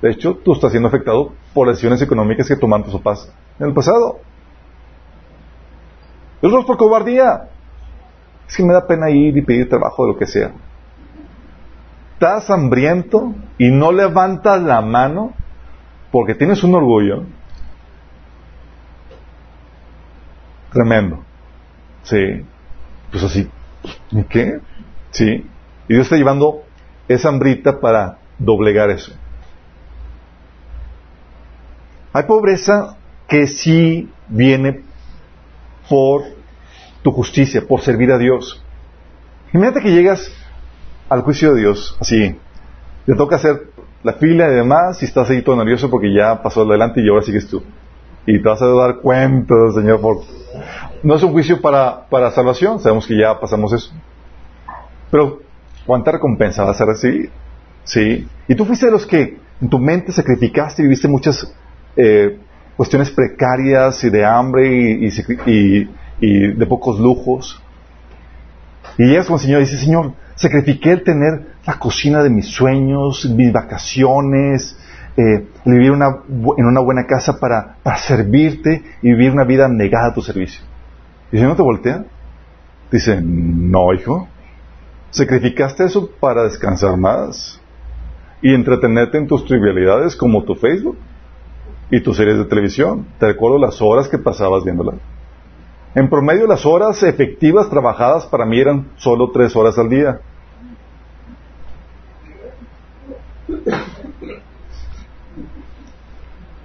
De 0.00 0.10
hecho, 0.10 0.36
tú 0.36 0.52
estás 0.52 0.70
siendo 0.70 0.88
afectado 0.88 1.32
por 1.52 1.66
las 1.66 1.76
decisiones 1.76 2.02
económicas 2.02 2.48
que 2.48 2.56
tomaron 2.56 2.84
tus 2.84 2.94
papás 3.00 3.32
en 3.58 3.66
el 3.66 3.74
pasado. 3.74 4.20
Otros 6.42 6.64
por 6.64 6.76
cobardía. 6.76 7.48
Es 8.46 8.56
que 8.56 8.64
me 8.64 8.74
da 8.74 8.86
pena 8.86 9.10
ir 9.10 9.36
y 9.36 9.42
pedir 9.42 9.68
trabajo 9.68 10.04
de 10.04 10.12
lo 10.12 10.18
que 10.18 10.26
sea. 10.26 10.52
Estás 12.12 12.50
hambriento 12.50 13.34
y 13.58 13.70
no 13.70 13.92
levantas 13.92 14.62
la 14.62 14.80
mano 14.82 15.32
porque 16.12 16.34
tienes 16.34 16.62
un 16.62 16.74
orgullo. 16.74 17.24
Tremendo. 20.72 21.20
Sí. 22.02 22.44
Pues 23.10 23.24
así. 23.24 23.48
¿Y 24.10 24.22
qué? 24.24 24.60
Sí. 25.10 25.48
Y 25.88 25.94
Dios 25.94 26.06
está 26.06 26.16
llevando 26.16 26.62
esa 27.08 27.28
hambrita 27.28 27.80
para 27.80 28.18
doblegar 28.38 28.90
eso. 28.90 29.12
Hay 32.12 32.24
pobreza 32.24 32.96
que 33.28 33.46
sí 33.46 34.08
viene 34.28 34.82
por 35.88 36.22
tu 37.02 37.10
justicia, 37.12 37.66
por 37.66 37.80
servir 37.80 38.12
a 38.12 38.18
Dios. 38.18 38.62
Imagínate 39.52 39.80
que 39.80 39.90
llegas 39.90 40.30
al 41.08 41.22
juicio 41.22 41.54
de 41.54 41.60
Dios, 41.60 41.96
así, 42.00 42.36
te 43.06 43.14
toca 43.14 43.36
hacer 43.36 43.68
la 44.02 44.14
fila 44.14 44.48
y 44.48 44.54
demás, 44.54 45.02
y 45.02 45.06
estás 45.06 45.30
ahí 45.30 45.42
todo 45.42 45.56
nervioso 45.56 45.90
porque 45.90 46.12
ya 46.14 46.42
pasó 46.42 46.62
adelante 46.62 47.00
y 47.00 47.08
ahora 47.08 47.22
sigues 47.22 47.48
tú. 47.48 47.62
Y 48.26 48.40
te 48.40 48.48
vas 48.48 48.62
a 48.62 48.66
dar 48.66 48.96
cuenta, 48.96 49.54
Señor, 49.74 50.00
por... 50.00 50.22
No 51.02 51.16
es 51.16 51.22
un 51.22 51.32
juicio 51.32 51.60
para, 51.60 52.06
para 52.08 52.30
salvación, 52.30 52.80
sabemos 52.80 53.06
que 53.06 53.18
ya 53.18 53.38
pasamos 53.38 53.72
eso. 53.72 53.92
Pero, 55.10 55.40
¿cuánta 55.86 56.12
recompensa 56.12 56.64
vas 56.64 56.80
a 56.80 56.86
recibir? 56.86 57.30
Sí. 57.84 58.26
Y 58.48 58.54
tú 58.54 58.64
fuiste 58.64 58.86
de 58.86 58.92
los 58.92 59.06
que 59.06 59.38
en 59.60 59.68
tu 59.68 59.78
mente 59.78 60.12
sacrificaste 60.12 60.82
y 60.82 60.86
viviste 60.86 61.08
muchas 61.08 61.54
eh, 61.96 62.38
cuestiones 62.76 63.10
precarias 63.10 64.02
y 64.04 64.10
de 64.10 64.24
hambre 64.24 64.68
y, 64.68 65.88
de 66.54 66.66
pocos 66.66 66.98
lujos. 66.98 67.60
Y 68.98 69.06
llegas 69.06 69.26
con 69.26 69.34
el 69.34 69.40
Señor 69.40 69.62
y 69.62 69.66
Señor, 69.66 70.12
sacrifiqué 70.34 70.92
el 70.92 71.04
tener 71.04 71.54
la 71.66 71.78
cocina 71.78 72.22
de 72.22 72.30
mis 72.30 72.46
sueños, 72.46 73.24
mis 73.26 73.52
vacaciones, 73.52 74.76
eh, 75.16 75.46
vivir 75.64 75.92
una, 75.92 76.22
en 76.56 76.66
una 76.66 76.80
buena 76.80 77.06
casa 77.06 77.38
para, 77.38 77.76
para, 77.82 77.98
servirte 77.98 78.82
y 79.02 79.10
vivir 79.10 79.30
una 79.32 79.44
vida 79.44 79.68
negada 79.68 80.08
a 80.08 80.14
tu 80.14 80.22
servicio. 80.22 80.64
Y 81.30 81.36
el 81.36 81.42
Señor 81.42 81.56
te 81.56 81.62
voltea. 81.62 82.04
Dice, 82.90 83.20
no, 83.20 83.92
hijo, 83.92 84.28
sacrificaste 85.14 85.84
eso 85.84 86.10
para 86.18 86.42
descansar 86.42 86.96
más 86.96 87.60
y 88.42 88.52
entretenerte 88.52 89.16
en 89.16 89.28
tus 89.28 89.44
trivialidades 89.44 90.16
como 90.16 90.42
tu 90.42 90.56
Facebook 90.56 90.98
y 91.88 92.00
tus 92.00 92.16
series 92.16 92.36
de 92.36 92.44
televisión. 92.46 93.06
Te 93.20 93.26
recuerdo 93.28 93.58
las 93.58 93.80
horas 93.80 94.08
que 94.08 94.18
pasabas 94.18 94.64
viéndolas. 94.64 94.96
En 95.94 96.10
promedio 96.10 96.48
las 96.48 96.66
horas 96.66 97.00
efectivas 97.04 97.70
trabajadas 97.70 98.26
para 98.26 98.44
mí 98.44 98.58
eran 98.58 98.90
solo 98.96 99.30
tres 99.30 99.54
horas 99.54 99.78
al 99.78 99.88
día. 99.88 100.20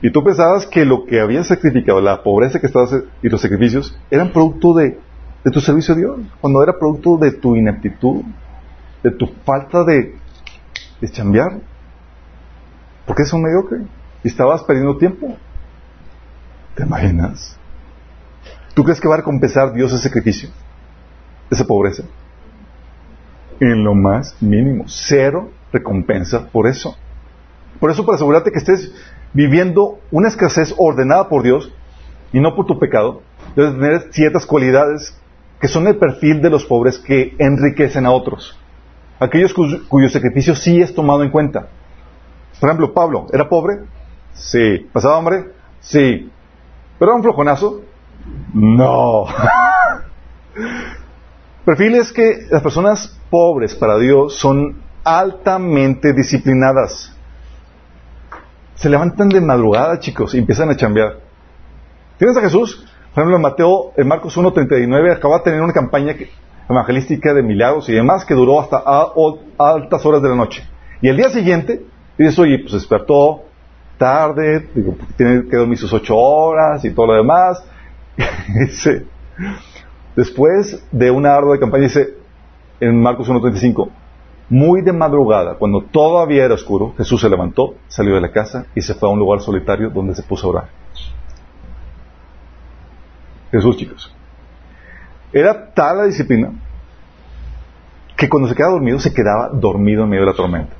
Y 0.01 0.11
tú 0.11 0.23
pensabas 0.23 0.65
que 0.65 0.85
lo 0.85 1.05
que 1.05 1.19
habías 1.19 1.47
sacrificado, 1.47 2.01
la 2.01 2.23
pobreza 2.23 2.59
que 2.59 2.65
estabas 2.65 2.95
y 3.21 3.29
los 3.29 3.41
sacrificios, 3.41 3.95
eran 4.09 4.31
producto 4.31 4.73
de, 4.73 4.97
de 5.43 5.51
tu 5.51 5.61
servicio 5.61 5.93
a 5.93 5.97
Dios, 5.97 6.19
cuando 6.41 6.61
era 6.61 6.77
producto 6.77 7.17
de 7.17 7.31
tu 7.31 7.55
ineptitud, 7.55 8.23
de 9.03 9.11
tu 9.11 9.27
falta 9.45 9.83
de, 9.83 10.15
de 10.99 11.09
chambear. 11.09 11.59
Porque 13.05 13.23
es 13.23 13.33
un 13.33 13.43
mediocre. 13.43 13.79
Y 14.23 14.27
estabas 14.27 14.63
perdiendo 14.63 14.97
tiempo. 14.97 15.37
¿Te 16.75 16.83
imaginas? 16.83 17.57
¿Tú 18.73 18.83
crees 18.83 18.99
que 18.99 19.07
va 19.07 19.15
a 19.15 19.17
recompensar 19.17 19.73
Dios 19.73 19.91
ese 19.93 20.03
sacrificio? 20.03 20.49
Esa 21.49 21.65
pobreza. 21.65 22.03
En 23.59 23.83
lo 23.83 23.95
más 23.95 24.35
mínimo. 24.41 24.85
Cero 24.87 25.51
recompensa 25.71 26.47
por 26.49 26.67
eso. 26.67 26.95
Por 27.79 27.91
eso, 27.91 28.05
para 28.05 28.15
asegurarte 28.15 28.51
que 28.51 28.59
estés 28.59 28.93
viviendo 29.33 29.99
una 30.11 30.27
escasez 30.27 30.73
ordenada 30.77 31.29
por 31.29 31.43
Dios 31.43 31.71
y 32.33 32.39
no 32.39 32.55
por 32.55 32.65
tu 32.65 32.77
pecado, 32.77 33.21
debes 33.55 33.73
tener 33.73 34.13
ciertas 34.13 34.45
cualidades 34.45 35.19
que 35.59 35.67
son 35.67 35.87
el 35.87 35.97
perfil 35.97 36.41
de 36.41 36.49
los 36.49 36.65
pobres 36.65 36.99
que 36.99 37.35
enriquecen 37.37 38.05
a 38.05 38.11
otros. 38.11 38.57
Aquellos 39.19 39.53
cuyo 39.53 40.09
sacrificio 40.09 40.55
sí 40.55 40.81
es 40.81 40.95
tomado 40.95 41.23
en 41.23 41.31
cuenta. 41.31 41.67
Por 42.59 42.69
ejemplo, 42.69 42.93
Pablo, 42.93 43.27
¿era 43.33 43.49
pobre? 43.49 43.79
Sí. 44.33 44.87
¿Pasaba 44.93 45.17
hambre? 45.17 45.51
Sí. 45.81 46.31
¿Pero 46.97 47.11
era 47.11 47.15
un 47.15 47.23
flojonazo? 47.23 47.81
No. 48.53 49.25
Perfiles 51.65 52.11
que 52.11 52.47
las 52.49 52.63
personas 52.63 53.19
pobres 53.29 53.75
para 53.75 53.97
Dios 53.97 54.35
son 54.35 54.81
altamente 55.03 56.13
disciplinadas. 56.13 57.15
Se 58.75 58.89
levantan 58.89 59.29
de 59.29 59.41
madrugada, 59.41 59.99
chicos, 59.99 60.33
y 60.33 60.39
empiezan 60.39 60.69
a 60.69 60.75
chambear. 60.75 61.19
¿Tienes 62.17 62.37
a 62.37 62.41
Jesús? 62.41 62.85
Por 63.13 63.23
ejemplo, 63.23 63.37
en 63.37 63.41
Mateo, 63.41 63.91
en 63.97 64.07
Marcos 64.07 64.37
1.39, 64.37 65.15
acaba 65.15 65.37
de 65.39 65.43
tener 65.43 65.61
una 65.61 65.73
campaña 65.73 66.15
evangelística 66.69 67.33
de 67.33 67.41
milagros 67.41 67.89
y 67.89 67.93
demás 67.93 68.23
que 68.23 68.35
duró 68.35 68.61
hasta 68.61 68.83
altas 69.57 70.05
horas 70.05 70.21
de 70.21 70.29
la 70.29 70.35
noche. 70.35 70.63
Y 71.01 71.07
el 71.09 71.17
día 71.17 71.29
siguiente, 71.29 71.85
dices, 72.17 72.37
oye, 72.37 72.59
pues 72.59 72.73
despertó, 72.73 73.43
tarde, 73.97 74.69
digo, 74.75 74.95
tiene 75.17 75.47
que 75.49 75.57
dormir 75.57 75.77
sus 75.77 75.91
ocho 75.91 76.15
horas 76.15 76.85
y 76.85 76.91
todo 76.91 77.07
lo 77.07 77.13
demás. 77.15 77.63
dice, 78.59 79.05
después 80.15 80.85
de 80.91 81.09
una 81.09 81.35
ardua 81.35 81.59
campaña, 81.59 81.83
dice 81.83 82.15
en 82.79 83.01
Marcos 83.01 83.27
1.35, 83.29 83.89
muy 84.49 84.81
de 84.81 84.93
madrugada, 84.93 85.55
cuando 85.55 85.81
todavía 85.81 86.45
era 86.45 86.55
oscuro, 86.55 86.93
Jesús 86.97 87.21
se 87.21 87.29
levantó, 87.29 87.75
salió 87.87 88.15
de 88.15 88.21
la 88.21 88.31
casa 88.31 88.65
y 88.73 88.81
se 88.81 88.93
fue 88.93 89.09
a 89.09 89.11
un 89.11 89.19
lugar 89.19 89.41
solitario 89.41 89.89
donde 89.89 90.15
se 90.15 90.23
puso 90.23 90.47
a 90.47 90.49
orar. 90.49 90.78
Jesús, 93.51 93.77
chicos. 93.77 94.15
Era 95.31 95.73
tal 95.73 95.97
la 95.97 96.03
disciplina 96.05 96.51
que 98.15 98.27
cuando 98.27 98.49
se 98.49 98.55
quedaba 98.55 98.73
dormido, 98.73 98.99
se 98.99 99.13
quedaba 99.13 99.49
dormido 99.53 100.03
en 100.03 100.09
medio 100.09 100.25
de 100.25 100.31
la 100.31 100.35
tormenta. 100.35 100.73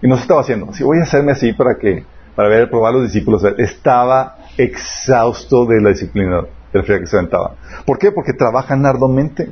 Y 0.00 0.06
no 0.06 0.16
se 0.16 0.22
estaba 0.22 0.40
haciendo. 0.40 0.72
Si 0.72 0.84
voy 0.84 0.98
a 0.98 1.02
hacerme 1.02 1.32
así 1.32 1.52
para 1.52 1.76
que 1.78 2.04
para 2.38 2.50
ver, 2.50 2.70
probar 2.70 2.90
a 2.90 2.98
los 2.98 3.12
discípulos, 3.12 3.42
estaba 3.58 4.36
exhausto 4.56 5.66
de 5.66 5.80
la 5.80 5.88
disciplina 5.88 6.42
de 6.72 6.78
la 6.78 6.84
que 6.84 7.06
se 7.08 7.16
aventaba. 7.16 7.56
¿Por 7.84 7.98
qué? 7.98 8.12
Porque 8.12 8.32
trabajan 8.32 8.86
arduamente. 8.86 9.50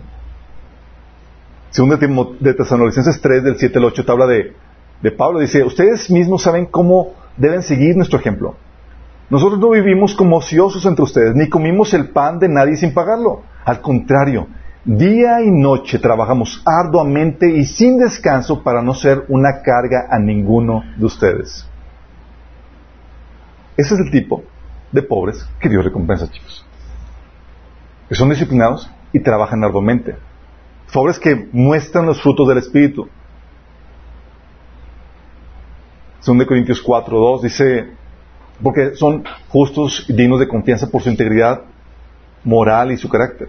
Segundo 1.71 1.97
de 2.39 2.55
Tesalonicenses 2.55 3.21
3, 3.21 3.43
del 3.43 3.57
7 3.59 3.79
al 3.79 3.87
8, 3.87 4.05
te 4.05 4.13
habla 4.13 4.27
de, 4.27 4.53
de 5.03 5.11
Pablo. 5.11 5.41
Dice, 5.41 5.65
ustedes 5.65 6.09
mismos 6.13 6.45
saben 6.45 6.67
cómo 6.67 7.15
deben 7.37 7.65
seguir 7.65 7.97
nuestro 7.97 8.21
ejemplo. 8.21 8.55
Nosotros 9.29 9.59
no 9.59 9.71
vivimos 9.71 10.15
como 10.15 10.37
ociosos 10.37 10.85
entre 10.87 11.03
ustedes, 11.03 11.35
ni 11.35 11.49
comimos 11.49 11.93
el 11.95 12.11
pan 12.11 12.39
de 12.39 12.49
nadie 12.49 12.77
sin 12.77 12.95
pagarlo. 12.95 13.43
Al 13.65 13.81
contrario, 13.81 14.47
día 14.85 15.43
y 15.43 15.51
noche 15.51 15.99
trabajamos 15.99 16.63
arduamente 16.65 17.51
y 17.51 17.65
sin 17.65 17.99
descanso 17.99 18.63
para 18.63 18.83
no 18.83 18.95
ser 18.95 19.25
una 19.29 19.63
carga 19.63 20.07
a 20.09 20.19
ninguno 20.19 20.85
de 20.97 21.05
ustedes. 21.05 21.69
Ese 23.77 23.95
es 23.95 24.01
el 24.01 24.11
tipo 24.11 24.45
de 24.93 25.03
pobres 25.03 25.47
que 25.61 25.69
Dios 25.69 25.85
recompensa, 25.85 26.31
chicos. 26.31 26.65
Que 28.09 28.15
son 28.15 28.31
disciplinados 28.31 28.89
y 29.13 29.21
trabajan 29.21 29.65
arduamente. 29.65 30.17
Pobres 30.93 31.19
que 31.19 31.49
muestran 31.53 32.07
los 32.07 32.23
frutos 32.23 32.47
del 32.49 32.59
Espíritu. 32.59 33.09
Son 36.21 36.39
de 36.39 36.47
Corintios 36.47 36.81
4, 36.81 37.19
2, 37.19 37.43
dice, 37.43 37.91
porque 38.63 38.95
son 38.95 39.25
justos 39.49 40.05
y 40.09 40.13
dignos 40.13 40.41
de 40.41 40.49
confianza 40.49 40.89
por 40.91 41.03
su 41.03 41.11
integridad 41.11 41.63
moral 42.45 42.93
y 42.93 42.97
su 42.97 43.09
carácter. 43.09 43.49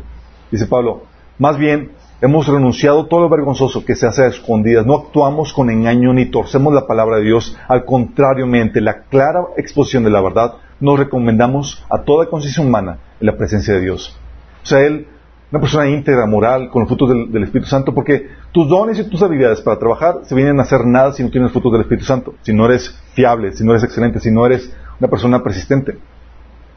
Dice 0.52 0.68
Pablo, 0.68 1.04
más 1.38 1.58
bien 1.58 1.92
Hemos 2.20 2.48
renunciado 2.48 3.06
todo 3.06 3.20
lo 3.20 3.30
vergonzoso 3.30 3.86
que 3.86 3.96
se 3.96 4.08
hace 4.08 4.24
a 4.24 4.28
escondidas. 4.28 4.88
No 4.88 4.96
actuamos 4.96 5.54
con 5.54 5.70
engaño 5.70 6.14
ni 6.14 6.26
torcemos 6.26 6.74
la 6.74 6.88
palabra 6.88 7.18
de 7.18 7.26
Dios. 7.26 7.56
Al 7.68 7.86
contrario, 7.86 8.48
la 8.48 9.04
clara 9.04 9.42
exposición 9.56 10.04
de 10.04 10.10
la 10.10 10.20
verdad, 10.20 10.56
nos 10.80 10.98
recomendamos 10.98 11.86
a 11.92 12.02
toda 12.02 12.26
conciencia 12.26 12.64
humana 12.64 12.98
en 13.20 13.28
la 13.28 13.38
presencia 13.38 13.76
de 13.76 13.82
Dios. 13.82 14.18
O 14.64 14.66
sea, 14.66 14.80
Él 14.80 15.06
una 15.52 15.62
persona 15.62 15.88
íntegra, 15.88 16.26
moral, 16.26 16.70
con 16.70 16.82
los 16.82 16.90
frutos 16.90 17.10
del, 17.32 17.44
Espíritu 17.44 17.70
Santo, 17.70 17.94
porque 17.94 18.28
tus 18.52 18.68
dones 18.68 19.00
y 19.00 19.10
tus 19.10 19.22
habilidades 19.22 19.62
para 19.62 19.80
trabajar 19.80 20.22
se 20.24 20.36
vienen 20.36 20.60
a 20.60 20.64
hacer 20.64 20.86
nada 20.86 21.14
si 21.14 21.24
no 21.24 21.30
tienes 21.30 21.52
frutos 21.52 21.72
del 21.72 21.82
Espíritu 21.82 22.06
Santo, 22.06 22.34
si 22.42 22.52
no 22.52 22.66
eres 22.66 23.00
fiable, 23.14 23.54
si 23.54 23.64
no 23.64 23.72
eres 23.72 23.84
excelente, 23.84 24.20
si 24.20 24.32
no 24.32 24.46
eres 24.46 24.76
una 25.00 25.10
persona 25.10 25.44
persistente. 25.44 25.98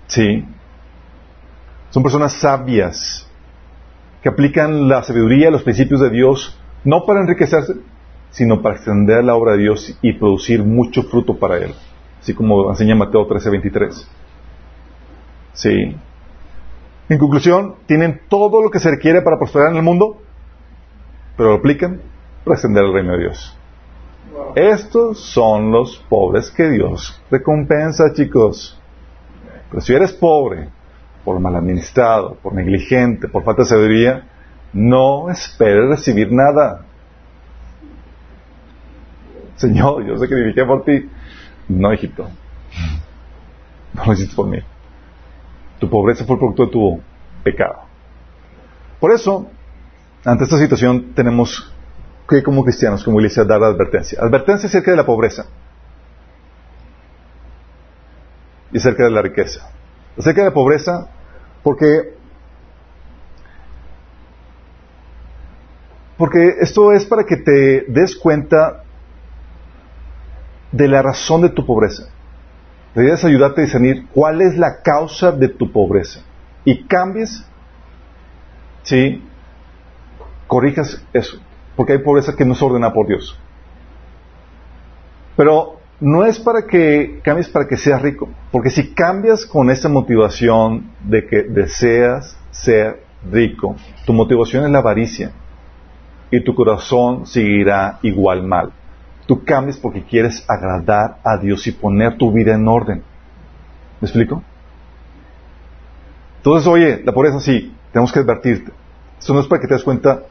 Sí. 0.07 0.45
Son 1.91 2.03
personas 2.03 2.35
sabias 2.35 3.27
que 4.23 4.29
aplican 4.29 4.89
la 4.89 5.03
sabiduría, 5.03 5.51
los 5.51 5.63
principios 5.63 6.01
de 6.01 6.11
Dios, 6.11 6.59
no 6.85 7.05
para 7.07 7.21
enriquecerse, 7.21 7.75
sino 8.31 8.63
para 8.63 8.77
extender 8.77 9.25
la 9.25 9.35
obra 9.35 9.53
de 9.53 9.59
Dios 9.59 9.99
y 10.03 10.13
producir 10.13 10.63
mucho 10.63 11.03
fruto 11.05 11.39
para 11.39 11.59
Él. 11.59 11.75
Así 12.21 12.35
como 12.35 12.71
enseña 12.71 12.95
Mateo 12.95 13.27
13:23. 13.27 14.07
Sí. 15.53 15.97
En 17.09 17.19
conclusión, 17.19 17.75
tienen 17.87 18.21
todo 18.29 18.63
lo 18.63 18.71
que 18.71 18.79
se 18.79 18.91
requiere 18.91 19.23
para 19.23 19.39
prosperar 19.39 19.71
en 19.71 19.79
el 19.79 19.83
mundo, 19.83 20.23
pero 21.37 21.51
lo 21.51 21.57
aplican 21.57 22.01
para 22.45 22.55
extender 22.55 22.85
el 22.85 22.93
reino 22.93 23.13
de 23.13 23.19
Dios. 23.19 23.57
Estos 24.55 25.21
son 25.21 25.71
los 25.71 25.97
pobres 26.09 26.51
que 26.51 26.69
Dios 26.71 27.21
recompensa, 27.31 28.13
chicos. 28.13 28.79
Pero 29.71 29.81
si 29.81 29.95
eres 29.95 30.13
pobre, 30.13 30.69
por 31.25 31.39
mal 31.39 31.55
administrado, 31.57 32.35
por 32.43 32.55
negligente, 32.55 33.29
por 33.29 33.45
falta 33.45 33.63
de 33.63 33.69
sabiduría, 33.69 34.29
no 34.73 35.31
esperes 35.31 35.89
recibir 35.89 36.33
nada. 36.33 36.85
Señor, 39.57 40.05
yo 40.07 40.17
sé 40.17 40.27
que 40.27 40.35
dirigí 40.35 40.65
por 40.65 40.85
ti. 40.85 41.09
No, 41.69 41.93
hijito. 41.93 42.29
No 43.95 44.05
lo 44.07 44.13
hiciste 44.13 44.35
por 44.35 44.47
mí. 44.47 44.59
Tu 45.79 45.89
pobreza 45.89 46.25
fue 46.25 46.35
el 46.35 46.39
producto 46.41 46.67
de 46.67 46.73
tu 46.73 47.01
pecado. 47.43 47.81
Por 48.99 49.13
eso, 49.13 49.49
ante 50.25 50.45
esta 50.45 50.59
situación, 50.59 51.13
tenemos 51.15 51.73
que, 52.31 52.45
como 52.45 52.63
cristianos, 52.63 53.03
como 53.03 53.19
iglesia, 53.19 53.43
dar 53.45 53.63
advertencia. 53.63 54.21
Advertencia 54.23 54.69
acerca 54.69 54.93
de 54.93 54.97
la 54.97 55.05
pobreza 55.05 55.47
y 58.71 58.79
acerca 58.79 59.05
de 59.05 59.11
la 59.11 59.21
riqueza. 59.21 59.69
Acerca 60.17 60.43
de 60.43 60.49
la 60.49 60.55
pobreza, 60.55 61.09
porque 61.65 62.15
porque 66.17 66.57
esto 66.61 66.93
es 66.93 67.05
para 67.07 67.25
que 67.25 67.37
te 67.37 67.87
des 67.89 68.15
cuenta 68.15 68.85
de 70.71 70.87
la 70.87 71.03
razón 71.03 71.43
de 71.43 71.49
tu 71.49 71.67
pobreza. 71.67 72.11
La 72.95 73.03
idea 73.03 73.15
es 73.15 73.25
ayudarte 73.25 73.63
a 73.63 73.65
discernir 73.65 74.07
cuál 74.09 74.41
es 74.41 74.57
la 74.57 74.83
causa 74.83 75.33
de 75.33 75.49
tu 75.49 75.73
pobreza. 75.73 76.21
Y 76.65 76.85
cambies, 76.85 77.45
¿sí? 78.83 79.25
Corrijas 80.47 81.03
eso. 81.13 81.41
Porque 81.77 81.93
hay 81.95 81.99
pobreza 81.99 82.37
que 82.37 82.45
no 82.45 82.53
es 82.55 82.63
ordenada 82.63 82.93
por 82.93 83.07
Dios. 83.07 83.39
Pero 85.37 85.81
no 86.01 86.25
es 86.25 86.39
para 86.39 86.67
que 86.67 87.21
cambies 87.23 87.49
para 87.49 87.67
que 87.69 87.77
seas 87.77 88.03
rico. 88.03 88.29
Porque 88.51 88.71
si 88.71 88.93
cambias 88.95 89.45
con 89.47 89.71
esa 89.71 89.89
motivación 89.89 90.91
de 91.05 91.27
que 91.27 91.43
deseas 91.43 92.37
ser 92.51 93.03
rico, 93.31 93.77
tu 94.07 94.13
motivación 94.13 94.65
es 94.65 94.71
la 94.71 94.79
avaricia. 94.79 95.33
Y 96.31 96.43
tu 96.43 96.55
corazón 96.55 97.27
seguirá 97.27 97.99
igual 98.03 98.43
mal. 98.43 98.73
Tú 99.27 99.45
cambies 99.45 99.77
porque 99.77 100.03
quieres 100.03 100.45
agradar 100.49 101.19
a 101.25 101.37
Dios 101.37 101.67
y 101.67 101.73
poner 101.73 102.17
tu 102.17 102.33
vida 102.33 102.55
en 102.55 102.67
orden. 102.67 103.03
¿Me 104.01 104.07
explico? 104.07 104.43
Entonces, 106.39 106.67
oye, 106.67 107.03
la 107.05 107.13
pobreza 107.13 107.39
sí, 107.39 107.75
tenemos 107.93 108.13
que 108.13 108.21
advertirte. 108.21 108.73
Esto 109.19 109.35
no 109.35 109.41
es 109.41 109.47
para 109.47 109.61
que 109.61 109.69
te 109.69 109.75
des 109.75 109.85
cuenta 109.85 110.23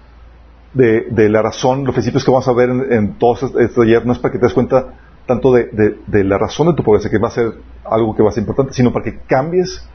de, 0.74 1.30
la 1.30 1.42
razón, 1.42 1.84
los 1.84 1.94
principios 1.94 2.24
que 2.24 2.32
vamos 2.32 2.48
a 2.48 2.54
ver 2.54 2.70
en, 2.70 3.18
todos 3.18 3.44
estos 3.60 3.86
ayer, 3.86 4.06
no 4.06 4.14
es 4.14 4.20
para 4.20 4.32
que 4.32 4.40
te 4.40 4.46
des 4.46 4.54
cuenta 4.54 4.94
tanto 5.26 5.54
de, 5.54 6.24
la 6.24 6.38
razón 6.38 6.68
de 6.68 6.74
tu 6.74 6.84
pobreza, 6.84 7.10
que 7.10 7.18
va 7.18 7.28
a 7.28 7.32
ser 7.32 7.54
algo 7.86 8.16
que 8.16 8.24
va 8.24 8.30
a 8.30 8.32
ser 8.32 8.42
importante, 8.42 8.74
sino 8.74 8.92
para 8.92 9.06
que 9.06 9.20
cambies 9.28 9.88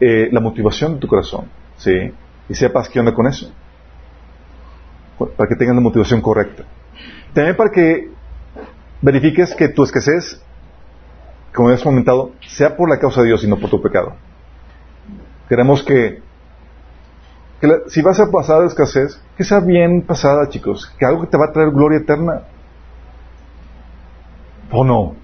eh, 0.00 0.28
la 0.32 0.40
motivación 0.40 0.94
de 0.94 1.00
tu 1.00 1.06
corazón, 1.06 1.46
¿sí? 1.76 2.12
Y 2.48 2.54
sepas 2.54 2.88
qué 2.88 3.00
onda 3.00 3.14
con 3.14 3.26
eso. 3.26 3.50
Para 5.18 5.48
que 5.48 5.56
tengas 5.56 5.74
la 5.74 5.80
motivación 5.80 6.20
correcta. 6.20 6.64
También 7.32 7.56
para 7.56 7.70
que 7.70 8.10
verifiques 9.00 9.54
que 9.54 9.68
tu 9.68 9.84
escasez, 9.84 10.42
como 11.54 11.68
hemos 11.68 11.82
comentado, 11.82 12.32
sea 12.46 12.76
por 12.76 12.88
la 12.88 12.98
causa 12.98 13.20
de 13.20 13.28
Dios 13.28 13.44
y 13.44 13.48
no 13.48 13.58
por 13.58 13.70
tu 13.70 13.80
pecado. 13.80 14.14
Queremos 15.48 15.82
que, 15.82 16.22
si 17.88 18.02
vas 18.02 18.20
a 18.20 18.30
pasar 18.30 18.60
de 18.60 18.66
escasez, 18.66 19.20
que 19.36 19.44
sea 19.44 19.60
bien 19.60 20.02
pasada, 20.02 20.48
chicos, 20.48 20.92
que 20.98 21.06
algo 21.06 21.22
que 21.22 21.28
te 21.28 21.38
va 21.38 21.46
a 21.46 21.52
traer 21.52 21.70
gloria 21.70 21.98
eterna. 21.98 22.42
¿O 24.70 24.84
no? 24.84 25.14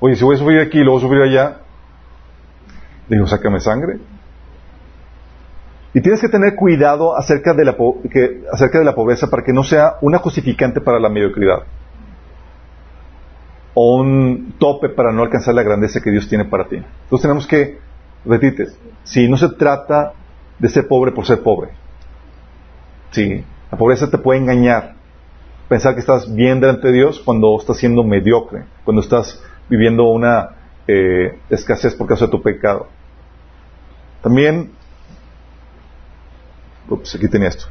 Oye, 0.00 0.14
si 0.14 0.24
voy 0.24 0.36
a 0.36 0.38
subir 0.38 0.60
aquí 0.60 0.78
y 0.78 0.84
luego 0.84 1.00
subir 1.00 1.22
allá, 1.22 1.58
digo, 3.08 3.26
sácame 3.26 3.60
sangre. 3.60 3.98
Y 5.94 6.00
tienes 6.00 6.20
que 6.20 6.28
tener 6.28 6.54
cuidado 6.54 7.16
acerca 7.16 7.54
de, 7.54 7.64
la 7.64 7.76
que, 8.10 8.44
acerca 8.52 8.78
de 8.78 8.84
la 8.84 8.94
pobreza 8.94 9.28
para 9.28 9.42
que 9.42 9.52
no 9.52 9.64
sea 9.64 9.94
una 10.02 10.18
justificante 10.18 10.80
para 10.80 11.00
la 11.00 11.08
mediocridad. 11.08 11.62
O 13.74 13.96
un 13.96 14.54
tope 14.58 14.90
para 14.90 15.12
no 15.12 15.22
alcanzar 15.22 15.54
la 15.54 15.62
grandeza 15.62 16.00
que 16.00 16.10
Dios 16.10 16.28
tiene 16.28 16.44
para 16.44 16.68
ti. 16.68 16.76
Entonces 16.76 17.22
tenemos 17.22 17.46
que, 17.46 17.78
repites, 18.24 18.78
si 19.04 19.28
no 19.28 19.36
se 19.36 19.48
trata 19.50 20.12
de 20.58 20.68
ser 20.68 20.88
pobre 20.88 21.12
por 21.12 21.26
ser 21.26 21.42
pobre. 21.42 21.70
Sí, 23.10 23.44
la 23.70 23.78
pobreza 23.78 24.10
te 24.10 24.18
puede 24.18 24.40
engañar. 24.40 24.94
Pensar 25.68 25.94
que 25.94 26.00
estás 26.00 26.32
bien 26.34 26.60
delante 26.60 26.88
de 26.88 26.94
Dios 26.94 27.20
cuando 27.24 27.58
estás 27.58 27.76
siendo 27.76 28.02
mediocre, 28.02 28.64
cuando 28.84 29.02
estás 29.02 29.42
viviendo 29.68 30.04
una 30.04 30.50
eh, 30.86 31.38
escasez 31.50 31.94
por 31.94 32.06
causa 32.06 32.26
de 32.26 32.30
tu 32.30 32.42
pecado. 32.42 32.88
También 34.22 34.72
Ups, 36.88 37.14
aquí 37.14 37.28
tenía 37.28 37.48
esto. 37.48 37.66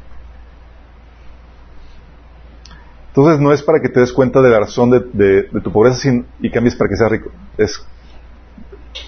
Entonces 3.08 3.40
no 3.40 3.52
es 3.52 3.62
para 3.62 3.80
que 3.80 3.88
te 3.88 4.00
des 4.00 4.12
cuenta 4.12 4.40
de 4.40 4.50
la 4.50 4.60
razón 4.60 4.90
de, 4.90 5.42
tu 5.62 5.72
pobreza 5.72 6.08
y 6.40 6.50
cambies 6.50 6.76
para 6.76 6.88
que 6.88 6.96
seas 6.96 7.10
rico. 7.10 7.30
Es 7.56 7.84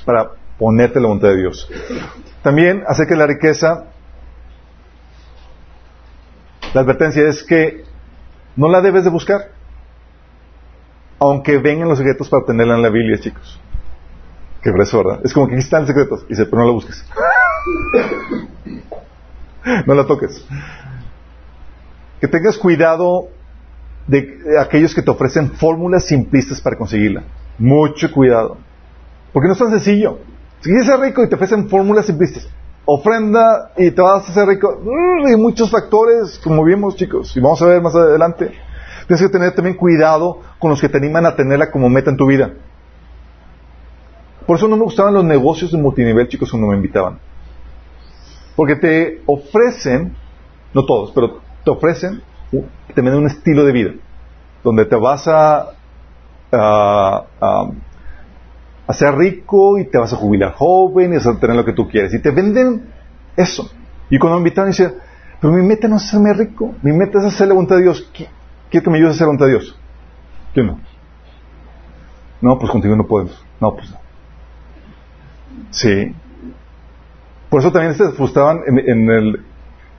para 0.05 0.33
ponerte 0.59 0.99
la 0.99 1.07
voluntad 1.07 1.29
de 1.29 1.37
Dios. 1.37 1.69
También 2.43 2.85
acerca 2.87 3.15
de 3.15 3.21
la 3.21 3.27
riqueza, 3.27 3.87
la 6.73 6.81
advertencia 6.81 7.29
es 7.29 7.43
que 7.43 7.85
no 8.57 8.69
la 8.69 8.81
debes 8.81 9.05
de 9.05 9.11
buscar. 9.11 9.51
Aunque 11.19 11.59
vengan 11.59 11.89
los 11.89 11.99
secretos 11.99 12.31
para 12.31 12.47
tenerla 12.47 12.77
en 12.77 12.83
la 12.83 12.89
Biblia, 12.89 13.19
chicos. 13.19 13.61
Qué 14.63 14.71
eso, 14.71 14.99
¿verdad? 15.05 15.21
Es 15.25 15.33
como 15.33 15.47
que 15.47 15.55
aquí 15.55 15.63
están 15.63 15.83
los 15.83 15.89
secretos. 15.89 16.25
Y 16.27 16.31
dice, 16.31 16.47
pero 16.47 16.59
no 16.59 16.67
la 16.67 16.73
busques. 16.73 17.05
no 19.87 19.95
la 19.95 20.07
toques. 20.07 20.47
Que 22.21 22.29
tengas 22.29 22.57
cuidado 22.59 23.29
de 24.07 24.39
aquellos 24.61 24.95
que 24.95 25.03
te 25.03 25.11
ofrecen 25.11 25.53
fórmulas 25.53 26.07
simplistas 26.07 26.61
para 26.61 26.77
conseguirla. 26.77 27.25
Mucho 27.59 28.11
cuidado. 28.11 28.59
Porque 29.33 29.47
no 29.47 29.53
es 29.53 29.59
tan 29.59 29.71
sencillo. 29.71 30.19
Si 30.61 30.69
quieres 30.69 30.87
ser 30.87 31.01
rico 31.01 31.25
y 31.25 31.29
te 31.29 31.35
ofrecen 31.35 31.69
fórmulas 31.69 32.07
simplistas, 32.07 32.49
ofrenda 32.85 33.73
y 33.77 33.91
te 33.91 34.03
vas 34.03 34.29
a 34.29 34.33
hacer 34.33 34.47
rico. 34.47 34.81
Mm, 34.83 35.27
hay 35.27 35.37
muchos 35.37 35.71
factores, 35.71 36.39
como 36.43 36.65
vimos, 36.65 36.97
chicos, 36.97 37.37
y 37.37 37.41
vamos 37.41 37.61
a 37.63 37.67
ver 37.67 37.81
más 37.81 37.95
adelante. 37.95 38.53
Tienes 39.07 39.27
que 39.27 39.33
tener 39.33 39.55
también 39.55 39.77
cuidado 39.77 40.41
con 40.59 40.71
los 40.71 40.81
que 40.81 40.89
te 40.89 40.99
animan 40.99 41.27
a 41.27 41.35
tenerla 41.35 41.71
como 41.71 41.89
meta 41.89 42.11
en 42.11 42.17
tu 42.17 42.27
vida. 42.27 42.53
Por 44.47 44.57
eso 44.57 44.69
no 44.69 44.77
me 44.77 44.85
gustaban 44.85 45.15
los 45.15 45.25
negocios 45.25 45.73
de 45.73 45.79
multinivel, 45.79 46.29
chicos, 46.29 46.51
cuando 46.51 46.69
me 46.69 46.77
invitaban. 46.77 47.19
Porque 48.57 48.77
te 48.77 49.23
ofrecen, 49.27 50.15
no 50.75 50.85
todos, 50.85 51.13
pero 51.13 51.41
te 51.65 51.71
ofrecen 51.71 52.23
te 52.95 53.01
un 53.01 53.27
estilo 53.27 53.65
de 53.65 53.73
vida, 53.73 53.93
donde 54.65 54.85
te 54.85 54.97
vas 54.97 55.27
a, 55.29 55.71
ser 58.93 59.15
rico 59.15 59.79
y 59.79 59.87
te 59.87 59.99
vas 59.99 60.13
a 60.13 60.17
jubilar 60.17 60.55
joven 60.55 61.13
y 61.13 61.17
vas 61.17 61.27
a 61.27 61.39
tener 61.39 61.57
lo 61.57 61.65
que 61.65 61.73
tú 61.73 61.89
quieres. 61.89 62.13
Y 62.15 62.21
te 62.21 62.31
venden 62.31 62.87
eso. 63.37 63.71
Y 64.09 64.19
cuando 64.19 64.39
me 64.39 64.49
invitan, 64.49 64.67
dice, 64.67 64.95
pero 65.41 65.53
mi 65.53 65.63
meta 65.63 65.89
no 65.89 65.97
es 65.97 66.05
hacerme 66.05 66.33
rico, 66.35 66.75
mi 66.83 66.93
meta 66.93 67.19
es 67.19 67.25
hacer 67.25 67.49
la 67.49 67.55
voluntad 67.55 67.77
de 67.77 67.83
Dios. 67.83 68.11
Quiero 68.13 68.85
que 68.85 68.91
me 68.91 68.99
ayudes 68.99 69.13
a 69.13 69.15
hacer 69.15 69.23
la 69.23 69.27
voluntad 69.27 69.47
de 69.47 69.53
Dios. 69.53 69.79
¿Qué 70.55 70.63
no? 70.63 70.81
No, 72.41 72.59
pues 72.59 72.71
contigo 72.71 72.97
no 72.97 73.07
podemos. 73.07 73.43
No, 73.61 73.75
pues 73.75 73.91
no. 73.91 73.99
Sí. 75.71 76.15
Por 77.49 77.61
eso 77.61 77.73
también 77.73 77.95
se 77.95 78.11
frustraban 78.13 78.61
en, 78.67 79.11
el, 79.11 79.45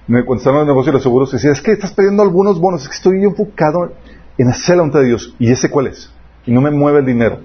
cuando 0.08 0.36
estaban 0.36 0.60
en 0.60 0.62
el 0.62 0.68
negocio 0.68 0.92
de 0.92 0.96
los 0.96 1.04
seguros, 1.04 1.32
decían, 1.32 1.54
es 1.54 1.62
que 1.62 1.74
estás 1.74 1.94
pidiendo 1.94 2.24
algunos 2.24 2.60
bonos, 2.60 2.84
es 2.84 2.88
que 2.88 2.96
estoy 2.96 3.24
enfocado 3.24 3.94
en 4.38 4.48
hacer 4.48 4.78
la 4.78 4.84
voluntad 4.84 5.02
de 5.02 5.08
Dios. 5.08 5.36
¿Y 5.38 5.52
ese 5.52 5.70
cuál 5.70 5.88
es? 5.88 6.12
Y 6.46 6.52
no 6.52 6.62
me 6.62 6.72
mueve 6.72 7.00
el 7.00 7.06
dinero, 7.06 7.40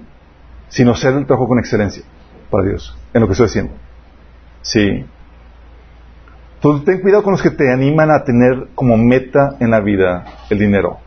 sino 0.69 0.91
hacer 0.91 1.13
el 1.13 1.25
trabajo 1.25 1.47
con 1.47 1.59
excelencia 1.59 2.03
para 2.49 2.65
Dios, 2.65 2.97
en 3.13 3.21
lo 3.21 3.27
que 3.27 3.33
estoy 3.33 3.47
haciendo. 3.47 3.73
Sí. 4.61 5.05
Entonces 6.55 6.85
ten 6.85 7.01
cuidado 7.01 7.23
con 7.23 7.33
los 7.33 7.41
que 7.41 7.51
te 7.51 7.71
animan 7.71 8.09
a 8.11 8.23
tener 8.23 8.69
como 8.75 8.97
meta 8.97 9.55
en 9.59 9.71
la 9.71 9.79
vida 9.79 10.25
el 10.49 10.59
dinero. 10.59 10.97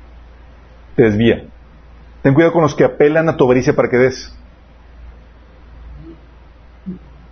Te 0.96 1.02
desvía. 1.02 1.44
Ten 2.22 2.34
cuidado 2.34 2.52
con 2.52 2.62
los 2.62 2.74
que 2.74 2.84
apelan 2.84 3.28
a 3.28 3.36
tu 3.36 3.44
avaricia 3.44 3.74
para 3.74 3.88
que 3.88 3.96
des. 3.96 4.34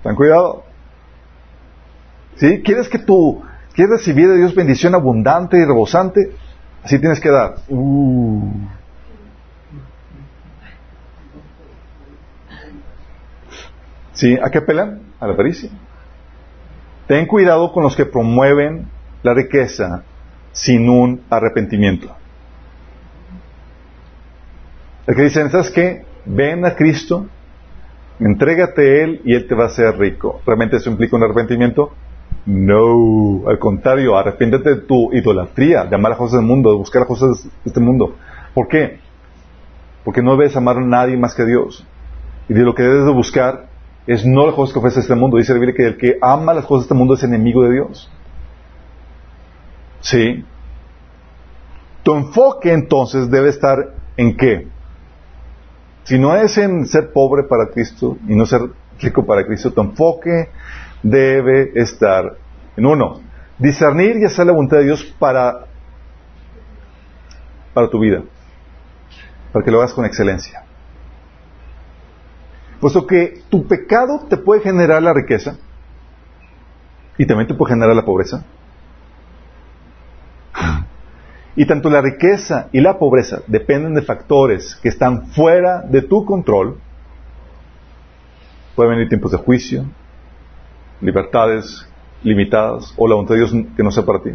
Ten 0.03 0.15
cuidado. 0.15 0.65
¿Sí? 2.37 2.63
¿Quieres 2.63 2.89
que 2.89 2.99
tú, 2.99 3.43
quieres 3.75 3.99
recibir 3.99 4.29
de 4.29 4.37
Dios 4.37 4.55
bendición 4.55 4.95
abundante 4.95 5.59
y 5.59 5.65
rebosante? 5.65 6.33
Así 6.83 6.99
tienes 6.99 7.21
que 7.21 7.31
dar. 7.31 7.57
Uh. 7.69 8.78
¿Sí? 14.19 14.37
¿A 14.43 14.51
qué 14.51 14.59
apelan? 14.59 15.03
A 15.21 15.29
la 15.29 15.35
avaricia. 15.35 15.71
Ten 17.07 17.27
cuidado 17.27 17.73
con 17.73 17.85
los 17.85 17.95
que 17.95 18.05
promueven 18.05 18.89
la 19.23 19.33
riqueza 19.33 20.03
sin 20.51 20.89
un 20.89 21.23
arrepentimiento. 21.31 22.09
El 25.07 25.15
que 25.15 25.23
dicen, 25.23 25.49
¿sabes 25.51 25.71
qué? 25.71 26.05
Ven 26.25 26.65
a 26.67 26.75
Cristo, 26.75 27.27
entrégate 28.19 28.83
a 28.83 29.05
Él 29.05 29.21
y 29.25 29.37
Él 29.37 29.47
te 29.47 29.55
va 29.55 29.65
a 29.65 29.67
hacer 29.69 29.97
rico. 29.97 30.43
¿Realmente 30.45 30.79
eso 30.79 30.91
implica 30.91 31.15
un 31.15 31.23
arrepentimiento? 31.23 31.93
No, 32.45 33.49
al 33.49 33.61
contrario, 33.61 34.19
arrepiéntete 34.19 34.71
de 34.71 34.81
tu 34.81 35.13
idolatría, 35.13 35.85
de 35.85 35.95
amar 35.95 36.11
las 36.11 36.19
cosas 36.19 36.41
del 36.41 36.49
mundo, 36.49 36.73
de 36.73 36.77
buscar 36.77 37.03
las 37.03 37.09
cosas 37.09 37.45
de 37.45 37.51
este 37.65 37.79
mundo. 37.79 38.17
¿Por 38.53 38.67
qué? 38.67 38.99
Porque 40.03 40.23
no 40.23 40.33
debes 40.37 40.57
amar 40.57 40.79
a 40.79 40.81
nadie 40.81 41.17
más 41.17 41.37
que 41.37 41.43
a 41.43 41.47
Dios. 41.47 41.87
Y 42.49 42.55
de 42.55 42.63
lo 42.63 42.75
que 42.75 42.83
debes 42.83 43.05
de 43.05 43.13
buscar 43.13 43.78
es 44.09 44.25
no 44.25 44.47
las 44.47 44.55
cosas 44.55 44.73
que 44.73 44.79
ofrece 44.79 45.01
este 45.01 45.15
mundo. 45.15 45.37
Dice 45.37 45.53
la 45.53 45.61
Biblia 45.61 45.77
que 45.77 45.87
el 45.87 45.99
que 45.99 46.19
ama 46.23 46.55
las 46.55 46.65
cosas 46.65 46.85
de 46.85 46.87
este 46.87 46.95
mundo 46.95 47.15
es 47.15 47.23
enemigo 47.23 47.63
de 47.63 47.73
Dios. 47.73 48.11
¿Sí? 50.01 50.45
Tu 52.03 52.15
enfoque 52.15 52.73
entonces 52.73 53.31
debe 53.31 53.51
estar 53.51 53.77
en 54.17 54.35
qué? 54.35 54.67
Si 56.05 56.19
no 56.19 56.35
es 56.35 56.57
en 56.57 56.87
ser 56.87 57.13
pobre 57.13 57.43
para 57.43 57.67
Cristo 57.67 58.17
y 58.27 58.35
no 58.35 58.47
ser 58.47 58.63
rico 58.99 59.27
para 59.27 59.45
Cristo, 59.45 59.75
tu 59.75 59.83
enfoque 59.83 60.49
debe 61.03 61.73
estar 61.75 62.35
en 62.79 62.87
uno, 62.87 63.21
discernir 63.59 64.17
y 64.17 64.25
hacer 64.25 64.47
la 64.47 64.53
voluntad 64.53 64.79
de 64.79 64.85
Dios 64.85 65.05
para, 65.19 65.67
para 67.75 67.91
tu 67.91 68.01
vida, 68.01 68.23
para 69.53 69.63
que 69.63 69.71
lo 69.71 69.81
hagas 69.81 69.93
con 69.93 70.07
excelencia. 70.07 70.65
Puesto 72.81 73.07
que 73.07 73.43
tu 73.49 73.67
pecado 73.67 74.27
te 74.29 74.37
puede 74.37 74.61
generar 74.61 75.03
la 75.03 75.13
riqueza 75.13 75.59
y 77.17 77.27
también 77.27 77.49
te 77.49 77.55
puede 77.55 77.75
generar 77.75 77.97
la 77.97 78.05
pobreza. 78.05 78.45
Y 81.57 81.67
tanto 81.67 81.91
la 81.91 82.01
riqueza 82.01 82.69
y 82.73 82.81
la 82.81 82.99
pobreza 82.99 83.43
dependen 83.49 83.95
de 83.95 84.03
factores 84.03 84.77
que 84.77 84.89
están 84.89 85.27
fuera 85.29 85.81
de 85.81 86.03
tu 86.03 86.25
control. 86.25 86.79
Pueden 88.77 88.93
venir 88.93 89.09
tiempos 89.09 89.33
de 89.33 89.39
juicio, 89.39 89.85
libertades 91.01 91.89
limitadas 92.23 92.95
o 92.97 93.09
la 93.09 93.17
voluntad 93.17 93.35
de 93.35 93.41
Dios 93.41 93.53
que 93.77 93.83
no 93.83 93.91
sea 93.91 94.05
para 94.05 94.23
ti. 94.23 94.31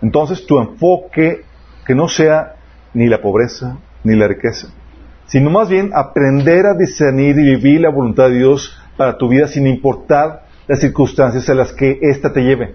Entonces 0.00 0.46
tu 0.46 0.58
enfoque 0.58 1.44
que 1.86 1.94
no 1.94 2.08
sea 2.08 2.56
ni 2.94 3.06
la 3.06 3.20
pobreza 3.20 3.76
ni 4.04 4.16
la 4.16 4.28
riqueza, 4.28 4.68
sino 5.32 5.48
más 5.48 5.70
bien 5.70 5.92
aprender 5.94 6.66
a 6.66 6.74
discernir 6.74 7.38
y 7.38 7.56
vivir 7.56 7.80
la 7.80 7.88
voluntad 7.88 8.28
de 8.28 8.36
Dios 8.36 8.78
para 8.98 9.16
tu 9.16 9.30
vida 9.30 9.48
sin 9.48 9.66
importar 9.66 10.42
las 10.68 10.80
circunstancias 10.80 11.48
a 11.48 11.54
las 11.54 11.72
que 11.72 11.98
ésta 12.02 12.34
te 12.34 12.42
lleve. 12.42 12.74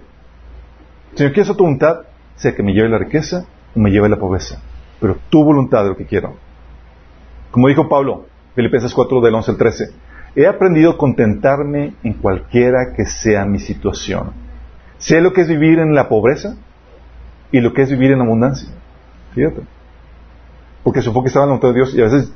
Señor, 1.14 1.34
quiero 1.34 1.54
tu 1.54 1.62
voluntad, 1.62 2.00
sea 2.34 2.56
que 2.56 2.64
me 2.64 2.72
lleve 2.72 2.88
la 2.88 2.98
riqueza 2.98 3.46
o 3.76 3.78
me 3.78 3.92
lleve 3.92 4.08
la 4.08 4.16
pobreza, 4.16 4.60
pero 5.00 5.18
tu 5.30 5.44
voluntad 5.44 5.82
es 5.82 5.90
lo 5.90 5.96
que 5.96 6.06
quiero. 6.06 6.34
Como 7.52 7.68
dijo 7.68 7.88
Pablo, 7.88 8.26
Filipenses 8.56 8.92
4 8.92 9.20
del 9.20 9.36
11 9.36 9.50
al 9.52 9.56
13, 9.56 9.84
he 10.34 10.48
aprendido 10.48 10.90
a 10.90 10.98
contentarme 10.98 11.94
en 12.02 12.14
cualquiera 12.14 12.92
que 12.96 13.04
sea 13.04 13.44
mi 13.44 13.60
situación. 13.60 14.32
Sé 14.98 15.20
lo 15.20 15.32
que 15.32 15.42
es 15.42 15.48
vivir 15.48 15.78
en 15.78 15.94
la 15.94 16.08
pobreza 16.08 16.56
y 17.52 17.60
lo 17.60 17.72
que 17.72 17.82
es 17.82 17.90
vivir 17.90 18.10
en 18.10 18.20
abundancia. 18.20 18.68
Fíjate. 19.32 19.62
Porque 20.82 21.02
su 21.02 21.10
enfoque 21.10 21.28
estaba 21.28 21.44
en 21.44 21.50
la 21.50 21.56
voluntad 21.56 21.68
de 21.68 21.74
Dios 21.74 21.94
y 21.94 22.00
a 22.00 22.04
veces 22.04 22.32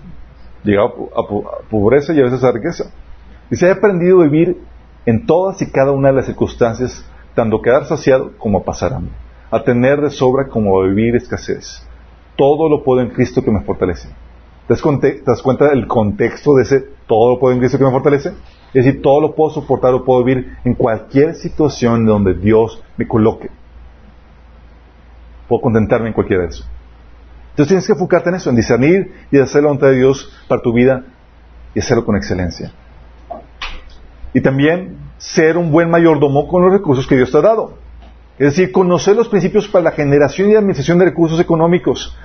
llegaba 0.64 0.90
a, 1.16 1.68
pobreza 1.68 2.12
y 2.12 2.20
a 2.20 2.24
veces 2.24 2.44
a 2.44 2.52
riqueza. 2.52 2.90
Y 3.51 3.56
se 3.56 3.68
ha 3.68 3.72
aprendido 3.72 4.20
a 4.20 4.24
vivir 4.24 4.62
en 5.06 5.26
todas 5.26 5.60
y 5.62 5.70
cada 5.70 5.93
una 5.93 6.09
de 6.09 6.14
las 6.14 6.26
circunstancias, 6.26 7.05
tanto 7.34 7.56
a 7.56 7.62
quedar 7.62 7.84
saciado 7.86 8.32
como 8.39 8.59
a 8.59 8.64
pasar 8.64 8.93
hambre, 8.93 9.12
a 9.51 9.62
tener 9.62 10.01
de 10.01 10.10
sobra 10.10 10.48
como 10.48 10.80
a 10.80 10.86
vivir 10.86 11.16
escasez. 11.16 11.86
Todo 12.36 12.68
lo 12.68 12.82
puedo 12.82 13.01
en 13.01 13.10
Cristo 13.10 13.43
que 13.43 13.51
me 13.51 13.62
fortalece. 13.62 14.09
¿Te 14.68 15.22
das, 15.26 15.43
cuenta 15.43 15.68
del 15.68 15.86
contexto 15.86 16.55
de 16.55 16.62
ese 16.62 16.84
todo 17.06 17.30
lo 17.30 17.40
puedo 17.40 17.52
en 17.52 17.59
Cristo 17.59 17.78
que 17.78 17.84
me 17.84 17.90
fortalece? 17.90 18.30
Es 18.72 18.84
decir, 18.84 19.02
todo 19.02 19.20
lo 19.20 19.34
puedo 19.34 19.51
soportar, 19.51 19.93
lo 19.93 20.05
puedo 20.05 20.24
vivir 20.24 20.56
en 20.64 20.74
cualquier 20.74 21.34
situación 21.34 22.06
donde 22.06 22.34
Dios 22.34 22.82
me 22.97 23.06
coloque. 23.06 23.51
Puedo 25.48 25.60
contentarme 25.60 26.09
en 26.09 26.14
cualquiera 26.14 26.44
de 26.44 26.48
eso. 26.48 26.64
Entonces 27.52 27.68
tienes 27.68 27.86
que 27.86 27.92
enfocarte 27.92 28.30
en 28.30 28.36
eso, 28.36 28.48
en 28.48 28.56
discernir 28.56 29.12
y 29.30 29.38
hacer 29.38 29.62
la 29.62 29.68
voluntad 29.68 29.88
de 29.88 29.96
Dios 29.96 30.32
para 30.48 30.62
tu 30.62 30.72
vida 30.72 31.04
y 31.74 31.80
hacerlo 31.80 32.04
con 32.06 32.16
excelencia. 32.16 32.72
Y 34.32 34.40
también 34.40 34.96
ser 35.18 35.58
un 35.58 35.70
buen 35.70 35.90
mayordomo 35.90 36.48
con 36.48 36.62
los 36.62 36.72
recursos 36.72 37.06
que 37.06 37.14
Dios 37.14 37.30
te 37.30 37.36
ha 37.36 37.42
dado. 37.42 37.76
Es 38.38 38.56
decir, 38.56 38.72
conocer 38.72 39.14
los 39.16 39.28
principios 39.28 39.68
para 39.68 39.84
la 39.84 39.90
generación 39.90 40.50
y 40.50 40.54
administración 40.54 40.98
de 40.98 41.04
recursos 41.04 41.38
económicos, 41.38 42.16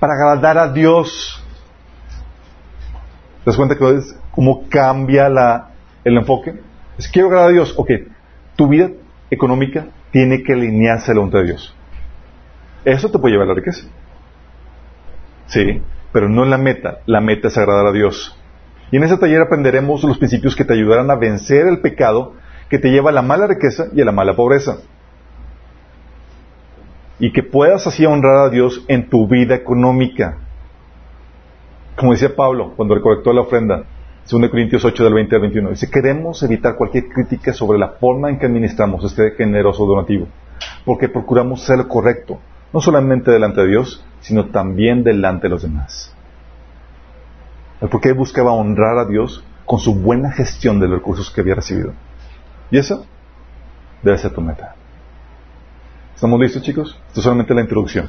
para 0.00 0.14
agradar 0.14 0.58
a 0.58 0.72
Dios. 0.72 1.40
¿Te 3.44 3.50
das 3.50 3.56
cuenta 3.56 3.76
que 3.76 4.00
cómo 4.32 4.68
cambia 4.68 5.28
el 6.02 6.16
enfoque? 6.16 6.60
Es 6.98 7.06
quiero 7.06 7.28
agradar 7.28 7.50
a 7.50 7.52
Dios. 7.52 7.74
Ok, 7.76 7.90
tu 8.56 8.66
vida 8.66 8.90
económica 9.30 9.86
tiene 10.10 10.42
que 10.42 10.54
alinearse 10.54 11.12
a 11.12 11.14
la 11.14 11.20
voluntad 11.20 11.38
de 11.38 11.44
Dios. 11.46 11.74
Eso 12.84 13.10
te 13.10 13.18
puede 13.18 13.32
llevar 13.32 13.46
a 13.46 13.50
la 13.50 13.54
riqueza. 13.54 13.86
Sí, 15.46 15.82
pero 16.12 16.28
no 16.28 16.44
la 16.44 16.58
meta. 16.58 16.98
La 17.06 17.20
meta 17.20 17.48
es 17.48 17.58
agradar 17.58 17.86
a 17.86 17.92
Dios. 17.92 18.38
Y 18.90 18.96
en 18.96 19.04
ese 19.04 19.18
taller 19.18 19.40
aprenderemos 19.40 20.02
los 20.04 20.18
principios 20.18 20.54
que 20.54 20.64
te 20.64 20.74
ayudarán 20.74 21.10
a 21.10 21.16
vencer 21.16 21.66
el 21.66 21.80
pecado 21.80 22.34
que 22.68 22.78
te 22.78 22.90
lleva 22.90 23.10
a 23.10 23.12
la 23.12 23.22
mala 23.22 23.46
riqueza 23.46 23.86
y 23.92 24.00
a 24.00 24.04
la 24.04 24.12
mala 24.12 24.34
pobreza. 24.34 24.78
Y 27.18 27.32
que 27.32 27.42
puedas 27.42 27.86
así 27.86 28.04
honrar 28.04 28.46
a 28.46 28.50
Dios 28.50 28.84
en 28.88 29.08
tu 29.08 29.28
vida 29.28 29.54
económica. 29.54 30.38
Como 31.96 32.12
decía 32.12 32.34
Pablo 32.34 32.72
cuando 32.76 32.94
recolectó 32.94 33.32
la 33.32 33.42
ofrenda, 33.42 33.84
2 34.30 34.48
Corintios 34.50 34.84
8 34.84 35.04
del 35.04 35.14
20 35.14 35.34
al 35.34 35.40
21, 35.42 35.70
dice, 35.70 35.90
queremos 35.90 36.42
evitar 36.42 36.76
cualquier 36.76 37.08
crítica 37.08 37.52
sobre 37.52 37.78
la 37.78 37.88
forma 37.88 38.30
en 38.30 38.38
que 38.38 38.46
administramos 38.46 39.04
este 39.04 39.32
generoso 39.32 39.84
donativo, 39.84 40.28
porque 40.84 41.08
procuramos 41.08 41.62
ser 41.62 41.78
lo 41.78 41.88
correcto, 41.88 42.38
no 42.72 42.80
solamente 42.80 43.30
delante 43.30 43.60
de 43.60 43.68
Dios, 43.68 44.04
sino 44.20 44.46
también 44.46 45.04
delante 45.04 45.44
de 45.44 45.50
los 45.50 45.62
demás. 45.62 46.14
Porque 47.90 48.12
buscaba 48.12 48.52
honrar 48.52 48.98
a 48.98 49.04
Dios 49.04 49.44
con 49.66 49.78
su 49.78 49.94
buena 49.94 50.30
gestión 50.32 50.80
de 50.80 50.88
los 50.88 50.98
recursos 50.98 51.30
que 51.30 51.40
había 51.40 51.54
recibido. 51.56 51.92
Y 52.70 52.78
eso 52.78 53.04
debe 54.02 54.18
ser 54.18 54.32
tu 54.32 54.40
meta. 54.40 54.74
¿Estamos 56.14 56.40
listos, 56.40 56.62
chicos? 56.62 56.98
Esto 57.08 57.20
es 57.20 57.24
solamente 57.24 57.54
la 57.54 57.62
introducción. 57.62 58.08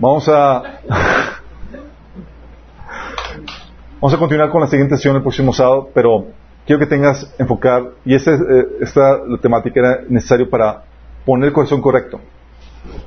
Vamos 0.00 0.28
a 0.28 0.80
Vamos 3.98 4.12
a 4.12 4.18
continuar 4.18 4.50
con 4.50 4.60
la 4.60 4.66
siguiente 4.66 4.96
sesión 4.96 5.16
el 5.16 5.22
próximo 5.22 5.54
sábado, 5.54 5.88
pero 5.94 6.26
quiero 6.66 6.78
que 6.78 6.86
tengas 6.86 7.34
enfocar, 7.38 7.92
y 8.04 8.14
esta, 8.14 8.34
eh, 8.34 8.66
esta 8.80 9.18
la 9.26 9.38
temática 9.38 9.80
era 9.80 10.00
necesario 10.06 10.50
para 10.50 10.82
poner 11.26 11.48
el 11.48 11.52
corazón 11.52 11.82
correcto. 11.82 12.20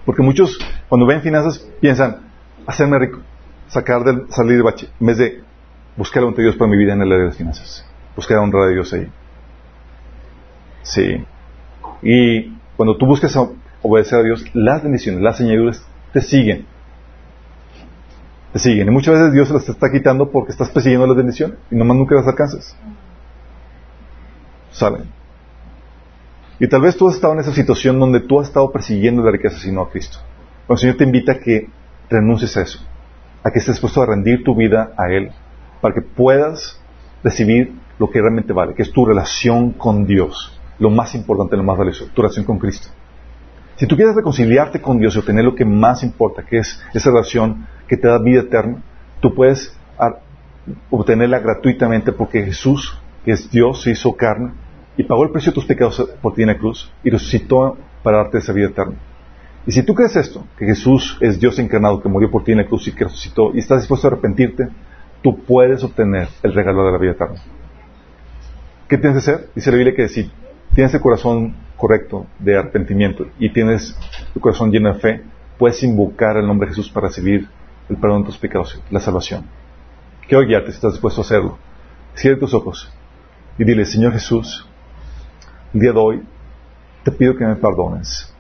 Porque 0.06 0.22
muchos, 0.22 0.60
cuando 0.88 1.08
ven 1.08 1.22
finanzas, 1.22 1.66
piensan, 1.80 2.18
hacerme 2.68 3.00
rico, 3.00 3.20
sacar 3.68 4.04
del, 4.04 4.26
salir 4.30 4.58
de 4.58 4.62
bache, 4.62 4.90
en 5.00 5.08
vez 5.08 5.18
de 5.18 5.42
buscar 5.96 6.22
la 6.22 6.32
de 6.32 6.44
Dios 6.44 6.56
para 6.56 6.70
mi 6.70 6.78
vida 6.78 6.94
en 6.94 7.02
el 7.02 7.12
área 7.12 7.26
de 7.26 7.32
finanzas. 7.32 7.86
Buscar 8.16 8.38
honrar 8.38 8.64
a 8.64 8.68
Dios 8.70 8.94
ahí. 8.94 9.10
Sí. 10.84 11.26
Y 12.02 12.58
cuando 12.76 12.98
tú 12.98 13.06
buscas 13.06 13.38
obedecer 13.82 14.20
a 14.20 14.24
Dios, 14.24 14.46
las 14.54 14.84
bendiciones, 14.84 15.22
las 15.22 15.40
añadiduras 15.40 15.86
te 16.14 16.22
siguen. 16.22 16.66
Te 18.54 18.60
siguen. 18.60 18.88
Y 18.88 18.92
muchas 18.92 19.16
veces 19.16 19.34
Dios 19.34 19.50
las 19.52 19.68
está 19.70 19.92
quitando 19.92 20.30
porque 20.32 20.52
estás 20.52 20.70
persiguiendo 20.70 21.08
las 21.08 21.16
bendiciones 21.16 21.58
y 21.72 21.76
nomás 21.76 21.98
nunca 21.98 22.16
las 22.16 22.28
alcanzas. 22.28 22.76
¿Saben? 24.72 25.19
Y 26.60 26.68
tal 26.68 26.82
vez 26.82 26.98
tú 26.98 27.08
has 27.08 27.16
estado 27.16 27.34
en 27.34 27.40
esa 27.40 27.54
situación 27.54 28.00
donde 28.00 28.20
tú 28.20 28.40
has 28.40 28.48
estado 28.48 28.72
persiguiendo 28.72 29.24
la 29.24 29.32
riqueza 29.32 29.58
sino 29.60 29.82
a 29.82 29.90
Cristo. 29.90 30.18
El 30.68 30.78
Señor 30.78 30.98
te 30.98 31.06
invita 31.06 31.34
a 31.34 31.40
que 31.40 31.70
renuncies 32.10 32.58
a 32.58 32.62
eso, 32.62 32.80
a 33.44 33.50
que 33.50 33.60
estés 33.60 33.76
dispuesto 33.76 34.02
a 34.02 34.06
rendir 34.06 34.44
tu 34.44 34.56
vida 34.56 34.92
a 34.98 35.10
Él, 35.10 35.32
para 35.82 35.96
que 35.96 36.02
puedas 36.02 36.80
recibir 37.24 37.74
lo 37.98 38.10
que 38.10 38.20
realmente 38.20 38.54
vale, 38.54 38.76
que 38.76 38.84
es 38.84 38.92
tu 38.92 39.06
relación 39.06 39.72
con 39.72 40.06
Dios, 40.06 40.60
lo 40.80 40.90
más 40.90 41.16
importante, 41.16 41.56
lo 41.56 41.64
más 41.64 41.78
valioso, 41.78 42.08
tu 42.14 42.22
relación 42.22 42.46
con 42.46 42.60
Cristo. 42.60 42.90
Si 43.78 43.88
tú 43.88 43.96
quieres 43.96 44.16
reconciliarte 44.16 44.82
con 44.82 45.00
Dios 45.00 45.16
y 45.16 45.20
obtener 45.20 45.46
lo 45.46 45.56
que 45.56 45.64
más 45.64 46.04
importa, 46.04 46.44
que 46.46 46.58
es 46.58 46.84
esa 46.94 47.10
relación 47.10 47.66
que 47.88 47.96
te 47.96 48.10
da 48.10 48.20
vida 48.20 48.42
eterna, 48.42 48.84
tú 49.22 49.34
puedes 49.34 49.74
obtenerla 50.90 51.40
gratuitamente 51.40 52.12
porque 52.12 52.44
Jesús, 52.44 53.00
que 53.24 53.32
es 53.32 53.50
Dios, 53.50 53.82
se 53.84 53.92
hizo 53.92 54.14
carne 54.14 54.52
y 55.00 55.04
pagó 55.04 55.24
el 55.24 55.30
precio 55.30 55.54
de 55.54 55.56
tus 55.56 55.66
pecados 55.66 56.12
por 56.22 56.34
ti 56.34 56.42
en 56.42 56.50
la 56.50 56.58
cruz 56.58 56.92
y 57.06 57.10
resucitó 57.10 57.78
para 58.04 58.18
darte 58.18 58.40
esa 58.40 58.52
vida 58.52 58.68
eterna. 58.68 58.96
Y 59.66 59.72
si 59.72 59.82
tú 59.82 59.96
crees 59.96 60.14
esto, 60.18 60.46
que 60.58 60.66
Jesús 60.66 61.18
es 61.22 61.40
Dios 61.40 61.58
encarnado, 61.58 62.02
que 62.02 62.10
murió 62.10 62.30
por 62.30 62.44
ti 62.44 62.52
en 62.52 62.58
la 62.58 62.66
cruz 62.66 62.86
y 62.90 62.92
que 62.92 63.06
resucitó, 63.06 63.56
y 63.56 63.60
estás 63.60 63.80
dispuesto 63.80 64.08
a 64.08 64.12
arrepentirte, 64.12 64.68
tú 65.24 65.42
puedes 65.46 65.86
obtener 65.86 66.28
el 66.44 66.54
regalo 66.54 66.86
de 66.86 66.92
la 66.92 66.98
vida 66.98 67.12
eterna. 67.14 67.42
¿Qué 68.90 68.98
tienes 68.98 69.24
que 69.24 69.32
hacer? 69.32 69.50
Dice 69.56 69.72
la 69.72 69.78
Biblia 69.78 69.96
que 69.96 70.10
si 70.10 70.30
tienes 70.76 70.94
el 70.94 71.00
corazón 71.00 71.56
correcto 71.78 72.26
de 72.38 72.58
arrepentimiento 72.58 73.26
y 73.40 73.54
tienes 73.54 73.98
tu 74.34 74.42
corazón 74.42 74.70
lleno 74.70 74.94
de 74.94 75.00
fe, 75.00 75.24
puedes 75.58 75.82
invocar 75.82 76.36
el 76.36 76.46
nombre 76.46 76.68
de 76.68 76.76
Jesús 76.76 76.92
para 76.92 77.08
recibir 77.08 77.48
el 77.88 77.96
perdón 77.96 78.24
de 78.24 78.26
tus 78.26 78.38
pecados, 78.38 78.82
la 78.92 79.00
salvación. 79.00 79.46
Quiero 80.28 80.46
guiarte 80.46 80.72
si 80.72 80.76
estás 80.76 80.92
dispuesto 80.92 81.22
a 81.22 81.24
hacerlo. 81.24 81.58
Cierra 82.16 82.38
tus 82.38 82.54
ojos 82.54 82.92
y 83.58 83.64
dile, 83.64 83.86
Señor 83.86 84.12
Jesús, 84.12 84.66
día 85.74 85.92
de 85.94 86.00
hoy 86.00 86.24
te 87.04 87.12
pido 87.12 87.36
que 87.36 87.46
me 87.46 87.56
perdones 87.56 88.34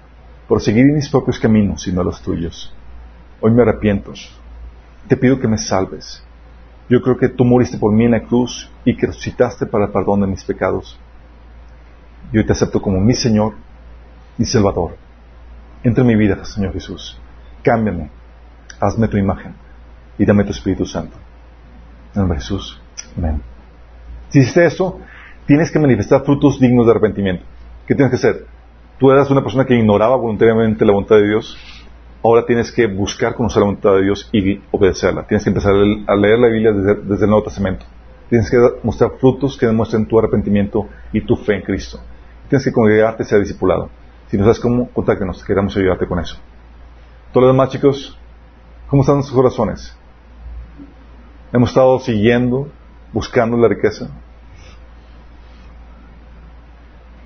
por 0.47 0.61
seguir 0.61 0.85
mis 0.85 1.09
propios 1.09 1.39
caminos 1.39 1.87
y 1.87 1.91
no 1.91 2.03
los 2.03 2.21
tuyos. 2.21 2.73
Hoy 3.39 3.51
me 3.51 3.61
arrepiento. 3.61 4.13
Te 5.07 5.15
pido 5.15 5.39
que 5.39 5.47
me 5.47 5.57
salves. 5.57 6.23
Yo 6.89 7.01
creo 7.01 7.17
que 7.17 7.29
tú 7.29 7.45
moriste 7.45 7.77
por 7.77 7.93
mí 7.93 8.05
en 8.05 8.11
la 8.11 8.23
cruz 8.23 8.69
y 8.83 8.97
que 8.97 9.07
resucitaste 9.07 9.67
para 9.67 9.85
el 9.85 9.91
perdón 9.91 10.21
de 10.21 10.27
mis 10.27 10.43
pecados. 10.43 10.99
Yo 12.33 12.43
te 12.45 12.51
acepto 12.51 12.81
como 12.81 12.99
mi 12.99 13.13
Señor 13.13 13.53
y 14.37 14.45
Salvador. 14.45 14.97
Entra 15.83 16.01
en 16.01 16.07
mi 16.07 16.15
vida, 16.15 16.43
Señor 16.45 16.73
Jesús. 16.73 17.19
Cámbiame. 17.63 18.09
Hazme 18.79 19.07
tu 19.07 19.17
imagen 19.17 19.53
y 20.17 20.25
dame 20.25 20.43
tu 20.43 20.51
Espíritu 20.51 20.85
Santo. 20.85 21.15
En 22.15 22.21
nombre 22.21 22.37
de 22.37 22.41
Jesús. 22.41 22.81
Amén. 23.17 23.41
Si 24.29 24.39
hiciste 24.39 24.65
eso, 24.65 24.99
tienes 25.49 25.71
que 25.71 25.79
manifestar 25.79 26.23
frutos 26.23 26.59
dignos 26.59 26.85
de 26.85 26.91
arrepentimiento. 26.91 27.43
¿Qué 27.87 27.95
tienes 27.95 28.11
que 28.11 28.17
hacer? 28.17 28.45
Tú 28.99 29.09
eras 29.09 29.31
una 29.31 29.41
persona 29.41 29.65
que 29.65 29.73
ignoraba 29.73 30.15
voluntariamente 30.15 30.85
la 30.85 30.91
voluntad 30.91 31.15
de 31.15 31.27
Dios. 31.27 31.57
Ahora 32.23 32.45
tienes 32.45 32.71
que 32.71 32.85
buscar 32.85 33.33
conocer 33.33 33.61
la 33.61 33.65
voluntad 33.65 33.95
de 33.95 34.03
Dios 34.03 34.29
y 34.31 34.61
obedecerla. 34.69 35.25
Tienes 35.25 35.43
que 35.43 35.49
empezar 35.49 35.73
a 35.73 36.15
leer 36.15 36.37
la 36.37 36.49
Biblia 36.49 36.71
desde, 36.71 37.25
el 37.25 37.29
Nuevo 37.31 37.45
Testamento. 37.45 37.83
Tienes 38.29 38.47
que 38.51 38.57
mostrar 38.83 39.13
frutos 39.19 39.57
que 39.57 39.65
demuestren 39.65 40.05
tu 40.05 40.19
arrepentimiento 40.19 40.87
y 41.11 41.21
tu 41.21 41.35
fe 41.35 41.55
en 41.55 41.61
Cristo. 41.63 41.99
Tienes 42.47 42.63
que 42.63 42.71
congregarte 42.71 43.23
y 43.23 43.25
ser 43.25 43.39
discipulado. 43.39 43.89
Si 44.27 44.37
no 44.37 44.43
sabes 44.43 44.59
cómo, 44.59 44.87
contáctenos. 44.89 45.43
Queremos 45.43 45.75
ayudarte 45.75 46.05
con 46.05 46.19
eso. 46.19 46.37
Todos 47.33 47.47
los 47.47 47.55
demás, 47.55 47.69
chicos, 47.69 48.19
¿cómo 48.87 49.01
están 49.01 49.23
sus 49.23 49.33
corazones? 49.33 49.97
Hemos 51.51 51.69
estado 51.69 51.97
siguiendo, 52.01 52.67
buscando 53.13 53.57
la 53.57 53.67
riqueza. 53.67 54.11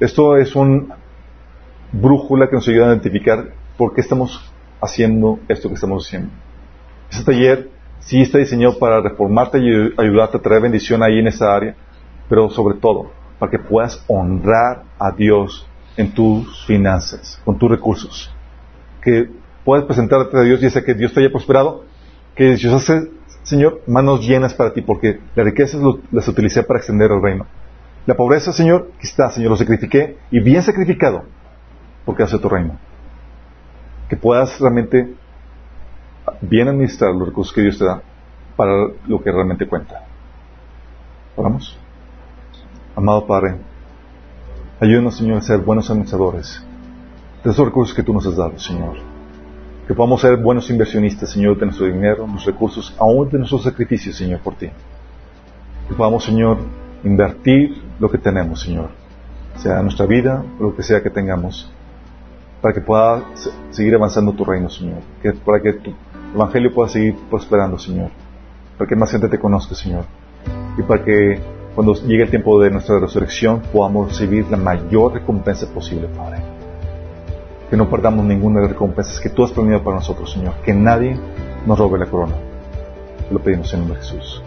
Esto 0.03 0.35
es 0.35 0.53
un 0.53 0.91
brújula 1.93 2.49
que 2.49 2.57
nos 2.57 2.67
ayuda 2.67 2.87
a 2.87 2.89
identificar 2.89 3.53
por 3.77 3.93
qué 3.93 4.01
estamos 4.01 4.51
haciendo 4.81 5.39
esto 5.47 5.69
que 5.69 5.75
estamos 5.75 6.05
haciendo. 6.05 6.29
Este 7.09 7.23
taller 7.23 7.69
sí 7.99 8.21
está 8.21 8.37
diseñado 8.37 8.77
para 8.79 8.99
reformarte 8.99 9.59
y 9.59 9.93
ayudarte 9.97 10.35
a 10.35 10.41
traer 10.41 10.63
bendición 10.63 11.01
ahí 11.03 11.19
en 11.19 11.27
esa 11.27 11.55
área, 11.55 11.77
pero 12.27 12.49
sobre 12.49 12.79
todo 12.79 13.11
para 13.39 13.49
que 13.49 13.59
puedas 13.59 14.03
honrar 14.09 14.83
a 14.99 15.09
Dios 15.11 15.65
en 15.95 16.13
tus 16.13 16.65
finanzas, 16.65 17.41
con 17.45 17.57
tus 17.57 17.71
recursos. 17.71 18.29
Que 19.01 19.29
puedas 19.63 19.85
presentarte 19.85 20.37
a 20.37 20.41
Dios 20.41 20.61
y 20.61 20.65
ese 20.65 20.83
que 20.83 20.95
Dios 20.95 21.13
te 21.13 21.21
haya 21.21 21.31
prosperado, 21.31 21.85
que 22.35 22.57
Dios 22.57 22.73
hace, 22.73 23.09
Señor, 23.43 23.81
manos 23.87 24.27
llenas 24.27 24.53
para 24.53 24.73
ti, 24.73 24.81
porque 24.81 25.21
las 25.33 25.45
riquezas 25.45 25.79
las 26.11 26.27
utilicé 26.27 26.61
para 26.63 26.79
extender 26.79 27.09
el 27.09 27.21
reino. 27.21 27.47
La 28.05 28.15
pobreza, 28.15 28.51
Señor, 28.51 28.91
que 28.99 29.07
está, 29.07 29.29
Señor, 29.29 29.51
lo 29.51 29.57
sacrifiqué 29.57 30.17
y 30.29 30.39
bien 30.41 30.61
sacrificado, 30.61 31.23
porque 32.05 32.23
hace 32.23 32.37
tu 32.37 32.49
reino. 32.49 32.77
Que 34.09 34.17
puedas 34.17 34.59
realmente 34.59 35.15
bien 36.41 36.67
administrar 36.67 37.13
los 37.13 37.29
recursos 37.29 37.53
que 37.53 37.61
Dios 37.61 37.77
te 37.77 37.85
da 37.85 38.01
para 38.55 38.87
lo 39.07 39.21
que 39.21 39.31
realmente 39.31 39.67
cuenta. 39.67 40.03
¿Oramos? 41.35 41.77
Amado 42.95 43.25
Padre, 43.25 43.55
ayúdanos, 44.79 45.17
Señor, 45.17 45.37
a 45.37 45.41
ser 45.41 45.59
buenos 45.59 45.89
administradores 45.89 46.63
de 47.43 47.49
esos 47.49 47.65
recursos 47.65 47.95
que 47.95 48.03
tú 48.03 48.13
nos 48.13 48.25
has 48.27 48.35
dado, 48.35 48.57
Señor. 48.59 48.97
Que 49.87 49.93
podamos 49.93 50.21
ser 50.21 50.37
buenos 50.37 50.69
inversionistas, 50.69 51.31
Señor, 51.31 51.57
de 51.57 51.65
nuestro 51.65 51.87
dinero, 51.87 52.25
nuestros 52.27 52.53
recursos, 52.53 52.95
aún 52.99 53.29
de 53.29 53.37
nuestros 53.39 53.63
sacrificios, 53.63 54.15
Señor, 54.15 54.39
por 54.39 54.55
ti. 54.55 54.69
Que 55.89 55.95
podamos, 55.95 56.23
Señor, 56.23 56.59
invertir 57.03 57.82
lo 57.99 58.09
que 58.09 58.17
tenemos, 58.17 58.61
Señor, 58.61 58.89
sea 59.57 59.81
nuestra 59.81 60.05
vida 60.05 60.43
lo 60.59 60.75
que 60.75 60.83
sea 60.83 61.01
que 61.01 61.09
tengamos, 61.09 61.71
para 62.61 62.73
que 62.73 62.81
pueda 62.81 63.23
seguir 63.71 63.95
avanzando 63.95 64.33
tu 64.33 64.45
reino, 64.45 64.69
Señor, 64.69 64.99
que, 65.21 65.33
para 65.33 65.61
que 65.61 65.73
tu 65.73 65.93
evangelio 66.33 66.73
pueda 66.73 66.89
seguir 66.89 67.15
prosperando, 67.29 67.77
Señor, 67.77 68.09
para 68.77 68.87
que 68.87 68.95
más 68.95 69.11
gente 69.11 69.27
te 69.27 69.39
conozca, 69.39 69.75
Señor, 69.75 70.05
y 70.77 70.81
para 70.81 71.03
que 71.03 71.39
cuando 71.75 71.93
llegue 71.93 72.23
el 72.23 72.29
tiempo 72.29 72.61
de 72.61 72.69
nuestra 72.69 72.99
resurrección 72.99 73.61
podamos 73.71 74.09
recibir 74.09 74.49
la 74.49 74.57
mayor 74.57 75.13
recompensa 75.13 75.67
posible, 75.67 76.07
Padre. 76.07 76.37
Que 77.69 77.77
no 77.77 77.89
perdamos 77.89 78.25
ninguna 78.25 78.57
de 78.59 78.67
las 78.67 78.71
recompensas 78.73 79.19
que 79.19 79.29
tú 79.29 79.43
has 79.43 79.51
planeado 79.51 79.83
para 79.83 79.95
nosotros, 79.95 80.31
Señor, 80.31 80.53
que 80.63 80.73
nadie 80.73 81.17
nos 81.65 81.79
robe 81.79 81.97
la 81.97 82.05
corona. 82.05 82.35
Te 83.27 83.33
lo 83.33 83.39
pedimos 83.39 83.73
en 83.73 83.79
el 83.79 83.87
nombre 83.87 84.01
de 84.01 84.05
Jesús. 84.05 84.43